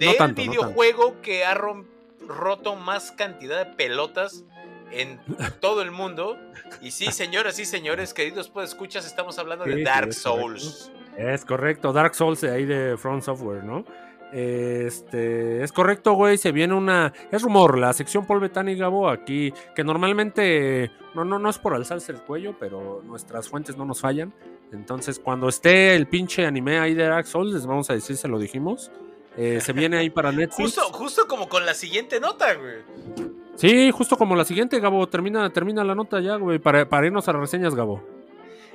Del 0.00 0.16
no 0.18 0.34
videojuego 0.34 1.20
que 1.20 1.44
ha 1.44 1.54
roto 1.54 2.76
más 2.76 3.12
cantidad 3.12 3.64
de 3.64 3.74
pelotas 3.74 4.44
en 4.90 5.20
todo 5.60 5.82
el 5.82 5.90
mundo. 5.90 6.38
Y 6.80 6.90
sí, 6.90 7.12
señoras 7.12 7.58
y 7.58 7.64
señores, 7.64 8.14
queridos 8.14 8.48
pues 8.48 8.70
escuchas, 8.70 9.06
estamos 9.06 9.38
hablando 9.38 9.64
Sí, 9.64 9.70
de 9.70 9.82
Dark 9.84 10.12
Souls. 10.12 10.90
Es 11.16 11.44
correcto, 11.44 11.92
Dark 11.92 12.14
Souls 12.14 12.40
de 12.40 12.50
ahí 12.50 12.64
de 12.64 12.96
Front 12.96 13.22
Software, 13.22 13.62
¿no? 13.62 13.84
Este, 14.32 15.62
es 15.62 15.72
correcto, 15.72 16.12
güey. 16.12 16.38
Se 16.38 16.52
viene 16.52 16.74
una. 16.74 17.12
Es 17.30 17.42
rumor, 17.42 17.78
la 17.78 17.92
sección 17.92 18.26
Paul 18.26 18.40
Bettany 18.40 18.76
Gabo 18.76 19.08
aquí, 19.08 19.52
que 19.74 19.84
normalmente. 19.84 20.90
No, 21.14 21.24
no, 21.24 21.38
no 21.38 21.50
es 21.50 21.58
por 21.58 21.74
alzarse 21.74 22.12
el 22.12 22.22
cuello, 22.22 22.54
pero 22.58 23.02
nuestras 23.04 23.48
fuentes 23.48 23.76
no 23.76 23.84
nos 23.84 24.00
fallan. 24.00 24.32
Entonces, 24.72 25.18
cuando 25.18 25.48
esté 25.48 25.96
el 25.96 26.06
pinche 26.06 26.46
anime 26.46 26.78
ahí 26.78 26.94
de 26.94 27.04
Dark 27.04 27.26
Souls, 27.26 27.52
les 27.52 27.66
vamos 27.66 27.90
a 27.90 27.94
decir, 27.94 28.16
se 28.16 28.28
lo 28.28 28.38
dijimos. 28.38 28.92
Eh, 29.36 29.60
se 29.60 29.72
viene 29.72 29.98
ahí 29.98 30.10
para 30.10 30.32
Netflix. 30.32 30.74
Justo, 30.74 30.92
justo 30.92 31.28
como 31.28 31.48
con 31.48 31.64
la 31.64 31.74
siguiente 31.74 32.20
nota, 32.20 32.54
güey. 32.54 33.30
Sí, 33.56 33.90
justo 33.90 34.16
como 34.16 34.34
la 34.34 34.44
siguiente, 34.44 34.80
Gabo. 34.80 35.06
Termina, 35.06 35.50
termina 35.50 35.84
la 35.84 35.94
nota 35.94 36.20
ya, 36.20 36.36
güey, 36.36 36.58
para, 36.58 36.88
para 36.88 37.06
irnos 37.06 37.28
a 37.28 37.32
las 37.32 37.42
reseñas, 37.42 37.74
Gabo. 37.74 38.02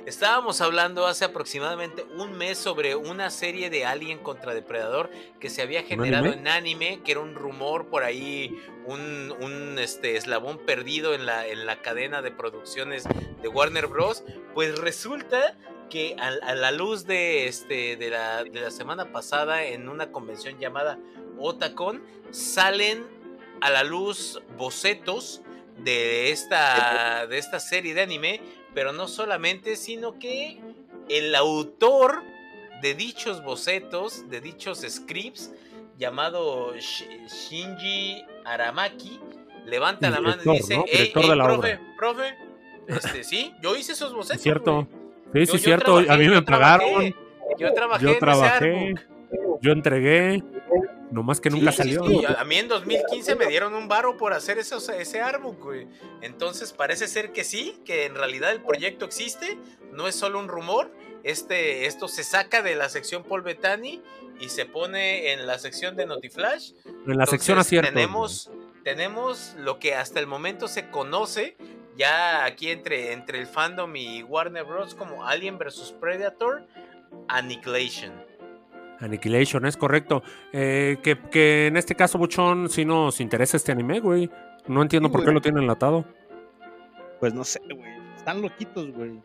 Estábamos 0.06 0.60
hablando 0.60 1.08
hace 1.08 1.24
aproximadamente 1.24 2.06
un 2.16 2.38
mes 2.38 2.58
sobre 2.58 2.94
una 2.94 3.28
serie 3.28 3.70
de 3.70 3.84
Alien 3.84 4.18
contra 4.18 4.54
Depredador 4.54 5.10
que 5.40 5.50
se 5.50 5.62
había 5.62 5.82
generado 5.82 6.26
en 6.26 6.46
anime, 6.46 7.00
que 7.04 7.10
era 7.10 7.20
un 7.20 7.34
rumor 7.34 7.88
por 7.88 8.04
ahí, 8.04 8.56
un, 8.86 9.34
un, 9.40 9.80
este, 9.80 10.16
eslabón 10.16 10.58
perdido 10.58 11.12
en 11.12 11.26
la, 11.26 11.48
en 11.48 11.66
la 11.66 11.82
cadena 11.82 12.22
de 12.22 12.30
producciones 12.30 13.02
de 13.42 13.48
Warner 13.48 13.88
Bros. 13.88 14.22
Pues 14.54 14.78
resulta 14.78 15.56
que 15.88 16.16
a, 16.18 16.54
la 16.54 16.70
luz 16.70 17.06
de, 17.06 17.46
este, 17.46 17.96
de, 17.96 18.10
la, 18.10 18.44
de 18.44 18.60
la 18.60 18.70
semana 18.70 19.12
pasada 19.12 19.64
en 19.64 19.88
una 19.88 20.12
convención 20.12 20.58
llamada 20.58 20.98
Otacon, 21.38 22.02
salen 22.30 23.04
a 23.60 23.70
la 23.70 23.84
luz 23.84 24.40
bocetos 24.56 25.42
de 25.78 26.30
esta, 26.30 27.26
de 27.26 27.38
esta 27.38 27.60
serie 27.60 27.94
de 27.94 28.02
anime 28.02 28.40
pero 28.76 28.92
no 28.92 29.08
solamente, 29.08 29.74
sino 29.74 30.18
que 30.18 30.60
el 31.08 31.34
autor 31.34 32.22
de 32.82 32.92
dichos 32.92 33.42
bocetos, 33.42 34.28
de 34.28 34.42
dichos 34.42 34.84
scripts, 34.86 35.50
llamado 35.96 36.74
Shinji 36.76 38.22
Aramaki, 38.44 39.18
levanta 39.64 40.10
la 40.10 40.20
mano 40.20 40.42
y 40.44 40.58
dice, 40.58 40.84
hey, 40.88 41.10
profe, 41.10 41.80
profe, 41.96 42.36
este, 42.86 43.24
sí, 43.24 43.54
yo 43.62 43.74
hice 43.76 43.92
esos 43.92 44.12
bocetos. 44.12 44.42
cierto. 44.42 44.86
Sí, 45.44 45.46
sí, 45.46 45.58
cierto. 45.58 45.98
a 45.98 46.16
mí 46.16 46.28
me 46.28 46.42
pagaron. 46.42 47.14
Yo 47.58 47.72
trabajé, 47.72 48.04
yo 48.04 48.18
trabajé, 48.18 48.94
yo 49.60 49.72
entregué. 49.72 50.42
Nomás 51.10 51.40
que 51.40 51.50
nunca 51.50 51.72
salió. 51.72 52.02
A 52.36 52.44
mí 52.44 52.56
en 52.56 52.68
2015 52.68 53.36
me 53.36 53.46
dieron 53.46 53.74
un 53.74 53.88
baro 53.88 54.16
por 54.16 54.32
hacer 54.32 54.58
eso, 54.58 54.78
ese 54.92 55.20
artbook, 55.20 55.62
güey. 55.62 55.86
Entonces 56.20 56.72
parece 56.72 57.06
ser 57.06 57.32
que 57.32 57.44
sí, 57.44 57.80
que 57.84 58.06
en 58.06 58.14
realidad 58.16 58.50
el 58.50 58.60
proyecto 58.60 59.04
existe, 59.04 59.56
no 59.92 60.08
es 60.08 60.16
solo 60.16 60.38
un 60.38 60.48
rumor. 60.48 60.90
Este, 61.22 61.86
esto 61.86 62.08
se 62.08 62.24
saca 62.24 62.62
de 62.62 62.74
la 62.74 62.88
sección 62.88 63.22
Paul 63.22 63.42
Bettany 63.42 64.02
y 64.40 64.48
se 64.48 64.66
pone 64.66 65.32
en 65.32 65.46
la 65.46 65.58
sección 65.58 65.96
de 65.96 66.06
Notiflash. 66.06 66.72
En 67.06 67.16
la 67.16 67.26
sección 67.26 67.58
acierto. 67.58 67.88
Tenemos, 67.88 68.50
tenemos 68.84 69.54
lo 69.58 69.78
que 69.78 69.94
hasta 69.94 70.20
el 70.20 70.26
momento 70.26 70.68
se 70.68 70.90
conoce 70.90 71.56
ya 71.96 72.44
aquí 72.44 72.70
entre, 72.70 73.12
entre 73.12 73.38
el 73.40 73.46
fandom 73.46 73.94
y 73.96 74.22
Warner 74.22 74.64
Bros. 74.64 74.94
como 74.94 75.26
Alien 75.26 75.58
vs 75.58 75.94
Predator, 76.00 76.66
Annihilation. 77.28 78.12
Annihilation, 79.00 79.66
es 79.66 79.76
correcto. 79.76 80.22
Eh, 80.52 80.98
que, 81.02 81.66
en 81.66 81.76
este 81.76 81.94
caso, 81.94 82.18
Buchón, 82.18 82.70
si 82.70 82.84
nos 82.84 83.20
interesa 83.20 83.56
este 83.56 83.72
anime, 83.72 84.00
güey. 84.00 84.30
No 84.66 84.82
entiendo 84.82 85.10
por 85.12 85.24
qué 85.24 85.30
lo 85.30 85.40
tienen 85.40 85.62
enlatado. 85.62 86.04
Pues 87.20 87.32
no 87.32 87.44
sé, 87.44 87.60
güey. 87.60 87.96
Están 88.16 88.42
loquitos, 88.42 88.90
güey. 88.92 89.20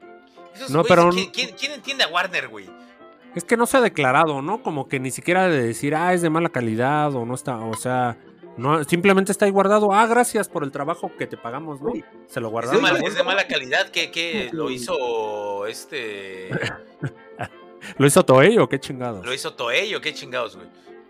No, 0.69 0.83
pero... 0.83 1.09
¿quién, 1.33 1.71
entiende 1.71 2.03
a 2.03 2.07
Warner, 2.09 2.47
güey? 2.49 2.69
Es 3.33 3.45
que 3.45 3.55
no 3.55 3.65
se 3.65 3.77
ha 3.77 3.81
declarado, 3.81 4.41
¿no? 4.41 4.61
Como 4.61 4.87
que 4.87 4.99
ni 4.99 5.09
siquiera 5.09 5.47
de 5.47 5.67
decir, 5.67 5.95
ah, 5.95 6.13
es 6.13 6.21
de 6.21 6.29
mala 6.29 6.49
calidad 6.49 7.15
o 7.15 7.25
no 7.25 7.33
está, 7.33 7.57
o 7.57 7.73
sea, 7.75 8.17
no, 8.57 8.83
simplemente 8.83 9.31
está 9.31 9.45
ahí 9.45 9.51
guardado. 9.51 9.93
Ah, 9.93 10.05
gracias 10.07 10.49
por 10.49 10.63
el 10.63 10.71
trabajo 10.71 11.11
que 11.17 11.27
te 11.27 11.37
pagamos, 11.37 11.81
¿no? 11.81 11.93
Se 12.27 12.39
lo 12.39 12.49
guardaron. 12.49 12.85
Es 13.03 13.15
de 13.15 13.23
mala, 13.23 13.47
calidad, 13.47 13.89
que, 13.89 14.11
que 14.11 14.49
lo 14.51 14.69
hizo 14.69 15.65
este... 15.67 16.49
¿Lo 17.97 18.05
hizo 18.05 18.23
Toei 18.23 18.57
o 18.59 18.69
qué 18.69 18.79
chingados? 18.79 19.25
¿Lo 19.25 19.33
hizo 19.33 19.53
Toei 19.53 19.95
o 19.95 20.01
qué 20.01 20.13
chingados, 20.13 20.55
güey? 20.55 20.67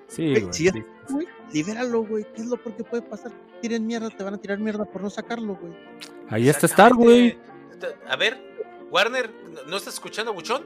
Sí, 0.08 0.34
güey. 0.40 0.86
Güey, 1.10 1.28
libéralo, 1.54 2.04
güey. 2.04 2.26
¿Qué 2.34 2.42
es 2.42 2.48
lo 2.48 2.58
peor 2.58 2.76
que 2.76 2.84
puede 2.84 3.04
pasar? 3.04 3.32
Tiren 3.62 3.86
mierda, 3.86 4.10
te 4.10 4.24
van 4.24 4.34
a 4.34 4.38
tirar 4.38 4.60
mierda 4.60 4.86
por 4.86 5.02
no 5.02 5.10
sacarlo, 5.10 5.56
güey. 5.56 5.74
Ahí 6.30 6.50
está 6.50 6.66
Star, 6.66 6.94
güey. 6.94 7.38
A 8.08 8.16
ver, 8.16 8.42
Warner, 8.90 9.32
¿no 9.68 9.78
estás 9.78 9.96
escuchando, 9.96 10.34
Buchón? 10.34 10.66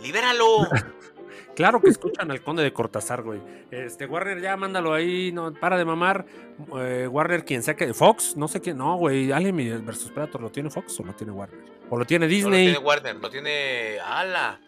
¡Libéralo! 0.00 0.68
Claro 1.54 1.80
que 1.80 1.88
escuchan 1.88 2.30
al 2.30 2.42
conde 2.42 2.62
de 2.62 2.72
Cortázar, 2.72 3.22
güey. 3.22 3.40
Este, 3.70 4.06
Warner, 4.06 4.40
ya 4.40 4.56
mándalo 4.56 4.92
ahí, 4.92 5.32
no, 5.32 5.52
para 5.52 5.76
de 5.76 5.84
mamar. 5.84 6.26
Eh, 6.78 7.08
Warner, 7.10 7.44
quien 7.44 7.62
sea 7.62 7.74
que. 7.74 7.94
Fox, 7.94 8.36
no 8.36 8.48
sé 8.48 8.60
quién. 8.60 8.78
No, 8.78 8.96
güey. 8.96 9.32
Alien 9.32 9.84
vs 9.84 10.10
Predator, 10.12 10.40
¿lo 10.40 10.50
tiene 10.50 10.70
Fox 10.70 10.98
o 11.00 11.04
lo 11.04 11.14
tiene 11.14 11.32
Warner? 11.32 11.60
¿O 11.90 11.98
lo 11.98 12.04
tiene 12.04 12.26
Disney? 12.26 12.66
No 12.66 12.72
lo 12.72 12.78
tiene 12.80 12.86
Warner, 12.86 13.16
lo 13.16 13.30
tiene. 13.30 13.98
¡Ala! 14.00 14.60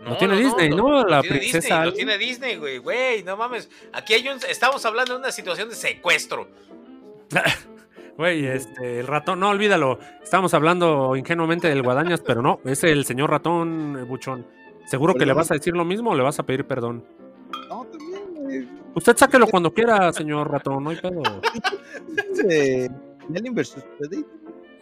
No, 0.00 0.16
tiene 0.16 0.36
Disney, 0.36 0.68
¿no? 0.70 1.04
La 1.04 1.22
princesa. 1.22 1.58
Disney, 1.58 1.84
lo 1.84 1.92
tiene 1.92 2.18
Disney, 2.18 2.56
güey, 2.56 2.78
güey, 2.78 3.22
no 3.22 3.36
mames. 3.36 3.70
Aquí 3.92 4.14
hay 4.14 4.28
un, 4.28 4.38
estamos 4.48 4.84
hablando 4.84 5.14
de 5.14 5.18
una 5.20 5.32
situación 5.32 5.68
de 5.68 5.74
secuestro. 5.74 6.48
Güey, 8.16 8.46
este, 8.46 9.00
el 9.00 9.08
ratón, 9.08 9.40
no, 9.40 9.48
olvídalo. 9.50 9.98
Estamos 10.22 10.54
hablando 10.54 11.16
ingenuamente 11.16 11.68
del 11.68 11.82
Guadañas, 11.82 12.20
pero 12.20 12.42
no, 12.42 12.60
es 12.64 12.84
el 12.84 13.04
señor 13.04 13.30
ratón, 13.30 13.98
eh, 13.98 14.04
Buchón. 14.04 14.46
¿Seguro 14.86 15.14
que 15.14 15.26
le 15.26 15.32
vas 15.32 15.50
a 15.50 15.54
decir 15.54 15.74
lo 15.74 15.84
mismo 15.84 16.10
o 16.10 16.14
le 16.14 16.22
vas 16.22 16.38
a 16.38 16.42
pedir 16.44 16.66
perdón? 16.66 17.04
No, 17.68 17.84
también, 17.86 18.34
güey. 18.34 18.68
Usted 18.94 19.16
sáquelo 19.16 19.46
cuando 19.46 19.72
quiera, 19.72 20.12
señor 20.12 20.50
ratón, 20.50 20.84
no 20.84 20.90
hay 20.90 20.96
pedo. 20.96 21.22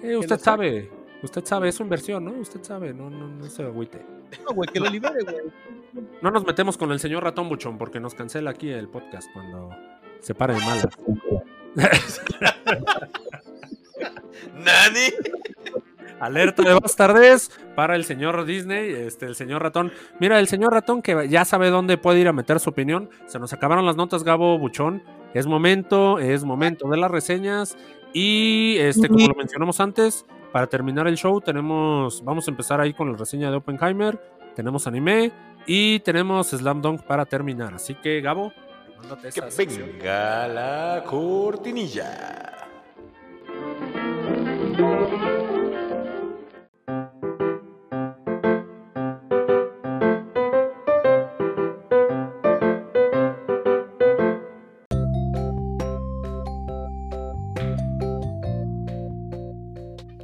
Eh, 0.02 0.16
usted 0.16 0.40
sabe. 0.40 0.90
Usted 1.22 1.44
sabe, 1.44 1.68
es 1.68 1.76
su 1.76 1.84
inversión, 1.84 2.24
¿no? 2.24 2.32
Usted 2.32 2.60
sabe, 2.64 2.92
no, 2.92 3.08
no, 3.08 3.28
no 3.28 3.44
se 3.48 3.62
agüite. 3.62 4.04
No, 4.44 4.52
güey, 4.52 4.68
que 4.68 4.80
lo 4.80 4.90
libere, 4.90 5.22
güey. 5.22 5.36
No 6.20 6.32
nos 6.32 6.44
metemos 6.44 6.76
con 6.76 6.90
el 6.90 6.98
señor 6.98 7.22
ratón 7.22 7.48
buchón 7.48 7.78
porque 7.78 8.00
nos 8.00 8.14
cancela 8.14 8.50
aquí 8.50 8.70
el 8.70 8.88
podcast 8.88 9.28
cuando 9.32 9.70
se 10.20 10.34
pare 10.34 10.54
de 10.54 10.60
malas. 10.60 10.88
¿Nani? 14.54 15.12
Alerta 16.22 16.62
de 16.62 16.74
bastardes 16.74 17.50
para 17.74 17.96
el 17.96 18.04
señor 18.04 18.44
Disney, 18.44 18.92
este, 18.92 19.26
el 19.26 19.34
señor 19.34 19.60
ratón. 19.60 19.92
Mira, 20.20 20.38
el 20.38 20.46
señor 20.46 20.72
ratón 20.72 21.02
que 21.02 21.28
ya 21.28 21.44
sabe 21.44 21.68
dónde 21.70 21.98
puede 21.98 22.20
ir 22.20 22.28
a 22.28 22.32
meter 22.32 22.60
su 22.60 22.70
opinión. 22.70 23.10
Se 23.26 23.40
nos 23.40 23.52
acabaron 23.52 23.84
las 23.84 23.96
notas, 23.96 24.22
Gabo 24.22 24.56
Buchón. 24.56 25.02
Es 25.34 25.48
momento, 25.48 26.20
es 26.20 26.44
momento 26.44 26.88
de 26.88 26.96
las 26.96 27.10
reseñas. 27.10 27.76
Y 28.12 28.76
este, 28.78 29.08
como 29.08 29.26
lo 29.26 29.34
mencionamos 29.34 29.80
antes, 29.80 30.24
para 30.52 30.68
terminar 30.68 31.08
el 31.08 31.16
show 31.16 31.40
tenemos, 31.40 32.22
vamos 32.22 32.46
a 32.46 32.50
empezar 32.50 32.80
ahí 32.80 32.92
con 32.92 33.10
la 33.10 33.18
reseña 33.18 33.50
de 33.50 33.56
Oppenheimer, 33.56 34.20
tenemos 34.54 34.86
anime 34.86 35.32
y 35.66 35.98
tenemos 36.00 36.50
Slam 36.50 36.82
Dunk 36.82 37.02
para 37.02 37.24
terminar. 37.24 37.74
Así 37.74 37.94
que 37.94 38.20
Gabo, 38.20 38.52
mándate 38.98 39.28
esa 39.28 39.48
que 39.48 39.66
venga 39.66 40.46
la 40.46 41.02
cortinilla. 41.04 42.68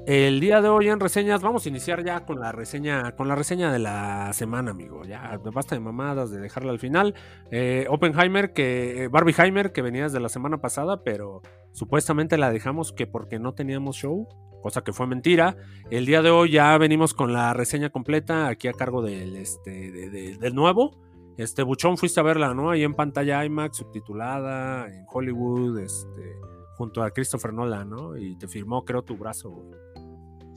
El 0.08 0.40
día 0.40 0.62
de 0.62 0.70
hoy 0.70 0.88
en 0.88 1.00
reseñas 1.00 1.42
vamos 1.42 1.66
a 1.66 1.68
iniciar 1.68 2.02
ya 2.02 2.24
con 2.24 2.40
la 2.40 2.50
reseña, 2.50 3.14
con 3.14 3.28
la 3.28 3.34
reseña 3.34 3.70
de 3.70 3.78
la 3.78 4.32
semana, 4.32 4.70
amigo. 4.70 5.04
Ya 5.04 5.38
basta 5.52 5.74
de 5.74 5.82
mamadas 5.82 6.30
de 6.30 6.40
dejarla 6.40 6.72
al 6.72 6.78
final. 6.78 7.14
Eh, 7.50 7.84
Oppenheimer, 7.90 8.54
que 8.54 9.02
eh, 9.02 9.08
Barbieheimer, 9.08 9.70
que 9.70 9.82
venía 9.82 10.04
desde 10.04 10.18
la 10.18 10.30
semana 10.30 10.62
pasada, 10.62 11.04
pero 11.04 11.42
supuestamente 11.72 12.38
la 12.38 12.50
dejamos 12.50 12.94
que 12.94 13.06
porque 13.06 13.38
no 13.38 13.52
teníamos 13.52 13.96
show, 13.96 14.26
cosa 14.62 14.80
que 14.80 14.94
fue 14.94 15.06
mentira. 15.06 15.58
El 15.90 16.06
día 16.06 16.22
de 16.22 16.30
hoy 16.30 16.52
ya 16.52 16.78
venimos 16.78 17.12
con 17.12 17.34
la 17.34 17.52
reseña 17.52 17.90
completa 17.90 18.48
aquí 18.48 18.66
a 18.66 18.72
cargo 18.72 19.02
del, 19.02 19.36
este, 19.36 19.92
del 20.38 20.54
nuevo. 20.54 21.02
Este 21.36 21.62
Buchón 21.62 21.98
fuiste 21.98 22.18
a 22.20 22.22
verla, 22.22 22.54
¿no? 22.54 22.70
Ahí 22.70 22.82
en 22.82 22.94
pantalla 22.94 23.44
IMAX, 23.44 23.76
subtitulada, 23.76 24.88
en 24.88 25.04
Hollywood, 25.12 25.78
este, 25.80 26.36
junto 26.78 27.02
a 27.02 27.10
Christopher 27.10 27.52
Nolan, 27.52 27.90
¿no? 27.90 28.16
Y 28.16 28.38
te 28.38 28.48
firmó, 28.48 28.86
creo, 28.86 29.02
tu 29.02 29.14
brazo, 29.18 29.50
güey. 29.50 29.97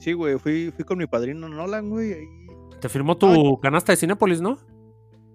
Sí, 0.02 0.14
güey, 0.14 0.36
fui, 0.36 0.72
fui 0.72 0.84
con 0.84 0.98
mi 0.98 1.06
padrino 1.06 1.48
Nolan, 1.48 1.88
güey. 1.88 2.28
Te 2.80 2.88
firmó 2.88 3.16
tu 3.16 3.60
canasta 3.60 3.92
de 3.92 3.96
Cinépolis, 3.96 4.40
¿no? 4.40 4.58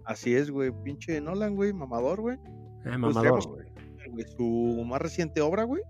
Así 0.03 0.35
es, 0.35 0.51
güey, 0.51 0.73
pinche 0.83 1.21
Nolan, 1.21 1.55
güey, 1.55 1.71
mamador, 1.71 2.19
güey. 2.19 2.37
Eh, 2.83 2.97
mamador, 2.97 3.47
güey. 3.47 3.65
Su 4.35 4.83
más 4.85 5.01
reciente 5.01 5.39
obra, 5.39 5.63
güey. 5.63 5.81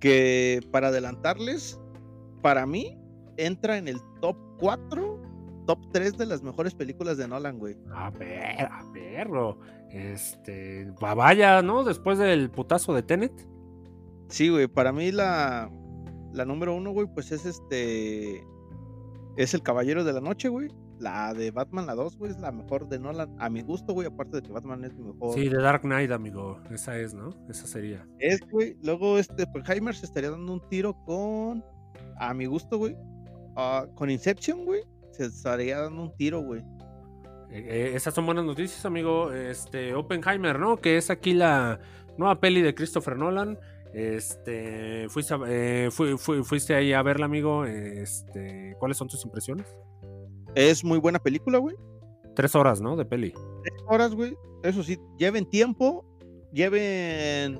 Que 0.00 0.60
para 0.70 0.88
adelantarles, 0.88 1.80
para 2.42 2.66
mí, 2.66 2.98
entra 3.38 3.78
en 3.78 3.88
el 3.88 4.00
top 4.20 4.36
4, 4.58 5.22
top 5.66 5.78
3 5.94 6.18
de 6.18 6.26
las 6.26 6.42
mejores 6.42 6.74
películas 6.74 7.16
de 7.16 7.26
Nolan, 7.26 7.58
güey. 7.58 7.74
A 7.90 8.10
ver, 8.10 8.66
a. 8.70 8.84
Perro. 8.92 9.60
Este. 9.90 10.92
Vaya, 11.00 11.62
¿no? 11.62 11.84
Después 11.84 12.18
del 12.18 12.50
putazo 12.50 12.92
de 12.92 13.02
Tenet. 13.02 13.32
Sí, 14.28 14.50
güey. 14.50 14.66
Para 14.66 14.92
mí 14.92 15.10
la. 15.10 15.70
La 16.36 16.44
número 16.44 16.74
uno, 16.74 16.90
güey, 16.90 17.06
pues 17.06 17.32
es 17.32 17.46
este. 17.46 18.46
Es 19.36 19.54
el 19.54 19.62
Caballero 19.62 20.04
de 20.04 20.12
la 20.12 20.20
Noche, 20.20 20.48
güey. 20.48 20.68
La 20.98 21.34
de 21.34 21.50
Batman, 21.50 21.86
la 21.86 21.94
2, 21.94 22.16
güey, 22.18 22.30
es 22.30 22.38
la 22.38 22.52
mejor 22.52 22.88
de 22.88 22.98
Nolan. 22.98 23.34
A 23.38 23.50
mi 23.50 23.62
gusto, 23.62 23.92
güey, 23.92 24.06
aparte 24.06 24.36
de 24.36 24.42
que 24.42 24.52
Batman 24.52 24.84
es 24.84 24.94
mi 24.94 25.04
mejor. 25.12 25.34
Sí, 25.34 25.48
de 25.48 25.60
Dark 25.60 25.82
Knight, 25.82 26.10
amigo. 26.10 26.60
Esa 26.70 26.98
es, 26.98 27.14
¿no? 27.14 27.30
Esa 27.48 27.66
sería. 27.66 28.06
Es, 28.18 28.40
güey. 28.50 28.76
Luego, 28.82 29.18
este, 29.18 29.44
Oppenheimer 29.44 29.94
se 29.94 30.06
estaría 30.06 30.30
dando 30.30 30.52
un 30.52 30.68
tiro 30.68 30.94
con. 31.04 31.64
A 32.18 32.32
mi 32.34 32.46
gusto, 32.46 32.78
güey. 32.78 32.96
ah, 33.56 33.86
con 33.94 34.10
Inception, 34.10 34.64
güey. 34.64 34.82
Se 35.12 35.24
estaría 35.24 35.80
dando 35.80 36.02
un 36.02 36.16
tiro, 36.16 36.40
güey. 36.42 36.60
Eh, 37.50 37.64
eh, 37.68 37.92
esas 37.94 38.14
son 38.14 38.26
buenas 38.26 38.44
noticias, 38.44 38.84
amigo. 38.84 39.32
Este, 39.32 39.94
Oppenheimer, 39.94 40.58
¿no? 40.58 40.76
Que 40.76 40.98
es 40.98 41.10
aquí 41.10 41.32
la 41.32 41.80
nueva 42.18 42.40
peli 42.40 42.60
de 42.62 42.74
Christopher 42.74 43.16
Nolan. 43.16 43.58
Este, 43.96 45.08
fuiste, 45.08 45.32
a- 45.32 45.40
eh, 45.48 45.88
fui- 45.90 46.18
fui- 46.18 46.44
fuiste 46.44 46.74
ahí 46.74 46.92
a 46.92 47.00
verla, 47.02 47.24
amigo. 47.24 47.64
Este, 47.64 48.76
¿cuáles 48.78 48.98
son 48.98 49.08
tus 49.08 49.24
impresiones? 49.24 49.66
Es 50.54 50.84
muy 50.84 50.98
buena 50.98 51.18
película, 51.18 51.56
güey. 51.56 51.76
Tres 52.34 52.54
horas, 52.54 52.82
¿no? 52.82 52.94
De 52.94 53.06
peli. 53.06 53.32
Tres 53.64 53.82
horas, 53.86 54.14
güey. 54.14 54.36
Eso 54.62 54.82
sí, 54.82 54.98
lleven 55.18 55.48
tiempo. 55.48 56.04
Lleven 56.52 57.58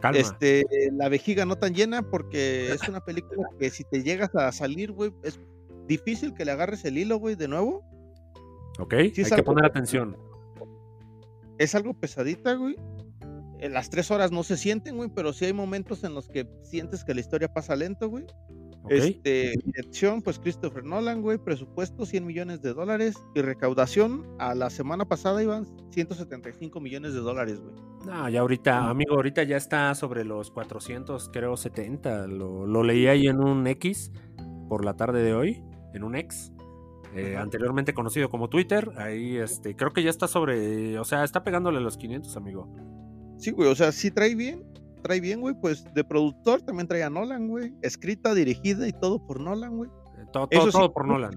Calma. 0.00 0.18
este, 0.18 0.64
la 0.92 1.10
vejiga 1.10 1.44
no 1.44 1.56
tan 1.56 1.74
llena 1.74 2.02
porque 2.02 2.72
es 2.72 2.88
una 2.88 3.00
película 3.00 3.46
que 3.60 3.68
si 3.68 3.84
te 3.84 4.02
llegas 4.02 4.34
a 4.34 4.50
salir, 4.52 4.92
güey, 4.92 5.12
es 5.22 5.38
difícil 5.86 6.32
que 6.32 6.46
le 6.46 6.52
agarres 6.52 6.82
el 6.86 6.96
hilo, 6.96 7.18
güey, 7.18 7.34
de 7.36 7.48
nuevo. 7.48 7.82
ok, 8.78 8.94
sí 9.14 9.22
hay 9.22 9.30
que 9.30 9.42
poner 9.42 9.66
atención. 9.66 10.16
Es 11.58 11.74
algo 11.74 11.92
pesadita, 11.92 12.54
güey. 12.54 12.74
Eh, 13.62 13.68
Las 13.70 13.90
tres 13.90 14.10
horas 14.10 14.32
no 14.32 14.42
se 14.42 14.56
sienten, 14.56 14.96
güey, 14.96 15.08
pero 15.14 15.32
sí 15.32 15.44
hay 15.44 15.52
momentos 15.52 16.02
en 16.04 16.14
los 16.14 16.28
que 16.28 16.48
sientes 16.62 17.04
que 17.04 17.14
la 17.14 17.20
historia 17.20 17.52
pasa 17.52 17.76
lento, 17.76 18.08
güey. 18.08 18.26
Este, 18.88 19.54
dirección, 19.64 20.22
pues 20.22 20.40
Christopher 20.40 20.82
Nolan, 20.84 21.22
güey, 21.22 21.38
presupuesto 21.38 22.04
100 22.04 22.26
millones 22.26 22.62
de 22.62 22.74
dólares 22.74 23.14
y 23.32 23.40
recaudación 23.40 24.26
a 24.40 24.56
la 24.56 24.70
semana 24.70 25.04
pasada 25.06 25.40
iban 25.40 25.64
175 25.92 26.80
millones 26.80 27.14
de 27.14 27.20
dólares, 27.20 27.60
güey. 27.60 27.76
No, 28.04 28.28
ya 28.28 28.40
ahorita, 28.40 28.90
amigo, 28.90 29.14
ahorita 29.14 29.44
ya 29.44 29.56
está 29.56 29.94
sobre 29.94 30.24
los 30.24 30.50
400, 30.50 31.30
creo 31.32 31.56
70. 31.56 32.26
Lo, 32.26 32.66
lo 32.66 32.82
leí 32.82 33.06
ahí 33.06 33.28
en 33.28 33.40
un 33.40 33.64
X 33.68 34.10
por 34.68 34.84
la 34.84 34.94
tarde 34.96 35.22
de 35.22 35.34
hoy, 35.34 35.62
en 35.94 36.02
un 36.02 36.16
X. 36.16 36.52
eh, 37.14 37.36
anteriormente 37.36 37.94
conocido 37.94 38.30
como 38.30 38.48
Twitter, 38.48 38.90
ahí 38.96 39.36
este, 39.36 39.76
creo 39.76 39.92
que 39.92 40.02
ya 40.02 40.10
está 40.10 40.26
sobre, 40.26 40.98
o 40.98 41.04
sea, 41.04 41.22
está 41.24 41.44
pegándole 41.44 41.78
los 41.80 41.96
500, 41.98 42.36
amigo. 42.36 42.68
Sí, 43.42 43.50
güey, 43.50 43.68
o 43.68 43.74
sea, 43.74 43.90
sí 43.92 44.10
trae 44.10 44.34
bien, 44.34 44.62
trae 45.02 45.20
bien, 45.20 45.40
güey, 45.40 45.54
pues 45.60 45.84
de 45.94 46.04
productor 46.04 46.62
también 46.62 46.86
trae 46.86 47.02
a 47.02 47.10
Nolan, 47.10 47.48
güey, 47.48 47.74
escrita, 47.82 48.34
dirigida 48.34 48.86
y 48.86 48.92
todo 48.92 49.18
por 49.26 49.40
Nolan, 49.40 49.76
güey. 49.76 49.90
Eh, 49.90 50.24
Todo, 50.32 50.46
todo, 50.46 50.70
sí, 50.70 50.88
por 50.94 51.06
Nolan. 51.06 51.32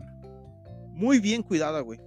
Muy 0.94 1.20
bien 1.20 1.42
cuidada, 1.42 1.82
güey. 1.82 2.00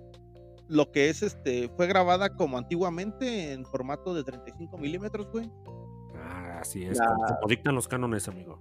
Lo 0.69 0.91
que 0.93 1.09
es, 1.09 1.23
este, 1.23 1.69
fue 1.77 1.87
grabada 1.87 2.29
como 2.37 2.59
antiguamente 2.59 3.53
en 3.53 3.65
formato 3.67 4.15
de 4.15 4.23
35 4.23 4.79
milímetros, 4.79 5.27
güey. 5.33 5.51
Ah, 6.15 6.59
así 6.61 6.85
es, 6.85 6.99
La- 6.99 7.07
como, 7.07 7.49
dictan 7.49 7.75
los 7.75 7.89
cánones, 7.89 8.29
amigo. 8.29 8.61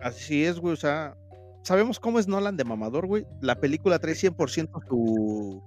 Así 0.00 0.44
es, 0.44 0.58
güey, 0.60 0.72
o 0.74 0.76
sea, 0.76 1.14
sabemos 1.62 2.00
cómo 2.00 2.18
es 2.18 2.26
Nolan 2.26 2.56
de 2.56 2.64
mamador, 2.64 3.06
güey. 3.06 3.26
La 3.42 3.56
película 3.60 3.98
trae 3.98 4.14
100% 4.14 4.80
su, 4.88 5.62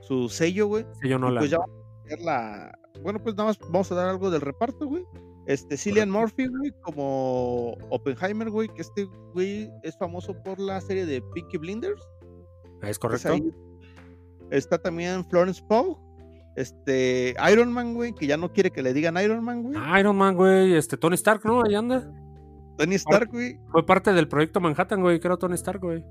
su 0.00 0.28
sello, 0.30 0.68
güey. 0.68 0.86
Sí, 1.02 1.08
yo 1.10 1.16
Y 1.16 1.20
Nolan. 1.20 1.40
pues 1.42 1.50
ya 1.50 1.58
vamos 1.58 1.76
a 1.76 2.08
ver 2.08 2.20
la... 2.20 2.78
Bueno, 3.02 3.22
pues 3.22 3.36
nada 3.36 3.48
más 3.48 3.58
vamos 3.58 3.90
a 3.92 3.94
dar 3.94 4.08
algo 4.08 4.30
del 4.30 4.40
reparto, 4.40 4.86
güey. 4.86 5.04
Este, 5.46 5.76
Cillian 5.76 6.10
Murphy, 6.10 6.46
güey, 6.46 6.72
como 6.82 7.72
Oppenheimer, 7.90 8.50
güey, 8.50 8.68
que 8.68 8.82
este 8.82 9.08
güey 9.32 9.70
es 9.82 9.96
famoso 9.96 10.34
por 10.42 10.58
la 10.60 10.80
serie 10.80 11.06
de 11.06 11.22
Peaky 11.34 11.56
Blinders. 11.56 12.02
Es 12.82 12.98
Pues 12.98 12.98
correcto. 12.98 13.34
Está 14.50 14.78
también 14.78 15.24
Florence 15.26 15.62
Pugh, 15.66 15.98
este, 16.56 17.34
Iron 17.50 17.72
Man, 17.72 17.94
güey, 17.94 18.14
que 18.14 18.26
ya 18.26 18.36
no 18.36 18.52
quiere 18.52 18.70
que 18.70 18.82
le 18.82 18.92
digan 18.92 19.16
Iron 19.22 19.44
Man, 19.44 19.62
güey. 19.62 19.78
Ah, 19.78 20.00
Iron 20.00 20.16
Man, 20.16 20.34
güey, 20.34 20.74
este, 20.74 20.96
Tony 20.96 21.14
Stark, 21.14 21.44
¿no? 21.44 21.62
Ahí 21.64 21.74
anda. 21.74 22.10
Tony 22.76 22.96
Stark, 22.96 23.30
güey. 23.30 23.58
Fue 23.70 23.86
parte 23.86 24.12
del 24.12 24.28
proyecto 24.28 24.60
Manhattan, 24.60 25.00
güey, 25.00 25.20
creo 25.20 25.38
Tony 25.38 25.54
Stark, 25.54 25.80
güey. 25.80 26.04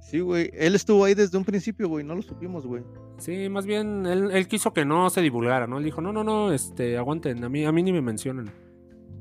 Sí, 0.00 0.20
güey. 0.20 0.50
Él 0.54 0.74
estuvo 0.74 1.04
ahí 1.04 1.14
desde 1.14 1.38
un 1.38 1.44
principio, 1.44 1.88
güey. 1.88 2.04
No 2.04 2.14
lo 2.14 2.22
supimos, 2.22 2.66
güey. 2.66 2.82
Sí, 3.18 3.48
más 3.48 3.66
bien 3.66 4.06
él, 4.06 4.30
él 4.32 4.48
quiso 4.48 4.72
que 4.72 4.84
no 4.84 5.10
se 5.10 5.20
divulgara, 5.20 5.66
¿no? 5.66 5.78
Él 5.78 5.84
dijo, 5.84 6.00
no, 6.00 6.12
no, 6.12 6.24
no, 6.24 6.52
este, 6.52 6.96
aguanten, 6.96 7.44
a 7.44 7.48
mí, 7.48 7.64
a 7.64 7.72
mí 7.72 7.82
ni 7.82 7.92
me 7.92 8.00
mencionan. 8.00 8.50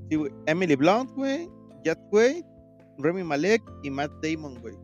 Sí, 0.09 0.15
güey. 0.15 0.31
Emily 0.45 0.75
Blunt, 0.75 1.11
güey. 1.11 1.49
Jack 1.83 1.99
Quaid, 2.09 2.43
Remy 2.97 3.23
Malek 3.23 3.61
y 3.83 3.89
Matt 3.89 4.11
Damon, 4.23 4.59
güey. 4.61 4.75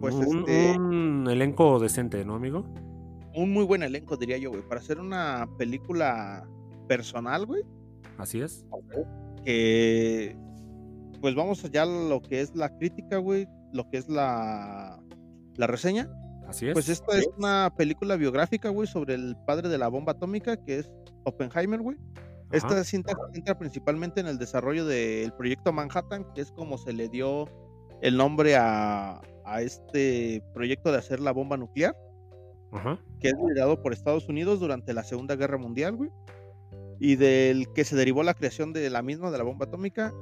Pues 0.00 0.14
un, 0.14 0.40
este, 0.40 0.78
un 0.78 1.26
elenco 1.28 1.78
decente, 1.78 2.24
¿no, 2.24 2.34
amigo? 2.34 2.66
un 3.36 3.52
muy 3.52 3.64
buen 3.64 3.82
elenco, 3.82 4.16
diría 4.16 4.38
yo, 4.38 4.50
güey. 4.50 4.62
Para 4.62 4.80
hacer 4.80 4.98
una 4.98 5.48
película 5.58 6.48
personal, 6.88 7.46
güey. 7.46 7.62
Así 8.18 8.40
es. 8.40 8.64
Que. 9.44 10.36
Pues 11.20 11.34
vamos 11.34 11.64
allá 11.64 11.82
a 11.82 11.86
lo 11.86 12.20
que 12.22 12.40
es 12.40 12.54
la 12.56 12.76
crítica, 12.78 13.18
güey. 13.18 13.46
Lo 13.72 13.88
que 13.90 13.98
es 13.98 14.08
la. 14.08 14.98
La 15.56 15.66
reseña. 15.66 16.08
Así 16.48 16.68
es. 16.68 16.74
Pues 16.74 16.88
esta 16.88 17.16
es 17.18 17.28
una 17.36 17.72
película 17.76 18.16
biográfica, 18.16 18.68
güey, 18.68 18.86
sobre 18.86 19.14
el 19.14 19.36
padre 19.46 19.68
de 19.68 19.78
la 19.78 19.88
bomba 19.88 20.12
atómica, 20.12 20.56
que 20.56 20.78
es 20.78 20.90
Oppenheimer, 21.24 21.80
güey. 21.80 21.96
Esta 22.52 22.84
cinta 22.84 23.12
se 23.12 23.32
centra 23.34 23.58
principalmente 23.58 24.20
en 24.20 24.28
el 24.28 24.38
desarrollo 24.38 24.84
del 24.86 25.32
proyecto 25.32 25.72
Manhattan, 25.72 26.24
que 26.34 26.40
es 26.42 26.52
como 26.52 26.78
se 26.78 26.92
le 26.92 27.08
dio 27.08 27.46
el 28.02 28.16
nombre 28.16 28.54
a, 28.54 29.20
a 29.44 29.62
este 29.62 30.42
proyecto 30.54 30.92
de 30.92 30.98
hacer 30.98 31.18
la 31.18 31.32
bomba 31.32 31.56
nuclear, 31.56 31.96
Ajá. 32.70 33.00
que 33.18 33.28
es 33.28 33.34
liderado 33.34 33.82
por 33.82 33.92
Estados 33.92 34.28
Unidos 34.28 34.60
durante 34.60 34.94
la 34.94 35.02
Segunda 35.02 35.34
Guerra 35.34 35.58
Mundial, 35.58 35.96
güey. 35.96 36.10
Y 37.00 37.16
del 37.16 37.66
que 37.74 37.84
se 37.84 37.96
derivó 37.96 38.22
la 38.22 38.34
creación 38.34 38.72
de 38.72 38.88
la 38.90 39.02
misma, 39.02 39.32
de 39.32 39.38
la 39.38 39.44
bomba 39.44 39.66
atómica. 39.66 40.14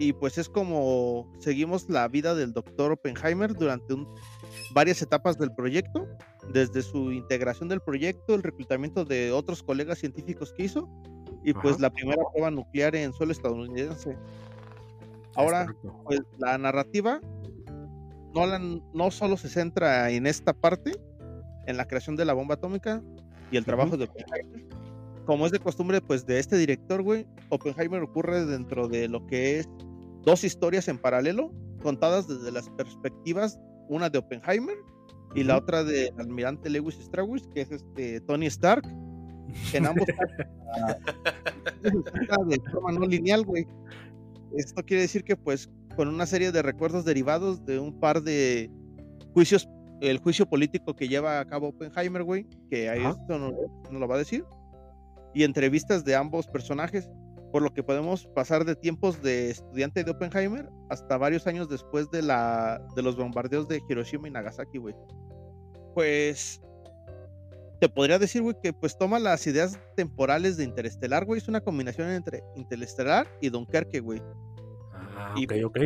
Y 0.00 0.12
pues 0.12 0.36
es 0.38 0.48
como 0.48 1.32
seguimos 1.38 1.88
la 1.88 2.06
vida 2.08 2.34
del 2.34 2.52
doctor 2.52 2.92
Oppenheimer 2.92 3.54
durante 3.54 3.94
un- 3.94 4.06
varias 4.72 5.02
etapas 5.02 5.38
del 5.38 5.52
proyecto, 5.52 6.06
desde 6.52 6.82
su 6.82 7.12
integración 7.12 7.68
del 7.68 7.80
proyecto, 7.80 8.34
el 8.34 8.42
reclutamiento 8.42 9.04
de 9.04 9.32
otros 9.32 9.62
colegas 9.62 9.98
científicos 9.98 10.52
que 10.52 10.64
hizo, 10.64 10.88
y 11.44 11.52
pues 11.52 11.74
Ajá. 11.74 11.82
la 11.82 11.90
primera 11.90 12.22
prueba 12.32 12.50
nuclear 12.50 12.94
en 12.96 13.12
suelo 13.12 13.32
estadounidense. 13.32 14.16
Ahora, 15.34 15.66
pues 16.04 16.20
la 16.38 16.58
narrativa 16.58 17.20
Nolan 18.34 18.82
no 18.92 19.10
solo 19.10 19.36
se 19.36 19.48
centra 19.48 20.10
en 20.10 20.26
esta 20.26 20.52
parte, 20.52 20.92
en 21.66 21.76
la 21.76 21.86
creación 21.86 22.16
de 22.16 22.24
la 22.24 22.32
bomba 22.32 22.54
atómica 22.54 23.02
y 23.50 23.56
el 23.56 23.64
trabajo 23.64 23.96
de 23.96 24.04
Oppenheimer. 24.04 24.66
Como 25.26 25.46
es 25.46 25.52
de 25.52 25.58
costumbre, 25.58 26.00
pues 26.00 26.26
de 26.26 26.38
este 26.38 26.56
director, 26.56 27.02
güey, 27.02 27.26
Oppenheimer 27.50 28.02
ocurre 28.02 28.46
dentro 28.46 28.88
de 28.88 29.08
lo 29.08 29.26
que 29.26 29.60
es 29.60 29.68
dos 30.22 30.44
historias 30.44 30.88
en 30.88 30.98
paralelo, 30.98 31.52
contadas 31.82 32.26
desde 32.26 32.50
las 32.50 32.68
perspectivas, 32.70 33.58
una 33.88 34.08
de 34.10 34.18
Oppenheimer 34.18 34.76
y 35.34 35.44
la 35.44 35.58
otra 35.58 35.84
del 35.84 36.12
almirante 36.18 36.70
Lewis 36.70 36.98
Strauss, 36.98 37.46
que 37.48 37.62
es 37.62 37.70
este 37.70 38.20
Tony 38.22 38.46
Stark, 38.46 38.86
en 39.72 39.86
ambos 39.86 40.06
casos, 40.06 40.46
de 42.48 42.60
forma 42.70 42.92
no 42.92 43.06
lineal, 43.06 43.44
güey. 43.44 43.66
Esto 44.56 44.82
quiere 44.84 45.02
decir 45.02 45.24
que 45.24 45.36
pues 45.36 45.70
con 45.96 46.08
una 46.08 46.26
serie 46.26 46.52
de 46.52 46.62
recuerdos 46.62 47.04
derivados 47.04 47.64
de 47.66 47.78
un 47.78 47.98
par 47.98 48.22
de 48.22 48.70
juicios, 49.34 49.68
el 50.00 50.18
juicio 50.18 50.46
político 50.46 50.94
que 50.94 51.08
lleva 51.08 51.40
a 51.40 51.44
cabo 51.44 51.68
Oppenheimer, 51.68 52.22
güey, 52.22 52.46
que 52.70 52.88
ahí 52.88 53.04
esto 53.04 53.38
no, 53.38 53.52
no 53.90 53.98
lo 53.98 54.08
va 54.08 54.14
a 54.14 54.18
decir, 54.18 54.44
y 55.34 55.44
entrevistas 55.44 56.04
de 56.04 56.14
ambos 56.14 56.46
personajes, 56.46 57.10
por 57.52 57.62
lo 57.62 57.72
que 57.72 57.82
podemos 57.82 58.26
pasar 58.34 58.64
de 58.64 58.76
tiempos 58.76 59.22
de 59.22 59.50
estudiante 59.50 60.04
de 60.04 60.10
Oppenheimer 60.10 60.68
hasta 60.90 61.16
varios 61.16 61.46
años 61.46 61.68
después 61.68 62.10
de, 62.10 62.22
la, 62.22 62.80
de 62.94 63.02
los 63.02 63.16
bombardeos 63.16 63.68
de 63.68 63.80
Hiroshima 63.88 64.28
y 64.28 64.30
Nagasaki, 64.30 64.78
güey. 64.78 64.94
Pues 65.94 66.60
te 67.80 67.88
podría 67.88 68.18
decir, 68.18 68.42
güey, 68.42 68.56
que 68.62 68.72
pues 68.72 68.98
toma 68.98 69.18
las 69.18 69.46
ideas 69.46 69.78
temporales 69.96 70.56
de 70.56 70.64
Interestelar, 70.64 71.24
güey, 71.24 71.38
es 71.38 71.48
una 71.48 71.60
combinación 71.60 72.10
entre 72.10 72.42
Interestelar 72.56 73.26
y 73.40 73.50
Dunkerque, 73.50 74.00
güey. 74.00 74.20
Ah, 74.94 75.34
y- 75.36 75.44
ok, 75.44 75.52
ok. 75.66 75.78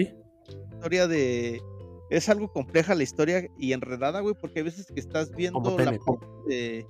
historia 0.72 1.06
de. 1.06 1.60
Es 2.10 2.28
algo 2.28 2.52
compleja 2.52 2.94
la 2.94 3.04
historia 3.04 3.46
y 3.56 3.72
enredada, 3.72 4.20
güey, 4.20 4.34
porque 4.38 4.58
hay 4.58 4.64
veces 4.64 4.86
que 4.86 5.00
estás 5.00 5.30
viendo 5.30 5.62
Como 5.62 5.78
la 5.78 5.84
parte 5.98 6.26
de. 6.46 6.86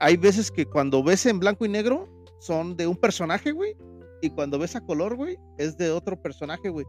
Hay 0.00 0.16
veces 0.16 0.50
que 0.52 0.66
cuando 0.66 1.02
ves 1.02 1.26
en 1.26 1.40
blanco 1.40 1.64
y 1.64 1.68
negro 1.68 2.08
son 2.38 2.76
de 2.76 2.86
un 2.86 2.96
personaje, 2.96 3.52
güey, 3.52 3.76
y 4.22 4.30
cuando 4.30 4.58
ves 4.58 4.76
a 4.76 4.80
color, 4.80 5.16
güey, 5.16 5.38
es 5.58 5.76
de 5.76 5.90
otro 5.90 6.20
personaje, 6.20 6.68
güey. 6.68 6.86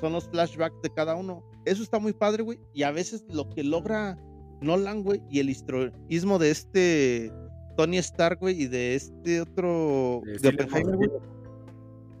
Son 0.00 0.12
los 0.12 0.28
flashbacks 0.28 0.80
de 0.82 0.90
cada 0.90 1.14
uno. 1.14 1.44
Eso 1.64 1.82
está 1.82 1.98
muy 1.98 2.12
padre, 2.12 2.42
güey, 2.42 2.58
y 2.74 2.82
a 2.82 2.90
veces 2.90 3.24
lo 3.28 3.48
que 3.50 3.62
logra 3.62 4.18
Nolan, 4.60 5.02
güey, 5.02 5.22
y 5.30 5.40
el 5.40 5.50
historismo 5.50 6.38
de 6.38 6.50
este 6.50 7.32
Tony 7.76 7.98
Stark, 7.98 8.40
güey, 8.40 8.62
y 8.62 8.66
de 8.66 8.94
este 8.94 9.40
otro. 9.40 10.22
De 10.24 10.50
De, 10.50 10.82
güey. 10.82 11.10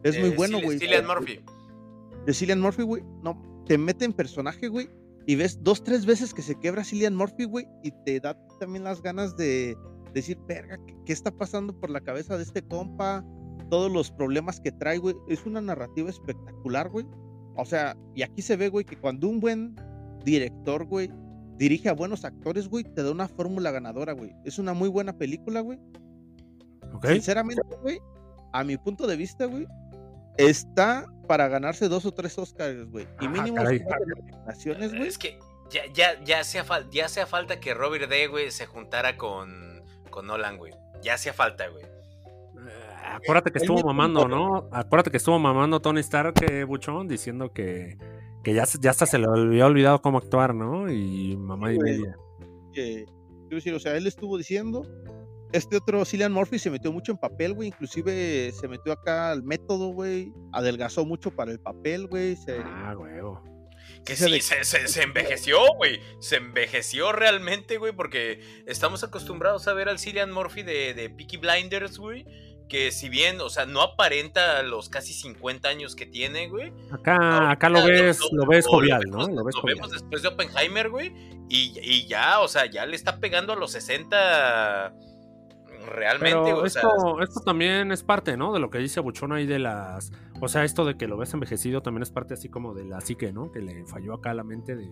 Es 0.02 0.18
muy 0.18 0.30
bueno, 0.30 0.60
güey. 0.62 0.78
Cillian 0.78 1.06
Murphy. 1.06 1.40
De 2.26 2.32
Cillian 2.32 2.60
Murphy, 2.60 2.82
güey. 2.82 3.02
No, 3.22 3.40
te 3.66 3.76
mete 3.76 4.04
en 4.04 4.12
personaje, 4.12 4.68
güey. 4.68 4.88
Y 5.26 5.36
ves 5.36 5.62
dos, 5.62 5.84
tres 5.84 6.06
veces 6.06 6.32
que 6.32 6.42
se 6.42 6.58
quebra 6.58 6.84
Cillian 6.84 7.14
Murphy, 7.14 7.44
güey. 7.44 7.66
Y 7.82 7.92
te 8.04 8.20
da 8.20 8.36
también 8.58 8.84
las 8.84 9.02
ganas 9.02 9.36
de 9.36 9.76
decir, 10.12 10.38
verga, 10.46 10.78
¿qué, 10.86 10.96
qué 11.04 11.12
está 11.12 11.30
pasando 11.30 11.78
por 11.78 11.90
la 11.90 12.00
cabeza 12.00 12.36
de 12.36 12.42
este 12.42 12.62
compa? 12.62 13.24
Todos 13.70 13.90
los 13.90 14.10
problemas 14.10 14.60
que 14.60 14.72
trae, 14.72 14.98
güey. 14.98 15.14
Es 15.28 15.46
una 15.46 15.60
narrativa 15.60 16.10
espectacular, 16.10 16.88
güey. 16.88 17.06
O 17.56 17.64
sea, 17.64 17.96
y 18.14 18.22
aquí 18.22 18.42
se 18.42 18.56
ve, 18.56 18.68
güey, 18.68 18.84
que 18.84 18.96
cuando 18.96 19.28
un 19.28 19.40
buen 19.40 19.76
director, 20.24 20.84
güey, 20.84 21.10
dirige 21.56 21.88
a 21.88 21.92
buenos 21.92 22.24
actores, 22.24 22.68
güey, 22.68 22.84
te 22.84 23.02
da 23.02 23.10
una 23.10 23.28
fórmula 23.28 23.70
ganadora, 23.70 24.12
güey. 24.12 24.32
Es 24.44 24.58
una 24.58 24.72
muy 24.74 24.88
buena 24.88 25.16
película, 25.18 25.60
güey. 25.60 25.78
Sinceramente, 27.02 27.62
güey, 27.82 28.00
a 28.52 28.64
mi 28.64 28.76
punto 28.76 29.06
de 29.06 29.16
vista, 29.16 29.44
güey, 29.46 29.66
está 30.36 31.06
para 31.28 31.48
ganarse 31.48 31.88
dos 31.88 32.04
o 32.06 32.12
tres 32.12 32.36
Oscars, 32.38 32.90
güey. 32.90 33.06
Y 33.20 33.28
mínimo 33.28 33.62
nominaciones, 33.62 34.90
güey. 34.92 35.06
Es 35.06 35.18
que 35.18 35.38
ya, 35.70 35.82
ya, 35.94 36.22
ya, 36.24 36.40
hacía 36.40 36.64
fal- 36.64 36.88
ya 36.90 37.06
hacía 37.06 37.26
falta 37.26 37.60
que 37.60 37.74
Robert 37.74 38.08
D, 38.10 38.26
güey, 38.26 38.50
se 38.50 38.66
juntara 38.66 39.16
con, 39.16 39.69
con 40.10 40.26
Nolan, 40.26 40.56
güey. 40.58 40.72
Ya 41.02 41.14
hacía 41.14 41.32
falta, 41.32 41.68
güey. 41.68 41.84
Eh, 41.84 42.94
Acuérdate 43.04 43.50
que 43.50 43.58
estuvo 43.58 43.82
mamando, 43.82 44.28
¿no? 44.28 44.68
Acuérdate 44.72 45.10
que 45.10 45.16
estuvo 45.16 45.38
mamando 45.38 45.80
Tony 45.80 46.00
Stark, 46.00 46.34
eh, 46.50 46.64
Buchón, 46.64 47.08
diciendo 47.08 47.52
que, 47.52 47.96
que 48.44 48.54
ya, 48.54 48.66
se- 48.66 48.78
ya 48.80 48.90
hasta 48.90 49.06
se 49.06 49.18
le 49.18 49.26
había 49.26 49.66
olvidado 49.66 50.00
cómo 50.02 50.18
actuar, 50.18 50.54
¿no? 50.54 50.90
Y 50.90 51.36
mamá 51.36 51.72
y 51.72 51.76
güey. 51.76 51.98
media. 51.98 52.16
que, 52.72 53.04
quiero 53.42 53.56
decir, 53.56 53.74
o 53.74 53.80
sea, 53.80 53.96
él 53.96 54.06
estuvo 54.06 54.36
diciendo, 54.38 54.82
este 55.52 55.76
otro 55.76 56.04
Cillian 56.04 56.32
Murphy 56.32 56.58
se 56.58 56.70
metió 56.70 56.92
mucho 56.92 57.10
en 57.12 57.18
papel, 57.18 57.54
güey, 57.54 57.68
inclusive 57.68 58.52
se 58.52 58.68
metió 58.68 58.92
acá 58.92 59.32
al 59.32 59.42
método, 59.42 59.88
güey, 59.88 60.32
adelgazó 60.52 61.04
mucho 61.04 61.30
para 61.32 61.50
el 61.50 61.58
papel, 61.58 62.06
güey, 62.06 62.36
se... 62.36 62.58
Ah, 62.64 62.94
huevo. 62.96 63.42
Que 64.04 64.16
Sí 64.16 64.40
se 64.40 64.40
se, 64.40 64.64
se- 64.64 64.88
se 64.88 65.02
envejeció, 65.02 65.58
güey. 65.76 66.00
Se 66.20 66.36
envejeció 66.36 67.12
realmente, 67.12 67.78
güey, 67.78 67.92
porque 67.92 68.40
estamos 68.66 69.04
acostumbrados 69.04 69.68
a 69.68 69.72
ver 69.74 69.88
al 69.88 69.98
Cillian 69.98 70.32
Murphy 70.32 70.62
de, 70.62 70.94
de 70.94 71.10
Peaky 71.10 71.36
Blinders, 71.36 71.98
güey. 71.98 72.24
Que 72.68 72.92
si 72.92 73.08
bien, 73.08 73.40
o 73.40 73.50
sea, 73.50 73.66
no 73.66 73.82
aparenta 73.82 74.62
los 74.62 74.88
casi 74.88 75.12
50 75.12 75.68
años 75.68 75.96
que 75.96 76.06
tiene, 76.06 76.48
güey. 76.48 76.72
Acá, 76.92 77.50
acá 77.50 77.68
lo 77.68 77.84
ves, 77.84 78.20
lo 78.32 78.46
ves 78.46 78.64
jovial, 78.66 79.02
¿no? 79.10 79.26
Lo 79.26 79.44
ves 79.44 79.54
Lo 79.56 79.60
jovial. 79.62 79.76
vemos 79.78 79.90
después 79.90 80.22
de 80.22 80.28
Oppenheimer, 80.28 80.88
güey. 80.88 81.12
Y, 81.48 81.72
y 81.82 82.06
ya, 82.06 82.38
o 82.40 82.46
sea, 82.46 82.66
ya 82.66 82.86
le 82.86 82.94
está 82.94 83.18
pegando 83.18 83.52
a 83.52 83.56
los 83.56 83.72
60 83.72 84.94
realmente, 85.86 86.38
Pero 86.44 86.58
o 86.62 86.68
sea, 86.68 86.82
esto, 86.82 87.20
esto 87.22 87.40
también 87.40 87.90
es 87.90 88.02
parte, 88.02 88.36
¿no? 88.36 88.52
De 88.52 88.60
lo 88.60 88.70
que 88.70 88.78
dice 88.78 89.00
Buchón 89.00 89.32
ahí 89.32 89.46
de 89.46 89.58
las. 89.58 90.12
O 90.40 90.48
sea, 90.48 90.64
esto 90.64 90.84
de 90.84 90.96
que 90.96 91.06
lo 91.06 91.16
ves 91.16 91.32
envejecido 91.34 91.82
también 91.82 92.02
es 92.02 92.10
parte 92.10 92.34
así 92.34 92.48
como 92.48 92.74
de 92.74 92.84
la 92.84 93.00
psique, 93.00 93.32
¿no? 93.32 93.50
Que 93.52 93.60
le 93.60 93.84
falló 93.86 94.14
acá 94.14 94.30
a 94.30 94.34
la 94.34 94.44
mente 94.44 94.74
de. 94.76 94.88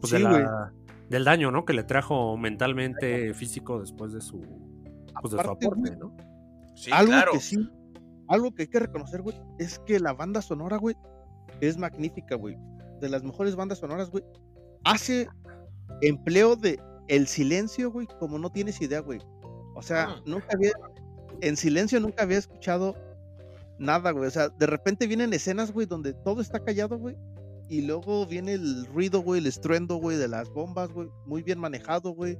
Pues 0.00 0.12
de 0.12 0.18
la- 0.20 0.72
del 1.08 1.24
daño, 1.24 1.50
¿no? 1.50 1.64
Que 1.64 1.72
le 1.72 1.84
trajo 1.84 2.36
mentalmente, 2.36 3.32
físico 3.34 3.80
después 3.80 4.12
de 4.12 4.20
su. 4.20 4.40
Pues 5.20 5.32
de 5.32 5.38
su 5.42 5.50
aporte, 5.50 5.68
güey, 5.68 5.96
¿no? 5.96 6.14
sí, 6.74 6.90
algo 6.92 7.12
claro. 7.12 7.32
que 7.32 7.40
sí, 7.40 7.70
algo 8.28 8.54
que 8.54 8.62
hay 8.62 8.68
que 8.68 8.80
reconocer, 8.80 9.22
güey, 9.22 9.34
es 9.58 9.78
que 9.78 9.98
la 9.98 10.12
banda 10.12 10.42
sonora, 10.42 10.76
güey, 10.76 10.94
es 11.60 11.78
magnífica, 11.78 12.34
güey. 12.34 12.56
De 13.00 13.08
las 13.08 13.22
mejores 13.22 13.56
bandas 13.56 13.78
sonoras, 13.78 14.10
güey. 14.10 14.24
Hace 14.84 15.28
empleo 16.02 16.54
de 16.56 16.78
el 17.08 17.28
silencio, 17.28 17.90
güey, 17.90 18.06
como 18.20 18.38
no 18.38 18.50
tienes 18.50 18.80
idea, 18.82 19.00
güey. 19.00 19.20
O 19.74 19.80
sea, 19.82 20.08
Mm. 20.26 20.30
nunca 20.30 20.48
había, 20.54 20.72
en 21.40 21.56
silencio 21.56 21.98
nunca 22.00 22.24
había 22.24 22.38
escuchado 22.38 22.94
nada, 23.78 24.10
güey. 24.12 24.26
O 24.26 24.30
sea, 24.30 24.48
de 24.48 24.66
repente 24.66 25.06
vienen 25.06 25.32
escenas, 25.32 25.72
güey, 25.72 25.86
donde 25.86 26.12
todo 26.14 26.40
está 26.40 26.60
callado, 26.64 26.98
güey. 26.98 27.16
Y 27.68 27.82
luego 27.82 28.26
viene 28.26 28.52
el 28.52 28.86
ruido, 28.86 29.20
güey, 29.20 29.40
el 29.40 29.46
estruendo, 29.46 29.96
güey, 29.96 30.16
de 30.16 30.28
las 30.28 30.48
bombas, 30.50 30.92
güey. 30.92 31.08
Muy 31.24 31.42
bien 31.42 31.58
manejado, 31.58 32.10
güey. 32.10 32.38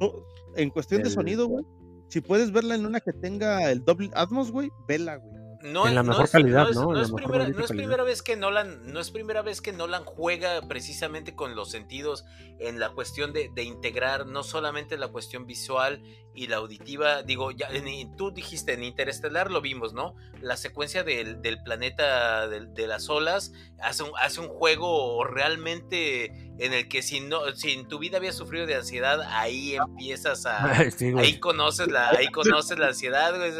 No, 0.00 0.12
en 0.56 0.70
cuestión 0.70 1.02
de 1.02 1.10
sonido, 1.10 1.46
güey. 1.46 1.64
Si 2.08 2.20
puedes 2.20 2.52
verla 2.52 2.74
en 2.76 2.86
una 2.86 3.00
que 3.00 3.12
tenga 3.12 3.70
el 3.70 3.84
doble 3.84 4.10
Atmos, 4.14 4.50
güey, 4.52 4.70
vela, 4.86 5.16
güey. 5.16 5.36
No, 5.62 5.88
En 5.88 5.94
la 5.96 6.02
no 6.02 6.10
mejor 6.10 6.26
es- 6.26 6.30
calidad, 6.30 6.70
es- 6.70 6.76
¿no? 6.76 6.90
En 6.92 6.98
la 6.98 7.02
es 7.02 7.10
primera, 7.12 7.48
no 7.48 7.64
es 7.64 7.68
primera 7.70 8.04
vez 8.04 8.22
que 8.22 8.36
Nolan, 8.36 8.92
no 8.92 9.00
es 9.00 9.10
primera 9.10 9.42
vez 9.42 9.60
que 9.60 9.72
Nolan 9.72 10.04
juega 10.04 10.60
precisamente 10.68 11.34
con 11.34 11.56
los 11.56 11.70
sentidos 11.70 12.24
en 12.60 12.78
la 12.78 12.90
cuestión 12.90 13.32
de, 13.32 13.50
de 13.52 13.64
integrar 13.64 14.26
no 14.26 14.44
solamente 14.44 14.96
la 14.96 15.08
cuestión 15.08 15.44
visual 15.46 16.02
y 16.36 16.46
la 16.48 16.56
auditiva. 16.56 17.22
Digo, 17.22 17.50
ya 17.50 17.66
en- 17.70 18.14
tú 18.16 18.30
dijiste 18.30 18.74
en 18.74 18.84
Interestelar 18.84 19.50
lo 19.50 19.60
vimos, 19.60 19.92
¿no? 19.94 20.14
La 20.40 20.56
secuencia 20.56 21.02
del, 21.02 21.40
del 21.42 21.62
planeta 21.62 22.46
de, 22.46 22.86
las 22.86 23.08
olas 23.08 23.52
hace 23.82 24.02
un, 24.04 24.10
hace 24.20 24.40
un 24.40 24.48
juego 24.48 25.24
realmente 25.24 26.26
en 26.58 26.72
el 26.72 26.88
que 26.88 27.02
si 27.02 27.20
no, 27.20 27.54
si 27.56 27.72
en 27.72 27.88
tu 27.88 27.98
vida 27.98 28.18
habías 28.18 28.36
sufrido 28.36 28.66
de 28.66 28.74
ansiedad, 28.76 29.20
ahí 29.22 29.74
empiezas 29.76 30.46
a, 30.46 30.90
Sí. 30.96 31.12
Ahí 31.16 31.40
conoces 31.40 31.88
la, 31.88 32.10
ahí 32.10 32.28
conoces 32.28 32.78
la 32.78 32.88
ansiedad, 32.88 33.34
güey. 33.36 33.52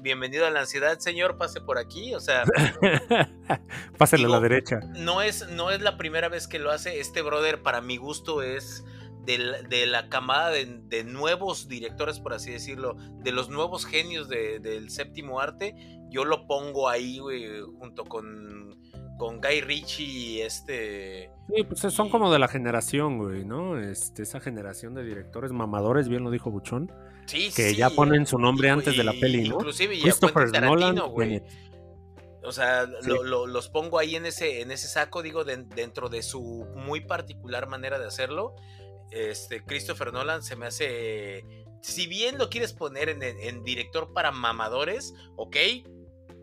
Bienvenido 0.00 0.46
a 0.46 0.50
la 0.50 0.60
ansiedad, 0.60 0.98
señor, 0.98 1.36
pase 1.38 1.60
por 1.60 1.78
aquí. 1.78 2.12
O 2.14 2.18
sea, 2.20 2.42
Pásale 3.98 4.24
a 4.24 4.28
la 4.28 4.40
derecha. 4.40 4.80
no 4.96 5.22
es, 5.22 5.48
no 5.48 5.70
es 5.70 5.80
la 5.80 5.96
primera 5.96 6.28
vez 6.28 6.48
que 6.48 6.58
lo 6.58 6.70
hace. 6.70 6.98
Este 7.00 7.22
brother, 7.22 7.62
para 7.62 7.80
mi 7.80 7.96
gusto, 7.98 8.42
es 8.42 8.84
de 9.24 9.86
la 9.86 10.08
camada 10.08 10.50
de, 10.50 10.66
de 10.66 11.04
nuevos 11.04 11.68
directores, 11.68 12.18
por 12.20 12.32
así 12.34 12.50
decirlo, 12.50 12.96
de 13.22 13.32
los 13.32 13.48
nuevos 13.48 13.86
genios 13.86 14.28
de- 14.28 14.58
del 14.58 14.90
séptimo 14.90 15.40
arte. 15.40 15.74
Yo 16.10 16.24
lo 16.24 16.46
pongo 16.46 16.88
ahí, 16.88 17.18
güey, 17.20 17.60
junto 17.78 18.04
con, 18.04 18.76
con 19.18 19.40
Guy 19.40 19.60
Ritchie 19.60 20.04
y 20.04 20.40
este. 20.40 21.30
Sí, 21.54 21.62
pues 21.64 21.80
son 21.94 22.10
como 22.10 22.32
de 22.32 22.38
la 22.38 22.48
generación, 22.48 23.18
güey, 23.18 23.44
¿no? 23.44 23.78
Este, 23.78 24.22
esa 24.22 24.40
generación 24.40 24.94
de 24.94 25.04
directores 25.04 25.52
mamadores, 25.52 26.08
bien 26.08 26.24
lo 26.24 26.30
dijo 26.30 26.50
Buchón, 26.50 26.90
Sí, 27.26 27.50
que 27.54 27.70
sí, 27.70 27.76
ya 27.76 27.88
ponen 27.90 28.26
su 28.26 28.38
nombre 28.38 28.68
y- 28.68 28.70
antes 28.72 28.96
de 28.96 29.04
la 29.04 29.12
peli, 29.12 29.48
¿no? 29.48 29.56
Inclusive 29.56 30.00
Christopher 30.00 30.44
Quentin 30.50 30.64
Nolan, 30.64 30.98
güey. 31.10 31.42
O 32.44 32.50
sea, 32.50 32.86
Sí. 32.86 33.08
lo- 33.08 33.22
lo- 33.22 33.46
los 33.46 33.68
pongo 33.68 33.98
ahí 34.00 34.16
en 34.16 34.26
ese, 34.26 34.62
en 34.62 34.72
ese 34.72 34.88
saco, 34.88 35.22
digo, 35.22 35.44
de- 35.44 35.58
dentro 35.64 36.08
de 36.08 36.22
su 36.22 36.66
muy 36.74 37.00
particular 37.00 37.68
manera 37.68 38.00
de 38.00 38.06
hacerlo. 38.06 38.56
Este, 39.12 39.62
Christopher 39.64 40.12
Nolan 40.12 40.42
se 40.42 40.56
me 40.56 40.66
hace. 40.66 41.44
Si 41.80 42.06
bien 42.06 42.38
lo 42.38 42.48
quieres 42.48 42.72
poner 42.72 43.08
en, 43.10 43.62
director 43.64 44.12
para 44.12 44.30
mamadores, 44.32 45.14
ok. 45.36 45.56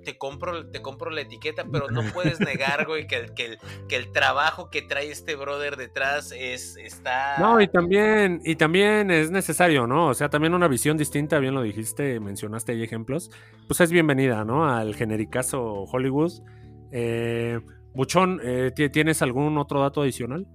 Te 0.05 0.17
compro, 0.17 0.69
te 0.71 0.81
compro 0.81 1.11
la 1.11 1.21
etiqueta, 1.21 1.65
pero 1.69 1.89
no 1.89 2.01
puedes 2.13 2.39
negar, 2.39 2.85
güey, 2.87 3.05
que 3.05 3.17
el, 3.17 3.33
que, 3.33 3.45
el, 3.45 3.57
que 3.89 3.97
el 3.97 4.11
trabajo 4.13 4.69
que 4.69 4.81
trae 4.81 5.11
este 5.11 5.35
brother 5.35 5.75
detrás 5.75 6.31
es, 6.31 6.77
está. 6.77 7.37
No, 7.37 7.59
y 7.59 7.67
también, 7.67 8.41
y 8.45 8.55
también 8.55 9.11
es 9.11 9.29
necesario, 9.29 9.87
¿no? 9.87 10.07
O 10.07 10.13
sea, 10.13 10.29
también 10.29 10.53
una 10.53 10.69
visión 10.69 10.95
distinta, 10.97 11.37
bien 11.39 11.53
lo 11.53 11.61
dijiste, 11.61 12.17
mencionaste 12.21 12.71
ahí 12.71 12.81
ejemplos, 12.81 13.29
pues 13.67 13.81
es 13.81 13.91
bienvenida, 13.91 14.45
¿no? 14.45 14.69
Al 14.69 14.95
genericazo 14.95 15.83
Hollywood. 15.83 16.31
Eh, 16.93 17.59
Buchón, 17.93 18.39
eh, 18.43 18.71
¿ti- 18.73 18.89
¿tienes 18.89 19.21
algún 19.21 19.57
otro 19.57 19.81
dato 19.81 20.01
adicional? 20.01 20.47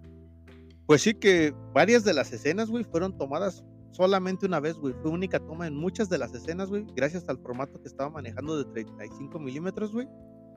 Pues 0.86 1.02
sí 1.02 1.14
que 1.14 1.54
varias 1.72 2.04
de 2.04 2.12
las 2.14 2.32
escenas, 2.32 2.68
güey, 2.68 2.84
fueron 2.84 3.16
tomadas 3.16 3.64
solamente 3.92 4.44
una 4.46 4.60
vez, 4.60 4.74
güey. 4.76 4.94
Fue 5.02 5.10
única 5.10 5.38
toma 5.38 5.66
en 5.66 5.74
muchas 5.76 6.08
de 6.08 6.18
las 6.18 6.34
escenas, 6.34 6.68
güey, 6.68 6.84
gracias 6.94 7.24
al 7.28 7.38
formato 7.38 7.80
que 7.80 7.88
estaba 7.88 8.10
manejando 8.10 8.56
de 8.58 8.64
35 8.72 9.38
milímetros, 9.38 9.92
güey. 9.92 10.06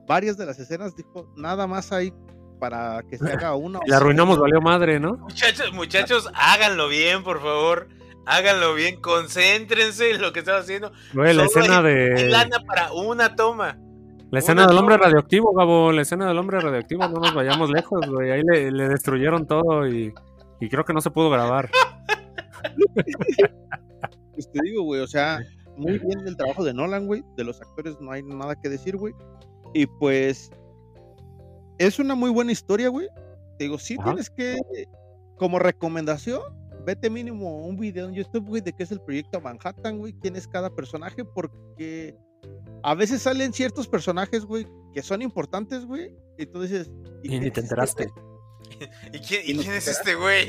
Varias 0.06 0.36
de 0.36 0.46
las 0.46 0.58
escenas 0.58 0.96
dijo, 0.96 1.32
nada 1.36 1.66
más 1.66 1.92
hay 1.92 2.12
para 2.60 3.02
que 3.08 3.16
se 3.18 3.30
haga 3.30 3.54
una. 3.54 3.78
o 3.82 3.82
La 3.86 3.96
arruinamos, 3.98 4.36
dos". 4.36 4.42
valió 4.42 4.60
madre, 4.60 4.98
¿no? 5.00 5.16
Muchachos, 5.18 5.72
muchachos, 5.72 6.28
háganlo 6.34 6.88
bien, 6.88 7.22
por 7.22 7.40
favor. 7.40 7.88
Háganlo 8.26 8.74
bien, 8.74 9.00
concéntrense 9.00 10.10
en 10.10 10.20
lo 10.20 10.34
que 10.34 10.40
están 10.40 10.56
haciendo. 10.60 10.92
Güey, 11.14 11.32
la 11.34 11.48
Solo 11.48 11.60
escena 11.64 11.78
Hay 11.78 11.94
de. 11.94 12.28
lana 12.28 12.58
para 12.66 12.92
una 12.92 13.34
toma. 13.36 13.78
La 14.30 14.40
escena 14.40 14.66
del 14.66 14.76
hombre 14.76 14.98
radioactivo, 14.98 15.54
Gabo, 15.54 15.90
la 15.90 16.02
escena 16.02 16.26
del 16.26 16.38
hombre 16.38 16.60
radioactivo, 16.60 17.08
no 17.08 17.20
nos 17.20 17.34
vayamos 17.34 17.70
lejos, 17.70 18.06
güey. 18.10 18.30
Ahí 18.30 18.42
le, 18.42 18.70
le 18.70 18.88
destruyeron 18.88 19.46
todo 19.46 19.88
y, 19.88 20.12
y 20.60 20.68
creo 20.68 20.84
que 20.84 20.92
no 20.92 21.00
se 21.00 21.10
pudo 21.10 21.30
grabar. 21.30 21.70
Pues 24.34 24.50
te 24.52 24.60
digo, 24.62 24.82
güey, 24.82 25.00
o 25.00 25.06
sea, 25.06 25.40
muy 25.76 25.98
bien 25.98 26.26
el 26.26 26.36
trabajo 26.36 26.62
de 26.62 26.74
Nolan, 26.74 27.06
güey. 27.06 27.24
De 27.36 27.44
los 27.44 27.60
actores 27.60 28.00
no 28.00 28.12
hay 28.12 28.22
nada 28.22 28.54
que 28.54 28.68
decir, 28.68 28.96
güey. 28.96 29.14
Y 29.74 29.86
pues 29.86 30.50
es 31.78 31.98
una 31.98 32.14
muy 32.14 32.30
buena 32.30 32.52
historia, 32.52 32.88
güey. 32.88 33.08
Te 33.58 33.64
digo, 33.64 33.78
sí 33.78 33.96
Ajá. 33.98 34.10
tienes 34.10 34.30
que, 34.30 34.56
como 35.36 35.58
recomendación, 35.58 36.40
vete 36.84 37.10
mínimo 37.10 37.66
un 37.66 37.76
video 37.76 38.08
en 38.08 38.14
YouTube, 38.14 38.46
güey, 38.46 38.62
de 38.62 38.72
qué 38.72 38.82
es 38.82 38.92
el 38.92 39.00
proyecto 39.00 39.40
Manhattan, 39.40 39.98
güey, 39.98 40.12
quién 40.20 40.36
es 40.36 40.46
cada 40.46 40.70
personaje, 40.70 41.24
porque 41.24 42.16
a 42.82 42.94
veces 42.94 43.22
salen 43.22 43.52
ciertos 43.52 43.88
personajes, 43.88 44.44
güey, 44.44 44.66
que 44.92 45.02
son 45.02 45.22
importantes, 45.22 45.84
güey, 45.84 46.14
y 46.38 46.46
tú 46.46 46.62
dices... 46.62 46.90
Y 47.22 47.38
ni 47.40 47.50
te 47.50 47.60
enteraste. 47.60 48.08
¿Y 49.12 49.18
quién, 49.20 49.42
y 49.44 49.50
¿Y 49.50 49.54
no 49.54 49.62
quién 49.62 49.74
es 49.74 49.84
te 49.84 49.90
este 49.90 50.14
güey? 50.14 50.46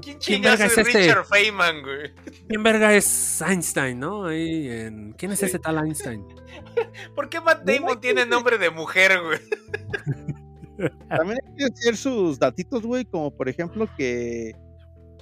¿Quién 0.00 0.18
¿Quién 0.18 0.42
verga 0.42 0.66
es 0.66 0.72
es 0.72 0.86
este? 0.86 0.98
Richard 1.00 1.24
Feynman, 1.24 1.82
güey? 1.82 2.14
¿Quién 2.48 2.62
verga 2.62 2.94
es 2.94 3.42
Einstein, 3.42 3.98
no? 3.98 4.26
Ahí 4.26 4.68
en... 4.68 5.12
¿Quién 5.14 5.32
es 5.32 5.42
ese 5.42 5.58
tal 5.58 5.78
Einstein? 5.78 6.24
¿Por 7.14 7.28
qué 7.28 7.40
Matt 7.40 7.64
Damon 7.64 8.00
tiene 8.00 8.26
nombre 8.26 8.58
de 8.58 8.70
mujer, 8.70 9.20
güey? 9.22 9.38
También 11.08 11.38
hay 11.44 11.56
que 11.56 11.64
decir 11.64 11.96
sus 11.96 12.38
datitos, 12.38 12.82
güey, 12.82 13.04
como 13.04 13.30
por 13.30 13.48
ejemplo 13.48 13.88
que 13.96 14.54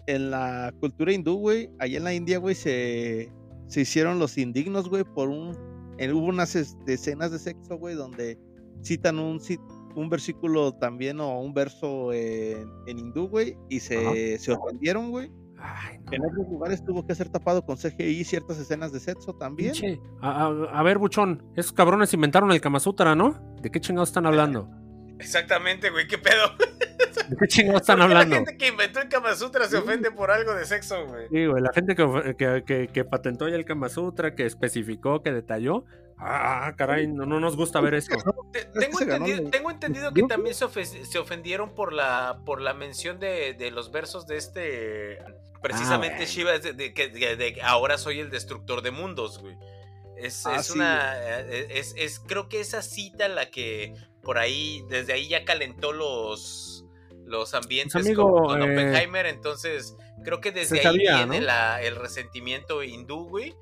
en 0.07 0.31
la 0.31 0.73
cultura 0.81 1.13
hindú, 1.13 1.37
güey, 1.37 1.71
allá 1.79 1.99
en 1.99 2.05
la 2.05 2.15
India, 2.15 2.39
güey, 2.39 2.55
se, 2.55 3.31
se 3.67 3.81
hicieron 3.81 4.19
los 4.19 4.39
indignos, 4.39 4.89
güey, 4.89 5.05
por 5.05 5.29
un... 5.29 5.68
en- 5.99 6.13
hubo 6.13 6.27
unas 6.27 6.55
escenas 6.57 7.31
de 7.33 7.39
sexo, 7.39 7.77
güey, 7.77 7.95
donde 7.95 8.39
citan 8.83 9.19
un, 9.19 9.41
un 9.97 10.09
versículo 10.09 10.73
también 10.73 11.21
o 11.21 11.41
un 11.41 11.53
verso 11.53 12.13
en, 12.13 12.69
en 12.87 12.99
hindú, 12.99 13.29
güey, 13.29 13.57
y 13.69 13.81
se, 13.81 14.39
se 14.39 14.53
ofendieron, 14.53 15.11
güey. 15.11 15.31
Ay, 15.61 15.99
no. 15.99 16.13
En 16.13 16.25
otros 16.25 16.49
lugares 16.49 16.85
tuvo 16.85 17.05
que 17.05 17.15
ser 17.17 17.29
tapado 17.31 17.65
con 17.67 17.77
CGI 17.77 18.23
ciertas 18.23 18.59
escenas 18.61 18.93
de 18.93 19.01
sexo 19.01 19.35
también. 19.35 19.75
A, 20.21 20.45
a- 20.47 20.79
a 20.79 20.83
ver, 20.85 20.99
Buchón, 20.99 21.43
esos 21.57 21.73
cabrones 21.73 22.15
inventaron 22.15 22.53
el 22.53 22.61
Kama 22.61 22.79
Sutra, 22.79 23.17
¿no? 23.17 23.35
¿De 23.61 23.69
qué 23.71 23.81
chingados 23.81 24.11
están 24.11 24.27
hablando? 24.27 24.71
Exactamente, 25.19 25.91
güey, 25.91 26.07
qué 26.07 26.19
pedo. 26.19 26.55
¿De 27.29 27.37
qué 27.39 27.47
chingados 27.49 27.83
están 27.83 27.99
¿Por 27.99 28.07
qué 28.09 28.13
hablando? 28.13 28.35
La 28.37 28.41
gente 28.41 28.57
que 28.57 28.69
inventó 28.69 29.01
el 29.01 29.09
Kama 29.09 29.35
Sutra 29.35 29.67
se 29.69 29.77
ofende 29.77 30.11
por 30.11 30.31
algo 30.31 30.55
de 30.55 30.65
sexo, 30.65 31.07
güey. 31.07 31.27
Sí, 31.31 31.47
güey, 31.47 31.63
la 31.63 31.73
gente 31.73 31.95
que, 31.95 32.35
que, 32.39 32.65
que- 32.65 32.89
que 32.89 33.05
patentó 33.05 33.49
ya 33.49 33.57
el 33.57 33.65
Kama 33.65 33.89
Sutra, 33.89 34.35
que 34.35 34.47
especificó, 34.47 35.23
que 35.23 35.33
detalló. 35.33 35.85
Ah, 36.21 36.75
caray, 36.77 37.07
no, 37.07 37.27
no 37.27 37.39
nos 37.39 37.55
gusta 37.57 37.81
ver 37.81 37.95
eso. 37.95 38.13
Tengo 38.75 39.01
entendido, 39.01 39.39
el- 39.39 39.51
tengo 39.51 39.71
entendido 39.71 40.13
que 40.13 40.23
también 40.25 40.55
se, 40.55 40.65
ofe- 40.65 41.05
se 41.05 41.19
ofendieron 41.19 41.75
por 41.75 41.93
la, 41.93 42.41
por 42.45 42.61
la 42.61 42.75
mención 42.75 43.21
de, 43.21 43.55
de 43.55 43.71
los 43.71 43.93
versos 43.93 44.27
de 44.27 44.37
este. 44.37 45.19
Precisamente 45.63 46.17
bueno. 46.19 46.31
Shiva, 46.31 46.59
de, 46.59 46.73
de 46.73 46.93
que 46.95 47.09
de- 47.09 47.37
de 47.37 47.59
ahora 47.63 47.99
soy 47.99 48.21
el 48.21 48.31
destructor 48.31 48.83
de 48.83 48.91
mundos, 48.91 49.39
güey. 49.41 49.57
Es, 50.17 50.45
Ah, 50.47 50.57
es 50.57 50.67
sí, 50.67 50.73
una. 50.75 51.13
eh, 51.17 51.67
Es, 51.71 51.95
es- 51.97 52.19
creo 52.21 52.49
que 52.49 52.61
esa 52.61 52.83
cita 52.83 53.29
la 53.29 53.51
que 53.51 53.95
por 54.29 54.37
ahí, 54.37 54.85
desde 54.91 55.15
ahí 55.15 55.27
ya 55.27 55.47
calentó 55.47 55.91
los, 55.95 56.85
los 57.25 57.55
ambientes 57.55 57.95
Pues, 57.95 58.05
amigo, 58.05 58.31
con, 58.31 58.45
con 58.45 58.61
eh, 58.63 58.65
Oppenheimer. 58.65 59.25
Entonces, 59.25 59.97
creo 60.23 60.43
que 60.43 60.53
desde 60.53 60.81
ahí 60.81 60.85
sabía, 60.85 61.17
viene 61.25 61.41
¿no? 61.41 61.47
la- 61.47 61.81
el 61.81 61.97
resentimiento 61.97 62.83
hindú, 62.83 63.27
güey. 63.27 63.55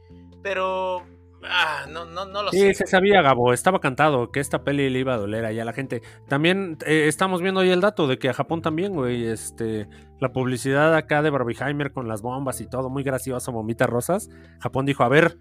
Pero. 0.43 1.07
Ah, 1.49 1.87
no, 1.89 2.05
no, 2.05 2.25
no 2.25 2.43
lo 2.43 2.51
Sí, 2.51 2.59
sé. 2.59 2.75
se 2.75 2.87
sabía, 2.89 3.23
Gabo, 3.23 3.53
estaba 3.53 3.79
cantado 3.79 4.33
que 4.33 4.41
esta 4.41 4.65
peli 4.65 4.91
le 4.91 4.99
iba 4.99 5.15
a 5.15 5.19
doler 5.19 5.45
ahí 5.45 5.61
a 5.61 5.65
la 5.65 5.73
gente. 5.73 6.03
También 6.27 6.79
eh, 6.85 7.05
estamos 7.07 7.43
viendo 7.43 7.61
ahí 7.61 7.71
el 7.71 7.81
dato 7.81 8.09
de 8.09 8.19
que 8.19 8.29
a 8.29 8.33
Japón 8.33 8.61
también, 8.61 8.93
güey, 8.93 9.25
este, 9.29 9.87
la 10.19 10.33
publicidad 10.33 10.97
acá 10.97 11.23
de 11.23 11.31
Barbieheimer 11.31 11.93
con 11.93 12.09
las 12.09 12.23
bombas 12.23 12.61
y 12.61 12.69
todo, 12.69 12.91
muy 12.91 13.05
gracioso, 13.05 13.53
bombitas 13.53 13.89
rosas. 13.89 14.29
Japón 14.59 14.87
dijo, 14.87 15.05
a 15.05 15.09
ver, 15.09 15.39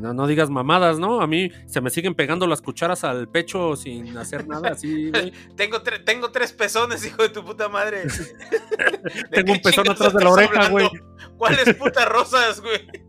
no, 0.00 0.12
no 0.12 0.26
digas 0.26 0.50
mamadas, 0.50 0.98
¿no? 0.98 1.20
A 1.20 1.26
mí 1.26 1.50
se 1.66 1.80
me 1.80 1.90
siguen 1.90 2.14
pegando 2.14 2.46
las 2.46 2.60
cucharas 2.62 3.04
al 3.04 3.28
pecho 3.28 3.76
sin 3.76 4.16
hacer 4.18 4.46
nada, 4.46 4.70
así, 4.70 5.10
güey. 5.10 5.32
Tengo, 5.56 5.82
tre- 5.82 6.04
tengo 6.04 6.30
tres 6.30 6.52
pezones, 6.52 7.04
hijo 7.06 7.22
de 7.22 7.28
tu 7.28 7.44
puta 7.44 7.68
madre. 7.68 8.02
¿De 9.30 9.42
Tengo 9.42 9.52
un 9.52 9.60
pezón 9.60 9.88
atrás 9.88 10.12
de 10.14 10.24
la 10.24 10.30
oreja, 10.30 10.66
hablando? 10.66 10.70
güey. 10.72 10.88
¿Cuáles 11.36 11.74
putas 11.74 12.08
rosas, 12.08 12.60
güey? 12.60 13.06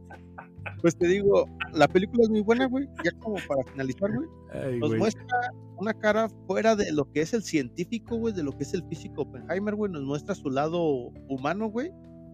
Pues 0.82 0.96
te 0.98 1.08
digo, 1.08 1.48
la 1.74 1.88
película 1.88 2.24
es 2.24 2.30
muy 2.30 2.42
buena, 2.42 2.68
güey. 2.68 2.86
Ya 3.04 3.12
como 3.20 3.36
para 3.48 3.64
finalizar, 3.72 4.12
güey. 4.14 4.28
Ay, 4.54 4.80
Nos 4.80 4.90
güey. 4.90 5.00
muestra 5.00 5.26
una 5.78 5.94
cara 5.94 6.28
fuera 6.46 6.76
de 6.76 6.92
lo 6.92 7.10
que 7.12 7.22
es 7.22 7.34
el 7.34 7.42
científico, 7.42 8.18
güey, 8.18 8.34
de 8.34 8.44
lo 8.44 8.52
que 8.52 8.64
es 8.64 8.74
el 8.74 8.84
físico 8.88 9.24
Oppenheimer, 9.24 9.76
güey. 9.76 9.92
Nos 9.92 10.04
muestra 10.04 10.36
su 10.36 10.50
lado 10.50 10.84
humano, 11.30 11.68
güey. 11.70 11.90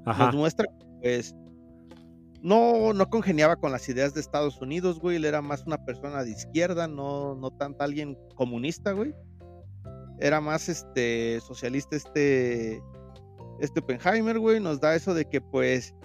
Ajá. 0.06 0.26
Nos 0.28 0.36
muestra, 0.36 0.66
pues, 1.02 1.34
no, 2.44 2.92
no 2.92 3.10
congeniaba 3.10 3.56
con 3.56 3.72
las 3.72 3.88
ideas 3.88 4.14
de 4.14 4.20
Estados 4.20 4.62
Unidos, 4.62 5.00
güey. 5.00 5.16
Él 5.16 5.24
era 5.24 5.42
más 5.42 5.66
una 5.66 5.84
persona 5.86 6.26
de 6.26 6.32
izquierda, 6.32 6.90
no, 6.90 7.36
no 7.36 7.52
tanto 7.52 7.86
alguien 7.86 8.18
comunista, 8.36 8.92
güey. 8.92 9.16
Era 10.20 10.42
más 10.42 10.68
este 10.68 11.40
socialista, 11.40 11.96
este, 11.96 12.84
este 13.62 13.80
Oppenheimer, 13.80 14.40
güey. 14.40 14.60
Nos 14.60 14.82
da 14.82 14.94
eso 14.94 15.14
de 15.14 15.24
que, 15.24 15.40
pues, 15.40 15.96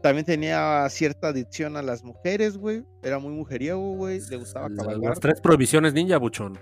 también 0.00 0.24
tenía 0.24 0.88
cierta 0.90 1.28
adicción 1.28 1.76
a 1.76 1.82
las 1.82 2.04
mujeres, 2.04 2.56
güey. 2.56 2.84
Era 3.02 3.18
muy 3.18 3.32
mujeriego, 3.32 3.96
güey. 3.96 4.20
Le 4.30 4.36
gustaba 4.36 4.68
cabalgar. 4.72 5.10
Las 5.10 5.18
tres 5.18 5.40
prohibiciones 5.40 5.92
ninja, 5.92 6.18
Buchón. 6.18 6.56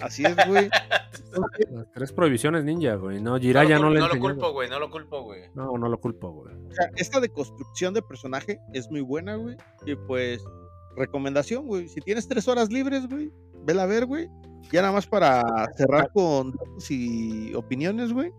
Así 0.00 0.24
es, 0.24 0.36
güey. 0.46 0.68
Las 1.70 1.90
tres 1.92 2.12
prohibiciones 2.12 2.64
ninja, 2.64 2.94
güey. 2.96 3.20
No, 3.20 3.38
Jiraya 3.38 3.78
no, 3.78 3.90
le 3.90 4.00
no 4.00 4.08
lo 4.08 4.18
culpo, 4.18 4.52
güey, 4.52 4.68
no 4.68 4.78
lo 4.78 4.90
culpo, 4.90 5.22
güey. 5.22 5.42
No, 5.54 5.76
no 5.76 5.88
lo 5.88 5.98
culpo, 5.98 6.30
güey. 6.30 6.54
O 6.54 6.72
sea, 6.72 6.90
esta 6.96 7.20
deconstrucción 7.20 7.94
de 7.94 8.02
personaje 8.02 8.58
es 8.72 8.90
muy 8.90 9.00
buena, 9.00 9.36
güey. 9.36 9.56
Y 9.86 9.94
pues, 9.94 10.44
recomendación, 10.96 11.66
güey. 11.66 11.88
Si 11.88 12.00
tienes 12.00 12.28
tres 12.28 12.48
horas 12.48 12.70
libres, 12.70 13.08
güey, 13.08 13.30
vela 13.64 13.84
a 13.84 13.86
ver, 13.86 14.06
güey. 14.06 14.28
Ya 14.72 14.80
nada 14.80 14.94
más 14.94 15.06
para 15.06 15.42
cerrar 15.76 16.10
con 16.12 16.52
datos 16.52 16.90
y 16.90 17.54
opiniones, 17.54 18.12
güey. 18.12 18.32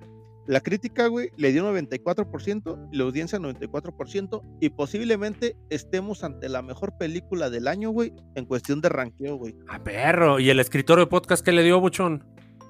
La 0.47 0.61
crítica, 0.61 1.07
güey, 1.07 1.31
le 1.37 1.51
dio 1.51 1.63
94%, 1.73 2.89
y 2.91 2.97
la 2.97 3.03
audiencia 3.03 3.39
94%, 3.39 4.41
y 4.61 4.69
posiblemente 4.69 5.57
estemos 5.71 6.23
ante 6.23 6.49
la 6.49 6.61
mejor 6.61 6.95
película 6.97 7.49
del 7.49 7.67
año, 7.67 7.89
güey, 7.89 8.13
en 8.35 8.45
cuestión 8.45 8.79
de 8.79 8.89
ranqueo, 8.89 9.37
güey. 9.37 9.55
A 9.67 9.83
perro. 9.83 10.39
¿Y 10.39 10.51
el 10.51 10.59
escritorio 10.59 11.05
de 11.05 11.09
podcast 11.09 11.43
qué 11.43 11.51
le 11.51 11.63
dio, 11.63 11.79
Buchón? 11.79 12.23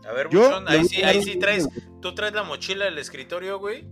A 0.07 0.13
ver, 0.13 0.29
Yo 0.29 0.41
Buchón, 0.41 0.65
ahí 0.67 0.85
sí, 0.85 1.03
ahí 1.03 1.21
sí 1.21 1.37
traes, 1.37 1.67
tú 2.01 2.15
traes 2.15 2.33
la 2.33 2.43
mochila 2.43 2.85
del 2.85 2.97
escritorio, 2.97 3.59
güey. 3.59 3.85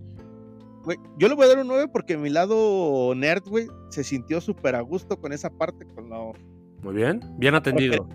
güey. 0.84 0.98
Yo 1.18 1.28
le 1.28 1.36
voy 1.36 1.46
a 1.46 1.50
dar 1.50 1.60
un 1.60 1.68
9 1.68 1.90
porque 1.92 2.16
mi 2.16 2.30
lado 2.30 3.14
nerd, 3.16 3.44
güey, 3.46 3.68
se 3.90 4.06
sintió 4.06 4.40
súper 4.40 4.76
a 4.76 4.82
gusto 4.82 5.20
con 5.20 5.34
esa 5.34 5.50
parte, 5.50 5.86
con 5.94 6.10
los 6.10 6.38
Muy 6.82 6.94
bien. 6.94 7.20
Bien 7.38 7.56
atendido. 7.56 8.08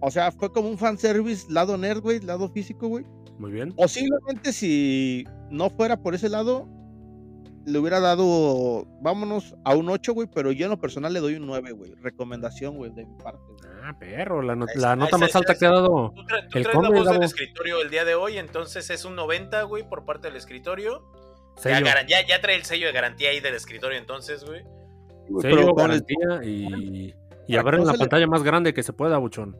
O 0.00 0.10
sea, 0.10 0.32
fue 0.32 0.50
como 0.50 0.70
un 0.70 0.78
fanservice, 0.78 1.46
lado 1.52 1.76
nerd, 1.76 2.00
güey, 2.00 2.20
lado 2.20 2.48
físico, 2.48 2.88
güey. 2.88 3.04
Muy 3.40 3.50
bien. 3.52 3.72
Posiblemente 3.72 4.52
si 4.52 5.24
no 5.50 5.70
fuera 5.70 5.96
por 5.96 6.14
ese 6.14 6.28
lado, 6.28 6.68
le 7.66 7.78
hubiera 7.78 7.98
dado, 8.00 8.86
vámonos 9.00 9.54
a 9.64 9.74
un 9.74 9.88
8, 9.88 10.12
güey, 10.12 10.28
pero 10.32 10.52
yo 10.52 10.66
en 10.66 10.70
lo 10.70 10.78
personal 10.78 11.12
le 11.12 11.20
doy 11.20 11.34
un 11.36 11.46
9, 11.46 11.72
güey. 11.72 11.94
Recomendación, 12.02 12.76
güey, 12.76 12.90
de 12.92 13.06
mi 13.06 13.14
parte. 13.16 13.40
güey. 13.48 13.70
Ah, 13.82 13.96
perro. 13.98 14.42
La, 14.42 14.54
no- 14.56 14.66
Ahí 14.66 14.78
la 14.80 14.94
nota 14.94 15.16
más 15.18 15.34
alta 15.34 15.54
que 15.54 15.64
ha 15.66 15.70
dado. 15.70 16.12
Tú, 16.14 16.22
tra- 16.22 16.48
tú 16.50 16.58
El 16.58 16.64
traes 16.64 16.78
la 16.82 16.90
voz 16.90 17.10
del 17.10 17.22
escritorio 17.22 17.80
el 17.82 17.88
día 17.90 18.04
de 18.04 18.14
hoy, 18.14 18.36
entonces 18.38 18.90
es 18.90 19.04
un 19.06 19.16
90, 19.16 19.62
güey, 19.62 19.88
por 19.88 20.04
parte 20.04 20.28
del 20.28 20.36
escritorio. 20.36 21.02
Ya, 21.64 21.80
ya, 22.06 22.26
ya 22.26 22.40
trae 22.40 22.56
el 22.56 22.64
sello 22.64 22.86
de 22.86 22.92
garantía 22.92 23.30
ahí 23.30 23.40
del 23.40 23.54
escritorio, 23.54 23.98
entonces, 23.98 24.44
güey. 24.44 24.62
sello, 25.40 25.56
Pero 25.56 25.74
garantía 25.74 26.16
y, 26.44 27.14
y 27.46 27.56
Para 27.56 27.60
a 27.60 27.62
ver 27.64 27.74
que 27.74 27.76
en 27.76 27.80
no 27.80 27.86
la 27.86 27.92
se 27.92 27.96
le- 27.98 27.98
pantalla 28.04 28.26
más 28.26 28.42
grande 28.42 28.72
que 28.74 28.82
se 28.82 28.92
pueda, 28.92 29.16
Buchón. 29.18 29.56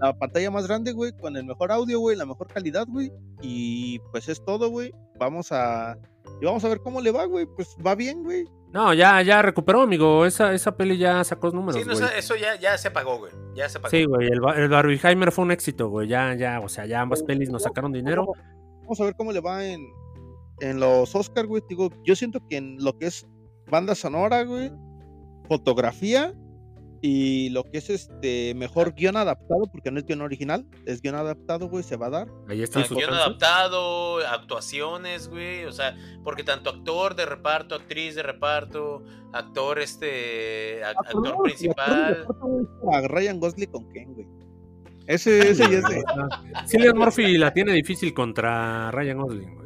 La 0.00 0.18
pantalla 0.18 0.50
más 0.50 0.66
grande, 0.66 0.92
güey, 0.92 1.12
con 1.12 1.36
el 1.36 1.44
mejor 1.44 1.70
audio, 1.72 2.00
güey, 2.00 2.16
la 2.16 2.26
mejor 2.26 2.46
calidad, 2.48 2.86
güey. 2.88 3.12
Y 3.42 3.98
pues 4.10 4.28
es 4.28 4.44
todo, 4.44 4.68
güey. 4.70 4.92
Vamos 5.18 5.52
a... 5.52 5.96
Y 6.40 6.44
vamos 6.44 6.64
a 6.64 6.68
ver 6.68 6.80
cómo 6.80 7.00
le 7.00 7.10
va, 7.10 7.26
güey. 7.26 7.46
Pues 7.46 7.76
va 7.84 7.94
bien, 7.94 8.22
güey. 8.22 8.44
No, 8.72 8.94
ya, 8.94 9.20
ya 9.22 9.42
recuperó, 9.42 9.82
amigo. 9.82 10.24
Esa, 10.24 10.52
esa 10.54 10.76
peli 10.76 10.96
ya 10.96 11.22
sacó 11.24 11.50
números, 11.50 11.82
Sí, 11.82 11.86
no, 11.86 11.92
güey. 11.94 12.06
eso- 12.16 12.36
ya, 12.36 12.54
ya 12.56 12.78
se 12.78 12.90
pagó, 12.90 13.18
güey. 13.18 13.32
Ya 13.54 13.68
se 13.68 13.78
pagó. 13.80 13.90
Sí, 13.90 14.04
güey, 14.04 14.28
el, 14.28 14.40
el 14.56 14.68
Barbieheimer 14.68 15.32
fue 15.32 15.44
un 15.44 15.50
éxito, 15.50 15.88
güey. 15.88 16.08
Ya, 16.08 16.34
ya, 16.34 16.60
o 16.60 16.68
sea, 16.68 16.86
ya 16.86 17.00
ambas 17.00 17.22
pelis 17.22 17.50
nos 17.50 17.64
sacaron 17.64 17.92
dinero. 17.92 18.26
Vamos 18.82 19.00
a 19.00 19.04
ver 19.04 19.14
cómo 19.16 19.32
le 19.32 19.40
va 19.40 19.64
en, 19.66 19.84
en 20.60 20.78
los 20.80 21.14
Oscars, 21.14 21.48
güey. 21.48 21.62
Digo, 21.68 21.90
yo 22.04 22.14
siento 22.14 22.40
que 22.48 22.56
en 22.58 22.76
lo 22.82 22.96
que 22.96 23.06
es 23.06 23.26
banda 23.70 23.94
sonora, 23.96 24.44
güey, 24.44 24.70
fotografía 25.48 26.32
y 27.02 27.48
lo 27.50 27.64
que 27.64 27.78
es 27.78 27.88
este 27.90 28.54
mejor 28.54 28.94
guion 28.94 29.16
adaptado, 29.16 29.62
porque 29.72 29.90
no 29.90 29.98
es 29.98 30.04
guion 30.06 30.20
original, 30.20 30.66
es 30.84 31.00
guion 31.00 31.14
adaptado, 31.14 31.68
güey, 31.68 31.82
se 31.82 31.96
va 31.96 32.06
a 32.06 32.10
dar. 32.10 32.28
Ahí 32.48 32.62
están 32.62 32.82
Ah, 32.82 32.86
guion 32.88 33.00
chances. 33.00 33.18
adaptado, 33.26 34.18
actuaciones, 34.26 35.28
güey, 35.28 35.64
o 35.64 35.72
sea, 35.72 35.96
porque 36.24 36.44
tanto 36.44 36.70
actor 36.70 37.14
de 37.16 37.24
reparto, 37.26 37.74
actriz 37.74 38.14
de 38.14 38.22
reparto, 38.22 39.02
actor 39.32 39.78
este, 39.78 40.82
ac- 40.84 40.94
actor 41.06 41.42
principal. 41.42 42.26
A 42.92 43.00
Ryan 43.08 43.40
Gosling 43.40 43.70
con 43.70 43.88
Ken, 43.92 44.12
güey. 44.14 44.26
Ese, 45.06 45.50
ese 45.50 45.62
ya 45.70 45.78
es 45.78 45.84
de. 45.88 46.02
Cillian 46.66 46.96
Murphy 46.96 47.36
la 47.38 47.52
tiene 47.52 47.72
difícil 47.72 48.12
contra 48.14 48.90
Ryan 48.92 49.18
Gosling, 49.18 49.54
güey. 49.56 49.59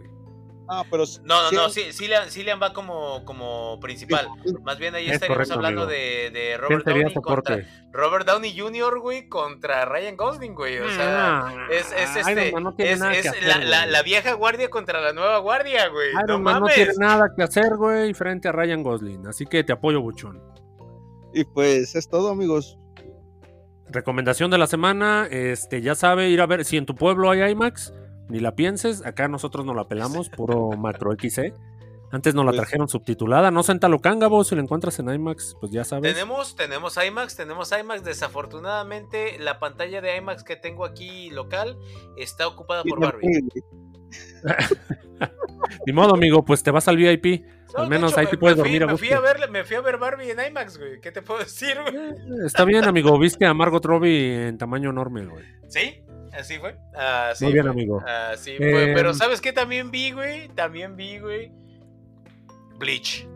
Ah, 0.68 0.82
pero. 0.90 1.04
No, 1.24 1.42
no, 1.42 1.48
sí, 1.50 1.56
no, 1.56 1.68
sí, 1.68 1.92
Cillian, 1.92 2.30
Cillian 2.30 2.60
va 2.60 2.72
como, 2.72 3.24
como 3.24 3.78
principal. 3.80 4.28
Más 4.62 4.78
bien 4.78 4.94
ahí 4.94 5.06
Es 5.06 5.14
estaríamos 5.14 5.48
correcto, 5.48 5.54
hablando 5.54 5.86
de, 5.86 6.30
de 6.32 6.56
¿Quién 6.66 6.80
Robert 6.80 6.86
Downey 6.86 7.14
contra? 7.14 7.58
Robert 7.92 8.26
Downey 8.26 8.58
Jr., 8.58 9.00
güey, 9.00 9.28
contra 9.28 9.84
Ryan 9.84 10.16
Gosling, 10.16 10.54
güey. 10.54 10.78
O 10.78 10.88
sea, 10.90 11.46
Ah, 11.46 11.66
es, 11.70 11.92
este, 12.16 12.50
Man 12.52 12.62
no 12.62 12.74
tiene 12.74 12.92
es, 12.92 12.98
nada 13.00 13.12
es 13.12 13.22
que 13.22 13.28
hacer, 13.28 13.42
la, 13.44 13.58
la, 13.58 13.78
güey. 13.80 13.90
la 13.92 14.02
vieja 14.02 14.32
guardia 14.32 14.70
contra 14.70 15.00
la 15.00 15.12
nueva 15.12 15.38
guardia, 15.38 15.88
güey. 15.88 16.10
Iron 16.12 16.42
no 16.42 16.50
Man 16.50 16.60
no 16.60 16.66
tiene 16.68 16.92
nada 16.98 17.28
que 17.36 17.42
hacer, 17.42 17.76
güey, 17.76 18.14
frente 18.14 18.48
a 18.48 18.52
Ryan 18.52 18.82
Gosling. 18.82 19.26
Así 19.26 19.44
que 19.44 19.64
te 19.64 19.72
apoyo, 19.72 20.00
Buchón. 20.00 20.42
Y 21.34 21.44
pues 21.44 21.94
es 21.94 22.08
todo, 22.08 22.30
amigos. 22.30 22.78
Recomendación 23.90 24.50
de 24.50 24.58
la 24.58 24.66
semana, 24.66 25.28
este, 25.30 25.82
ya 25.82 25.94
sabe, 25.94 26.30
ir 26.30 26.40
a 26.40 26.46
ver, 26.46 26.64
si 26.64 26.78
en 26.78 26.86
tu 26.86 26.94
pueblo 26.94 27.30
hay 27.30 27.42
IMAX, 27.50 27.92
ni 28.28 28.40
la 28.40 28.54
pienses. 28.54 29.04
Acá 29.04 29.28
nosotros 29.28 29.64
no 29.66 29.74
la 29.74 29.84
pelamos, 29.88 30.28
puro 30.36 30.70
macro 30.72 31.12
XC. 31.12 31.52
Antes 32.12 32.32
nos 32.34 32.44
la 32.44 32.52
Pues- 32.52 32.60
trajeron 32.62 32.88
subtitulada. 32.88 33.50
No 33.50 33.62
senta 33.64 33.88
Locanga, 33.88 34.28
vos, 34.28 34.46
si 34.48 34.54
la 34.54 34.60
encuentras 34.62 34.98
en 35.00 35.08
IMAX, 35.08 35.56
pues 35.58 35.72
ya 35.72 35.82
sabes. 35.84 36.12
Tenemos, 36.14 36.54
tenemos 36.54 36.96
IMAX, 36.96 37.34
tenemos 37.36 37.72
IMAX. 37.72 38.04
Desafortunadamente, 38.04 39.36
la 39.40 39.58
pantalla 39.58 40.00
de 40.00 40.16
IMAX 40.16 40.44
que 40.44 40.54
tengo 40.54 40.84
aquí 40.84 41.30
local 41.30 41.76
está 42.16 42.46
ocupada 42.46 42.84
por 42.84 43.00
Barbie. 43.00 43.48
Ni 45.86 45.92
modo, 45.92 46.14
amigo, 46.14 46.44
pues 46.44 46.62
te 46.62 46.70
vas 46.70 46.86
al 46.88 46.96
VIP. 46.96 47.44
No, 47.76 47.82
Al 47.82 47.88
menos 47.88 48.12
hecho, 48.12 48.20
ahí 48.20 48.26
me- 48.26 48.30
te 48.30 48.38
puedes 48.38 48.56
me 48.58 48.62
fui- 48.62 48.70
dormir 48.78 48.82
a 48.84 48.86
me 48.92 48.96
fui 48.98 49.10
a 49.10 49.18
ver, 49.20 49.50
me 49.50 49.64
fui 49.64 49.74
a 49.76 49.80
ver 49.80 49.98
Barbie 49.98 50.30
en 50.30 50.38
IMAX, 50.48 50.78
güey. 50.78 51.00
¿Qué 51.00 51.10
te 51.10 51.22
puedo 51.22 51.40
decir, 51.40 51.76
güey? 51.82 52.46
Está 52.46 52.64
bien, 52.64 52.84
amigo. 52.84 53.18
Viste 53.18 53.44
a 53.46 53.54
Margot 53.54 53.84
Robbie 53.84 54.46
en 54.48 54.58
tamaño 54.58 54.90
enorme, 54.90 55.26
güey. 55.26 55.44
¿Sí? 55.68 56.03
Así 56.38 56.58
fue. 56.58 56.76
Así 56.96 57.44
Muy 57.44 57.52
bien, 57.52 57.64
fue. 57.64 57.70
amigo. 57.72 58.02
Así 58.06 58.56
fue. 58.56 58.90
Em, 58.90 58.94
Pero 58.94 59.14
¿sabes 59.14 59.40
qué 59.40 59.52
también 59.52 59.90
vi, 59.90 60.10
güey? 60.12 60.48
También 60.48 60.96
vi, 60.96 61.18
güey. 61.18 61.52
Bleach. 62.78 63.26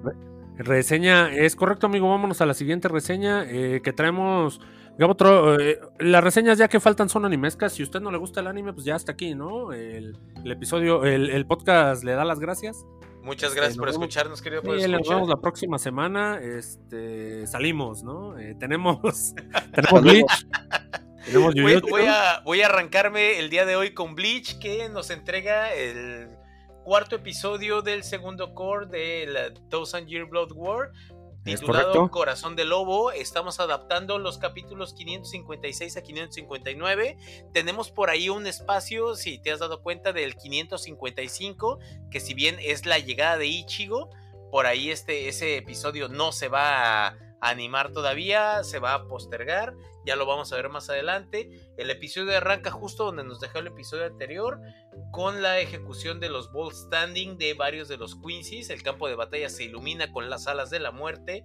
Reseña, 0.57 1.32
es 1.32 1.55
correcto, 1.55 1.86
amigo. 1.86 2.09
Vámonos 2.11 2.40
a 2.40 2.46
la 2.46 2.55
siguiente 2.55 2.88
reseña 2.88 3.44
eh, 3.46 3.80
que 3.82 3.92
traemos. 3.92 4.61
Gabo, 4.99 5.16
tro- 5.16 5.57
eh, 5.61 5.78
las 6.01 6.24
reseñas 6.24 6.59
ya 6.59 6.66
que 6.66 6.80
faltan 6.80 7.09
son 7.09 7.24
animescas. 7.24 7.72
Si 7.72 7.82
a 7.82 7.84
usted 7.84 8.01
no 8.01 8.11
le 8.11 8.18
gusta 8.18 8.40
el 8.40 8.49
anime, 8.49 8.72
pues 8.72 8.84
ya 8.84 8.96
está 8.96 9.12
aquí, 9.12 9.36
¿no? 9.36 9.72
El, 9.72 10.16
el 10.44 10.51
episodio, 10.51 11.05
el, 11.05 11.30
el 11.30 11.46
podcast 11.46 12.03
le 12.03 12.12
da 12.14 12.24
las 12.24 12.40
gracias. 12.40 12.84
Muchas 13.22 13.51
Este, 13.51 13.61
gracias 13.61 13.76
nos 13.76 13.84
por 13.84 13.88
vemos- 13.92 14.03
escucharnos, 14.03 14.42
querido. 14.42 14.62
Sí, 14.62 14.66
por 14.66 14.76
nos 14.76 14.84
escuchar. 14.84 15.14
vemos 15.14 15.28
la 15.28 15.36
próxima 15.40 15.78
semana. 15.78 16.40
Este, 16.42 17.46
salimos, 17.46 18.03
¿no? 18.03 18.36
Eh, 18.38 18.57
tenemos, 18.59 18.99
tenemos 19.72 19.92
Hasta. 19.92 20.01
Bleach, 20.01 20.26
tenemos 20.49 21.07
Voy, 21.32 22.06
a, 22.06 22.40
voy 22.44 22.62
a 22.62 22.66
arrancarme 22.66 23.38
el 23.38 23.50
día 23.50 23.66
de 23.66 23.76
hoy 23.76 23.92
con 23.92 24.14
Bleach, 24.14 24.58
que 24.58 24.88
nos 24.88 25.10
entrega 25.10 25.74
el 25.74 26.28
cuarto 26.84 27.16
episodio 27.16 27.82
del 27.82 28.02
segundo 28.02 28.54
core 28.54 28.86
de 28.86 29.26
la 29.26 29.52
Thousand 29.68 30.08
Year 30.08 30.24
Blood 30.24 30.52
War, 30.54 30.90
titulado. 31.44 32.10
Corazón 32.10 32.56
de 32.56 32.64
Lobo. 32.64 33.10
Estamos 33.12 33.60
adaptando 33.60 34.18
los 34.18 34.38
capítulos 34.38 34.94
556 34.94 35.96
a 35.98 36.02
559. 36.02 37.18
Tenemos 37.52 37.90
por 37.90 38.08
ahí 38.08 38.30
un 38.30 38.46
espacio, 38.46 39.14
si 39.14 39.38
te 39.38 39.52
has 39.52 39.58
dado 39.58 39.82
cuenta, 39.82 40.14
del 40.14 40.34
555, 40.34 41.78
que 42.10 42.20
si 42.20 42.32
bien 42.32 42.56
es 42.60 42.86
la 42.86 42.98
llegada 42.98 43.36
de 43.36 43.46
Ichigo, 43.46 44.08
por 44.50 44.64
ahí 44.64 44.90
este, 44.90 45.28
ese 45.28 45.58
episodio 45.58 46.08
no 46.08 46.32
se 46.32 46.48
va 46.48 47.08
a 47.08 47.27
animar 47.41 47.93
todavía, 47.93 48.62
se 48.64 48.78
va 48.78 48.95
a 48.95 49.07
postergar, 49.07 49.74
ya 50.05 50.16
lo 50.16 50.26
vamos 50.26 50.53
a 50.53 50.57
ver 50.57 50.68
más 50.68 50.89
adelante. 50.91 51.51
El 51.76 51.91
episodio 51.91 52.36
arranca 52.36 52.70
justo 52.70 53.05
donde 53.05 53.24
nos 53.24 53.41
dejó 53.41 53.59
el 53.59 53.68
episodio 53.68 54.07
anterior, 54.07 54.61
con 55.12 55.43
la 55.43 55.59
ejecución 55.59 56.20
de 56.20 56.28
los 56.28 56.53
ball 56.53 56.72
standing 56.72 57.39
de 57.39 57.55
varios 57.55 57.89
de 57.89 57.97
los 57.97 58.16
Quincy's. 58.16 58.70
El 58.70 58.82
campo 58.82 59.09
de 59.09 59.14
batalla 59.14 59.49
se 59.49 59.64
ilumina 59.64 60.12
con 60.12 60.28
las 60.30 60.47
alas 60.47 60.70
de 60.70 60.80
la 60.80 60.91
muerte. 60.91 61.45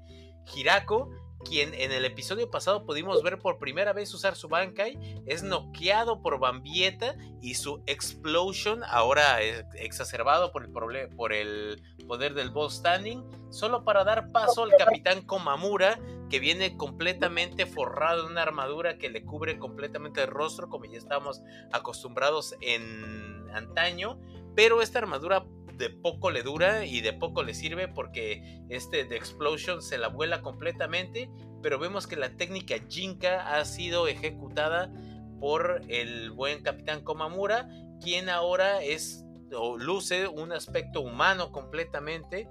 Hirako, 0.56 1.10
quien 1.44 1.74
en 1.74 1.92
el 1.92 2.06
episodio 2.06 2.50
pasado 2.50 2.86
pudimos 2.86 3.22
ver 3.24 3.40
por 3.40 3.60
primera 3.60 3.94
vez 3.94 4.14
usar 4.14 4.36
su 4.36 4.48
Bankai, 4.48 5.24
es 5.26 5.44
noqueado 5.44 6.22
por 6.22 6.40
Bambieta 6.40 7.16
y 7.42 7.56
su 7.56 7.84
Explosion, 7.86 8.84
ahora 8.86 9.42
exacerbado 9.76 10.52
por 10.52 10.64
el, 10.66 11.10
por 11.10 11.34
el 11.34 11.82
poder 12.08 12.34
del 12.34 12.50
ball 12.50 12.72
standing, 12.72 13.24
solo 13.50 13.84
para 13.84 14.04
dar 14.04 14.32
paso 14.32 14.64
al 14.64 14.72
capitán 14.78 15.22
Komamura, 15.22 16.00
que 16.30 16.40
viene 16.40 16.78
completamente 16.78 17.66
forrado 17.66 18.26
en 18.26 18.32
una 18.32 18.42
armadura 18.42 18.98
que 18.98 19.10
le 19.10 19.24
cubre 19.24 19.60
completamente 19.60 20.22
el 20.22 20.28
rostro, 20.28 20.70
como 20.70 20.86
ya 20.86 20.98
estábamos 20.98 21.42
acostumbrados 21.72 22.56
en 22.62 23.50
antaño, 23.54 24.20
pero 24.56 24.82
esta 24.82 25.00
armadura 25.00 25.46
de 25.78 25.90
poco 25.90 26.32
le 26.32 26.44
dura 26.44 26.86
y 26.86 27.02
de 27.02 27.14
poco 27.14 27.44
le 27.44 27.54
sirve 27.54 27.88
porque 27.88 28.64
este 28.70 29.06
de 29.06 29.16
Explosion 29.16 29.82
se 29.82 29.98
la 29.98 30.08
vuela 30.08 30.42
completamente, 30.42 31.30
pero 31.62 31.80
vemos 31.80 32.08
que 32.08 32.16
la 32.16 32.36
técnica 32.36 32.76
Jinka 32.88 33.56
ha 33.56 33.66
sido 33.66 34.08
ejecutada 34.08 34.92
por 35.40 35.82
el 35.90 36.32
buen 36.32 36.64
capitán 36.64 37.04
Komamura, 37.04 37.68
quien 38.02 38.30
ahora 38.30 38.84
es 38.84 39.26
o 39.56 39.78
luce 39.78 40.28
un 40.28 40.52
aspecto 40.52 41.02
humano 41.02 41.52
completamente, 41.52 42.48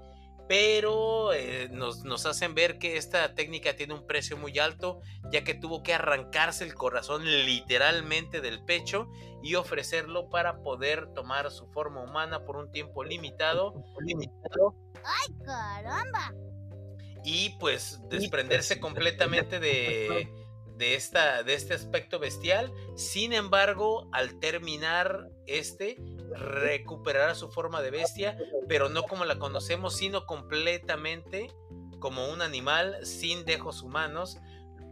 pero 0.47 1.33
eh, 1.33 1.62
nos, 1.83 2.03
nos 2.03 2.25
hacen 2.25 2.55
ver 2.55 2.77
que 2.79 2.97
esta 2.97 3.35
técnica 3.35 3.75
tiene 3.75 3.93
un 3.93 4.07
precio 4.07 4.37
muy 4.37 4.57
alto, 4.59 5.01
ya 5.31 5.43
que 5.43 5.53
tuvo 5.53 5.83
que 5.83 5.93
arrancarse 5.93 6.63
el 6.63 6.73
corazón 6.73 7.25
literalmente 7.25 8.39
del 8.41 8.63
pecho 8.63 9.09
y 9.41 9.55
ofrecerlo 9.55 10.29
para 10.29 10.61
poder 10.61 11.07
tomar 11.13 11.51
su 11.51 11.67
forma 11.67 12.01
humana 12.01 12.45
por 12.45 12.55
un 12.57 12.71
tiempo 12.71 13.03
limitado. 13.03 13.83
¡Ay, 15.03 15.35
caramba! 15.45 16.33
y 17.23 17.51
pues 17.59 17.99
desprenderse 18.09 18.79
completamente 18.79 19.59
de, 19.59 20.29
de, 20.75 20.95
esta, 20.95 21.43
de 21.43 21.53
este 21.53 21.73
aspecto 21.73 22.19
bestial. 22.19 22.73
Sin 22.95 23.33
embargo, 23.33 24.09
al 24.11 24.39
terminar 24.39 25.29
este, 25.47 25.97
recuperará 26.35 27.35
su 27.35 27.49
forma 27.49 27.81
de 27.81 27.91
bestia, 27.91 28.37
pero 28.67 28.89
no 28.89 29.03
como 29.03 29.25
la 29.25 29.39
conocemos, 29.39 29.95
sino 29.95 30.25
completamente 30.25 31.51
como 31.99 32.27
un 32.29 32.41
animal 32.41 33.05
sin 33.05 33.45
dejos 33.45 33.81
humanos. 33.81 34.39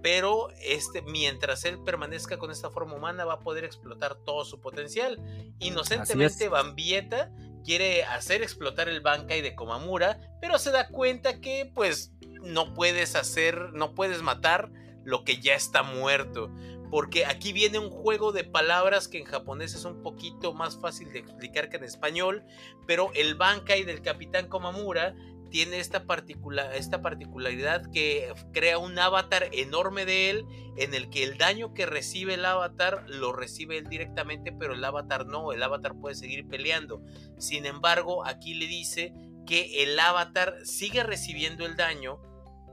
Pero 0.02 0.50
este, 0.62 1.04
mientras 1.04 1.64
él 1.66 1.84
permanezca 1.84 2.38
con 2.38 2.50
esta 2.50 2.72
forma 2.72 2.96
humana, 2.96 3.26
va 3.26 3.34
a 3.34 3.40
poder 3.40 3.66
explotar 3.66 4.16
todo 4.16 4.46
su 4.46 4.60
potencial. 4.60 5.22
Inocentemente, 5.60 6.50
Bambieta 6.50 7.32
quiere 7.64 8.04
hacer 8.04 8.42
explotar 8.42 8.90
el 8.90 9.02
Bankai 9.02 9.42
de 9.42 9.54
Komamura, 9.56 10.20
pero 10.42 10.58
se 10.58 10.72
da 10.72 10.88
cuenta 10.88 11.40
que, 11.40 11.72
pues, 11.76 12.14
no 12.42 12.74
puedes 12.74 13.16
hacer, 13.16 13.74
no 13.74 13.94
puedes 13.94 14.24
matar 14.24 14.72
lo 15.04 15.24
que 15.24 15.40
ya 15.40 15.54
está 15.54 15.84
muerto. 15.84 16.50
Porque 16.92 17.26
aquí 17.26 17.54
viene 17.54 17.80
un 17.80 17.90
juego 17.90 18.34
de 18.34 18.44
palabras 18.44 19.08
que 19.08 19.18
en 19.18 19.26
japonés 19.26 19.74
es 19.74 19.86
un 19.86 20.04
poquito 20.04 20.54
más 20.54 20.78
fácil 20.78 21.12
de 21.14 21.20
explicar 21.20 21.70
que 21.70 21.78
en 21.78 21.86
español, 21.86 22.44
pero 22.86 23.12
el 23.16 23.36
Bankai 23.36 23.84
del 23.86 24.02
Capitán 24.02 24.50
Komamura 24.50 25.16
tiene 25.50 25.80
esta, 25.80 26.06
particula 26.06 26.76
esta 26.76 27.02
particularidad 27.02 27.90
que 27.92 28.34
crea 28.54 28.78
un 28.78 28.98
avatar 29.00 29.50
enorme 29.52 30.06
de 30.06 30.30
él 30.30 30.46
en 30.78 30.94
el 30.94 31.10
que 31.10 31.24
el 31.24 31.38
daño 31.38 31.74
que 31.74 31.86
recibe 31.86 32.34
el 32.34 32.46
avatar 32.46 33.06
lo 33.08 33.32
recibe 33.34 33.78
él 33.78 33.88
directamente, 33.88 34.52
pero 34.52 34.74
el 34.74 34.84
avatar 34.84 35.28
no, 35.28 35.54
el 35.54 35.64
avatar 35.64 35.96
puede 36.00 36.16
seguir 36.16 36.48
peleando. 36.48 37.04
Sin 37.38 37.66
embargo, 37.66 38.26
aquí 38.26 38.54
le 38.54 38.68
dice 38.68 39.14
que 39.46 39.84
el 39.84 40.00
avatar 40.00 40.58
sigue 40.64 41.04
recibiendo 41.04 41.66
el 41.66 41.76
daño, 41.76 42.22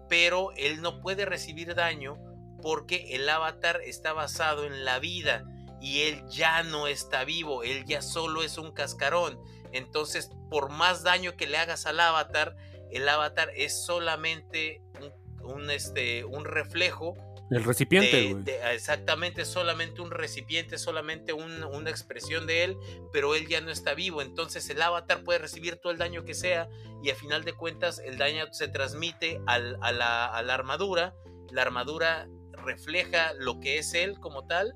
pero 0.09 0.51
él 0.57 0.81
no 0.81 1.01
puede 1.01 1.25
recibir 1.25 1.75
daño 1.75 2.17
porque 2.63 3.15
el 3.15 3.29
avatar 3.29 3.81
está 3.85 4.13
basado 4.13 4.65
en 4.65 4.85
la 4.85 4.99
vida 4.99 5.45
y 5.81 6.03
él 6.03 6.23
ya 6.29 6.63
no 6.63 6.87
está 6.87 7.25
vivo, 7.25 7.63
él 7.63 7.85
ya 7.85 8.03
solo 8.03 8.43
es 8.43 8.59
un 8.59 8.73
cascarón. 8.73 9.39
Entonces, 9.73 10.31
por 10.51 10.71
más 10.71 11.03
daño 11.03 11.37
que 11.37 11.47
le 11.47 11.59
hagas 11.59 11.87
al 11.87 12.01
avatar, 12.01 12.57
el 12.91 13.09
avatar 13.09 13.51
es 13.55 13.85
solamente 13.85 14.83
un, 15.01 15.55
un, 15.55 15.71
este, 15.71 16.25
un 16.25 16.45
reflejo. 16.45 17.17
El 17.51 17.65
recipiente, 17.65 18.15
de, 18.15 18.35
de, 18.35 18.75
exactamente, 18.75 19.45
solamente 19.47 20.03
un 20.03 20.11
recipiente, 20.11 20.77
solamente 20.77 21.33
un, 21.33 21.65
una 21.65 21.89
expresión 21.89 22.47
de 22.47 22.65
él, 22.65 22.77
pero 23.13 23.35
él 23.35 23.47
ya 23.47 23.61
no 23.61 23.71
está 23.71 23.95
vivo. 23.95 24.21
Entonces 24.21 24.69
el 24.69 24.83
avatar 24.83 25.23
puede 25.25 25.39
recibir 25.39 25.77
todo 25.77 25.93
el 25.93 25.99
daño 25.99 26.25
que 26.25 26.35
sea 26.35 26.69
y 27.03 27.11
a 27.11 27.15
final 27.15 27.45
de 27.45 27.55
cuentas 27.55 28.01
el 28.01 28.19
daño 28.19 28.45
se 28.53 28.69
transmite 28.69 29.41
al, 29.47 29.79
a, 29.81 29.93
la, 29.93 30.27
a 30.27 30.43
la 30.43 30.55
armadura. 30.55 31.15
La 31.51 31.63
armadura 31.63 32.29
refleja 32.59 33.33
lo 33.39 33.61
que 33.61 33.79
es 33.79 33.95
él 33.95 34.19
como 34.21 34.47
tal, 34.47 34.75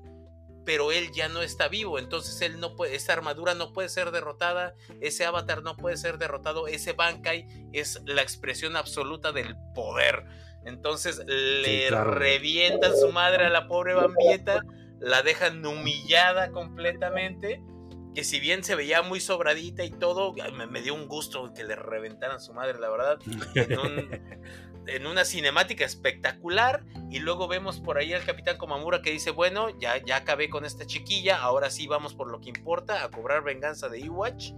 pero 0.65 0.91
él 0.91 1.11
ya 1.13 1.27
no 1.27 1.41
está 1.41 1.67
vivo, 1.67 1.99
entonces 1.99 2.41
él 2.41 2.59
no 2.59 2.75
puede, 2.75 2.95
esa 2.95 3.13
armadura 3.13 3.53
no 3.53 3.73
puede 3.73 3.89
ser 3.89 4.11
derrotada, 4.11 4.75
ese 5.01 5.25
avatar 5.25 5.61
no 5.61 5.75
puede 5.75 5.97
ser 5.97 6.17
derrotado, 6.17 6.67
ese 6.67 6.93
Bankai 6.93 7.47
es 7.73 8.01
la 8.05 8.21
expresión 8.21 8.75
absoluta 8.77 9.31
del 9.33 9.55
poder. 9.75 10.23
Entonces 10.65 11.21
le 11.27 11.81
Sí, 11.81 11.87
claro. 11.89 12.13
revientan 12.13 12.95
su 12.97 13.11
madre 13.11 13.45
a 13.45 13.49
la 13.49 13.67
pobre 13.67 13.93
Bambieta, 13.93 14.61
la 15.01 15.21
dejan 15.21 15.65
humillada 15.65 16.51
completamente. 16.51 17.61
Que 18.15 18.23
si 18.23 18.39
bien 18.39 18.63
se 18.63 18.75
veía 18.75 19.01
muy 19.01 19.19
sobradita 19.19 19.83
y 19.83 19.89
todo, 19.89 20.33
me, 20.53 20.67
me 20.67 20.81
dio 20.81 20.93
un 20.93 21.07
gusto 21.07 21.51
que 21.53 21.63
le 21.63 21.75
reventaran 21.75 22.39
su 22.39 22.53
madre, 22.53 22.79
la 22.79 22.89
verdad. 22.89 23.19
En, 23.55 23.79
un, 23.79 24.09
en 24.87 25.07
una 25.07 25.25
cinemática 25.25 25.85
espectacular. 25.85 26.85
Y 27.09 27.19
luego 27.19 27.47
vemos 27.47 27.79
por 27.79 27.97
ahí 27.97 28.13
al 28.13 28.25
capitán 28.25 28.57
Komamura 28.57 29.01
que 29.01 29.11
dice: 29.11 29.31
Bueno, 29.31 29.69
ya, 29.79 29.97
ya 30.03 30.17
acabé 30.17 30.49
con 30.49 30.65
esta 30.65 30.85
chiquilla. 30.85 31.41
Ahora 31.41 31.69
sí 31.69 31.87
vamos 31.87 32.13
por 32.13 32.31
lo 32.31 32.39
que 32.41 32.49
importa, 32.49 33.03
a 33.03 33.09
cobrar 33.09 33.43
venganza 33.43 33.89
de 33.89 33.99
Iwatch. 33.99 34.51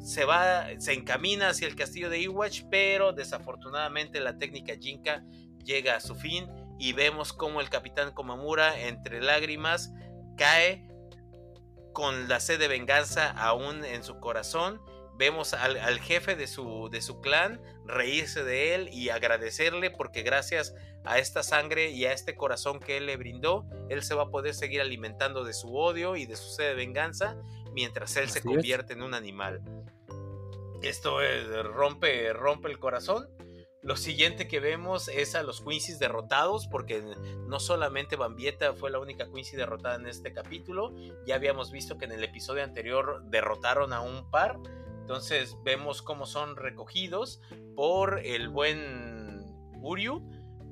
Se 0.00 0.24
va, 0.24 0.66
se 0.78 0.94
encamina 0.94 1.50
hacia 1.50 1.68
el 1.68 1.76
castillo 1.76 2.08
de 2.08 2.20
Iwatch, 2.20 2.62
pero 2.70 3.12
desafortunadamente 3.12 4.18
la 4.20 4.38
técnica 4.38 4.74
Jinka 4.80 5.24
llega 5.64 5.96
a 5.96 6.00
su 6.00 6.14
fin. 6.14 6.48
Y 6.78 6.94
vemos 6.94 7.34
como 7.34 7.60
el 7.60 7.68
capitán 7.68 8.12
Komamura, 8.12 8.80
entre 8.80 9.20
lágrimas, 9.20 9.92
cae 10.38 10.88
con 11.92 12.28
la 12.28 12.40
sed 12.40 12.58
de 12.58 12.68
venganza 12.68 13.30
aún 13.30 13.84
en 13.84 14.02
su 14.02 14.18
corazón. 14.18 14.80
Vemos 15.20 15.52
al, 15.52 15.76
al 15.76 16.00
jefe 16.00 16.34
de 16.34 16.46
su, 16.46 16.88
de 16.90 17.02
su 17.02 17.20
clan 17.20 17.60
reírse 17.84 18.42
de 18.42 18.74
él 18.74 18.88
y 18.88 19.10
agradecerle 19.10 19.90
porque 19.90 20.22
gracias 20.22 20.74
a 21.04 21.18
esta 21.18 21.42
sangre 21.42 21.90
y 21.90 22.06
a 22.06 22.14
este 22.14 22.36
corazón 22.36 22.80
que 22.80 22.96
él 22.96 23.04
le 23.04 23.18
brindó, 23.18 23.66
él 23.90 24.02
se 24.02 24.14
va 24.14 24.22
a 24.24 24.30
poder 24.30 24.54
seguir 24.54 24.80
alimentando 24.80 25.44
de 25.44 25.52
su 25.52 25.76
odio 25.76 26.16
y 26.16 26.24
de 26.24 26.36
su 26.36 26.48
sed 26.48 26.68
de 26.68 26.74
venganza 26.74 27.36
mientras 27.74 28.16
él 28.16 28.30
se 28.30 28.38
es. 28.38 28.44
convierte 28.46 28.94
en 28.94 29.02
un 29.02 29.12
animal. 29.12 29.62
Esto 30.80 31.18
rompe, 31.64 32.32
rompe 32.32 32.70
el 32.70 32.78
corazón. 32.78 33.28
Lo 33.82 33.96
siguiente 33.96 34.48
que 34.48 34.60
vemos 34.60 35.08
es 35.08 35.34
a 35.34 35.42
los 35.42 35.62
Quincy's 35.62 35.98
derrotados, 35.98 36.66
porque 36.66 37.02
no 37.46 37.60
solamente 37.60 38.16
Bambieta 38.16 38.72
fue 38.74 38.90
la 38.90 38.98
única 38.98 39.30
Quincy 39.30 39.56
derrotada 39.56 39.96
en 39.96 40.06
este 40.06 40.32
capítulo, 40.32 40.94
ya 41.26 41.34
habíamos 41.34 41.70
visto 41.70 41.98
que 41.98 42.06
en 42.06 42.12
el 42.12 42.24
episodio 42.24 42.64
anterior 42.64 43.22
derrotaron 43.24 43.92
a 43.92 44.00
un 44.00 44.30
par. 44.30 44.58
Entonces 45.10 45.56
vemos 45.64 46.02
cómo 46.02 46.24
son 46.24 46.54
recogidos 46.54 47.40
por 47.74 48.20
el 48.24 48.48
buen 48.48 49.44
Uryu, 49.82 50.22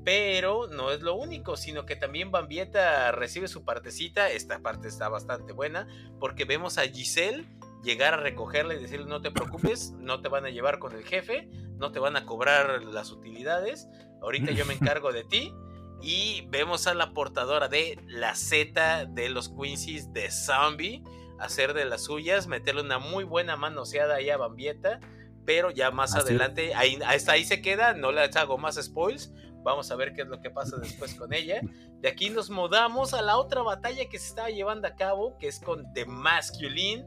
pero 0.05 0.68
no 0.68 0.93
es 0.93 1.01
lo 1.01 1.16
único, 1.16 1.57
sino 1.57 1.84
que 1.86 1.97
también 1.97 2.30
Bambieta 2.30 3.11
recibe 3.11 3.49
su 3.49 3.64
partecita. 3.64 4.30
Esta 4.30 4.61
parte 4.61 4.86
está 4.86 5.09
bastante 5.09 5.53
buena, 5.53 5.89
porque 6.20 6.45
vemos 6.45 6.78
a 6.78 6.82
Giselle 6.82 7.47
llegar 7.82 8.14
a 8.14 8.18
recogerla 8.18 8.74
y 8.74 8.78
decirle 8.78 9.07
no 9.07 9.20
te 9.20 9.32
preocupes, 9.32 9.91
no 9.99 10.20
te 10.20 10.28
van 10.28 10.45
a 10.45 10.51
llevar 10.51 10.78
con 10.78 10.93
el 10.93 11.03
jefe, 11.03 11.49
no 11.74 11.91
te 11.91 11.99
van 11.99 12.16
a 12.16 12.24
cobrar 12.24 12.84
las 12.84 13.11
utilidades, 13.11 13.89
ahorita 14.22 14.53
yo 14.53 14.64
me 14.66 14.74
encargo 14.80 15.11
de 15.11 15.24
ti. 15.24 15.53
Y 16.01 16.47
vemos 16.47 16.86
a 16.86 16.95
la 16.95 17.12
portadora 17.12 17.66
de 17.66 17.99
la 18.07 18.36
Z 18.36 19.07
de 19.07 19.30
los 19.30 19.49
Quincy's 19.49 20.12
de 20.12 20.30
Zombie 20.30 21.03
hacer 21.39 21.74
de 21.74 21.84
las 21.84 22.05
suyas, 22.05 22.47
meterle 22.47 22.82
una 22.82 22.99
muy 22.99 23.24
buena 23.24 23.57
manoseada 23.57 24.16
ahí 24.16 24.30
a 24.30 24.36
Bambieta, 24.36 25.01
pero 25.45 25.70
ya 25.70 25.91
más 25.91 26.14
Así 26.14 26.28
adelante, 26.28 26.74
ahí, 26.74 26.99
hasta 27.07 27.32
ahí 27.32 27.45
se 27.45 27.62
queda, 27.62 27.95
no 27.95 28.12
les 28.12 28.36
hago 28.36 28.59
más 28.59 28.76
spoils, 28.76 29.32
vamos 29.62 29.91
a 29.91 29.97
ver 29.97 30.12
qué 30.12 30.22
es 30.22 30.28
lo 30.28 30.41
que 30.41 30.51
pasa 30.51 30.76
después 30.76 31.14
con 31.14 31.32
ella. 31.32 31.61
De 32.01 32.09
aquí 32.09 32.30
nos 32.30 32.51
mudamos 32.51 33.14
a 33.14 33.22
la 33.22 33.39
otra 33.39 33.62
batalla 33.62 34.09
que 34.09 34.18
se 34.18 34.28
estaba 34.28 34.51
llevando 34.51 34.89
a 34.89 34.95
cabo, 34.95 35.36
que 35.39 35.49
es 35.49 35.61
con 35.61 35.93
The 35.95 36.05
Masculine, 36.05 37.05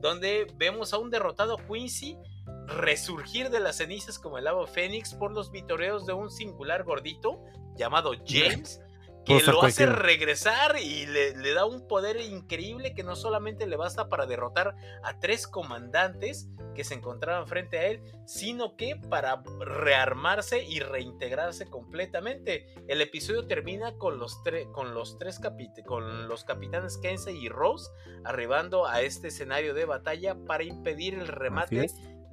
donde 0.00 0.46
vemos 0.56 0.92
a 0.92 0.98
un 0.98 1.10
derrotado 1.10 1.56
Quincy 1.56 2.18
resurgir 2.66 3.50
de 3.50 3.60
las 3.60 3.76
cenizas 3.76 4.18
como 4.18 4.38
el 4.38 4.46
ave 4.46 4.66
fénix 4.66 5.14
por 5.14 5.32
los 5.32 5.50
vitoreos 5.50 6.06
de 6.06 6.12
un 6.12 6.30
singular 6.30 6.84
gordito 6.84 7.42
llamado 7.76 8.12
James, 8.26 8.80
que 9.24 9.34
Puedo 9.34 9.52
lo 9.52 9.62
hace 9.62 9.86
regresar 9.86 10.76
y 10.80 11.06
le, 11.06 11.36
le 11.36 11.54
da 11.54 11.64
un 11.64 11.86
poder 11.86 12.20
increíble 12.20 12.92
que 12.94 13.04
no 13.04 13.14
solamente 13.14 13.66
le 13.66 13.76
basta 13.76 14.08
para 14.08 14.26
derrotar 14.26 14.74
a 15.04 15.18
tres 15.20 15.46
comandantes 15.46 16.48
que 16.74 16.84
se 16.84 16.94
encontraban 16.94 17.46
frente 17.46 17.78
a 17.78 17.86
él, 17.86 18.02
sino 18.26 18.76
que 18.76 18.96
para 18.96 19.42
rearmarse 19.60 20.64
y 20.64 20.80
reintegrarse 20.80 21.66
completamente. 21.66 22.66
El 22.88 23.00
episodio 23.00 23.46
termina 23.46 23.96
con 23.98 24.18
los, 24.18 24.42
tre- 24.42 24.70
con 24.72 24.94
los 24.94 25.18
tres 25.18 25.40
capit- 25.40 25.84
con 25.84 26.28
los 26.28 26.44
capitanes 26.44 26.96
Kensei 26.98 27.36
y 27.36 27.48
Rose 27.48 27.90
arribando 28.24 28.86
a 28.86 29.02
este 29.02 29.28
escenario 29.28 29.74
de 29.74 29.84
batalla 29.84 30.34
para 30.46 30.64
impedir 30.64 31.14
el 31.14 31.28
remate 31.28 31.86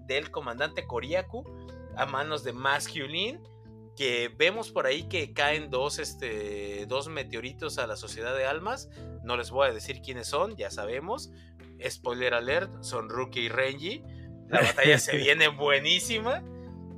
del 0.07 0.31
comandante 0.31 0.87
Koriaku 0.87 1.43
a 1.95 2.05
manos 2.05 2.43
de 2.43 2.53
Masculine 2.53 3.41
que 3.99 4.33
vemos 4.37 4.71
por 4.71 4.85
ahí 4.85 5.09
que 5.09 5.33
caen 5.33 5.69
dos, 5.69 5.99
este, 5.99 6.85
dos 6.87 7.09
meteoritos 7.09 7.77
a 7.79 7.85
la 7.85 7.97
sociedad 7.97 8.33
de 8.33 8.45
almas. 8.45 8.89
No 9.25 9.35
les 9.35 9.51
voy 9.51 9.67
a 9.67 9.73
decir 9.73 10.01
quiénes 10.01 10.27
son, 10.27 10.55
ya 10.55 10.71
sabemos. 10.71 11.33
Spoiler 11.85 12.33
alert, 12.33 12.81
son 12.81 13.09
Rookie 13.09 13.41
y 13.41 13.49
Renji. 13.49 14.01
La 14.47 14.61
batalla 14.61 14.97
se 14.99 15.17
viene 15.17 15.49
buenísima. 15.49 16.41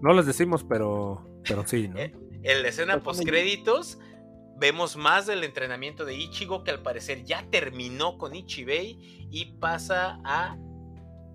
No 0.04 0.14
les 0.14 0.28
decimos, 0.28 0.64
pero, 0.64 1.26
pero 1.48 1.66
sí, 1.66 1.88
¿no? 1.88 1.98
Eh, 2.00 2.14
En 2.44 2.62
la 2.62 2.70
escena 2.70 3.00
post 3.00 3.26
créditos 3.26 3.98
vemos 4.60 4.96
más 4.96 5.26
del 5.26 5.44
entrenamiento 5.44 6.06
de 6.06 6.14
Ichigo 6.14 6.64
que 6.64 6.70
al 6.70 6.84
parecer 6.84 7.24
ya 7.24 7.48
terminó 7.50 8.20
con 8.20 8.36
Ichibei 8.36 9.28
y 9.32 9.54
pasa 9.54 10.20
a 10.24 10.56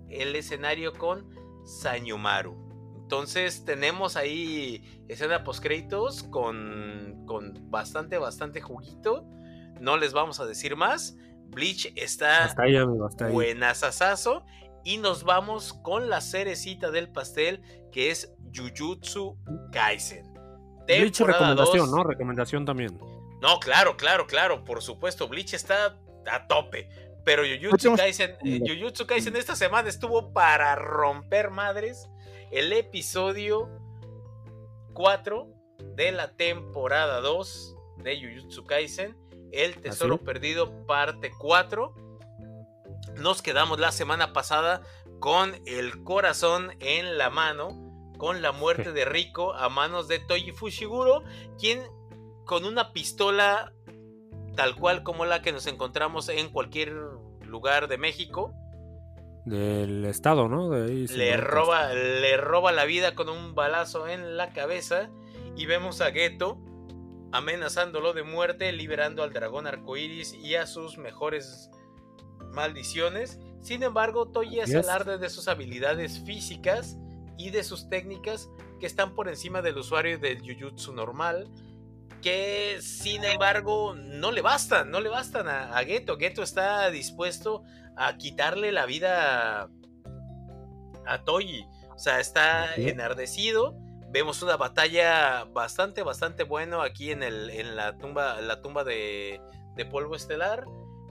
el 0.07 0.33
escenario 0.37 0.93
con 0.93 1.29
Sanyumaru. 1.65 2.66
Entonces 3.07 3.63
tenemos 3.63 4.17
ahí 4.17 4.83
escena 5.07 5.45
post 5.45 5.63
créditos 5.63 6.23
con, 6.23 7.23
con 7.25 7.71
bastante, 7.71 8.17
bastante 8.17 8.59
juguito. 8.59 9.23
No 9.79 9.95
les 9.95 10.11
vamos 10.11 10.41
a 10.41 10.45
decir 10.45 10.75
más. 10.75 11.15
Bleach 11.45 11.93
está 11.95 12.43
Hasta 12.43 12.63
ahí, 12.63 12.75
amigo, 12.75 13.05
hasta 13.05 13.27
ahí. 13.27 13.31
buenazazazo. 13.31 14.43
Y 14.83 14.97
nos 14.97 15.23
vamos 15.23 15.71
con 15.71 16.09
la 16.09 16.19
cerecita 16.19 16.91
del 16.91 17.09
pastel 17.09 17.61
que 17.93 18.11
es 18.11 18.35
Jujutsu 18.53 19.37
Kaisen. 19.71 20.33
Bleach 20.85 21.21
recomendación, 21.21 21.89
2. 21.89 21.89
¿no? 21.89 22.03
Recomendación 22.03 22.65
también. 22.65 22.99
No, 23.41 23.57
claro, 23.61 23.95
claro, 23.95 24.27
claro, 24.27 24.65
por 24.65 24.81
supuesto. 24.81 25.29
Bleach 25.29 25.53
está 25.53 25.97
a 26.29 26.45
tope. 26.45 26.89
Pero 27.23 27.43
Jujutsu 27.43 27.95
Kaisen, 27.95 28.35
eh, 28.43 28.59
Jujutsu 28.67 29.07
Kaisen 29.07 29.37
esta 29.37 29.55
semana 29.55 29.87
estuvo 29.87 30.33
para 30.33 30.75
romper 30.75 31.51
madres. 31.51 32.09
El 32.51 32.71
episodio 32.71 33.69
4 34.93 35.47
de 35.95 36.11
la 36.11 36.35
temporada 36.35 37.19
2 37.21 37.75
de 37.97 38.21
Jujutsu 38.21 38.65
Kaisen. 38.65 39.17
El 39.51 39.81
Tesoro 39.81 40.15
Así. 40.15 40.23
Perdido, 40.23 40.85
parte 40.85 41.31
4. 41.37 41.93
Nos 43.17 43.41
quedamos 43.41 43.79
la 43.79 43.91
semana 43.91 44.31
pasada 44.33 44.81
con 45.19 45.55
el 45.65 46.03
corazón 46.03 46.71
en 46.79 47.17
la 47.17 47.29
mano. 47.29 47.83
Con 48.17 48.41
la 48.41 48.51
muerte 48.51 48.93
de 48.93 49.05
Rico 49.05 49.53
a 49.53 49.69
manos 49.69 50.07
de 50.07 50.19
Toji 50.19 50.51
Fushiguro. 50.51 51.23
Quien 51.59 51.83
con 52.45 52.65
una 52.65 52.93
pistola 52.93 53.73
tal 54.55 54.75
cual 54.75 55.03
como 55.03 55.25
la 55.25 55.41
que 55.41 55.51
nos 55.51 55.67
encontramos 55.67 56.29
en 56.29 56.49
cualquier 56.49 56.91
lugar 57.43 57.87
de 57.87 57.97
México, 57.97 58.53
Del 59.47 60.03
estado, 60.05 60.49
¿no? 60.49 60.69
De 60.69 60.91
ahí, 60.91 61.07
sin 61.07 61.19
le 61.19 61.37
broncas. 61.37 61.53
roba, 61.53 61.93
le 61.93 62.37
roba 62.37 62.71
la 62.71 62.83
vida 62.85 63.15
con 63.15 63.29
un 63.29 63.55
balazo 63.55 64.07
en 64.07 64.35
la 64.35 64.51
cabeza 64.51 65.09
y 65.55 65.65
vemos 65.65 66.01
a 66.01 66.11
Geto 66.11 66.59
amenazándolo 67.31 68.13
de 68.13 68.23
muerte, 68.23 68.71
liberando 68.71 69.23
al 69.23 69.33
dragón 69.33 69.67
arcoíris 69.67 70.33
y 70.33 70.55
a 70.55 70.67
sus 70.67 70.97
mejores 70.97 71.69
maldiciones. 72.51 73.39
Sin 73.61 73.83
embargo, 73.83 74.31
hace 74.61 74.79
es. 74.79 74.87
alarde 74.87 75.17
de 75.17 75.29
sus 75.29 75.47
habilidades 75.47 76.19
físicas 76.25 76.97
y 77.37 77.49
de 77.49 77.63
sus 77.63 77.89
técnicas 77.89 78.49
que 78.79 78.85
están 78.85 79.13
por 79.15 79.27
encima 79.27 79.61
del 79.61 79.77
usuario 79.77 80.19
del 80.19 80.39
Jujutsu 80.39 80.93
normal. 80.93 81.49
Que 82.21 82.79
sin 82.81 83.23
embargo 83.23 83.93
no 83.95 84.31
le 84.31 84.41
bastan, 84.41 84.89
no 84.89 84.99
le 84.99 85.09
bastan 85.09 85.47
a, 85.47 85.77
a 85.77 85.83
Geto. 85.83 86.17
Geto 86.17 86.41
está 86.41 86.89
dispuesto 86.89 87.63
a 87.97 88.17
quitarle 88.17 88.71
la 88.71 88.85
vida 88.85 89.69
a 91.05 91.23
Toyi. 91.23 91.65
O 91.95 91.99
sea, 91.99 92.19
está 92.19 92.75
enardecido. 92.75 93.75
Vemos 94.09 94.41
una 94.41 94.55
batalla 94.55 95.45
bastante, 95.45 96.03
bastante 96.03 96.43
buena 96.43 96.83
aquí 96.83 97.11
en, 97.11 97.23
el, 97.23 97.49
en 97.49 97.75
la 97.75 97.97
tumba, 97.97 98.39
la 98.41 98.61
tumba 98.61 98.83
de, 98.83 99.41
de 99.75 99.85
polvo 99.85 100.15
estelar. 100.15 100.65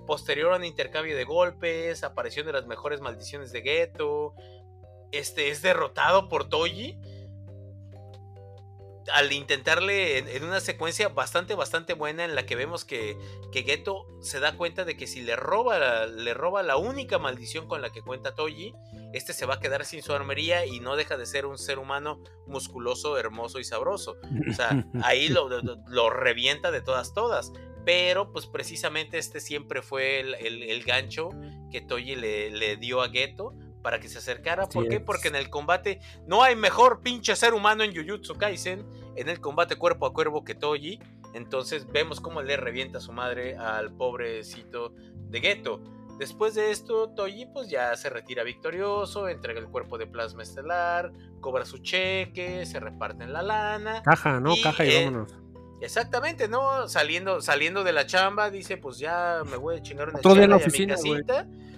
Posterior 0.06 0.52
a 0.52 0.56
un 0.56 0.64
intercambio 0.64 1.16
de 1.16 1.24
golpes, 1.24 2.04
aparición 2.04 2.46
de 2.46 2.52
las 2.52 2.66
mejores 2.66 3.00
maldiciones 3.00 3.50
de 3.50 3.62
Geto. 3.62 4.34
Este 5.10 5.50
es 5.50 5.62
derrotado 5.62 6.28
por 6.28 6.48
Toyi. 6.48 6.98
Al 9.12 9.32
intentarle 9.32 10.18
en, 10.18 10.28
en 10.28 10.44
una 10.44 10.60
secuencia 10.60 11.08
bastante, 11.08 11.54
bastante 11.54 11.94
buena 11.94 12.24
en 12.24 12.34
la 12.34 12.44
que 12.46 12.56
vemos 12.56 12.84
que, 12.84 13.16
que 13.52 13.62
Geto 13.62 14.06
se 14.20 14.40
da 14.40 14.56
cuenta 14.56 14.84
de 14.84 14.96
que 14.96 15.06
si 15.06 15.22
le 15.22 15.36
roba, 15.36 15.78
la- 15.78 16.06
le 16.06 16.34
roba 16.34 16.62
la 16.62 16.76
única 16.76 17.18
maldición 17.18 17.68
con 17.68 17.82
la 17.82 17.90
que 17.90 18.02
cuenta 18.02 18.34
Toyi, 18.34 18.74
este 19.12 19.32
se 19.32 19.46
va 19.46 19.54
a 19.54 19.60
quedar 19.60 19.84
sin 19.84 20.02
su 20.02 20.12
armería 20.12 20.66
y 20.66 20.80
no 20.80 20.96
deja 20.96 21.16
de 21.16 21.26
ser 21.26 21.46
un 21.46 21.56
ser 21.58 21.78
humano 21.78 22.22
musculoso, 22.46 23.18
hermoso 23.18 23.58
y 23.60 23.64
sabroso. 23.64 24.16
O 24.50 24.52
sea, 24.54 24.84
ahí 25.02 25.28
lo, 25.28 25.48
lo- 25.48 25.76
lo 25.88 26.10
revienta 26.10 26.70
de 26.70 26.80
todas, 26.80 27.12
todas. 27.14 27.52
Pero, 27.84 28.32
pues 28.32 28.46
precisamente 28.46 29.16
este 29.18 29.38
siempre 29.40 29.80
fue 29.82 30.18
el, 30.20 30.34
el- 30.34 30.62
el 30.64 30.82
gancho 30.82 31.28
que 31.70 31.80
Toyi 31.80 32.16
le, 32.16 32.50
le 32.50 32.76
dio 32.76 33.00
a 33.02 33.08
Geto 33.10 33.52
para 33.86 34.00
que 34.00 34.08
se 34.08 34.18
acercara. 34.18 34.66
¿Por 34.66 34.88
qué? 34.88 34.96
es. 34.96 35.00
Porque 35.00 35.28
en 35.28 35.36
el 35.36 35.48
combate 35.48 36.00
no 36.26 36.42
hay 36.42 36.56
mejor 36.56 37.02
pinche 37.02 37.36
ser 37.36 37.54
humano 37.54 37.84
en 37.84 37.94
Jujutsu 37.94 38.34
Kaisen, 38.34 38.84
en 39.14 39.28
el 39.28 39.40
combate 39.40 39.76
cuerpo 39.76 40.06
a 40.06 40.12
cuerpo 40.12 40.44
que 40.44 40.56
Toyi. 40.56 40.98
Entonces 41.34 41.86
vemos 41.92 42.20
cómo 42.20 42.42
le 42.42 42.56
revienta 42.56 42.98
a 42.98 43.00
su 43.00 43.12
madre 43.12 43.56
al 43.56 43.92
pobrecito 43.92 44.92
de 45.30 45.40
Geto. 45.40 45.80
Después 46.18 46.56
de 46.56 46.72
esto, 46.72 47.10
Toyi 47.10 47.46
pues 47.46 47.70
ya 47.70 47.96
se 47.96 48.10
retira 48.10 48.42
victorioso, 48.42 49.28
entrega 49.28 49.60
el 49.60 49.68
cuerpo 49.68 49.98
de 49.98 50.08
plasma 50.08 50.42
estelar, 50.42 51.12
cobra 51.40 51.64
su 51.64 51.78
cheque, 51.78 52.66
se 52.66 52.80
reparten 52.80 53.32
la 53.32 53.42
lana. 53.42 54.02
Caja, 54.02 54.40
¿no? 54.40 54.52
Y, 54.56 54.62
Caja 54.62 54.84
y 54.84 54.90
eh, 54.90 55.04
vámonos. 55.04 55.36
Exactamente, 55.80 56.48
¿no? 56.48 56.88
Saliendo, 56.88 57.40
saliendo 57.40 57.84
de 57.84 57.92
la 57.92 58.04
chamba, 58.04 58.50
dice, 58.50 58.78
pues 58.78 58.98
ya 58.98 59.42
me 59.48 59.56
voy 59.56 59.76
a 59.76 59.82
chingar 59.82 60.08
una 60.08 60.18
día 60.18 60.32
en 60.32 60.38
la 60.38 60.42
y 60.42 60.44
a 60.44 60.48
mi 60.48 60.62
oficina, 60.64 60.96
güey. 60.96 61.22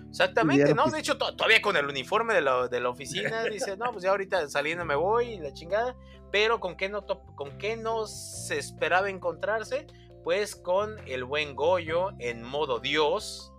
Exactamente, 0.08 0.74
¿no? 0.74 0.86
De 0.86 0.98
hecho, 1.00 1.18
to- 1.18 1.34
todavía 1.36 1.60
con 1.60 1.76
el 1.76 1.86
uniforme 1.86 2.34
de 2.34 2.40
la, 2.40 2.68
de 2.68 2.80
la 2.80 2.88
oficina, 2.88 3.44
dice, 3.44 3.76
no, 3.76 3.92
pues 3.92 4.04
ya 4.04 4.10
ahorita 4.10 4.48
saliendo 4.48 4.84
me 4.84 4.94
voy 4.94 5.32
y 5.34 5.38
la 5.38 5.52
chingada. 5.52 5.94
Pero 6.30 6.60
¿con 6.60 6.76
qué 6.76 6.88
no, 6.88 7.06
con 7.06 7.56
qué 7.58 7.76
no 7.76 8.06
se 8.06 8.58
esperaba 8.58 9.08
encontrarse? 9.10 9.86
Pues 10.24 10.56
con 10.56 10.96
el 11.06 11.24
buen 11.24 11.54
Goyo 11.54 12.10
en 12.18 12.42
modo 12.42 12.80
Dios, 12.80 13.52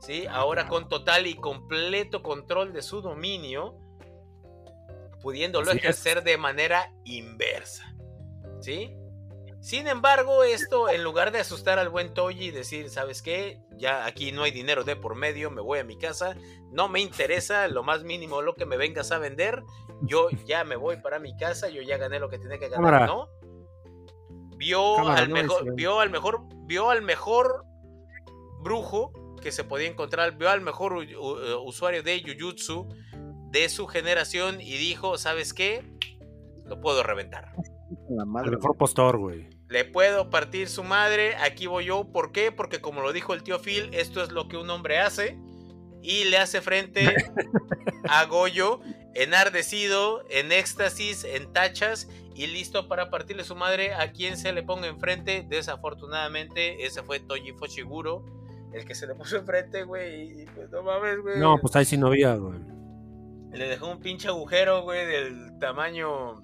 ¿sí? 0.00 0.26
Ahora 0.30 0.68
con 0.68 0.88
total 0.88 1.26
y 1.26 1.34
completo 1.34 2.22
control 2.22 2.72
de 2.72 2.82
su 2.82 3.02
dominio, 3.02 3.78
pudiéndolo 5.20 5.68
Así 5.70 5.78
es. 5.78 5.84
ejercer 5.84 6.22
de 6.22 6.36
manera 6.38 6.92
inversa, 7.04 7.94
¿sí? 8.60 8.94
Sin 9.64 9.88
embargo, 9.88 10.44
esto, 10.44 10.90
en 10.90 11.02
lugar 11.02 11.32
de 11.32 11.38
asustar 11.40 11.78
al 11.78 11.88
buen 11.88 12.12
Toji 12.12 12.48
y 12.48 12.50
decir, 12.50 12.90
¿sabes 12.90 13.22
qué? 13.22 13.62
Ya 13.78 14.04
aquí 14.04 14.30
no 14.30 14.42
hay 14.42 14.50
dinero 14.50 14.84
de 14.84 14.94
por 14.94 15.14
medio, 15.14 15.50
me 15.50 15.62
voy 15.62 15.78
a 15.78 15.84
mi 15.84 15.96
casa, 15.96 16.36
no 16.70 16.90
me 16.90 17.00
interesa 17.00 17.66
lo 17.68 17.82
más 17.82 18.04
mínimo 18.04 18.42
lo 18.42 18.54
que 18.54 18.66
me 18.66 18.76
vengas 18.76 19.10
a 19.10 19.16
vender, 19.16 19.62
yo 20.02 20.28
ya 20.46 20.64
me 20.64 20.76
voy 20.76 20.98
para 20.98 21.18
mi 21.18 21.34
casa, 21.38 21.70
yo 21.70 21.80
ya 21.80 21.96
gané 21.96 22.18
lo 22.20 22.28
que 22.28 22.38
tenía 22.38 22.58
que 22.58 22.68
ganar, 22.68 22.76
Cámara. 22.92 23.06
¿no? 23.06 23.28
Vio 24.58 24.96
Cámara, 24.96 25.22
al 25.22 25.28
no, 25.30 25.34
mejor, 25.34 25.62
dice. 25.64 25.74
vio 25.76 26.00
al 26.00 26.10
mejor, 26.10 26.40
vio 26.66 26.90
al 26.90 27.00
mejor 27.00 27.64
brujo 28.60 29.12
que 29.40 29.50
se 29.50 29.64
podía 29.64 29.88
encontrar, 29.88 30.36
vio 30.36 30.50
al 30.50 30.60
mejor 30.60 30.92
u- 30.92 31.00
u- 31.02 31.62
usuario 31.66 32.02
de 32.02 32.22
Jujutsu 32.22 32.86
de 33.50 33.70
su 33.70 33.86
generación 33.86 34.60
y 34.60 34.76
dijo, 34.76 35.16
¿sabes 35.16 35.54
qué? 35.54 35.90
Lo 36.66 36.82
puedo 36.82 37.02
reventar. 37.02 37.52
La 38.10 38.24
El 38.42 38.50
mejor 38.50 38.76
postor, 38.76 39.16
güey. 39.18 39.48
Le 39.74 39.84
puedo 39.84 40.30
partir 40.30 40.68
su 40.68 40.84
madre, 40.84 41.34
aquí 41.34 41.66
voy 41.66 41.86
yo. 41.86 42.04
¿Por 42.04 42.30
qué? 42.30 42.52
Porque 42.52 42.80
como 42.80 43.00
lo 43.00 43.12
dijo 43.12 43.34
el 43.34 43.42
tío 43.42 43.58
Phil, 43.58 43.90
esto 43.92 44.22
es 44.22 44.30
lo 44.30 44.46
que 44.46 44.56
un 44.56 44.70
hombre 44.70 45.00
hace. 45.00 45.36
Y 46.00 46.26
le 46.26 46.38
hace 46.38 46.60
frente 46.60 47.12
a 48.08 48.24
Goyo, 48.26 48.82
enardecido, 49.14 50.24
en 50.30 50.52
éxtasis, 50.52 51.24
en 51.24 51.52
tachas 51.52 52.08
y 52.36 52.46
listo 52.46 52.86
para 52.86 53.10
partirle 53.10 53.42
su 53.42 53.56
madre 53.56 53.94
a 53.94 54.12
quien 54.12 54.36
se 54.36 54.52
le 54.52 54.62
ponga 54.62 54.86
enfrente. 54.86 55.44
Desafortunadamente, 55.48 56.86
ese 56.86 57.02
fue 57.02 57.18
Toji 57.18 57.50
Foshiguro, 57.54 58.24
el 58.72 58.84
que 58.84 58.94
se 58.94 59.08
le 59.08 59.16
puso 59.16 59.38
enfrente, 59.38 59.82
güey. 59.82 60.42
Y 60.42 60.46
pues 60.54 60.70
no 60.70 60.84
mames, 60.84 61.20
güey. 61.20 61.40
No, 61.40 61.58
pues 61.58 61.74
ahí 61.74 61.84
sí 61.84 61.98
no 61.98 62.06
había, 62.06 62.36
güey. 62.36 62.60
Le 63.50 63.66
dejó 63.66 63.88
un 63.88 63.98
pinche 63.98 64.28
agujero, 64.28 64.82
güey, 64.82 65.04
del 65.04 65.58
tamaño. 65.58 66.42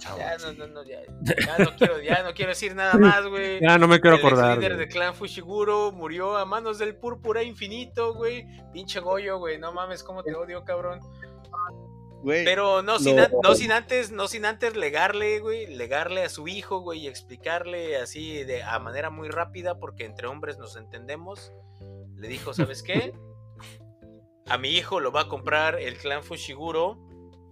Ya 0.00 0.38
no, 0.38 0.52
no, 0.54 0.66
no, 0.66 0.84
ya, 0.84 1.00
ya 1.46 1.58
no 1.58 1.76
quiero, 1.76 2.00
ya 2.00 2.22
no 2.22 2.32
quiero 2.34 2.50
decir 2.50 2.74
nada 2.74 2.94
más, 2.94 3.26
güey. 3.26 3.60
Ya 3.60 3.78
no 3.78 3.86
me 3.86 4.00
quiero 4.00 4.16
el 4.16 4.24
acordar. 4.24 4.56
líder 4.56 4.72
güey. 4.72 4.86
del 4.86 4.88
clan 4.88 5.14
Fushiguro 5.14 5.92
murió 5.92 6.36
a 6.36 6.44
manos 6.44 6.78
del 6.78 6.96
púrpura 6.96 7.42
infinito, 7.42 8.14
güey. 8.14 8.46
Pinche 8.72 9.00
Goyo, 9.00 9.38
güey. 9.38 9.58
No 9.58 9.72
mames, 9.72 10.02
cómo 10.02 10.22
te 10.22 10.34
odio, 10.34 10.64
cabrón. 10.64 11.00
güey. 12.22 12.44
Pero 12.44 12.82
no 12.82 12.98
sin, 12.98 13.16
no 13.42 13.54
sin 13.54 13.72
antes, 13.72 14.10
no 14.10 14.26
sin 14.28 14.44
antes 14.44 14.76
legarle, 14.76 15.40
güey, 15.40 15.66
legarle 15.66 16.22
a 16.24 16.28
su 16.28 16.48
hijo, 16.48 16.80
güey, 16.80 17.00
y 17.00 17.08
explicarle 17.08 17.96
así 17.96 18.44
de 18.44 18.62
a 18.62 18.78
manera 18.78 19.10
muy 19.10 19.28
rápida, 19.28 19.78
porque 19.78 20.04
entre 20.04 20.26
hombres 20.26 20.58
nos 20.58 20.76
entendemos. 20.76 21.52
Le 22.16 22.28
dijo, 22.28 22.52
¿sabes 22.54 22.82
qué? 22.82 23.14
A 24.48 24.58
mi 24.58 24.70
hijo 24.70 25.00
lo 25.00 25.12
va 25.12 25.22
a 25.22 25.28
comprar 25.28 25.78
el 25.78 25.96
clan 25.96 26.22
Fushiguro. 26.22 26.98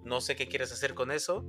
No 0.04 0.20
sé 0.20 0.36
qué 0.36 0.48
quieres 0.48 0.72
hacer 0.72 0.94
con 0.94 1.10
eso. 1.10 1.44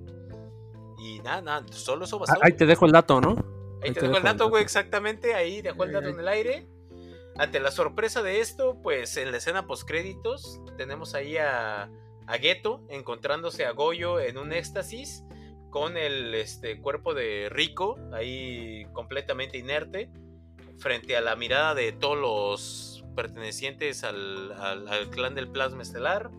Y 1.16 1.20
nada, 1.20 1.42
nada, 1.42 1.66
solo 1.72 2.06
eso 2.06 2.18
Ah, 2.18 2.20
bastó. 2.28 2.40
Ahí 2.46 2.54
te 2.54 2.66
dejo 2.66 2.86
el 2.86 2.92
dato, 2.92 3.20
¿no? 3.22 3.36
Ahí 3.84 3.92
te 3.94 4.02
dejo 4.02 4.18
el 4.18 4.24
dato, 4.24 4.50
güey, 4.50 4.64
exactamente. 4.64 5.34
Ahí 5.36 5.62
dejó 5.62 5.84
el 5.86 5.92
dato 5.94 6.10
en 6.10 6.20
el 6.20 6.28
aire. 6.28 6.68
Ante 7.38 7.60
la 7.60 7.72
sorpresa 7.72 8.22
de 8.22 8.42
esto, 8.42 8.80
pues 8.84 9.16
en 9.18 9.32
la 9.32 9.38
escena 9.38 9.66
postcréditos 9.66 10.60
tenemos 10.78 11.16
ahí 11.16 11.38
a, 11.38 11.84
a 12.28 12.38
Geto 12.38 12.82
encontrándose 12.90 13.66
a 13.66 13.72
Goyo 13.72 14.20
en 14.20 14.38
un 14.38 14.52
éxtasis 14.52 15.24
con 15.70 15.96
el 15.96 16.34
este, 16.36 16.82
cuerpo 16.82 17.14
de 17.14 17.48
Rico 17.50 17.96
ahí 18.12 18.86
completamente 18.92 19.58
inerte 19.58 20.10
frente 20.80 21.16
a 21.16 21.22
la 21.22 21.36
mirada 21.38 21.76
de 21.76 21.92
todos 21.94 22.18
los 22.18 23.06
pertenecientes 23.16 24.04
al, 24.04 24.52
al- 24.54 24.88
al 24.90 25.10
clan 25.10 25.36
del 25.36 25.48
plasma 25.50 25.82
estelar. 25.84 26.32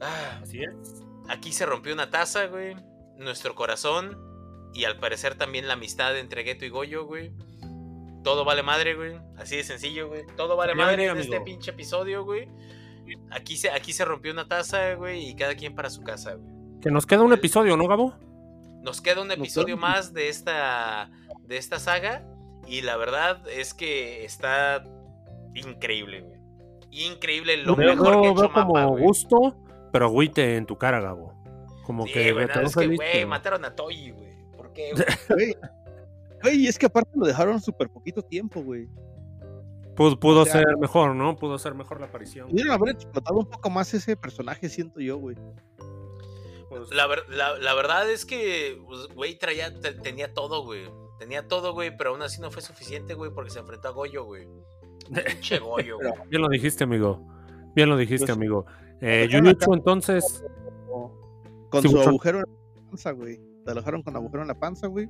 Ah, 0.00 0.40
Así 0.42 0.62
es. 0.62 1.02
Aquí 1.28 1.52
se 1.52 1.66
rompió 1.66 1.92
una 1.94 2.10
taza, 2.10 2.46
güey. 2.46 2.76
Nuestro 3.18 3.54
corazón. 3.54 4.18
Y 4.74 4.84
al 4.84 4.98
parecer 4.98 5.34
también 5.34 5.68
la 5.68 5.74
amistad 5.74 6.16
entre 6.18 6.44
Geto 6.44 6.64
y 6.64 6.68
Goyo, 6.70 7.04
güey. 7.06 7.32
Todo 8.24 8.44
vale 8.44 8.62
madre, 8.62 8.94
güey. 8.94 9.16
Así 9.36 9.56
de 9.56 9.64
sencillo, 9.64 10.08
güey. 10.08 10.22
Todo 10.36 10.56
vale 10.56 10.74
madre 10.74 10.96
venía, 10.96 11.12
en 11.12 11.18
este 11.18 11.40
pinche 11.40 11.72
episodio, 11.72 12.24
güey. 12.24 12.48
Aquí 13.30 13.56
se, 13.56 13.70
aquí 13.70 13.92
se 13.92 14.04
rompió 14.04 14.32
una 14.32 14.46
taza, 14.48 14.94
güey. 14.94 15.28
Y 15.28 15.34
cada 15.36 15.54
quien 15.56 15.74
para 15.74 15.90
su 15.90 16.02
casa, 16.02 16.34
güey. 16.34 16.80
Que 16.80 16.90
nos 16.90 17.04
queda 17.06 17.22
un 17.22 17.32
episodio, 17.32 17.76
¿no, 17.76 17.86
Gabo? 17.86 18.14
Nos 18.82 19.00
queda 19.00 19.20
un 19.22 19.30
episodio 19.30 19.76
queda- 19.76 19.86
más 19.86 20.12
de 20.14 20.28
esta, 20.28 21.10
de 21.42 21.56
esta 21.56 21.78
saga. 21.78 22.24
Y 22.66 22.82
la 22.82 22.96
verdad 22.96 23.42
es 23.48 23.74
que 23.74 24.24
está 24.24 24.84
increíble, 25.54 26.22
güey. 26.22 26.38
Increíble 26.90 27.56
lo 27.58 27.74
Veo, 27.76 27.90
mejor 27.96 28.06
que 28.06 28.20
veo- 28.20 28.32
hecho 28.32 28.40
veo 28.42 28.52
como 28.52 28.88
güey. 28.90 29.04
gusto, 29.04 29.56
pero 29.92 30.06
agüite 30.06 30.56
en 30.56 30.66
tu 30.66 30.76
cara, 30.78 31.00
Gabo. 31.00 31.41
Como 31.84 32.06
Sí, 32.06 32.12
que 32.12 32.32
güey, 32.32 32.46
no, 32.46 32.60
es 32.62 32.76
que, 32.76 32.86
güey, 32.86 33.26
mataron 33.26 33.64
a 33.64 33.74
Toy, 33.74 34.10
güey. 34.10 34.32
¿Por 34.56 34.72
qué, 34.72 34.92
güey? 35.28 35.56
Güey, 36.42 36.66
es 36.66 36.76
que 36.76 36.86
aparte 36.86 37.10
lo 37.14 37.24
dejaron 37.24 37.60
súper 37.60 37.88
poquito 37.88 38.20
tiempo, 38.20 38.60
güey. 38.62 38.88
Pudo, 39.94 40.18
pudo 40.18 40.40
O 40.40 40.44
sea- 40.44 40.54
ser 40.54 40.76
mejor, 40.76 41.14
¿no? 41.14 41.36
Pudo 41.36 41.56
ser 41.56 41.72
mejor 41.74 42.00
la 42.00 42.06
aparición. 42.06 42.48
Pudieron 42.48 42.72
haber 42.72 42.94
explotado 42.96 43.38
un 43.38 43.46
poco 43.46 43.70
más 43.70 43.94
ese 43.94 44.16
personaje, 44.16 44.68
siento 44.68 44.98
yo, 44.98 45.18
güey. 45.18 45.36
Pues, 46.68 46.90
La, 46.90 47.06
ver- 47.06 47.22
la- 47.28 47.56
la 47.58 47.74
verdad 47.74 48.10
es 48.10 48.24
que, 48.24 48.76
pues, 48.86 49.06
güey, 49.14 49.38
traía, 49.38 49.78
te- 49.78 49.92
tenía 49.92 50.34
todo, 50.34 50.64
güey. 50.64 50.90
Tenía 51.20 51.46
todo, 51.46 51.74
güey, 51.74 51.96
pero 51.96 52.10
aún 52.10 52.22
así 52.22 52.40
no 52.40 52.50
fue 52.50 52.60
suficiente, 52.62 53.14
güey, 53.14 53.30
porque 53.32 53.50
se 53.50 53.60
enfrentó 53.60 53.86
a 53.88 53.90
Goyo, 53.92 54.24
güey. 54.24 54.48
Pinche 55.26 55.58
Goyo, 55.60 55.98
güey. 55.98 56.12
Bien 56.28 56.42
lo 56.42 56.48
dijiste, 56.48 56.82
amigo. 56.82 57.20
Bien 57.76 57.88
lo 57.88 57.96
dijiste, 57.96 58.26
Pues- 58.26 58.36
amigo. 58.36 58.66
Eh, 59.00 59.28
Jujutsu, 59.30 59.74
entonces, 59.74 60.42
Con 61.72 61.82
Sí, 61.82 61.88
su 61.88 61.98
agujero 61.98 62.38
en 62.38 62.44
la 62.44 62.88
panza, 62.90 63.10
güey. 63.12 63.40
Te 63.64 63.74
dejaron 63.74 64.02
con 64.02 64.14
agujero 64.14 64.42
en 64.42 64.48
la 64.48 64.58
panza, 64.58 64.86
güey. 64.86 65.08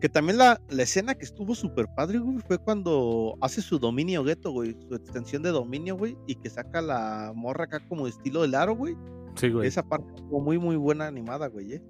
Que 0.00 0.08
también 0.08 0.38
la, 0.38 0.60
la 0.68 0.82
escena 0.84 1.14
que 1.16 1.24
estuvo 1.24 1.54
súper 1.54 1.86
padre, 1.96 2.18
güey, 2.18 2.38
fue 2.46 2.58
cuando 2.58 3.34
hace 3.40 3.60
su 3.60 3.78
dominio 3.80 4.22
gueto, 4.22 4.52
güey. 4.52 4.76
Su 4.88 4.94
extensión 4.94 5.42
de 5.42 5.50
dominio, 5.50 5.96
güey. 5.96 6.16
Y 6.28 6.36
que 6.36 6.48
saca 6.48 6.80
la 6.80 7.32
morra 7.34 7.64
acá 7.64 7.80
como 7.88 8.06
estilo 8.06 8.42
del 8.42 8.54
aro, 8.54 8.76
güey. 8.76 8.96
sí, 9.34 9.50
güey. 9.50 9.66
Esa 9.66 9.82
parte 9.82 10.06
estuvo 10.14 10.40
muy, 10.40 10.58
muy 10.58 10.76
buena 10.76 11.08
animada, 11.08 11.48
güey, 11.48 11.74
eh. 11.74 11.82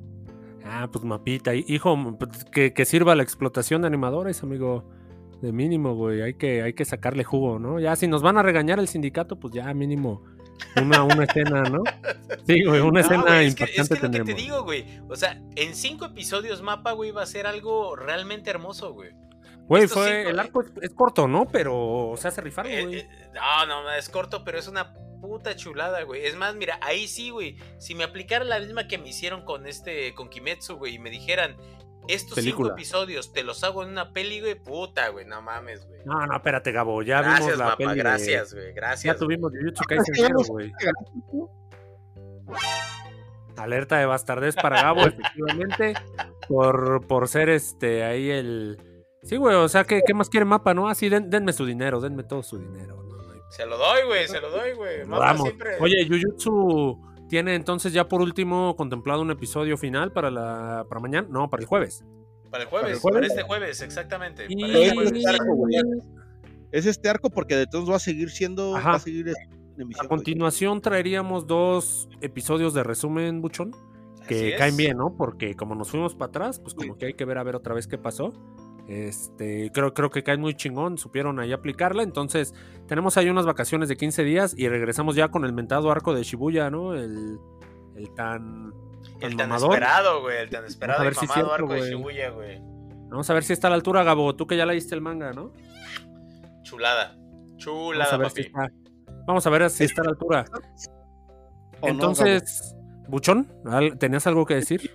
Ah, 0.65 0.89
pues 0.91 1.05
mapita. 1.05 1.55
Hijo, 1.55 1.97
pues, 2.19 2.45
que, 2.47 2.73
que 2.73 2.85
sirva 2.87 3.15
la 3.15 3.23
explotación 3.23 3.83
de 3.83 3.89
animadores, 3.89 4.43
amigo. 4.43 4.89
De 5.43 5.53
mínimo, 5.53 5.95
güey. 5.95 6.23
Hay 6.23 6.35
que, 6.35 6.63
hay 6.63 6.73
que 6.73 6.87
sacarle 6.87 7.23
jugo, 7.23 7.59
¿no? 7.59 7.79
Ya 7.79 7.95
si 7.95 8.09
nos 8.09 8.23
van 8.23 8.39
a 8.39 8.43
regañar 8.43 8.79
el 8.79 8.89
sindicato, 8.89 9.39
pues 9.39 9.53
ya 9.53 9.73
mínimo 9.75 10.23
una, 10.81 11.03
una 11.05 11.25
escena, 11.25 11.63
¿no? 11.65 11.83
Sí, 12.47 12.65
güey, 12.65 12.81
una 12.81 13.01
No, 13.01 13.07
escena 13.07 13.23
güey, 13.23 13.47
es 13.47 13.55
que, 13.55 13.65
es 13.65 13.89
que 13.89 13.95
lo 13.95 14.11
que 14.11 14.21
te 14.25 14.35
digo, 14.35 14.63
güey. 14.63 14.85
O 15.09 15.17
sea, 15.17 15.41
en 15.57 15.75
cinco 15.75 16.07
episodios 16.07 16.63
mapa, 16.63 16.93
güey, 16.93 17.11
va 17.11 17.23
a 17.23 17.27
ser 17.27 17.47
algo 17.47 17.97
realmente 17.97 18.51
hermoso, 18.51 18.93
güey. 18.93 19.11
Güey, 19.69 19.89
fue, 19.89 20.07
cinco, 20.19 20.31
el 20.31 20.37
eh. 20.37 20.41
arco 20.41 20.63
es, 20.63 20.73
es 20.83 20.91
corto, 20.95 21.27
¿no? 21.29 21.47
Pero 21.47 22.15
se 22.17 22.29
hace 22.29 22.41
rifar, 22.41 22.67
Eh, 22.67 22.85
güey. 22.85 22.99
eh, 23.01 23.09
no, 23.35 23.83
no, 23.83 23.93
es 23.93 24.09
corto, 24.09 24.45
pero 24.45 24.59
es 24.59 24.69
una 24.69 24.93
puta 25.21 25.57
chulada, 25.57 26.03
güey. 26.03 26.25
Es 26.25 26.37
más, 26.37 26.55
mira, 26.55 26.79
ahí 26.83 27.09
sí, 27.09 27.31
güey. 27.31 27.57
Si 27.79 27.95
me 27.95 28.05
aplicara 28.05 28.45
la 28.45 28.61
misma 28.61 28.87
que 28.87 28.99
me 28.99 29.09
hicieron 29.09 29.45
con 29.45 29.67
este, 29.67 30.15
con 30.15 30.29
Kimetsu, 30.29 30.77
güey, 30.77 30.95
y 30.95 30.99
me 30.99 31.11
dijeran, 31.11 31.57
estos 32.09 32.35
Película. 32.35 32.69
cinco 32.69 32.77
episodios 32.79 33.33
te 33.33 33.43
los 33.45 33.63
hago 33.65 33.83
en 33.83 33.91
una 33.91 34.13
peli, 34.13 34.41
güey, 34.41 34.55
puta, 34.55 35.09
güey, 35.09 35.25
no 35.27 35.41
mames, 35.43 35.87
güey. 35.87 36.01
No, 36.05 36.27
no, 36.27 36.37
espérate, 36.37 36.73
Gabo. 36.73 37.03
Ya 37.03 37.21
gracias, 37.23 37.41
vimos 37.47 37.59
la 37.59 37.65
mapa, 37.67 37.77
peli. 37.77 37.95
gracias, 37.99 38.53
güey, 38.55 38.67
Ya 38.69 38.73
gracias. 38.75 39.17
tuvimos 39.19 39.53
Jujutsu 39.53 39.85
Kaisen 39.85 40.15
Ya 40.15 40.29
güey. 40.49 40.73
Alerta 43.57 43.97
de 43.99 44.07
bastardez 44.07 44.55
para 44.55 44.83
Gabo, 44.83 45.01
efectivamente. 45.03 45.95
Por, 46.49 47.07
por 47.07 47.27
ser 47.29 47.49
este 47.49 48.05
ahí 48.05 48.31
el. 48.31 48.79
Sí, 49.23 49.37
güey, 49.37 49.57
o 49.57 49.69
sea, 49.69 49.85
¿qué, 49.85 50.03
qué 50.07 50.15
más 50.15 50.29
quiere 50.29 50.45
mapa, 50.45 50.75
no? 50.75 50.89
Así, 50.89 51.09
den- 51.09 51.31
denme 51.31 51.53
su 51.53 51.65
dinero, 51.67 52.01
denme 52.01 52.23
todo 52.23 52.43
su 52.43 52.59
dinero. 52.59 53.03
No, 53.03 53.17
no 53.23 53.33
hay- 53.33 53.41
Se 53.49 53.65
lo 53.67 53.77
doy, 53.79 54.05
güey, 54.07 54.29
se 54.29 54.41
lo 54.41 54.51
doy, 54.51 54.73
güey. 54.75 55.05
Siempre. 55.39 55.77
Oye, 55.81 56.07
Jujutsu 56.07 57.01
tiene 57.29 57.55
entonces 57.55 57.93
ya 57.93 58.09
por 58.09 58.21
último 58.21 58.77
contemplado 58.77 59.23
un 59.23 59.31
episodio 59.31 59.77
final 59.77 60.13
para 60.13 60.31
la 60.31 60.85
para 60.89 61.01
mañana, 61.01 61.29
no, 61.31 61.49
para 61.51 61.63
el 61.63 61.67
jueves. 61.69 62.05
para 62.51 62.63
el 62.65 62.69
jueves, 62.69 63.01
para 63.01 63.15
para, 63.15 63.27
el 63.27 63.29
jueves. 63.29 63.31
este 63.31 63.43
jueves, 63.43 63.81
exactamente. 63.83 64.47
Y- 64.49 64.61
para 64.63 64.79
este 64.79 64.95
jueves. 64.95 65.13
Este. 65.13 66.17
Es 66.73 66.85
este 66.87 67.09
arco 67.09 67.31
porque 67.31 67.57
de 67.57 67.67
todos 67.67 67.91
va 67.91 67.97
a 67.97 68.01
seguir 68.01 68.31
siendo. 68.31 68.77
Ajá. 68.77 68.91
Va 68.91 68.97
a 68.97 69.01
seguir 69.01 69.29
en 69.29 69.35
emisión, 69.81 70.07
A 70.07 70.09
güey. 70.09 70.19
continuación 70.19 70.81
traeríamos 70.81 71.47
dos 71.47 72.09
episodios 72.21 72.75
de 72.75 72.83
resumen, 72.83 73.41
Buchón, 73.41 73.71
que 74.29 74.57
caen 74.59 74.77
bien, 74.77 74.97
¿no? 74.97 75.15
Porque 75.17 75.55
como 75.55 75.75
nos 75.75 75.91
fuimos 75.91 76.15
para 76.15 76.29
atrás, 76.31 76.59
pues 76.59 76.75
como 76.75 76.97
que 76.99 77.07
hay 77.07 77.15
que 77.15 77.25
ver 77.25 77.39
a 77.39 77.43
ver 77.45 77.55
otra 77.55 77.73
vez 77.75 77.87
qué 77.87 77.99
pasó. 77.99 78.33
Este, 78.89 79.71
creo, 79.73 79.93
creo 79.95 80.11
que 80.11 80.23
cae 80.23 80.37
muy 80.37 80.55
chingón, 80.55 80.97
supieron 80.99 81.41
ahí 81.41 81.53
aplicarla. 81.53 82.03
Entonces, 82.03 82.55
tenemos 82.87 83.17
ahí 83.17 83.29
unas 83.29 83.45
vacaciones 83.47 83.89
de 83.89 83.97
15 83.97 84.23
días 84.23 84.55
y 84.57 84.69
regresamos 84.69 85.17
ya 85.17 85.29
con 85.29 85.45
el 85.45 85.53
mentado 85.53 85.91
arco 85.91 86.15
de 86.15 86.23
Shibuya, 86.23 86.71
¿no? 86.71 86.95
El, 86.95 87.39
el 87.97 88.15
tan. 88.15 88.73
El 89.21 89.37
tan 89.37 89.49
mamador. 89.49 89.73
esperado, 89.75 90.21
güey. 90.23 90.39
El 90.39 90.51
tan 90.51 90.65
esperado 90.65 91.03
y 91.09 91.15
si 91.15 91.25
es 91.25 91.29
mamado 91.31 91.47
cierto, 91.57 91.73
arco 91.73 91.75
de. 91.75 91.91
Shibuya, 91.91 92.31
güey. 92.31 92.59
Vamos 93.09 93.29
a 93.31 93.35
ver 93.35 93.43
si 93.45 93.53
está 93.53 93.67
a 93.69 93.71
la 93.71 93.77
altura, 93.77 94.05
Gabo. 94.05 94.35
Tú 94.37 94.47
que 94.47 94.57
ya 94.57 94.67
leíste 94.67 94.95
el 94.95 95.01
manga, 95.01 95.33
¿no? 95.33 95.53
Chulada. 96.63 97.15
Vamos 97.17 97.57
Chulada, 97.57 98.15
a 98.15 98.19
ver 98.19 98.29
papi. 98.29 98.43
si 98.43 98.47
está. 98.49 98.71
Vamos 99.27 99.47
a 99.47 99.51
ver 99.51 99.71
si 99.71 99.85
está 99.85 100.03
a 100.03 100.05
la 100.05 100.11
altura. 100.11 100.45
¿O 101.81 101.87
no, 101.87 101.93
Entonces, 101.93 102.77
Buchón, 103.09 103.53
¿al- 103.65 103.99
¿tenías 103.99 104.27
algo 104.27 104.47
que 104.47 104.55
decir? 104.55 104.91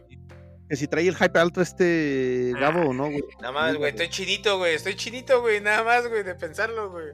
Que 0.71 0.77
si 0.77 0.87
trae 0.87 1.05
el 1.05 1.17
hype 1.17 1.37
alto 1.37 1.59
este 1.61 2.53
Gabo 2.57 2.91
o 2.91 2.93
no, 2.93 3.03
güey. 3.03 3.21
Nada 3.41 3.51
más, 3.51 3.75
güey. 3.75 3.89
Estoy 3.89 4.07
chinito, 4.07 4.57
güey. 4.57 4.75
Estoy 4.75 4.95
chinito, 4.95 5.41
güey. 5.41 5.59
Nada 5.59 5.83
más, 5.83 6.07
güey, 6.07 6.23
de 6.23 6.33
pensarlo, 6.33 6.89
güey. 6.89 7.07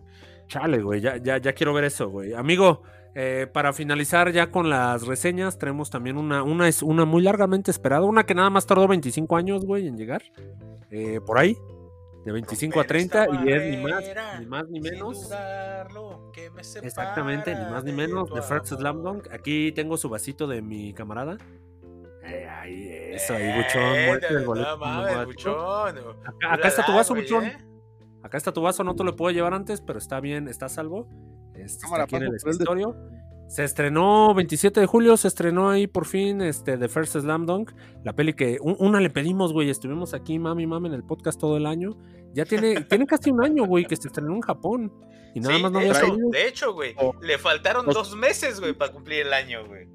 Chale, 0.47 0.79
güey, 0.79 1.01
ya, 1.01 1.17
ya, 1.17 1.39
ya 1.39 1.53
quiero 1.53 1.73
ver 1.73 1.85
eso, 1.85 2.07
güey. 2.07 2.35
Amigo, 2.35 2.83
eh, 3.15 3.47
para 3.51 3.73
finalizar 3.73 4.31
ya 4.31 4.51
con 4.51 4.69
las 4.69 5.07
reseñas, 5.07 5.57
tenemos 5.57 5.89
también 5.89 6.17
una, 6.19 6.43
una, 6.43 6.67
es 6.67 6.83
una 6.83 7.05
muy 7.05 7.23
largamente 7.23 7.71
esperada, 7.71 8.05
una 8.05 8.27
que 8.27 8.35
nada 8.35 8.51
más 8.51 8.67
tardó 8.67 8.87
25 8.87 9.35
años, 9.35 9.65
güey, 9.65 9.87
en 9.87 9.97
llegar. 9.97 10.21
eh, 10.91 11.19
por 11.25 11.39
ahí, 11.39 11.57
de 12.25 12.31
25 12.31 12.79
a 12.79 12.83
Romper 12.83 12.87
30, 12.87 13.23
esta 13.23 13.43
y 13.43 13.51
es 13.53 13.63
ni 13.75 13.77
más, 13.83 14.03
ni 14.39 14.45
más 14.45 14.69
ni 14.69 14.79
menos. 14.81 15.23
dudarlo, 15.23 16.31
que 16.31 16.51
me 16.51 16.61
Exactamente, 16.61 17.55
ni 17.55 17.71
más 17.71 17.83
ni 17.83 17.91
menos, 17.91 18.31
de 18.31 18.43
First. 18.43 18.67
Slam 18.67 19.01
Dunk. 19.01 19.27
Aquí 19.31 19.71
tengo 19.71 19.97
su 19.97 20.09
vasito 20.09 20.45
de 20.45 20.61
mi 20.61 20.93
camarada. 20.93 21.39
Eh, 22.23 22.45
ahí, 22.45 22.89
eso, 23.15 23.33
ahí, 23.33 23.47
Buchón, 23.55 23.81
Eh, 23.95 24.05
muerte 24.07 24.27
del 24.33 24.39
no 24.43 24.45
boleto. 24.47 24.77
mames, 24.77 25.15
macho. 25.15 25.25
Buchón. 25.25 25.97
Acá, 26.25 26.53
acá 26.53 26.67
está 26.67 26.85
tu 26.85 26.93
vaso, 26.93 27.13
güey, 27.13 27.23
Buchón. 27.25 27.45
¿eh? 27.45 27.57
Acá 28.23 28.37
está 28.37 28.51
tu 28.51 28.61
vaso, 28.61 28.83
no 28.83 28.95
te 28.95 29.03
lo 29.03 29.15
puedo 29.15 29.31
llevar 29.31 29.53
antes, 29.53 29.81
pero 29.81 29.99
está 29.99 30.19
bien, 30.19 30.47
está 30.47 30.65
a 30.65 30.69
salvo. 30.69 31.07
Este, 31.55 31.85
está 31.85 32.03
aquí 32.03 32.15
en 32.15 32.23
el 32.23 32.35
escritorio. 32.35 32.95
Se 33.47 33.63
estrenó 33.63 34.33
27 34.33 34.81
de 34.81 34.85
julio, 34.87 35.15
se 35.15 35.29
estrenó 35.29 35.69
ahí 35.69 35.87
por 35.87 36.05
fin 36.05 36.41
este 36.41 36.77
The 36.77 36.89
First 36.89 37.13
Slam 37.17 37.45
Dunk, 37.45 37.71
la 38.03 38.11
peli 38.13 38.33
que 38.33 38.57
un- 38.61 38.75
una 38.79 38.99
le 38.99 39.09
pedimos, 39.09 39.53
güey, 39.53 39.69
estuvimos 39.69 40.13
aquí 40.13 40.37
mami 40.37 40.67
mami 40.67 40.87
en 40.89 40.93
el 40.95 41.03
podcast 41.05 41.39
todo 41.39 41.55
el 41.55 41.65
año. 41.65 41.97
Ya 42.33 42.43
tiene 42.43 42.75
tiene 42.89 43.05
casi 43.07 43.31
un 43.31 43.41
año, 43.41 43.65
güey, 43.65 43.85
que 43.85 43.95
se 43.95 44.09
estrenó 44.09 44.33
en 44.35 44.41
Japón 44.41 44.91
y 45.33 45.39
nada 45.39 45.55
Sí, 45.55 45.63
más 45.63 45.71
no 45.71 45.79
había 45.79 45.91
hecho, 45.91 45.99
salido. 46.07 46.29
de 46.29 46.47
hecho, 46.47 46.73
güey, 46.73 46.93
Oh. 46.99 47.13
le 47.21 47.37
faltaron 47.37 47.85
dos 47.85 48.17
meses, 48.17 48.59
güey, 48.59 48.73
para 48.73 48.91
cumplir 48.91 49.25
el 49.27 49.31
año, 49.33 49.65
güey. 49.65 49.87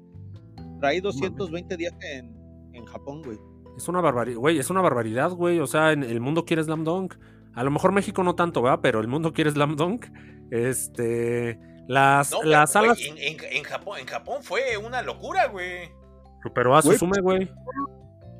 Trae 0.79 0.99
220 0.99 1.77
días 1.77 1.93
en, 2.01 2.35
en 2.73 2.85
Japón, 2.85 3.21
güey. 3.23 3.37
Es 3.77 3.87
una 3.87 4.01
barbaridad, 4.01 4.37
güey, 4.37 4.59
es 4.59 4.69
una 4.69 4.81
barbaridad, 4.81 5.31
güey, 5.31 5.59
o 5.59 5.65
sea, 5.67 5.91
en 5.93 6.03
el 6.03 6.19
mundo 6.21 6.45
quiere 6.45 6.63
Slam 6.63 6.83
Dunk. 6.83 7.15
A 7.55 7.63
lo 7.63 7.71
mejor 7.71 7.91
México 7.91 8.23
no 8.23 8.35
tanto, 8.35 8.61
¿verdad? 8.61 8.79
Pero 8.81 8.99
el 8.99 9.07
mundo 9.07 9.33
quiere 9.33 9.51
Slam 9.51 9.75
Dunk. 9.75 10.05
Este, 10.51 11.59
las 11.87 12.31
No, 12.31 12.43
las 12.43 12.71
pero, 12.71 12.85
salas 12.85 12.99
en, 13.01 13.17
en- 13.17 13.37
en 13.57 13.63
Japón, 13.63 13.99
en 13.99 14.05
Japón 14.07 14.37
fue 14.43 14.77
una 14.77 15.01
locura, 15.01 15.47
güey. 15.47 15.89
superó 16.41 16.75
a 16.75 16.81
Güey, 16.81 16.97
Suzume, 16.97 17.21
güey. 17.21 17.49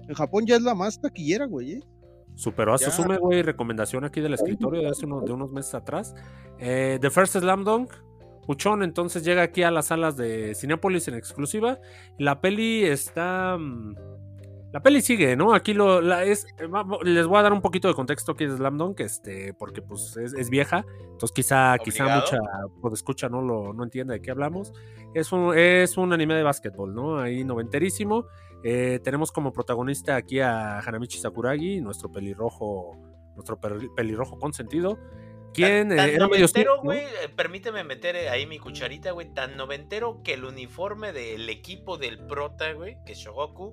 En 0.07 0.15
Japón 0.15 0.45
ya 0.45 0.55
es 0.55 0.61
la 0.61 0.75
más 0.75 0.99
taquillera, 0.99 1.45
güey. 1.45 1.73
¿eh? 1.73 1.79
Superó 2.35 2.73
a 2.73 2.77
Ya. 2.77 2.89
Suzume, 2.89 3.17
güey. 3.17 3.41
Recomendación 3.41 4.03
aquí 4.03 4.19
del 4.21 4.33
escritorio 4.33 4.81
de 4.81 4.89
hace 4.89 5.05
unos, 5.05 5.25
de 5.25 5.31
unos 5.31 5.51
meses 5.51 5.73
atrás. 5.75 6.13
Eh, 6.59 6.97
The 7.01 7.09
First 7.09 7.37
Slam 7.37 7.63
Dunk. 7.63 7.91
Puchón, 8.45 8.83
entonces 8.83 9.23
llega 9.23 9.41
aquí 9.41 9.63
a 9.63 9.71
las 9.71 9.85
salas 9.87 10.17
de 10.17 10.53
Cinepolis 10.55 11.07
en 11.07 11.13
exclusiva. 11.15 11.79
La 12.19 12.41
peli 12.41 12.83
está. 12.83 13.57
mm, 13.57 13.95
La 14.73 14.81
peli 14.81 15.01
sigue, 15.01 15.35
¿no? 15.35 15.53
Aquí 15.53 15.73
lo 15.73 16.01
la 16.01 16.23
es. 16.23 16.45
eh, 16.57 16.67
Les 17.03 17.27
voy 17.27 17.37
a 17.37 17.43
dar 17.43 17.53
un 17.53 17.61
poquito 17.61 17.87
de 17.87 17.93
contexto 17.93 18.31
aquí 18.33 18.45
de 18.47 18.57
Slam 18.57 18.77
Dunk, 18.77 18.99
este, 19.01 19.53
porque 19.53 19.81
pues 19.83 20.17
es, 20.17 20.33
es 20.33 20.49
vieja. 20.49 20.83
Entonces 21.11 21.31
quizá, 21.31 21.77
quizá 21.77 22.03
Obligado. 22.03 22.21
mucha 22.21 22.39
por 22.81 22.91
escucha 22.93 23.29
no 23.29 23.41
lo 23.41 23.71
no 23.73 23.83
entiende 23.83 24.15
de 24.15 24.21
qué 24.21 24.31
hablamos. 24.31 24.73
Es 25.13 25.31
un, 25.31 25.55
es 25.57 25.95
un 25.95 26.11
anime 26.11 26.33
de 26.33 26.43
básquetbol, 26.43 26.93
¿no? 26.93 27.19
Ahí 27.19 27.43
noventerísimo. 27.43 28.25
Eh, 28.63 28.99
tenemos 29.03 29.31
como 29.31 29.53
protagonista 29.53 30.15
aquí 30.15 30.39
a 30.39 30.79
Hanamichi 30.79 31.19
Sakuragi, 31.19 31.79
nuestro 31.79 32.11
pelirrojo, 32.11 32.97
nuestro 33.35 33.59
pelirrojo 33.95 34.39
consentido. 34.39 34.97
Quien 35.53 35.89
Tan, 35.89 35.97
tan 35.97 36.09
eh, 36.09 36.13
era 36.15 36.27
noventero, 36.27 36.81
güey, 36.81 36.99
eh, 36.99 37.29
permíteme 37.35 37.83
meter 37.83 38.15
eh, 38.15 38.29
ahí 38.29 38.45
mi 38.45 38.59
cucharita, 38.59 39.11
güey, 39.11 39.33
tan 39.33 39.55
noventero 39.55 40.21
que 40.23 40.33
el 40.33 40.45
uniforme 40.45 41.13
del 41.13 41.49
equipo 41.49 41.97
del 41.97 42.19
prota, 42.19 42.73
güey, 42.73 42.97
que 43.05 43.13
es 43.13 43.19
Shogoku, 43.19 43.71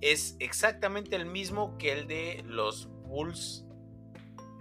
es 0.00 0.36
exactamente 0.40 1.16
el 1.16 1.26
mismo 1.26 1.78
que 1.78 1.92
el 1.92 2.06
de 2.06 2.44
los 2.46 2.88
Bulls 3.06 3.64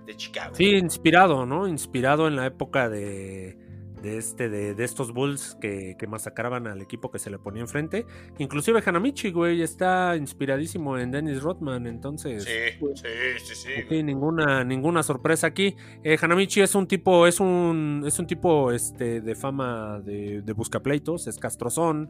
de 0.06 0.16
Chicago. 0.16 0.56
Sí, 0.56 0.76
inspirado, 0.76 1.46
¿no? 1.46 1.68
Inspirado 1.68 2.28
en 2.28 2.36
la 2.36 2.46
época 2.46 2.90
de, 2.90 3.58
de 4.02 4.18
este, 4.18 4.50
de, 4.50 4.74
de 4.74 4.84
estos 4.84 5.14
Bulls 5.14 5.58
que, 5.62 5.96
que 5.98 6.08
masacraban 6.08 6.68
al 6.68 6.82
equipo 6.82 7.12
que 7.12 7.20
se 7.20 7.30
le 7.30 7.38
ponía 7.38 7.62
enfrente. 7.62 8.06
Inclusive 8.40 8.82
Hanamichi, 8.86 9.32
güey, 9.32 9.62
está 9.62 10.16
inspiradísimo 10.16 10.98
en 10.98 11.12
Dennis 11.12 11.42
Rodman, 11.42 11.88
entonces. 11.88 12.44
Sí, 12.44 12.78
sí, 12.96 13.08
sí, 13.44 13.56
sí. 13.56 13.70
Sí, 13.88 14.04
ninguna, 14.04 14.64
ninguna 14.64 15.04
sorpresa 15.04 15.48
aquí. 15.48 15.76
Eh, 16.04 16.18
Hanamichi 16.22 16.62
es 16.62 16.76
un 16.76 16.88
tipo, 16.88 17.28
es 17.28 17.40
un, 17.40 18.04
es 18.06 18.18
un 18.20 18.28
tipo 18.28 18.72
este, 18.72 19.22
de 19.22 19.36
fama 19.36 20.00
de, 20.00 20.42
de 20.42 20.54
buscapleitos, 20.54 21.28
es 21.28 21.38
castrozón. 21.38 22.10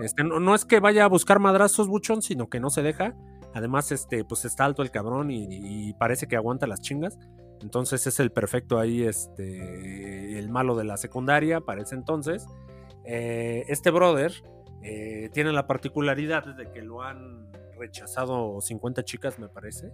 Este, 0.00 0.24
no, 0.24 0.40
no 0.40 0.54
es 0.54 0.64
que 0.64 0.80
vaya 0.80 1.04
a 1.04 1.08
buscar 1.08 1.38
madrazos, 1.38 1.88
buchón, 1.88 2.22
sino 2.22 2.48
que 2.48 2.60
no 2.60 2.70
se 2.70 2.82
deja. 2.82 3.14
Además, 3.54 3.92
este, 3.92 4.24
pues 4.24 4.44
está 4.44 4.64
alto 4.64 4.82
el 4.82 4.90
cabrón 4.90 5.30
y, 5.30 5.46
y 5.50 5.92
parece 5.94 6.26
que 6.26 6.36
aguanta 6.36 6.66
las 6.66 6.80
chingas. 6.80 7.18
Entonces 7.62 8.06
es 8.06 8.20
el 8.20 8.30
perfecto 8.30 8.78
ahí, 8.78 9.02
este, 9.04 10.38
el 10.38 10.48
malo 10.48 10.76
de 10.76 10.84
la 10.84 10.96
secundaria 10.96 11.60
para 11.60 11.82
ese 11.82 11.94
entonces. 11.94 12.46
Eh, 13.04 13.64
este 13.68 13.90
brother 13.90 14.32
eh, 14.82 15.30
tiene 15.32 15.52
la 15.52 15.66
particularidad 15.66 16.44
de 16.56 16.70
que 16.70 16.82
lo 16.82 17.02
han 17.02 17.50
rechazado 17.78 18.60
50 18.60 19.04
chicas, 19.04 19.38
me 19.38 19.48
parece. 19.48 19.92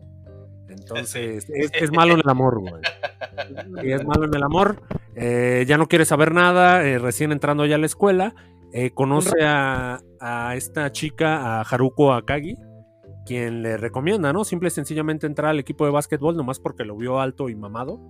Entonces, 0.69 1.47
es, 1.55 1.71
es 1.75 1.93
malo 1.93 2.15
en 2.15 2.21
el 2.21 2.29
amor, 2.29 2.61
güey. 2.61 2.83
Es 3.83 4.05
malo 4.05 4.25
en 4.25 4.35
el 4.35 4.43
amor. 4.43 4.83
eh, 5.15 5.65
ya 5.67 5.79
no 5.79 5.87
quiere 5.89 6.05
saber 6.05 6.33
nada, 6.33 6.85
eh, 6.87 6.99
recién 6.99 7.33
entrando 7.33 7.67
ya 7.67 7.77
a 7.77 7.79
la 7.79 7.87
escuela. 7.87 8.35
conoce 8.95 9.43
a, 9.43 10.01
a 10.21 10.55
esta 10.57 10.93
chica, 10.93 11.61
a 11.61 11.63
Haruko 11.63 12.13
Akagi, 12.13 12.57
quien 13.29 13.63
le 13.63 13.77
recomienda, 13.77 14.33
¿no? 14.33 14.43
Simple 14.43 14.69
y 14.69 14.71
sencillamente 14.71 15.27
entrar 15.27 15.51
al 15.51 15.59
equipo 15.59 15.85
de 15.85 15.91
básquetbol, 15.93 16.35
nomás 16.35 16.59
porque 16.59 16.87
lo 16.87 16.97
vio 16.97 17.21
alto 17.21 17.51
y 17.51 17.55
mamado. 17.55 18.01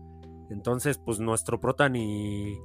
Entonces, 0.49 0.97
pues 0.99 1.19
nuestro 1.19 1.59
prota 1.59 1.89
ni, 1.89 2.57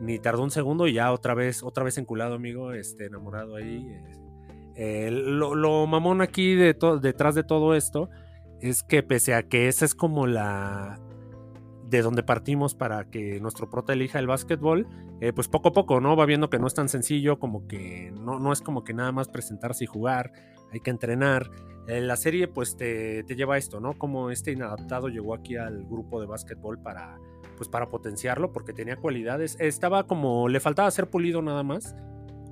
ni 0.00 0.18
tardó 0.18 0.42
un 0.42 0.50
segundo 0.50 0.88
y 0.88 0.94
ya 0.94 1.12
otra 1.12 1.34
vez, 1.34 1.62
otra 1.62 1.84
vez 1.84 1.96
enculado, 1.96 2.34
amigo, 2.34 2.72
este, 2.72 3.06
enamorado 3.06 3.54
ahí. 3.54 3.86
eh. 4.74 5.08
Lo, 5.12 5.54
lo 5.54 5.86
mamón 5.86 6.20
aquí 6.20 6.56
detrás 6.56 7.36
de 7.36 7.44
todo 7.44 7.76
esto 7.76 8.10
es 8.60 8.82
que 8.82 9.04
pese 9.04 9.34
a 9.34 9.44
que 9.44 9.68
esa 9.68 9.84
es 9.84 9.94
como 9.94 10.26
la 10.26 10.98
de 11.88 12.02
donde 12.02 12.24
partimos 12.24 12.74
para 12.74 13.08
que 13.08 13.38
nuestro 13.40 13.70
prota 13.70 13.92
elija 13.92 14.18
el 14.18 14.26
básquetbol, 14.26 14.88
eh, 15.20 15.32
pues 15.32 15.46
poco 15.46 15.68
a 15.68 15.72
poco, 15.72 16.00
¿no? 16.00 16.16
Va 16.16 16.26
viendo 16.26 16.50
que 16.50 16.58
no 16.58 16.66
es 16.66 16.74
tan 16.74 16.88
sencillo, 16.88 17.38
como 17.38 17.68
que 17.68 18.12
no, 18.18 18.40
no 18.40 18.52
es 18.52 18.62
como 18.62 18.82
que 18.82 18.94
nada 18.94 19.12
más 19.12 19.28
presentarse 19.28 19.84
y 19.84 19.86
jugar, 19.86 20.32
hay 20.72 20.80
que 20.80 20.90
entrenar. 20.90 21.50
Eh, 21.86 22.00
la 22.00 22.16
serie 22.16 22.48
pues 22.48 22.76
te, 22.76 23.24
te 23.24 23.36
lleva 23.36 23.56
a 23.56 23.58
esto, 23.58 23.80
¿no? 23.80 23.92
Como 23.92 24.30
este 24.30 24.52
inadaptado 24.52 25.08
llegó 25.08 25.34
aquí 25.34 25.56
al 25.56 25.84
grupo 25.84 26.20
de 26.20 26.26
básquetbol 26.26 26.78
para, 26.80 27.18
pues 27.56 27.68
para 27.68 27.88
potenciarlo, 27.88 28.52
porque 28.52 28.72
tenía 28.72 28.96
cualidades. 28.96 29.56
Estaba 29.60 30.06
como, 30.06 30.48
le 30.48 30.60
faltaba 30.60 30.90
ser 30.90 31.08
pulido 31.10 31.42
nada 31.42 31.62
más, 31.62 31.94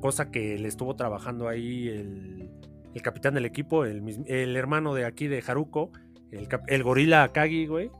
cosa 0.00 0.30
que 0.30 0.58
le 0.58 0.68
estuvo 0.68 0.94
trabajando 0.96 1.48
ahí 1.48 1.88
el, 1.88 2.50
el 2.94 3.02
capitán 3.02 3.34
del 3.34 3.46
equipo, 3.46 3.84
el, 3.84 4.02
el 4.26 4.56
hermano 4.56 4.94
de 4.94 5.06
aquí 5.06 5.28
de 5.28 5.42
Haruko, 5.46 5.90
el, 6.30 6.82
gorila 6.82 7.24
Akagi, 7.24 7.66
güey. 7.66 7.90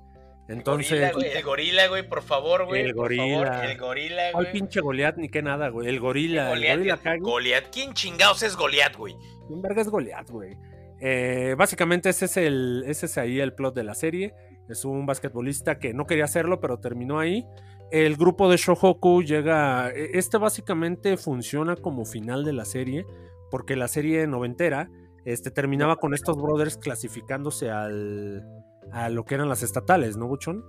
Entonces, 0.48 0.90
Gorila, 0.90 1.12
güey, 1.12 1.30
el 1.30 1.42
gorila, 1.44 1.86
güey, 1.88 2.08
por 2.08 2.22
favor, 2.22 2.66
güey. 2.66 2.82
El 2.82 2.94
gorila. 2.94 3.46
favor, 3.46 3.64
el 3.64 3.78
gorila, 3.78 4.22
¿cuál 4.32 4.44
güey. 4.44 4.52
pinche 4.52 4.80
Goliat 4.80 5.16
ni 5.16 5.28
qué 5.28 5.40
nada, 5.40 5.68
güey? 5.68 5.88
El 5.88 6.00
gorila, 6.00 6.52
el 6.52 6.78
Goliat. 6.78 7.20
Goliat. 7.20 7.64
¿Quién 7.72 7.94
chingados 7.94 8.42
es 8.42 8.56
Goliat, 8.56 8.96
güey? 8.96 9.14
Un 9.48 9.62
verga 9.62 9.80
es 9.80 9.88
Goliath, 9.88 10.28
güey. 10.30 10.56
Eh, 11.04 11.56
básicamente 11.58 12.08
ese 12.10 12.26
es 12.26 12.36
el, 12.36 12.84
ese 12.86 13.06
es 13.06 13.18
ahí 13.18 13.40
el 13.40 13.54
plot 13.54 13.74
de 13.74 13.82
la 13.82 13.94
serie. 13.94 14.34
Es 14.68 14.84
un 14.84 15.04
basquetbolista 15.04 15.78
que 15.80 15.92
no 15.92 16.06
quería 16.06 16.24
hacerlo, 16.24 16.60
pero 16.60 16.78
terminó 16.78 17.18
ahí. 17.18 17.44
El 17.90 18.16
grupo 18.16 18.48
de 18.48 18.56
Shohoku 18.56 19.22
llega. 19.22 19.90
e- 19.90 20.10
Este 20.16 20.38
básicamente 20.38 21.16
funciona 21.16 21.74
como 21.76 22.04
final 22.04 22.44
de 22.44 22.52
la 22.52 22.64
serie, 22.64 23.04
porque 23.50 23.74
la 23.74 23.88
serie 23.88 24.26
noventera 24.28 24.88
este, 25.24 25.50
terminaba 25.50 25.96
con 25.96 26.14
estos 26.14 26.36
brothers 26.36 26.76
clasificándose 26.78 27.70
al, 27.70 28.44
a 28.92 29.08
lo 29.10 29.24
que 29.24 29.34
eran 29.34 29.48
las 29.48 29.62
estatales, 29.64 30.16
¿no, 30.16 30.28
Buchón? 30.28 30.64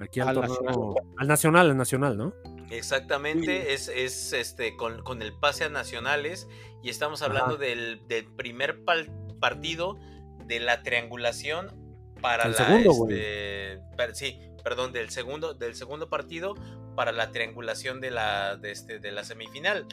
Aquí 0.00 0.20
al, 0.20 0.28
Al 0.28 0.34
torneo- 0.36 0.62
nacional. 0.64 0.94
al 1.18 1.26
nacional, 1.28 1.70
al 1.70 1.76
nacional, 1.76 2.16
¿no? 2.18 2.34
Exactamente, 2.70 3.72
es, 3.74 3.88
es 3.88 4.32
este 4.32 4.76
con, 4.76 5.02
con 5.02 5.22
el 5.22 5.32
pase 5.38 5.64
a 5.64 5.68
nacionales 5.68 6.48
y 6.82 6.88
estamos 6.88 7.20
hablando 7.22 7.56
del, 7.56 8.06
del 8.08 8.26
primer 8.34 8.84
pal- 8.84 9.10
partido 9.40 9.98
de 10.46 10.60
la 10.60 10.82
triangulación 10.82 11.68
para 12.20 12.44
El 12.44 12.52
la 12.52 12.56
segundo, 12.56 12.92
güey. 12.92 13.18
este, 13.18 13.80
per- 13.96 14.14
sí, 14.14 14.38
perdón, 14.62 14.92
del 14.92 15.10
segundo 15.10 15.54
del 15.54 15.74
segundo 15.74 16.08
partido 16.10 16.54
para 16.94 17.12
la 17.12 17.30
triangulación 17.30 18.00
de 18.00 18.10
la 18.10 18.56
de 18.56 18.72
este 18.72 18.98
de 19.00 19.10
la 19.12 19.24
semifinal. 19.24 19.86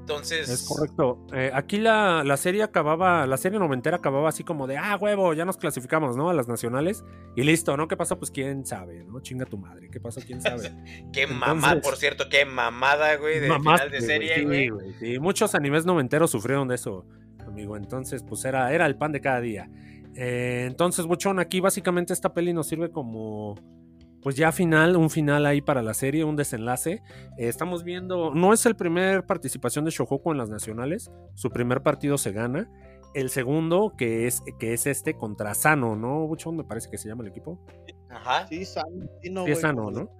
Entonces, 0.00 0.50
Es 0.50 0.68
correcto. 0.68 1.26
Eh, 1.32 1.50
aquí 1.54 1.78
la, 1.78 2.24
la 2.24 2.36
serie 2.36 2.62
acababa, 2.62 3.26
la 3.26 3.38
serie 3.38 3.58
noventera 3.58 3.96
acababa 3.96 4.28
así 4.28 4.44
como 4.44 4.66
de, 4.66 4.76
ah, 4.76 4.98
huevo, 5.00 5.32
ya 5.32 5.46
nos 5.46 5.56
clasificamos, 5.56 6.14
¿no? 6.14 6.28
A 6.28 6.34
las 6.34 6.46
nacionales. 6.46 7.02
Y 7.36 7.42
listo, 7.42 7.74
¿no? 7.78 7.88
¿Qué 7.88 7.96
pasó? 7.96 8.18
Pues 8.18 8.30
quién 8.30 8.66
sabe, 8.66 9.02
¿no? 9.04 9.20
Chinga 9.20 9.46
tu 9.46 9.56
madre. 9.56 9.88
¿Qué 9.90 10.00
pasó? 10.00 10.20
¿Quién 10.20 10.42
sabe? 10.42 10.70
qué 11.14 11.26
mamada, 11.26 11.80
por 11.80 11.96
cierto, 11.96 12.28
qué 12.28 12.44
mamada, 12.44 13.16
güey, 13.16 13.40
de 13.40 13.48
Mamaste, 13.48 13.86
final 13.86 13.90
de 13.90 14.06
serie, 14.06 14.34
sí, 14.34 14.44
güey. 14.44 14.68
güey, 14.68 14.92
sí. 15.00 15.18
Muchos 15.18 15.54
animes 15.54 15.86
noventeros 15.86 16.30
sufrieron 16.30 16.68
de 16.68 16.74
eso, 16.74 17.06
amigo. 17.54 17.76
Entonces, 17.76 18.22
pues 18.22 18.44
era, 18.44 18.72
era 18.72 18.86
el 18.86 18.96
pan 18.96 19.12
de 19.12 19.20
cada 19.20 19.40
día. 19.40 19.70
Eh, 20.14 20.64
entonces, 20.66 21.06
Buchón, 21.06 21.38
aquí 21.38 21.60
básicamente 21.60 22.12
esta 22.12 22.34
peli 22.34 22.52
nos 22.52 22.66
sirve 22.66 22.90
como, 22.90 23.54
pues 24.22 24.36
ya 24.36 24.52
final, 24.52 24.96
un 24.96 25.10
final 25.10 25.46
ahí 25.46 25.60
para 25.60 25.82
la 25.82 25.94
serie, 25.94 26.24
un 26.24 26.36
desenlace. 26.36 27.02
Eh, 27.38 27.48
estamos 27.48 27.84
viendo, 27.84 28.34
no 28.34 28.52
es 28.52 28.66
el 28.66 28.76
primer 28.76 29.24
participación 29.24 29.84
de 29.84 29.90
Shohoku 29.90 30.32
en 30.32 30.38
las 30.38 30.50
nacionales, 30.50 31.10
su 31.34 31.50
primer 31.50 31.82
partido 31.82 32.18
se 32.18 32.32
gana. 32.32 32.70
El 33.14 33.30
segundo, 33.30 33.94
que 33.96 34.26
es, 34.26 34.42
que 34.58 34.72
es 34.74 34.88
este 34.88 35.14
contra 35.14 35.54
Sano, 35.54 35.94
¿no, 35.94 36.26
Buchón? 36.26 36.56
Me 36.56 36.64
parece 36.64 36.90
que 36.90 36.98
se 36.98 37.08
llama 37.08 37.22
el 37.22 37.28
equipo. 37.30 37.60
Ajá. 38.10 38.46
Sí, 38.48 38.64
sano, 38.64 39.06
sí, 39.22 39.30
no, 39.30 39.44
Sí, 39.44 39.52
es 39.52 39.60
sano, 39.60 39.90
¿no? 39.92 40.10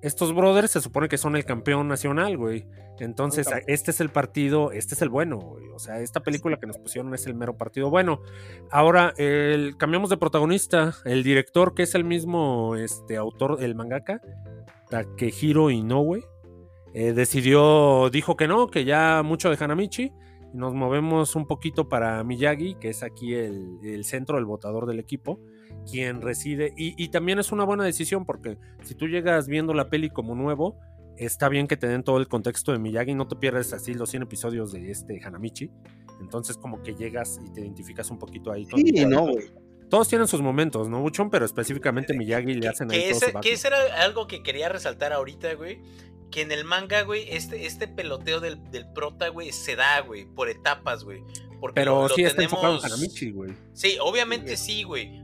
Estos 0.00 0.34
brothers 0.34 0.70
se 0.70 0.80
supone 0.80 1.08
que 1.08 1.18
son 1.18 1.34
el 1.34 1.44
campeón 1.44 1.88
nacional, 1.88 2.36
güey. 2.36 2.66
Entonces, 3.00 3.48
este 3.66 3.90
es 3.90 4.00
el 4.00 4.10
partido, 4.10 4.70
este 4.72 4.94
es 4.94 5.02
el 5.02 5.08
bueno, 5.08 5.38
güey. 5.38 5.68
O 5.70 5.78
sea, 5.78 6.00
esta 6.00 6.20
película 6.20 6.58
que 6.58 6.66
nos 6.66 6.78
pusieron 6.78 7.12
es 7.14 7.26
el 7.26 7.34
mero 7.34 7.56
partido 7.56 7.90
bueno. 7.90 8.22
Ahora, 8.70 9.12
el, 9.16 9.76
cambiamos 9.76 10.10
de 10.10 10.16
protagonista. 10.16 10.94
El 11.04 11.22
director, 11.22 11.74
que 11.74 11.82
es 11.82 11.94
el 11.94 12.04
mismo 12.04 12.76
este, 12.76 13.16
autor, 13.16 13.58
el 13.60 13.74
mangaka, 13.74 14.20
Takehiro 14.88 15.70
Inoue, 15.70 16.24
eh, 16.94 17.12
decidió, 17.12 18.08
dijo 18.10 18.36
que 18.36 18.48
no, 18.48 18.68
que 18.68 18.84
ya 18.84 19.22
mucho 19.24 19.50
de 19.50 19.62
Hanamichi. 19.62 20.12
Y 20.52 20.56
nos 20.56 20.74
movemos 20.74 21.36
un 21.36 21.46
poquito 21.46 21.88
para 21.88 22.22
Miyagi, 22.24 22.76
que 22.76 22.88
es 22.88 23.02
aquí 23.02 23.34
el, 23.34 23.78
el 23.82 24.04
centro, 24.04 24.38
el 24.38 24.44
votador 24.44 24.86
del 24.86 24.98
equipo, 24.98 25.40
quien 25.90 26.20
reside. 26.22 26.72
Y, 26.76 26.94
y 27.02 27.08
también 27.08 27.38
es 27.38 27.52
una 27.52 27.64
buena 27.64 27.84
decisión 27.84 28.24
porque 28.24 28.58
si 28.82 28.94
tú 28.94 29.06
llegas 29.06 29.48
viendo 29.48 29.74
la 29.74 29.88
peli 29.90 30.10
como 30.10 30.34
nuevo, 30.34 30.78
está 31.16 31.48
bien 31.48 31.66
que 31.66 31.76
te 31.76 31.86
den 31.88 32.02
todo 32.04 32.18
el 32.18 32.28
contexto 32.28 32.72
de 32.72 32.78
Miyagi, 32.78 33.14
no 33.14 33.26
te 33.28 33.36
pierdes 33.36 33.72
así 33.72 33.94
los 33.94 34.10
100 34.10 34.22
episodios 34.24 34.72
de 34.72 34.90
este 34.90 35.20
Hanamichi. 35.24 35.70
Entonces 36.20 36.56
como 36.56 36.82
que 36.82 36.94
llegas 36.94 37.38
y 37.44 37.52
te 37.52 37.60
identificas 37.60 38.10
un 38.10 38.18
poquito 38.18 38.52
ahí 38.52 38.66
con 38.66 38.78
Sí, 38.78 38.84
Miyagi. 38.92 39.06
no, 39.10 39.22
güey. 39.28 39.46
Todos 39.88 40.06
tienen 40.08 40.28
sus 40.28 40.42
momentos, 40.42 40.88
¿no, 40.90 41.00
Buchón? 41.00 41.30
Pero 41.30 41.46
específicamente 41.46 42.12
Miyagi 42.12 42.54
le 42.54 42.68
hacen 42.68 42.90
ahí 42.90 42.98
que 43.04 43.10
todo 43.14 43.26
ese, 43.28 43.40
que 43.40 43.52
ese 43.52 43.68
era 43.68 43.78
algo 44.04 44.26
que 44.26 44.42
quería 44.42 44.68
resaltar 44.68 45.12
ahorita, 45.14 45.54
güey. 45.54 45.80
Que 46.30 46.42
en 46.42 46.52
el 46.52 46.66
manga, 46.66 47.02
güey, 47.04 47.24
este, 47.30 47.64
este 47.64 47.88
peloteo 47.88 48.40
del, 48.40 48.62
del 48.70 48.86
prota, 48.92 49.28
güey, 49.28 49.50
se 49.50 49.76
da, 49.76 50.00
güey, 50.02 50.26
por 50.26 50.50
etapas, 50.50 51.04
güey. 51.04 51.22
Porque 51.58 51.80
Pero 51.80 52.02
lo- 52.02 52.08
lo 52.08 52.14
sí 52.14 52.22
está 52.22 52.42
enfocado 52.42 52.78
en 52.78 52.84
Hanamichi, 52.84 53.30
güey. 53.30 53.54
Sí, 53.72 53.96
obviamente 54.02 54.58
Sí, 54.58 54.74
sí, 54.74 54.82
güey. 54.82 55.22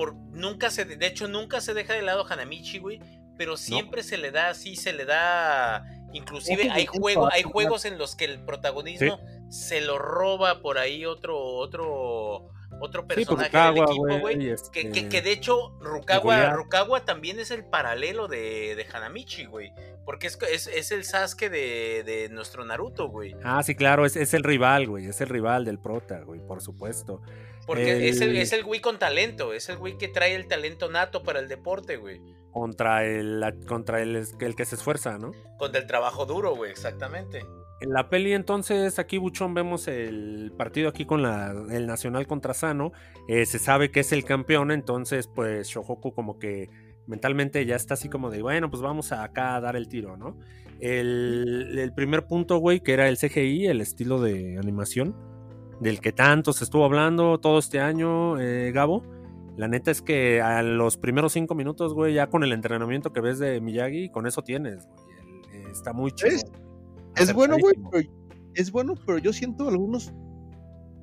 Por, 0.00 0.14
nunca 0.14 0.70
se, 0.70 0.86
de 0.86 1.06
hecho, 1.06 1.28
nunca 1.28 1.60
se 1.60 1.74
deja 1.74 1.92
de 1.92 2.00
lado 2.00 2.24
Hanamichi, 2.26 2.78
güey. 2.78 3.00
Pero 3.36 3.58
siempre 3.58 4.02
se 4.02 4.16
le 4.16 4.30
da 4.30 4.48
así, 4.48 4.76
se 4.76 4.94
le 4.94 5.04
da. 5.04 5.84
Inclusive 6.14 6.70
hay 6.70 6.86
juego, 6.86 7.30
hay 7.30 7.42
juegos 7.42 7.84
en 7.84 7.98
los 7.98 8.16
que 8.16 8.24
el 8.24 8.40
protagonismo 8.44 9.20
se 9.50 9.82
lo 9.82 9.98
roba 9.98 10.62
por 10.62 10.78
ahí 10.78 11.04
otro, 11.04 11.38
otro, 11.38 12.48
otro 12.80 13.02
Sí, 13.02 13.06
personaje 13.08 13.48
Rukawa, 13.48 13.72
del 13.72 13.82
equipo, 13.84 14.18
güey. 14.20 14.38
Que, 14.38 14.52
este, 14.52 14.90
que- 14.90 15.08
que 15.10 15.20
de 15.22 15.32
hecho, 15.32 15.76
Rukawa. 15.80 16.50
Rukawa 16.54 17.04
también 17.04 17.38
es 17.40 17.50
el 17.50 17.64
paralelo 17.66 18.26
de, 18.26 18.74
de 18.74 18.86
Hanamichi, 18.92 19.44
güey. 19.44 19.72
Porque 20.06 20.26
es, 20.28 20.38
es, 20.50 20.66
es 20.66 20.90
el 20.92 21.04
Sasuke 21.04 21.50
de, 21.50 22.02
de 22.04 22.28
nuestro 22.30 22.64
Naruto, 22.64 23.08
güey. 23.08 23.36
Ah, 23.44 23.62
sí, 23.62 23.74
claro, 23.74 24.06
es, 24.06 24.16
es 24.16 24.32
el 24.34 24.44
rival, 24.44 24.88
güey. 24.88 25.06
Es 25.06 25.20
el 25.20 25.28
rival 25.28 25.64
del 25.66 25.78
prota, 25.78 26.20
güey, 26.20 26.40
por 26.40 26.60
supuesto. 26.62 27.20
Porque 27.70 28.08
es, 28.08 28.20
el, 28.20 28.36
es 28.36 28.52
el 28.52 28.64
güey 28.64 28.80
con 28.80 28.98
talento, 28.98 29.52
es 29.52 29.68
el 29.68 29.76
güey 29.76 29.96
que 29.96 30.08
trae 30.08 30.34
el 30.34 30.48
talento 30.48 30.90
nato 30.90 31.22
para 31.22 31.38
el 31.38 31.46
deporte, 31.46 31.98
güey. 31.98 32.20
Contra 32.50 33.04
el, 33.04 33.44
contra 33.68 34.02
el, 34.02 34.26
el 34.40 34.56
que 34.56 34.64
se 34.64 34.74
esfuerza, 34.74 35.18
¿no? 35.18 35.30
Con 35.56 35.76
el 35.76 35.86
trabajo 35.86 36.26
duro, 36.26 36.56
güey, 36.56 36.72
exactamente. 36.72 37.46
En 37.80 37.92
la 37.92 38.08
peli, 38.08 38.32
entonces, 38.32 38.98
aquí, 38.98 39.18
Buchón, 39.18 39.54
vemos 39.54 39.86
el 39.86 40.52
partido 40.58 40.88
aquí 40.88 41.04
con 41.04 41.22
la, 41.22 41.54
el 41.70 41.86
Nacional 41.86 42.26
contra 42.26 42.54
Sano. 42.54 42.90
Eh, 43.28 43.46
se 43.46 43.60
sabe 43.60 43.92
que 43.92 44.00
es 44.00 44.10
el 44.10 44.24
campeón, 44.24 44.72
entonces, 44.72 45.28
pues, 45.28 45.68
Shohoku 45.68 46.12
como 46.12 46.40
que 46.40 46.70
mentalmente 47.06 47.64
ya 47.66 47.76
está 47.76 47.94
así 47.94 48.08
como 48.08 48.30
de, 48.30 48.42
bueno, 48.42 48.68
pues 48.68 48.82
vamos 48.82 49.12
a 49.12 49.22
acá 49.22 49.54
a 49.54 49.60
dar 49.60 49.76
el 49.76 49.86
tiro, 49.86 50.16
¿no? 50.16 50.36
El, 50.80 51.78
el 51.78 51.94
primer 51.94 52.26
punto, 52.26 52.58
güey, 52.58 52.80
que 52.80 52.94
era 52.94 53.08
el 53.08 53.16
CGI, 53.16 53.68
el 53.68 53.80
estilo 53.80 54.20
de 54.20 54.58
animación, 54.58 55.14
del 55.80 56.00
que 56.00 56.12
tanto 56.12 56.52
se 56.52 56.64
estuvo 56.64 56.84
hablando 56.84 57.38
todo 57.40 57.58
este 57.58 57.80
año, 57.80 58.38
eh, 58.40 58.70
Gabo. 58.72 59.02
La 59.56 59.66
neta 59.68 59.90
es 59.90 60.00
que 60.00 60.40
a 60.40 60.62
los 60.62 60.96
primeros 60.96 61.32
cinco 61.32 61.54
minutos, 61.54 61.92
güey, 61.94 62.14
ya 62.14 62.28
con 62.28 62.44
el 62.44 62.52
entrenamiento 62.52 63.12
que 63.12 63.20
ves 63.20 63.38
de 63.38 63.60
Miyagi, 63.60 64.08
con 64.10 64.26
eso 64.26 64.42
tienes, 64.42 64.86
güey. 64.86 65.00
Eh, 65.52 65.64
Está 65.72 65.92
muy 65.92 66.12
chido. 66.12 66.30
Es- 66.30 66.44
Es 67.16 67.32
bueno, 67.34 67.56
güey, 67.58 67.74
pero 67.90 68.08
es 68.54 68.70
bueno, 68.70 68.94
pero 69.04 69.18
yo 69.18 69.32
siento 69.32 69.68
algunos. 69.68 70.12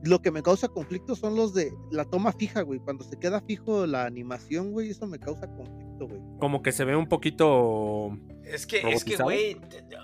Lo 0.04 0.22
que 0.22 0.32
me 0.32 0.42
causa 0.44 0.68
conflicto 0.70 1.16
son 1.16 1.36
los 1.36 1.54
de 1.54 1.74
la 1.92 2.06
toma 2.06 2.32
fija, 2.32 2.62
güey. 2.62 2.80
Cuando 2.80 3.04
se 3.04 3.18
queda 3.18 3.42
fijo 3.42 3.86
la 3.88 4.06
animación, 4.06 4.72
güey, 4.72 4.92
eso 4.92 5.06
me 5.08 5.20
causa 5.20 5.48
conflicto, 5.48 6.08
güey. 6.08 6.22
como 6.40 6.62
que 6.62 6.72
se 6.72 6.86
ve 6.86 6.96
un 6.96 7.08
poquito. 7.08 8.12
Es 8.46 8.66
que, 8.68 8.78
es 8.92 9.04
que, 9.04 9.18
güey, 9.18 9.58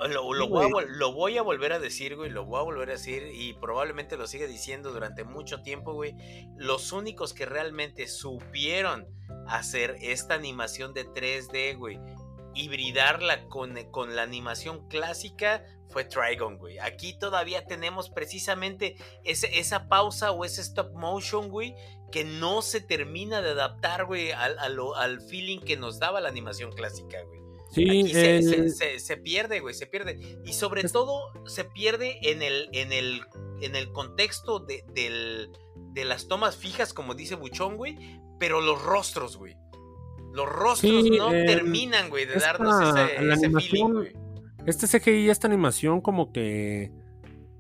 lo, 0.10 0.24
voy 0.24 0.66
a, 0.66 0.70
güey. 0.70 0.86
vol- 0.86 0.88
lo 0.90 1.14
voy 1.14 1.38
a 1.38 1.42
volver 1.42 1.74
a 1.74 1.80
decir, 1.80 2.16
güey, 2.16 2.30
lo 2.30 2.46
voy 2.46 2.60
a 2.60 2.64
volver 2.64 2.90
a 2.90 2.94
decir 2.94 3.30
y 3.34 3.54
probablemente 3.54 4.18
lo 4.18 4.28
siga 4.28 4.46
diciendo 4.48 4.92
durante 4.92 5.24
mucho 5.24 5.62
tiempo, 5.62 5.94
güey. 5.94 6.16
Los 6.58 6.92
únicos 6.92 7.34
que 7.34 7.46
realmente 7.46 8.08
supieron 8.08 9.08
hacer 9.48 9.98
esta 10.02 10.36
animación 10.36 10.94
de 10.94 11.06
3D, 11.06 11.78
güey, 11.78 12.00
hibridarla 12.56 13.48
con, 13.50 13.76
con 13.92 14.16
la 14.16 14.24
animación 14.24 14.88
clásica 14.88 15.64
fue 15.90 16.06
Trigon, 16.06 16.58
güey. 16.58 16.80
Aquí 16.80 17.18
todavía 17.18 17.66
tenemos 17.66 18.10
precisamente 18.10 18.96
ese- 19.24 19.60
esa 19.60 19.88
pausa 19.90 20.32
o 20.32 20.46
ese 20.46 20.62
stop 20.62 20.94
motion, 20.96 21.50
güey, 21.50 21.76
que 22.12 22.24
no 22.24 22.62
se 22.62 22.80
termina 22.82 23.42
de 23.42 23.52
adaptar, 23.52 24.06
güey, 24.06 24.32
al, 24.32 24.58
al 24.60 25.22
feeling 25.22 25.60
que 25.60 25.78
nos 25.78 26.00
daba 26.00 26.22
la 26.22 26.30
animación 26.30 26.72
clásica, 26.72 27.22
güey. 27.24 27.43
Sí, 27.74 28.02
Aquí 28.02 28.70
se, 29.00 29.18
pierde, 29.18 29.60
güey, 29.60 29.74
se 29.74 29.88
pierde. 29.88 30.20
Y 30.46 30.54
sobre 30.54 30.84
todo 30.84 31.32
se 31.48 31.64
pierde 31.66 32.20
en 32.30 32.42
el, 32.42 32.70
en 32.72 32.94
el, 32.94 33.22
en 33.62 33.76
el 33.76 33.92
contexto 33.92 34.60
de, 34.60 34.84
del- 34.94 35.50
de 35.94 36.06
las 36.06 36.28
tomas 36.28 36.56
fijas, 36.56 36.94
como 36.94 37.16
dice 37.16 37.36
Buchón, 37.36 37.78
güey, 37.78 37.98
pero 38.40 38.62
los 38.62 38.82
rostros, 38.84 39.38
güey. 39.38 39.56
Los 40.34 40.48
rostros 40.50 41.04
Sí, 41.04 41.10
no 41.12 41.32
el- 41.32 41.46
terminan, 41.46 42.10
güey, 42.10 42.26
de 42.26 42.36
esta- 42.36 42.54
darnos 42.58 42.96
ese, 42.96 43.04
ese 43.04 43.16
feeling, 43.18 43.34
animación- 43.46 43.94
güey. 43.94 44.12
este 44.66 44.88
CGI, 44.88 45.30
esta 45.30 45.48
animación, 45.48 46.02
como 46.02 46.32
que 46.32 46.92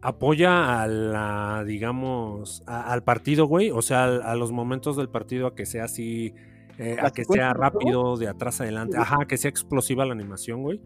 apoya 0.02 0.82
a 0.82 0.88
la, 0.88 1.64
digamos, 1.66 2.64
a- 2.68 2.92
al 2.92 3.04
partido, 3.04 3.46
güey. 3.46 3.72
O 3.72 3.82
sea, 3.82 4.04
a, 4.06 4.36
los 4.36 4.52
momentos 4.52 4.98
del 4.98 5.10
partido 5.10 5.48
a 5.48 5.56
que 5.56 5.66
sea 5.66 5.86
así, 5.86 6.34
eh, 6.78 6.98
a 7.00 7.04
¿La 7.04 7.12
que 7.12 7.26
sea 7.26 7.54
rápido 7.54 8.18
de 8.18 8.28
atrás 8.28 8.62
adelante. 8.62 8.98
Ajá, 8.98 9.26
que 9.28 9.38
sea 9.38 9.50
explosiva 9.50 10.06
la 10.06 10.14
animación, 10.14 10.62
güey. 10.64 10.82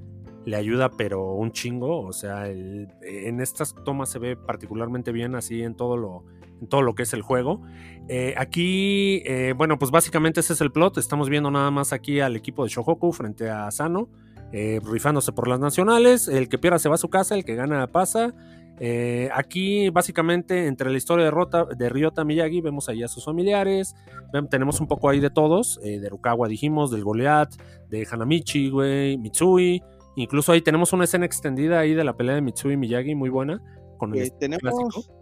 Le 0.45 0.55
ayuda, 0.55 0.89
pero 0.91 1.33
un 1.33 1.51
chingo. 1.51 2.01
O 2.05 2.13
sea, 2.13 2.47
el- 2.47 2.87
en 3.01 3.41
estas 3.41 3.75
tomas 3.83 4.09
se 4.09 4.19
ve 4.19 4.35
particularmente 4.37 5.11
bien 5.11 5.35
así 5.35 5.61
en 5.61 5.75
todo 5.75 5.97
lo, 5.97 6.23
en 6.61 6.67
todo 6.67 6.81
lo 6.81 6.95
que 6.95 7.03
es 7.03 7.13
el 7.13 7.21
juego. 7.21 7.61
Eh, 8.07 8.33
aquí, 8.37 9.21
eh, 9.25 9.53
bueno, 9.57 9.77
pues 9.77 9.91
básicamente 9.91 10.39
ese 10.39 10.53
es 10.53 10.61
el 10.61 10.71
plot. 10.71 10.97
Estamos 10.97 11.29
viendo 11.29 11.51
nada 11.51 11.69
más 11.71 11.91
aquí 11.93 12.19
al 12.21 12.35
equipo 12.35 12.63
de 12.63 12.69
Shohoku 12.69 13.11
frente 13.11 13.49
a 13.49 13.69
Sano, 13.71 14.09
eh, 14.53 14.79
rifándose 14.89 15.33
por 15.33 15.47
las 15.49 15.59
nacionales. 15.59 16.27
El 16.29 16.47
que 16.47 16.57
pierda 16.57 16.79
se 16.79 16.87
va 16.87 16.95
a 16.95 16.97
su 16.97 17.09
casa, 17.09 17.35
el 17.35 17.43
que 17.43 17.55
gana 17.55 17.87
pasa. 17.87 18.33
Eh, 18.79 19.29
aquí, 19.33 19.89
básicamente, 19.89 20.67
entre 20.67 20.91
la 20.91 20.97
historia 20.97 21.25
de, 21.25 21.31
Rota, 21.31 21.65
de 21.65 21.89
Ryota 21.89 22.23
Miyagi, 22.23 22.61
vemos 22.61 22.89
ahí 22.89 23.01
a 23.03 23.07
sus 23.07 23.25
familiares. 23.25 23.95
Ven- 24.31 24.47
tenemos 24.49 24.79
un 24.79 24.87
poco 24.87 25.09
ahí 25.09 25.19
de 25.19 25.29
todos. 25.31 25.79
eh, 25.83 25.99
de 25.99 26.09
Rukawa 26.09 26.47
dijimos, 26.47 26.91
del 26.91 27.03
Goliath, 27.03 27.53
de 27.89 28.07
Hanamichi, 28.11 28.69
güey, 28.69 29.17
Mitsui. 29.17 29.81
Incluso 30.15 30.51
ahí 30.51 30.61
tenemos 30.61 30.93
una 30.93 31.03
escena 31.05 31.25
extendida 31.25 31.79
ahí 31.79 31.93
de 31.93 32.03
la 32.03 32.15
pelea 32.15 32.35
de 32.35 32.41
Mitsui 32.41 32.73
y 32.73 32.77
Miyagi, 32.77 33.15
muy 33.15 33.29
buena. 33.29 33.61
Con 33.97 34.13
el 34.15 34.21
Eh, 34.27 34.31
tenemos, 34.39 34.61
clásico. 34.61 35.13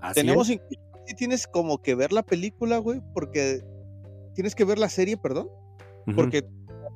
Así 0.00 0.20
tenemos 0.20 0.48
es. 0.50 0.60
tienes 1.16 1.46
como 1.46 1.78
que 1.82 1.94
ver 1.96 2.12
la 2.12 2.22
película, 2.22 2.78
güey, 2.78 3.00
porque 3.14 3.62
tienes 4.34 4.54
que 4.54 4.64
ver 4.64 4.78
la 4.78 4.88
serie, 4.88 5.16
perdón, 5.16 5.48
porque 6.14 6.44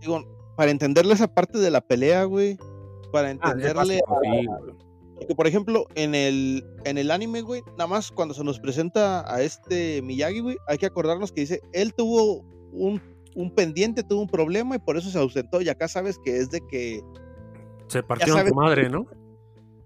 digo, 0.01 0.23
para 0.57 0.71
entenderle 0.71 1.15
esa 1.15 1.27
parte 1.33 1.59
de 1.59 1.71
la 1.71 1.81
pelea, 1.81 2.25
güey, 2.25 2.59
para 3.13 3.29
Ah, 3.29 3.31
entenderle 3.33 4.01
básico, 4.03 4.15
a- 4.17 4.21
sí, 4.23 4.47
güey. 4.47 4.75
Porque, 5.21 5.35
por 5.37 5.47
ejemplo, 5.47 5.87
en 5.95 6.15
el, 6.17 6.65
en 6.85 6.99
el 6.99 7.11
anime, 7.13 7.43
güey, 7.43 7.63
nada 7.79 7.87
más 7.87 8.11
cuando 8.11 8.35
se 8.35 8.43
nos 8.43 8.59
presenta 8.59 9.33
a 9.33 9.43
este 9.43 10.03
Miyagi, 10.03 10.41
güey, 10.41 10.57
hay 10.67 10.79
que 10.79 10.87
acordarnos 10.87 11.31
que 11.31 11.43
dice, 11.43 11.61
él 11.73 11.95
tuvo 11.95 12.43
un, 12.73 13.01
un 13.37 13.55
pendiente, 13.55 14.03
tuvo 14.03 14.23
un 14.23 14.29
problema 14.29 14.77
y 14.77 14.79
por 14.79 14.97
eso 14.97 15.11
se 15.11 15.19
ausentó. 15.19 15.61
Y 15.61 15.69
acá 15.69 15.87
sabes 15.89 16.19
que 16.25 16.39
es 16.39 16.51
de 16.51 16.61
que 16.69 17.01
Se 17.89 18.03
partió 18.03 18.35
tu 18.45 18.55
madre, 18.55 18.89
¿no? 18.89 19.07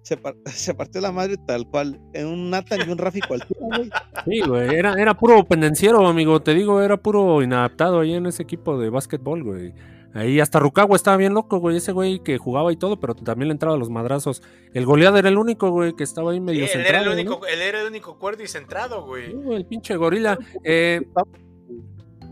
se, 0.02 0.16
par- 0.18 0.36
se 0.46 0.72
partió 0.74 1.00
la 1.00 1.10
madre 1.12 1.36
tal 1.46 1.66
cual. 1.68 2.00
En 2.12 2.26
un 2.26 2.50
Nathan 2.50 2.80
y 2.86 2.90
un 2.92 2.98
Rafi 2.98 3.20
cualquiera, 3.20 3.66
güey. 3.76 3.90
Sí, 4.26 4.40
güey. 4.46 4.74
Era, 4.74 4.94
era 5.00 5.14
puro 5.14 5.44
pendenciero, 5.44 6.06
amigo. 6.06 6.40
Te 6.42 6.54
digo, 6.54 6.80
era 6.80 6.96
puro 6.96 7.42
inadaptado 7.42 8.00
ahí 8.00 8.14
en 8.14 8.26
ese 8.26 8.42
equipo 8.42 8.78
de 8.78 8.88
básquetbol, 8.90 9.42
güey. 9.42 9.74
Ahí 10.14 10.38
hasta 10.38 10.60
Rukawa 10.60 10.94
estaba 10.94 11.16
bien 11.16 11.34
loco, 11.34 11.58
güey. 11.58 11.76
Ese 11.76 11.90
güey 11.90 12.20
que 12.20 12.38
jugaba 12.38 12.72
y 12.72 12.76
todo, 12.76 13.00
pero 13.00 13.14
también 13.16 13.48
le 13.48 13.52
entraba 13.52 13.74
a 13.74 13.78
los 13.78 13.90
madrazos. 13.90 14.42
El 14.72 14.86
goleador 14.86 15.18
era 15.18 15.28
el 15.28 15.36
único, 15.36 15.70
güey, 15.70 15.94
que 15.94 16.04
estaba 16.04 16.30
ahí 16.30 16.38
Sí, 16.38 16.40
medio 16.40 16.64
él, 16.64 16.70
era 16.70 16.78
el 16.78 16.84
centrado. 16.84 17.06
¿no? 17.06 17.12
único, 17.12 17.46
él 17.46 17.60
era 17.60 17.80
el 17.80 17.88
único 17.88 18.18
cuerdo 18.18 18.44
y 18.44 18.46
centrado, 18.46 19.04
güey, 19.04 19.34
el 19.52 19.66
pinche 19.66 19.96
gorila. 19.96 20.38
Eh, 20.62 21.02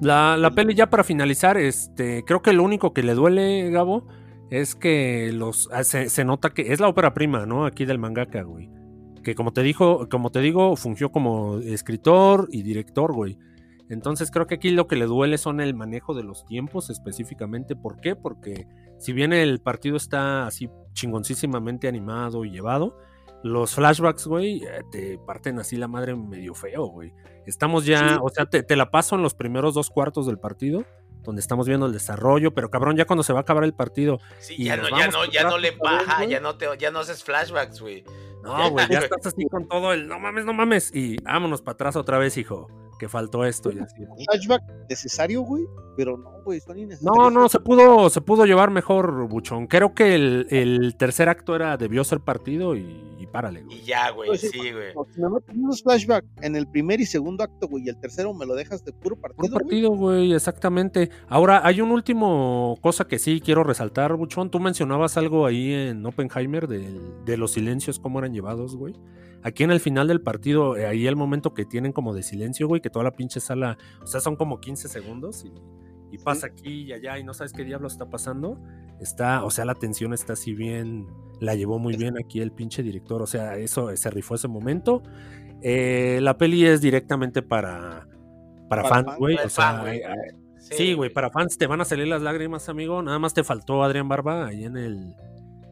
la, 0.00 0.36
la 0.36 0.50
peli 0.52 0.74
ya 0.74 0.88
para 0.88 1.02
finalizar, 1.02 1.56
este, 1.56 2.22
creo 2.24 2.40
que 2.40 2.52
lo 2.52 2.62
único 2.62 2.92
que 2.92 3.02
le 3.02 3.14
duele, 3.14 3.68
Gabo, 3.70 4.06
es 4.50 4.76
que 4.76 5.32
los 5.32 5.68
ah, 5.72 5.82
se, 5.82 6.08
se 6.08 6.24
nota 6.24 6.50
que 6.50 6.72
es 6.72 6.78
la 6.78 6.88
ópera 6.88 7.14
prima, 7.14 7.46
¿no? 7.46 7.66
Aquí 7.66 7.84
del 7.84 7.98
mangaka, 7.98 8.42
güey. 8.42 8.70
Que 9.24 9.34
como 9.34 9.52
te 9.52 9.62
dijo, 9.62 10.08
como 10.08 10.30
te 10.30 10.40
digo, 10.40 10.76
fungió 10.76 11.10
como 11.10 11.58
escritor 11.58 12.48
y 12.52 12.62
director, 12.62 13.12
güey. 13.12 13.38
Entonces 13.92 14.30
creo 14.30 14.46
que 14.46 14.54
aquí 14.54 14.70
lo 14.70 14.86
que 14.86 14.96
le 14.96 15.04
duele 15.06 15.36
son 15.36 15.60
el 15.60 15.74
manejo 15.74 16.14
de 16.14 16.22
los 16.22 16.46
tiempos 16.46 16.88
específicamente. 16.88 17.76
¿Por 17.76 18.00
qué? 18.00 18.16
Porque 18.16 18.66
si 18.98 19.12
bien 19.12 19.32
el 19.34 19.60
partido 19.60 19.96
está 19.96 20.46
así 20.46 20.70
chingoncísimamente 20.94 21.88
animado 21.88 22.44
y 22.46 22.50
llevado, 22.50 22.96
los 23.42 23.74
flashbacks, 23.74 24.26
güey, 24.26 24.62
eh, 24.64 24.82
te 24.90 25.18
parten 25.18 25.58
así 25.58 25.76
la 25.76 25.88
madre 25.88 26.14
medio 26.16 26.54
feo, 26.54 26.86
güey. 26.86 27.12
Estamos 27.46 27.84
ya, 27.84 28.08
Sí. 28.08 28.14
o 28.22 28.28
sea, 28.30 28.46
te, 28.46 28.62
te 28.62 28.76
la 28.76 28.90
paso 28.90 29.16
en 29.16 29.22
los 29.22 29.34
primeros 29.34 29.74
dos 29.74 29.90
cuartos 29.90 30.26
del 30.26 30.38
partido, 30.38 30.84
donde 31.22 31.40
estamos 31.40 31.66
viendo 31.68 31.84
el 31.86 31.92
desarrollo, 31.92 32.54
pero 32.54 32.70
cabrón, 32.70 32.96
ya 32.96 33.04
cuando 33.04 33.22
se 33.22 33.32
va 33.32 33.40
a 33.40 33.42
acabar 33.42 33.64
el 33.64 33.74
partido, 33.74 34.18
Sí, 34.38 34.54
Y 34.58 34.64
ya 34.64 34.76
no, 34.76 34.88
ya 34.88 35.08
no, 35.08 35.24
ya 35.26 35.42
no 35.42 35.58
le 35.58 35.70
vez, 35.72 35.80
baja, 35.80 36.24
ya 36.24 36.40
no 36.40 36.56
te, 36.56 36.66
ya 36.78 36.90
no 36.90 37.00
haces 37.00 37.22
flashbacks, 37.24 37.80
güey. 37.80 38.04
no, 38.42 38.70
güey, 38.70 38.86
ya 38.88 38.98
estás 39.20 39.26
así 39.26 39.44
con 39.50 39.68
todo 39.68 39.92
el 39.92 40.06
no 40.08 40.18
mames, 40.18 40.44
no 40.44 40.52
mames, 40.54 40.94
y 40.94 41.16
vámonos 41.22 41.60
para 41.62 41.74
atrás 41.74 41.96
otra 41.96 42.18
vez, 42.18 42.36
hijo, 42.38 42.68
que 43.02 43.08
faltó 43.08 43.44
esto 43.44 43.72
y 43.72 43.80
así. 43.80 43.96
Flashback 44.30 44.62
necesario, 44.88 45.42
güey. 45.42 45.64
Pero 45.96 46.16
no, 46.16 46.30
güey, 46.44 46.60
son 46.60 46.78
innecesarios. 46.78 47.16
No, 47.18 47.30
no, 47.30 47.48
se 47.48 47.58
pudo, 47.58 48.08
se 48.10 48.20
pudo 48.20 48.46
llevar 48.46 48.70
mejor, 48.70 49.26
Buchón. 49.26 49.66
Creo 49.66 49.92
que 49.92 50.14
el, 50.14 50.46
el 50.50 50.94
tercer 50.96 51.28
acto 51.28 51.56
era, 51.56 51.76
debió 51.76 52.04
ser 52.04 52.20
partido 52.20 52.76
y, 52.76 53.16
y 53.18 53.26
párale, 53.26 53.62
güey. 53.64 53.78
Y 53.78 53.82
ya, 53.82 54.10
güey, 54.10 54.28
Pues 54.28 54.40
sí, 54.40 54.48
sí, 54.52 54.70
güey. 54.72 54.94
No, 54.94 55.04
si 55.12 55.20
me 55.20 55.28
metes 55.30 55.54
unos 55.56 55.82
flashback 55.82 56.24
en 56.42 56.54
el 56.54 56.68
primer 56.68 57.00
y 57.00 57.06
segundo 57.06 57.42
acto, 57.42 57.66
güey, 57.66 57.84
y 57.84 57.88
el 57.88 57.98
tercero 57.98 58.32
me 58.32 58.46
lo 58.46 58.54
dejas 58.54 58.84
de 58.84 58.92
puro 58.92 59.16
Puro 59.16 59.20
partido, 59.20 59.50
güey. 59.50 59.64
partido, 59.64 59.90
güey, 59.90 60.32
exactamente. 60.32 61.10
Ahora, 61.28 61.60
hay 61.66 61.80
un 61.80 61.90
último 61.90 62.78
cosa 62.80 63.06
que 63.08 63.18
sí 63.18 63.40
quiero 63.44 63.64
resaltar, 63.64 64.14
Buchón. 64.14 64.48
Tú 64.50 64.60
mencionabas 64.60 65.16
algo 65.16 65.44
ahí 65.44 65.72
en 65.72 66.06
Oppenheimer 66.06 66.68
del- 66.68 67.24
de, 67.26 67.36
los 67.36 67.50
silencios, 67.52 67.98
cómo 67.98 68.20
eran 68.20 68.32
llevados, 68.32 68.76
güey. 68.76 68.94
Aquí 69.42 69.64
en 69.64 69.70
el 69.70 69.80
final 69.80 70.08
del 70.08 70.20
partido, 70.20 70.76
eh, 70.76 70.86
ahí 70.86 71.06
el 71.06 71.16
momento 71.16 71.54
que 71.54 71.64
tienen 71.64 71.92
como 71.92 72.14
de 72.14 72.22
silencio, 72.22 72.68
güey, 72.68 72.80
que 72.80 72.90
toda 72.90 73.04
la 73.04 73.12
pinche 73.12 73.40
sala, 73.40 73.76
o 74.02 74.06
sea, 74.06 74.20
son 74.20 74.36
como 74.36 74.60
15 74.60 74.88
segundos 74.88 75.44
y, 75.44 75.52
y 76.14 76.18
pasa 76.18 76.46
aquí 76.46 76.82
y 76.82 76.92
allá 76.92 77.18
y 77.18 77.24
no 77.24 77.34
sabes 77.34 77.52
qué 77.52 77.64
diablo 77.64 77.88
está 77.88 78.08
pasando. 78.08 78.58
Está, 79.00 79.44
o 79.44 79.50
sea, 79.50 79.64
la 79.64 79.74
tensión 79.74 80.12
está 80.12 80.34
así 80.34 80.54
bien, 80.54 81.08
la 81.40 81.54
llevó 81.54 81.78
muy 81.78 81.96
bien 81.96 82.16
aquí 82.18 82.40
el 82.40 82.52
pinche 82.52 82.82
director, 82.82 83.20
o 83.20 83.26
sea, 83.26 83.56
eso 83.56 83.94
se 83.96 84.10
rifó 84.10 84.36
ese 84.36 84.46
momento. 84.46 85.02
Eh, 85.62 86.20
la 86.22 86.36
peli 86.36 86.64
es 86.66 86.80
directamente 86.80 87.42
para, 87.42 88.06
para, 88.68 88.82
Para 88.82 88.88
fans, 88.88 89.18
güey. 89.18 89.36
O 89.36 89.48
sea, 89.48 89.78
fan, 89.78 89.88
eh, 89.88 90.02
Sí, 90.58 90.94
güey, 90.94 91.10
para 91.10 91.30
fans 91.30 91.58
te 91.58 91.66
van 91.66 91.80
a 91.80 91.84
salir 91.84 92.06
las 92.06 92.22
lágrimas, 92.22 92.68
amigo. 92.68 93.02
Nada 93.02 93.18
más 93.18 93.34
te 93.34 93.42
faltó 93.42 93.82
Adrián 93.82 94.08
Barba 94.08 94.46
ahí 94.46 94.64
en 94.64 94.76
el 94.76 95.14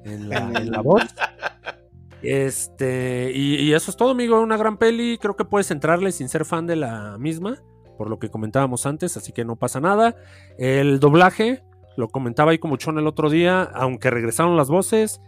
en 0.05 0.29
la, 0.29 0.39
en 0.61 0.71
la 0.71 0.81
voz. 0.81 1.03
Este, 2.23 3.33
y, 3.35 3.57
y 3.57 3.73
eso 3.75 3.91
es 3.91 3.97
todo, 3.97 4.11
amigo. 4.11 4.41
Una 4.41 4.57
gran 4.57 4.77
peli. 4.77 5.19
Creo 5.19 5.37
que 5.37 5.45
puedes 5.45 5.71
entrarle 5.71 6.13
sin 6.13 6.29
ser 6.29 6.45
fan 6.45 6.67
de 6.67 6.77
la 6.77 7.17
misma, 7.19 7.63
por 7.99 8.09
lo 8.09 8.19
que 8.19 8.31
comentábamos 8.31 8.87
antes, 8.87 9.17
así 9.17 9.33
que 9.33 9.45
no 9.45 9.57
pasa 9.57 9.81
nada. 9.81 10.17
El 10.59 11.01
doblaje, 11.01 11.63
lo 11.97 12.09
comentaba 12.09 12.53
ahí 12.53 12.59
como 12.59 12.77
Chon 12.77 12.99
el 12.99 13.07
otro 13.07 13.31
día, 13.31 13.63
aunque 13.63 14.11
regresaron 14.11 14.57
las 14.57 14.69
voces, 14.69 15.21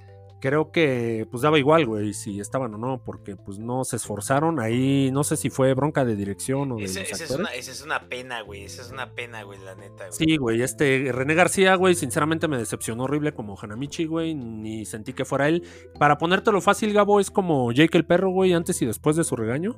creo 0.43 0.73
que 0.73 1.25
pues 1.31 1.43
daba 1.45 1.57
igual, 1.59 1.87
güey, 1.87 2.13
si 2.15 2.41
estaban 2.41 2.75
o 2.75 2.79
no, 2.79 3.01
porque 3.05 3.37
pues 3.37 3.61
no 3.61 3.85
se 3.85 3.95
esforzaron. 3.97 4.59
Ahí 4.59 5.11
no 5.13 5.23
sé 5.23 5.37
si 5.37 5.49
fue 5.51 5.73
bronca 5.73 6.05
de 6.05 6.17
dirección 6.17 6.73
o 6.73 6.77
de 6.79 6.85
Ese- 6.85 7.01
los 7.01 7.13
esa, 7.13 7.25
es 7.25 7.31
una, 7.31 7.51
esa 7.55 7.71
es 7.71 7.83
una 7.83 8.09
pena, 8.09 8.43
güey. 8.43 8.65
Esa 8.65 8.83
es 8.83 8.91
una 8.91 9.13
pena, 9.15 9.45
güey, 9.45 9.61
la 9.61 9.77
neta, 9.77 10.09
güey. 10.09 10.13
Sí, 10.13 10.37
güey, 10.37 10.61
este 10.63 11.11
René 11.13 11.35
García, 11.35 11.77
güey, 11.77 11.95
sinceramente 11.95 12.49
me 12.49 12.59
decepcionó 12.59 13.05
horrible 13.05 13.33
como 13.33 13.57
Hanamichi, 13.59 14.05
güey, 14.07 14.35
ni 14.35 14.85
sentí 14.85 15.13
que 15.13 15.25
fuera 15.25 15.49
él. 15.49 15.63
Para 15.99 16.19
ponértelo 16.19 16.61
fácil, 16.61 16.93
Gabo, 16.93 17.21
es 17.21 17.31
como 17.31 17.71
Jake 17.71 17.97
el 17.97 18.05
perro, 18.05 18.31
güey, 18.31 18.53
antes 18.53 18.83
y 18.83 18.87
después 18.87 19.15
de 19.15 19.23
su 19.25 19.37
regaño. 19.37 19.77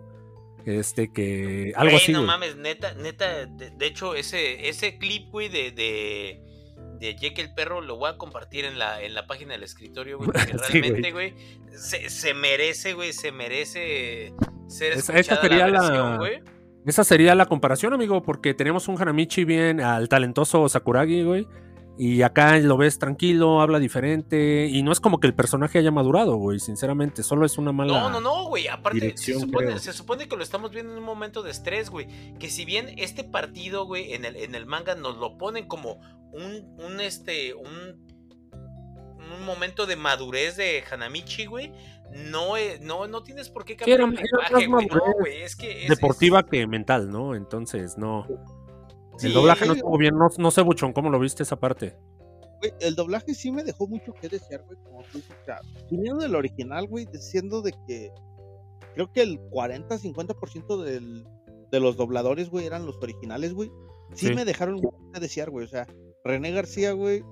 Este, 0.65 1.13
que 1.13 1.75
algo 1.77 1.91
Güey, 1.93 2.03
así, 2.03 2.13
no 2.13 2.21
güey. 2.21 2.27
mames, 2.27 2.57
neta, 2.57 2.95
neta. 2.95 3.45
De, 3.45 3.71
de 3.71 3.87
hecho, 3.87 4.15
ese, 4.15 4.67
ese 4.67 4.97
clip, 4.97 5.29
güey, 5.31 5.51
de, 5.51 5.73
de, 5.73 6.41
de 7.07 7.15
Jake 7.17 7.41
el 7.43 7.55
perro 7.55 7.81
lo 7.81 7.97
voy 7.97 8.11
a 8.11 8.17
compartir 8.19 8.65
en 8.65 8.79
la, 8.79 9.03
en 9.03 9.15
la 9.15 9.27
página 9.27 9.53
del 9.53 9.63
escritorio, 9.63 10.19
güey. 10.19 10.31
Porque 10.31 10.41
Sí, 10.69 10.81
realmente, 10.81 11.13
güey, 11.13 11.35
se, 11.77 12.09
se 12.11 12.35
merece, 12.35 12.95
güey, 12.95 13.13
se 13.13 13.33
merece 13.33 14.35
ser 14.69 14.93
Esa- 14.93 15.13
esa 15.13 15.19
escuchada 15.19 15.43
sería 15.43 15.69
la 15.69 16.17
güey. 16.17 16.43
Esa 16.87 17.03
sería 17.03 17.35
la 17.35 17.47
comparación, 17.47 17.95
amigo, 17.95 18.23
porque 18.23 18.53
tenemos 18.53 18.89
un 18.89 19.01
Hanamichi 19.01 19.45
bien 19.45 19.81
al 19.81 20.09
talentoso 20.09 20.69
Sakuragi, 20.69 21.23
güey. 21.23 21.47
Y 21.97 22.23
acá 22.23 22.59
lo 22.59 22.77
ves 22.77 22.99
tranquilo, 22.99 23.61
habla 23.61 23.79
diferente. 23.79 24.67
Y 24.67 24.83
no 24.83 24.91
es 24.91 24.99
como 25.01 25.21
que 25.21 25.29
el 25.29 25.35
personaje 25.35 25.79
haya 25.79 25.93
madurado, 25.93 26.37
güey, 26.37 26.59
sinceramente. 26.59 27.23
Solo 27.23 27.47
es 27.47 27.57
una 27.57 27.71
mala. 27.73 27.93
No, 27.93 28.11
no, 28.11 28.21
no, 28.21 28.45
güey. 28.49 28.67
Aparte, 28.67 29.17
se 29.17 29.39
supone, 29.39 29.79
se 29.79 29.93
supone 29.93 30.27
que 30.29 30.37
lo 30.37 30.43
estamos 30.43 30.73
viendo 30.73 30.93
en 30.93 30.99
un 30.99 31.05
momento 31.05 31.43
de 31.43 31.53
estrés, 31.53 31.91
güey. 31.91 32.09
Que 32.39 32.51
si 32.51 32.65
bien 32.65 32.91
este 32.99 33.23
partido, 33.23 33.87
güey, 33.87 34.13
en 34.13 34.25
el, 34.25 34.35
en 34.37 34.55
el 34.57 34.67
manga 34.67 34.97
nos 34.97 35.17
lo 35.19 35.39
ponen 35.39 35.69
como 35.69 36.01
un, 36.35 36.77
un 36.85 37.01
este, 37.01 37.55
un, 37.55 37.69
un 38.53 39.45
momento 39.47 39.87
de 39.87 39.97
madurez 39.97 40.57
de 40.57 40.83
Hanamichi, 40.91 41.47
güey. 41.47 41.73
No, 42.13 42.57
eh, 42.57 42.79
no, 42.81 43.07
no 43.09 43.23
tienes 43.23 43.49
por 43.49 43.65
qué 43.65 43.77
cambiar 43.77 44.01
era- 44.01 44.09
el 44.09 44.19
era 44.19 44.69
más 44.69 44.69
güey. 44.69 44.87
No, 44.87 45.13
güey. 45.21 45.43
Es 45.43 45.57
que 45.57 45.85
es, 45.85 45.89
Deportiva 45.89 46.45
que 46.45 46.67
mental, 46.67 47.11
¿no? 47.11 47.35
Entonces, 47.35 47.97
no. 47.99 48.27
Sí, 49.19 49.29
el 49.29 49.33
doblaje 49.35 49.67
no 49.67 49.73
sí. 49.75 49.79
estuvo 49.79 49.97
bien. 49.99 50.17
No, 50.17 50.29
no 50.39 50.51
sé, 50.51 50.61
Buchón, 50.63 50.93
¿cómo 50.93 51.09
lo 51.11 51.19
viste 51.19 51.43
esa 51.43 51.57
parte? 51.57 51.97
Güey, 52.61 52.73
el 52.81 52.95
doblaje 52.95 53.35
sí 53.35 53.51
me 53.51 53.65
dejó 53.65 53.87
mucho 53.89 54.13
que 54.13 54.29
desear, 54.29 54.63
güey. 54.65 54.79
Como 54.85 55.03
tú 55.05 55.19
dices, 55.19 55.37
o 55.41 55.45
sea, 55.45 55.61
viniendo 55.91 56.23
del 56.23 56.35
original, 56.37 56.87
güey, 56.87 57.07
diciendo 57.07 57.63
de 57.63 57.73
que 57.87 58.11
creo 58.95 59.13
que 59.13 59.23
el 59.23 59.41
40-50% 59.51 60.83
del, 60.83 61.27
de 61.73 61.81
los 61.81 61.97
dobladores, 61.97 62.49
güey, 62.51 62.67
eran 62.67 62.87
los 62.87 62.97
originales, 63.03 63.55
güey. 63.55 63.71
Sí, 64.15 64.29
Sí. 64.29 64.35
me 64.35 64.45
dejaron 64.45 64.77
mucho 64.77 64.97
que 65.13 65.21
desear, 65.21 65.51
güey. 65.51 65.65
O 65.65 65.69
sea, 65.69 65.87
René 66.25 66.53
García, 66.53 66.93
güey. 66.93 67.23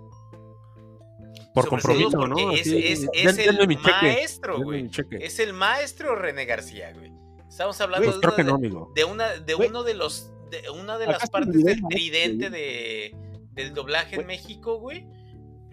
Por 1.54 1.64
Sobre 1.64 1.82
compromiso, 1.82 2.26
¿no? 2.28 2.50
es, 2.52 2.60
Así, 2.60 2.78
es- 2.86 3.00
den- 3.02 3.10
es 3.14 3.36
denme 3.36 3.62
el 3.62 3.68
mi 3.68 3.76
cheque, 3.76 3.90
maestro, 4.02 4.62
güey. 4.62 4.90
Es 5.20 5.38
el 5.38 5.52
maestro 5.54 6.14
René 6.14 6.44
García, 6.44 6.92
güey. 6.92 7.10
Estamos 7.48 7.80
hablando 7.80 8.04
Pues 8.06 8.16
de, 8.16 8.20
creo 8.20 8.30
una 8.32 8.36
que 8.36 8.42
de- 8.44 8.48
no, 8.50 8.54
amigo. 8.56 8.92
de 8.94 9.04
una 9.04 9.28
de 9.38 9.54
Güey. 9.54 9.68
uno 9.68 9.82
de 9.82 9.94
los 9.94 10.30
de 10.50 10.68
una 10.70 10.98
de 10.98 11.04
Acá 11.04 11.12
las 11.20 11.30
partes 11.30 11.62
del 11.64 11.82
tridente 11.88 12.50
de 12.50 13.16
del 13.52 13.74
doblaje 13.74 14.16
en. 14.20 14.26
México, 14.26 14.78
güey. 14.78 15.06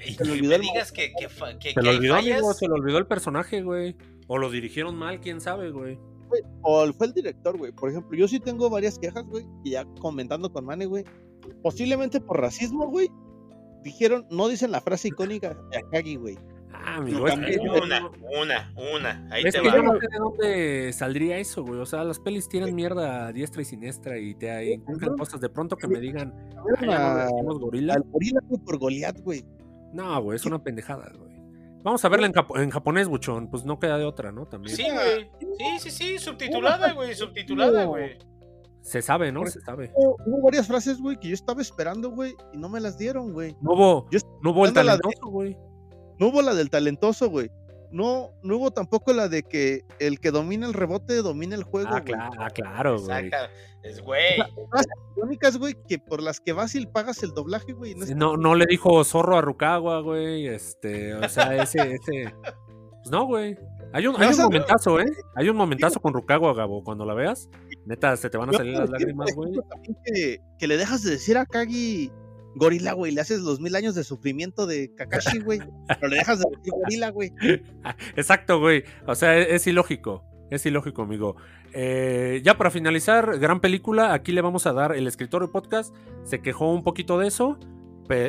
Y 0.05 0.15
que 0.15 0.23
me 0.23 0.33
el 0.55 0.61
digas 0.61 0.91
que, 0.93 1.11
que, 1.19 1.27
que- 1.27 1.69
Se 1.69 1.75
que 1.75 1.81
lo 1.81 1.89
hay 1.89 1.97
olvidó, 1.97 2.15
amigo, 2.15 2.53
se 2.53 2.67
le 2.67 2.73
olvidó 2.73 2.97
el 2.99 3.07
personaje, 3.07 3.61
güey. 3.61 3.97
O 4.27 4.37
lo 4.37 4.49
dirigieron 4.49 4.95
mal, 4.97 5.19
quién 5.19 5.41
sabe, 5.41 5.71
güey. 5.71 5.97
güey, 6.29 6.41
O 6.61 6.91
fue 6.93 7.07
el 7.07 7.13
director, 7.13 7.57
güey. 7.57 7.71
Por 7.73 7.89
ejemplo, 7.89 8.17
yo 8.17 8.27
sí 8.27 8.39
tengo 8.39 8.69
varias 8.69 8.97
quejas, 8.99 9.25
güey. 9.25 9.45
Y 9.65 9.71
ya 9.71 9.85
comentando 9.99 10.51
con 10.53 10.63
Mane, 10.65 10.85
güey. 10.85 11.03
Posiblemente 11.61 12.19
por 12.21 12.39
racismo, 12.41 12.87
güey. 12.87 13.09
Dijeron, 13.83 14.25
no 14.29 14.47
dicen 14.47 14.71
la 14.71 14.81
frase 14.81 15.07
icónica 15.09 15.55
de 15.71 15.77
Akagi, 15.77 16.15
güey. 16.15 16.37
Ah, 16.73 16.95
amigo, 16.97 17.19
No, 17.19 17.27
es 17.27 17.33
también, 17.33 17.59
que, 17.61 17.69
Una, 17.69 18.09
una, 18.41 18.73
una. 18.95 19.27
Ahí 19.31 19.43
es 19.45 19.53
te 19.55 19.61
que 19.61 19.67
va. 19.69 19.75
yo 19.75 19.83
no 19.83 19.93
sé 19.99 20.07
de 20.11 20.17
dónde 20.17 20.93
saldría 20.93 21.37
eso, 21.37 21.63
güey. 21.63 21.79
O 21.79 21.85
sea, 21.85 22.03
las 22.03 22.19
pelis 22.19 22.47
tienen 22.47 22.75
mierda 22.75 23.27
a 23.27 23.33
diestra 23.33 23.61
y 23.61 23.65
siniestra 23.65 24.17
y 24.17 24.35
te 24.35 24.73
inculcan 24.73 25.17
cosas. 25.17 25.41
De 25.41 25.49
pronto 25.49 25.75
que 25.75 25.87
me 25.87 25.99
digan, 25.99 26.33
"Ah, 26.57 26.63
ya 26.79 26.85
no 26.85 26.91
Una- 26.91 27.23
decimos 27.25 27.59
gorila. 27.59 27.93
Al 27.95 28.03
gorila, 28.03 28.39
güey, 28.47 28.61
por 28.63 28.77
Goliath, 28.77 29.19
güey. 29.21 29.43
No, 29.93 30.21
güey, 30.21 30.35
es 30.35 30.45
una 30.45 30.61
pendejada, 30.63 31.11
güey. 31.17 31.29
Vamos 31.83 32.03
a 32.05 32.09
verla 32.09 32.27
en, 32.27 32.33
japo- 32.33 32.61
en 32.61 32.69
japonés, 32.69 33.07
buchón. 33.07 33.49
Pues 33.49 33.65
no 33.65 33.79
queda 33.79 33.97
de 33.97 34.05
otra, 34.05 34.31
¿no? 34.31 34.45
También. 34.45 34.75
Sí, 34.75 34.83
güey. 34.91 35.29
Sí, 35.57 35.79
sí, 35.79 35.91
sí, 35.91 36.19
subtitulada, 36.19 36.93
güey, 36.93 37.15
subtitulada, 37.15 37.85
güey. 37.85 38.17
Se 38.81 39.01
sabe, 39.01 39.31
¿no? 39.31 39.45
Se 39.45 39.61
sabe. 39.61 39.91
Hubo, 39.95 40.15
hubo 40.25 40.41
varias 40.43 40.67
frases, 40.67 40.99
güey, 40.99 41.17
que 41.19 41.27
yo 41.29 41.33
estaba 41.33 41.61
esperando, 41.61 42.09
güey, 42.11 42.35
y 42.53 42.57
no 42.57 42.69
me 42.69 42.79
las 42.79 42.97
dieron, 42.97 43.33
güey. 43.33 43.55
No 43.61 43.73
hubo, 43.73 44.07
Yo 44.09 44.19
no 44.41 44.51
hubo 44.51 44.65
el 44.65 44.73
talentoso, 44.73 45.27
güey. 45.27 45.57
No 46.19 46.27
hubo 46.27 46.41
la 46.41 46.53
del 46.53 46.69
talentoso, 46.69 47.29
güey. 47.29 47.49
no, 47.91 48.31
no 48.43 48.57
hubo 48.57 48.71
tampoco 48.71 49.13
la 49.13 49.29
de 49.29 49.43
que 49.43 49.83
el 49.99 50.19
que 50.19 50.31
domina 50.31 50.67
el 50.67 50.73
rebote 50.73 51.15
domina 51.21 51.55
el 51.55 51.63
juego. 51.63 51.89
Ah, 51.91 52.01
claro, 52.01 52.31
ah, 52.39 52.49
claro, 52.49 52.99
güey. 53.01 53.25
Exacto. 53.25 53.53
Es 53.83 54.01
güey. 54.01 54.37
Las 54.37 54.85
únicas, 55.15 55.57
güey, 55.57 55.75
que 55.87 55.99
por 55.99 56.21
las 56.21 56.39
que 56.41 56.51
vas 56.53 56.75
y 56.75 56.85
pagas 56.85 57.23
el 57.23 57.31
doblaje, 57.31 57.71
güey. 57.73 57.95
No, 57.95 58.05
No, 58.15 58.37
no 58.37 58.55
le 58.55 58.65
dijo 58.65 59.03
zorro 59.05 59.37
a 59.37 59.41
Rukawa, 59.41 60.01
güey. 60.01 60.47
Este, 60.47 61.13
o 61.15 61.29
sea, 61.29 61.55
ese, 61.55 61.95
ese. 61.95 62.33
Pues 62.41 63.11
no, 63.11 63.25
güey. 63.25 63.57
Hay 63.93 64.05
un, 64.05 64.21
hay 64.21 64.29
No, 64.29 64.35
o 64.35 64.37
un 64.37 64.43
momentazo, 64.43 64.99
¿eh? 64.99 65.05
Hay 65.35 65.49
un 65.49 65.55
momentazo 65.55 65.99
con 66.01 66.13
Rukawa, 66.13 66.53
Gabo. 66.53 66.83
Cuando 66.83 67.05
la 67.05 67.13
veas, 67.13 67.49
neta, 67.89 68.15
se 68.15 68.29
te 68.29 68.37
van 68.37 68.49
a 68.49 68.53
salir 68.53 68.73
las 68.77 68.89
lágrimas, 68.89 69.29
güey. 69.35 69.51
Que, 70.05 70.39
que 70.57 70.67
le 70.67 70.77
dejas 70.77 71.03
de 71.03 71.11
decir 71.11 71.37
a 71.37 71.45
Kagi 71.45 72.11
gorila, 72.55 72.93
güey. 72.93 73.11
Le 73.11 73.21
haces 73.21 73.41
los 73.41 73.59
mil 73.59 73.75
años 73.75 73.95
de 73.95 74.03
sufrimiento 74.03 74.65
de 74.65 74.93
Kakashi, 74.95 75.39
güey. 75.39 75.59
Pero 75.87 76.07
le 76.07 76.15
dejas 76.17 76.39
de 76.39 76.45
decir 76.55 76.73
gorila, 76.73 77.09
güey. 77.09 77.31
Exacto, 78.15 78.59
güey. 78.59 78.83
O 79.07 79.15
sea, 79.15 79.37
es, 79.37 79.47
es 79.49 79.67
ilógico. 79.67 80.23
Es 80.49 80.65
ilógico, 80.65 81.01
amigo. 81.03 81.35
Eh, 81.73 82.41
ya 82.43 82.57
para 82.57 82.71
finalizar, 82.71 83.37
gran 83.39 83.59
película. 83.59 84.13
Aquí 84.13 84.31
le 84.31 84.41
vamos 84.41 84.65
a 84.65 84.73
dar 84.73 84.95
el 84.95 85.05
escritorio 85.07 85.51
podcast. 85.51 85.93
Se 86.23 86.41
quejó 86.41 86.71
un 86.73 86.83
poquito 86.83 87.19
de 87.19 87.27
eso. 87.27 87.59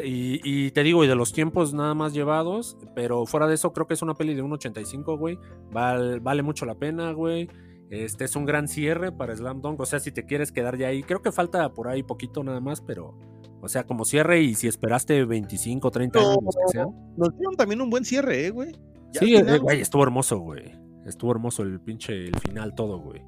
y 0.05 0.71
te 0.73 0.83
digo, 0.83 1.03
y 1.05 1.09
de 1.09 1.15
los 1.15 1.33
tiempos 1.33 1.73
nada 1.73 1.95
más 1.95 2.13
llevados. 2.13 2.77
Pero 2.95 3.25
fuera 3.27 3.47
de 3.47 3.55
eso, 3.55 3.73
creo 3.73 3.87
que 3.87 3.95
es 3.95 4.03
una 4.03 4.15
peli 4.15 4.35
de 4.35 4.43
1.85, 4.43 5.19
güey. 5.19 5.39
Val- 5.73 6.21
vale 6.21 6.43
mucho 6.43 6.67
la 6.67 6.75
pena, 6.75 7.13
güey. 7.13 7.49
Este 7.91 8.25
es 8.25 8.37
un 8.37 8.45
gran 8.45 8.69
cierre 8.69 9.11
para 9.11 9.37
Slam 9.37 9.61
Dunk. 9.61 9.81
O 9.81 9.87
sea, 9.87 9.99
si 9.99 10.13
te 10.13 10.25
quieres 10.25 10.53
quedar 10.53 10.79
ya 10.79 10.89
ahí, 10.89 11.03
creo 11.03 11.23
que 11.23 11.33
falta 11.33 11.69
por 11.75 11.89
ahí 11.89 12.03
poquito 12.03 12.43
nada 12.45 12.61
más, 12.61 12.81
pero. 12.81 13.19
O 13.63 13.69
sea, 13.69 13.85
como 13.85 14.07
cierre 14.07 14.41
y 14.41 14.55
si 14.55 14.69
esperaste 14.69 15.25
25, 15.25 15.91
30 15.91 16.19
años, 16.19 16.37
que 16.39 16.73
sean. 16.73 16.89
Nos 17.17 17.37
dieron 17.37 17.57
también 17.57 17.81
un 17.83 17.91
buen 17.91 18.05
cierre, 18.05 18.47
eh, 18.47 18.51
güey. 18.51 18.73
Ya 19.13 19.21
Sí, 19.21 19.35
eh, 19.35 19.59
güey, 19.59 19.81
estuvo 19.81 20.03
hermoso, 20.03 20.39
güey. 20.39 20.73
Estuvo 21.05 21.33
hermoso 21.33 21.63
el 21.63 21.81
pinche, 21.81 22.29
el 22.29 22.39
final 22.39 22.75
todo, 22.75 23.01
güey. 23.01 23.23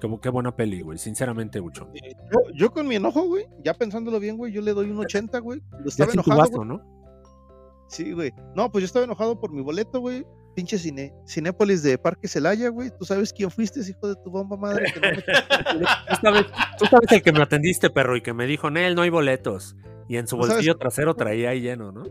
Qué, 0.00 0.08
qué 0.20 0.28
buena 0.30 0.56
peli, 0.56 0.80
güey. 0.80 0.98
Sinceramente, 0.98 1.60
Bucho. 1.60 1.88
Yo, 1.94 2.52
yo 2.54 2.72
con 2.72 2.88
mi 2.88 2.96
enojo, 2.96 3.22
güey, 3.22 3.46
ya 3.62 3.74
pensándolo 3.74 4.18
bien, 4.18 4.36
güey, 4.36 4.52
yo 4.52 4.62
le 4.62 4.72
doy 4.72 4.90
un 4.90 4.98
80, 4.98 5.38
güey. 5.40 5.60
Ya 5.60 5.86
estaba 5.86 6.12
enojado, 6.12 6.38
vaso, 6.38 6.56
güey. 6.56 6.68
¿no? 6.68 6.97
Sí, 7.88 8.12
güey. 8.12 8.32
No, 8.54 8.70
pues 8.70 8.82
yo 8.82 8.86
estaba 8.86 9.04
enojado 9.04 9.40
por 9.40 9.50
mi 9.52 9.62
boleto, 9.62 10.00
güey. 10.00 10.24
Pinche 10.54 10.76
cine, 10.78 11.14
Cinépolis 11.26 11.82
de 11.82 11.98
Parque 11.98 12.26
Celaya, 12.26 12.68
güey. 12.70 12.90
Tú 12.98 13.04
sabes 13.04 13.32
quién 13.32 13.50
fuiste, 13.50 13.80
hijo 13.80 14.08
de 14.08 14.16
tu 14.24 14.30
bomba 14.30 14.56
madre. 14.56 14.92
que 14.92 15.00
no 15.00 15.08
me- 15.08 15.22
Tú 16.08 16.16
sabes, 16.22 16.46
tú 16.78 16.86
sabes 16.86 17.12
el 17.12 17.22
que 17.22 17.32
me 17.32 17.42
atendiste, 17.42 17.90
perro, 17.90 18.16
y 18.16 18.22
que 18.22 18.32
me 18.34 18.46
dijo, 18.46 18.68
Nel, 18.70 18.94
no 18.94 19.02
hay 19.02 19.10
boletos. 19.10 19.76
Y 20.08 20.16
en 20.16 20.26
su 20.26 20.36
sabes- 20.36 20.48
bolsillo 20.54 20.76
trasero 20.76 21.14
traía 21.14 21.50
ahí 21.50 21.60
lleno, 21.60 21.92
¿no? 21.92 22.04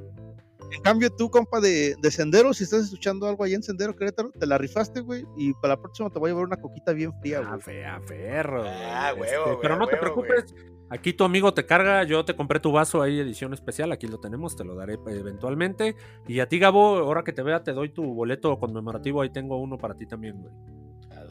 En 0.71 0.81
cambio, 0.81 1.09
tú, 1.09 1.29
compa 1.29 1.59
de, 1.61 1.95
de 2.01 2.11
Sendero, 2.11 2.53
si 2.53 2.63
estás 2.65 2.83
escuchando 2.85 3.27
algo 3.27 3.43
ahí 3.43 3.53
en 3.53 3.63
Sendero, 3.63 3.95
Querétaro, 3.95 4.31
te 4.31 4.45
la 4.45 4.57
rifaste, 4.57 5.01
güey. 5.01 5.25
Y 5.37 5.53
para 5.53 5.75
la 5.75 5.81
próxima 5.81 6.09
te 6.09 6.19
voy 6.19 6.29
a 6.29 6.33
llevar 6.33 6.45
una 6.47 6.57
coquita 6.57 6.91
bien 6.93 7.13
fría, 7.21 7.39
Ah, 7.43 7.49
güey. 7.51 7.61
fea, 7.61 8.01
perro. 8.07 8.63
Ah, 8.67 9.11
güey. 9.15 9.29
huevo, 9.29 9.43
Este, 9.43 9.49
güey, 9.51 9.61
pero 9.61 9.77
no 9.77 9.87
te 9.87 9.95
huevo, 9.95 10.15
güey. 10.15 10.27
preocupes. 10.29 10.55
Aquí 10.89 11.11
tu 11.13 11.23
amigo 11.25 11.53
te 11.53 11.65
carga, 11.65 12.03
yo 12.03 12.23
te 12.23 12.35
compré 12.35 12.59
tu 12.61 12.71
vaso 12.71 13.01
ahí, 13.01 13.19
edición 13.19 13.53
especial, 13.53 13.91
aquí 13.91 14.07
lo 14.07 14.19
tenemos, 14.19 14.55
te 14.55 14.63
lo 14.63 14.73
daré 14.75 14.93
eh, 14.93 14.99
eventualmente. 15.07 15.95
Y 16.27 16.39
a 16.39 16.47
ti, 16.47 16.59
Gabo, 16.59 16.97
ahora 16.99 17.23
que 17.23 17.33
te 17.33 17.43
vea, 17.43 17.61
te 17.63 17.73
doy 17.73 17.89
tu 17.89 18.03
boleto 18.13 18.57
conmemorativo, 18.57 19.21
ahí 19.21 19.29
tengo 19.29 19.57
uno 19.57 19.77
para 19.77 19.95
ti 19.95 20.05
también, 20.05 20.41
güey. 20.41 20.53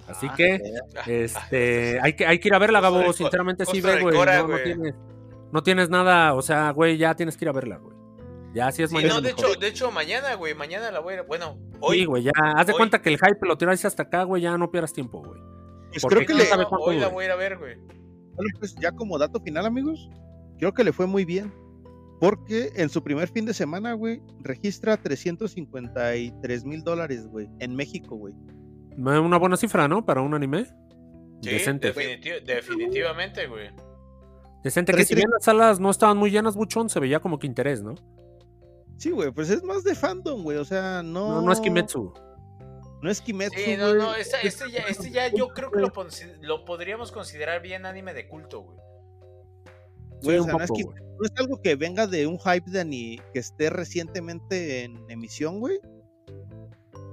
Así 0.09 0.27
Ah, 0.31 0.35
que, 0.37 0.61
este, 1.25 1.99
hay 2.03 2.13
que, 2.15 2.27
hay 2.27 2.39
que 2.39 2.49
ir 2.49 2.55
a 2.55 2.59
verla, 2.59 2.81
Gabo, 2.81 3.13
sinceramente 3.13 3.65
sí, 3.67 3.81
ve, 3.81 4.01
güey. 4.03 4.15
No, 4.17 4.57
tienes, 4.63 4.95
no 5.53 5.63
tienes 5.63 5.89
nada, 5.91 6.35
o 6.35 6.43
sea, 6.43 6.71
güey, 6.73 6.99
ya 6.99 7.15
tienes 7.17 7.37
que 7.37 7.45
ir 7.47 7.49
a 7.49 7.53
verla, 7.53 7.79
güey. 7.79 7.96
Ya, 8.57 8.73
sí 8.73 8.83
es 8.83 8.89
Sí, 8.91 8.95
mañana. 8.97 9.15
no, 9.15 9.21
de 9.21 9.35
mejor. 9.35 9.51
hecho, 9.51 9.61
de 9.61 9.69
hecho, 9.69 9.91
mañana, 9.93 10.35
güey, 10.35 10.55
mañana 10.55 10.91
la 10.91 11.01
voy 11.01 11.15
a 11.15 11.17
ir. 11.19 11.23
Bueno, 11.27 11.59
hoy. 11.81 11.99
Sí, 11.99 12.05
güey, 12.07 12.23
ya, 12.23 12.33
haz 12.57 12.67
de 12.67 12.73
hoy. 12.73 12.79
cuenta 12.79 13.03
que 13.03 13.11
el 13.11 13.19
hype 13.19 13.47
lo 13.47 13.59
tiras 13.59 13.85
hasta 13.85 14.05
acá, 14.05 14.23
güey, 14.23 14.43
ya 14.43 14.57
no 14.57 14.71
pierdas 14.71 14.93
tiempo, 14.95 15.19
güey. 15.23 15.39
Pues 15.91 16.03
porque 16.03 16.17
creo 16.17 16.27
que 16.27 16.33
no 16.33 16.39
le, 16.41 16.45
sabe 16.47 16.63
no, 16.63 16.69
cuánto 16.71 16.85
hoy 16.87 16.99
la 16.99 17.09
voy 17.09 17.25
a 17.25 17.27
ir 17.27 17.33
a 17.33 17.37
ver, 17.37 17.59
güey. 17.59 17.77
Bueno, 17.77 18.51
pues 18.59 18.75
ya 18.81 18.93
como 18.93 19.19
dato 19.19 19.41
final, 19.41 19.67
amigos, 19.67 20.09
creo 20.59 20.73
que 20.73 20.85
le 20.85 20.93
fue 20.93 21.07
muy 21.07 21.25
bien. 21.25 21.53
Porque 22.19 22.73
en 22.77 22.89
su 22.89 23.03
primer 23.05 23.29
fin 23.29 23.45
de 23.45 23.53
semana, 23.53 23.93
güey, 23.93 24.23
registra 24.41 24.97
353 24.97 26.65
mil 26.65 26.83
dólares, 26.83 27.27
güey, 27.29 27.49
en 27.61 27.75
México, 27.77 28.17
güey. 28.17 28.33
Una 28.97 29.37
buena 29.39 29.59
cifra, 29.59 29.87
¿no? 29.87 30.05
Para 30.07 30.23
un 30.23 30.33
anime. 30.33 30.65
Sí, 31.43 31.51
Decente. 31.51 31.93
definiti- 31.95 32.43
definitivamente, 32.43 33.47
güey. 33.47 33.69
Decente, 34.65 34.95
que 34.95 35.05
si 35.05 35.15
bien 35.15 35.29
las 35.31 35.45
salas 35.45 35.79
no 35.79 35.91
estaban 35.91 36.17
muy 36.17 36.31
llenas, 36.31 36.57
Buchón, 36.57 36.89
se 36.89 36.99
veía 37.01 37.21
como 37.21 37.39
que 37.39 37.47
interés, 37.47 37.83
¿no? 37.83 37.95
Sí, 38.99 39.11
güey, 39.11 39.31
pues 39.31 39.51
es 39.51 39.63
más 39.63 39.85
de 39.85 39.95
fandom, 39.95 40.43
güey, 40.43 40.57
o 40.59 40.65
sea, 40.65 41.03
no... 41.03 41.29
No, 41.35 41.43
no 41.43 41.53
es 41.53 41.61
Kimetsu. 41.61 42.13
No 43.03 43.11
es 43.11 43.21
Kimetsu, 43.21 43.59
Sí, 43.63 43.77
no, 43.77 43.95
no, 43.95 44.15
esta- 44.15 44.41
este, 44.41 44.71
ya, 44.71 44.81
este 44.89 45.11
ya 45.11 45.29
yo 45.33 45.49
creo 45.49 45.71
que 45.71 45.81
lo, 45.81 45.93
pon- 45.93 46.09
lo 46.41 46.65
podríamos 46.65 47.13
considerar 47.13 47.61
bien 47.61 47.85
anime 47.85 48.15
de 48.15 48.27
culto, 48.27 48.63
güey. 48.63 48.79
Güey, 50.23 50.37
Sí, 50.37 50.41
o 50.41 50.45
sea, 50.45 50.53
no 50.55 50.65
es 50.65 50.71
que- 50.71 50.85
no 50.85 51.25
es 51.25 51.33
algo 51.37 51.61
que 51.61 51.77
venga 51.77 52.07
de 52.07 52.27
un 52.27 52.39
hype 52.39 52.71
de 52.71 52.85
ni 52.87 53.21
que 53.33 53.39
esté 53.39 53.69
recientemente 53.71 54.85
en 54.85 55.05
emisión, 55.11 55.61
güey. 55.61 55.79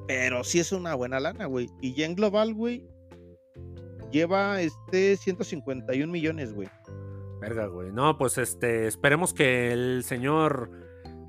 Pero 0.07 0.43
sí 0.43 0.59
es 0.59 0.71
una 0.71 0.95
buena 0.95 1.19
lana, 1.19 1.45
güey. 1.45 1.69
Y 1.81 1.93
ya 1.95 2.05
en 2.05 2.15
global, 2.15 2.53
güey, 2.53 2.87
lleva 4.11 4.61
este 4.61 5.17
151 5.17 6.11
millones, 6.11 6.53
güey. 6.53 6.69
Verga, 7.41 7.67
güey. 7.67 7.91
No, 7.91 8.17
pues 8.17 8.37
este, 8.37 8.87
esperemos 8.87 9.33
que 9.33 9.71
el 9.73 10.03
señor 10.05 10.69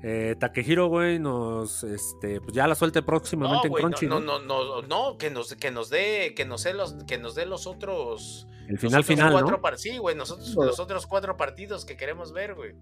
eh, 0.07 0.35
Takehiro, 0.39 0.87
güey, 0.87 1.17
nos, 1.17 1.83
este, 1.83 2.39
pues 2.39 2.53
ya 2.53 2.67
la 2.67 2.75
suelte 2.75 2.99
No, 2.99 3.05
próximamente 3.07 3.69
güey, 3.69 3.81
en 3.83 3.89
Crunchy, 3.89 4.05
no, 4.05 4.19
¿no? 4.19 4.37
no, 4.39 4.63
no, 4.63 4.81
no, 4.83 5.17
que 5.17 5.31
nos, 5.31 5.55
que 5.55 5.71
nos 5.71 5.89
dé, 5.89 6.33
que 6.35 6.45
nos 6.45 6.63
dé 6.63 6.73
los, 6.75 6.93
que 7.05 7.17
nos 7.17 7.33
dé 7.33 7.47
los 7.47 7.65
otros, 7.65 8.47
El 8.67 8.77
final 8.77 9.03
final, 9.03 9.31
cuatro 9.31 9.49
¿no? 9.57 9.61
par- 9.61 9.79
sí, 9.79 9.97
güey, 9.97 10.15
nosotros, 10.15 10.55
No. 10.55 10.63
los 10.65 10.79
otros 10.79 11.07
cuatro 11.07 11.37
partidos 11.37 11.85
que 11.85 11.97
queremos 11.97 12.33
ver, 12.33 12.53
güey. 12.53 12.73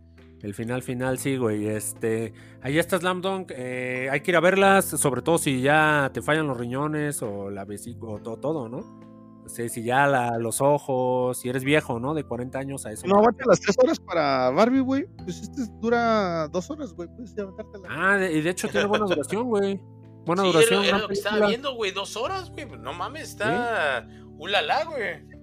El 0.42 0.54
final 0.54 0.84
final, 0.84 1.20
sí, 1.20 1.38
güey. 1.38 1.68
Este, 1.68 2.34
ahí 2.62 2.78
está 2.78 2.98
Slam 3.00 3.22
Dunk. 3.22 3.52
eh, 3.56 4.10
hay 4.12 4.20
que 4.20 4.32
ir 4.32 4.36
a 4.36 4.42
verlas, 4.42 4.84
sobre 4.84 5.22
todo 5.22 5.38
si 5.38 5.62
ya 5.62 6.12
te 6.14 6.22
fallan 6.22 6.48
los 6.48 6.58
riñones 6.58 7.22
o 7.22 7.50
la 7.50 7.64
vesícula 7.64 8.16
o 8.16 8.20
todo, 8.20 8.36
todo, 8.38 8.68
¿no? 8.68 9.13
Si 9.48 9.84
ya 9.84 10.08
la- 10.08 10.38
los 10.38 10.62
ojos, 10.62 11.38
si 11.38 11.50
eres 11.50 11.64
viejo, 11.64 12.00
¿no? 12.00 12.14
De 12.14 12.24
40 12.24 12.60
años 12.60 12.86
a 12.86 12.92
eso. 12.92 13.06
No 13.08 13.18
aguanta 13.18 13.44
las 13.48 13.60
tres 13.60 13.76
horas 13.82 14.00
para 14.00 14.50
Barbie, 14.52 14.80
güey. 14.80 15.06
Pues 15.24 15.42
este 15.42 15.64
dura 15.80 16.48
dos 16.48 16.70
horas, 16.70 16.94
güey. 16.94 17.10
Puedes 17.10 17.38
aventártela. 17.38 17.88
Ah, 17.90 18.18
y 18.30 18.42
de 18.42 18.50
hecho 18.50 18.68
tiene 18.70 18.88
buena 18.88 19.06
duración, 19.06 19.48
güey. 19.50 19.80
Buena 20.26 20.44
sí, 20.44 20.52
duración. 20.52 20.86
era, 20.86 20.98
lo 21.00 21.08
que 21.08 21.14
estaba 21.14 21.48
viendo, 21.48 21.76
güey, 21.76 21.92
dos 21.92 22.16
horas, 22.16 22.50
güey. 22.52 22.66
No 22.80 22.94
mames, 22.94 23.30
está 23.30 24.08
ulala, 24.38 24.86
güey. 24.86 25.34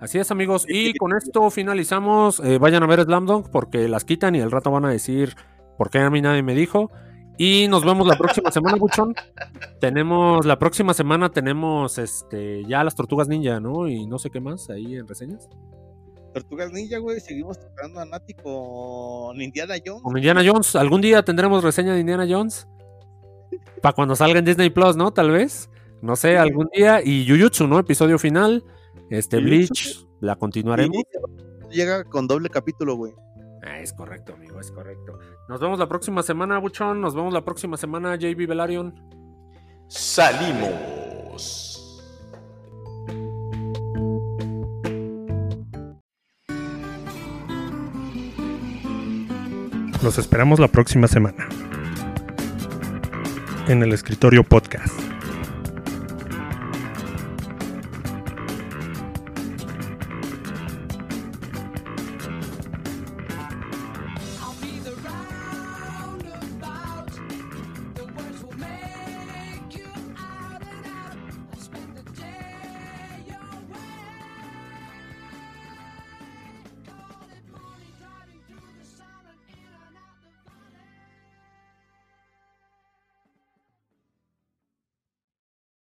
Así 0.00 0.18
es, 0.18 0.30
amigos. 0.30 0.64
Y 0.68 0.94
con 0.94 1.14
esto 1.16 1.50
finalizamos. 1.50 2.40
Eh, 2.40 2.58
vayan 2.58 2.82
a 2.82 2.86
ver 2.86 3.02
Slam 3.02 3.26
Dunk 3.26 3.48
porque 3.50 3.88
las 3.88 4.04
quitan 4.04 4.34
y 4.34 4.40
el 4.40 4.50
rato 4.50 4.70
van 4.70 4.84
a 4.86 4.90
decir 4.90 5.34
por 5.76 5.90
qué 5.90 5.98
a 5.98 6.08
mí 6.10 6.22
nadie 6.22 6.42
me 6.42 6.54
dijo. 6.54 6.90
Y 7.42 7.68
nos 7.68 7.82
vemos 7.86 8.06
la 8.06 8.18
próxima 8.18 8.50
semana, 8.50 8.76
Buchón. 8.76 9.14
Tenemos, 9.80 10.44
la 10.44 10.58
próxima 10.58 10.92
semana 10.92 11.30
tenemos 11.30 11.96
este 11.96 12.66
ya 12.66 12.84
las 12.84 12.94
tortugas 12.94 13.28
ninja, 13.28 13.60
¿no? 13.60 13.88
Y 13.88 14.04
no 14.04 14.18
sé 14.18 14.28
qué 14.28 14.40
más 14.40 14.68
ahí 14.68 14.96
en 14.96 15.08
reseñas. 15.08 15.48
Tortugas 16.34 16.70
Ninja, 16.70 16.98
güey. 16.98 17.18
Seguimos 17.18 17.56
esperando 17.56 17.98
a 17.98 18.04
Nati 18.04 18.34
con 18.34 19.40
Indiana 19.40 19.76
Jones. 19.82 20.02
Con 20.02 20.18
Indiana 20.18 20.42
Jones. 20.44 20.76
¿Algún 20.76 21.00
día 21.00 21.22
tendremos 21.22 21.64
reseña 21.64 21.94
de 21.94 22.00
Indiana 22.00 22.26
Jones? 22.28 22.68
Para 23.80 23.94
cuando 23.94 24.14
salga 24.14 24.38
en 24.38 24.44
Disney 24.44 24.68
Plus, 24.68 24.94
¿no? 24.96 25.10
Tal 25.10 25.30
vez. 25.30 25.70
No 26.02 26.16
sé, 26.16 26.36
algún 26.36 26.68
día. 26.76 27.00
Y 27.02 27.26
Jujutsu, 27.26 27.66
¿no? 27.66 27.78
Episodio 27.78 28.18
final. 28.18 28.62
Este. 29.08 29.38
Bleach. 29.38 30.06
La 30.20 30.36
continuaremos. 30.36 31.04
Llega 31.70 32.04
con 32.04 32.26
doble 32.26 32.50
capítulo, 32.50 32.96
güey. 32.96 33.14
Ah, 33.62 33.78
es 33.80 33.92
correcto, 33.92 34.34
amigo, 34.34 34.58
es 34.60 34.70
correcto. 34.70 35.18
Nos 35.48 35.60
vemos 35.60 35.78
la 35.78 35.88
próxima 35.88 36.22
semana, 36.22 36.58
Buchón. 36.58 37.00
Nos 37.00 37.14
vemos 37.14 37.32
la 37.32 37.44
próxima 37.44 37.76
semana, 37.76 38.16
JB 38.16 38.46
Velarion. 38.46 38.94
Salimos. 39.88 41.76
Los 50.02 50.16
esperamos 50.16 50.58
la 50.58 50.68
próxima 50.68 51.06
semana. 51.06 51.46
En 53.68 53.82
el 53.82 53.92
escritorio 53.92 54.42
podcast. 54.42 55.09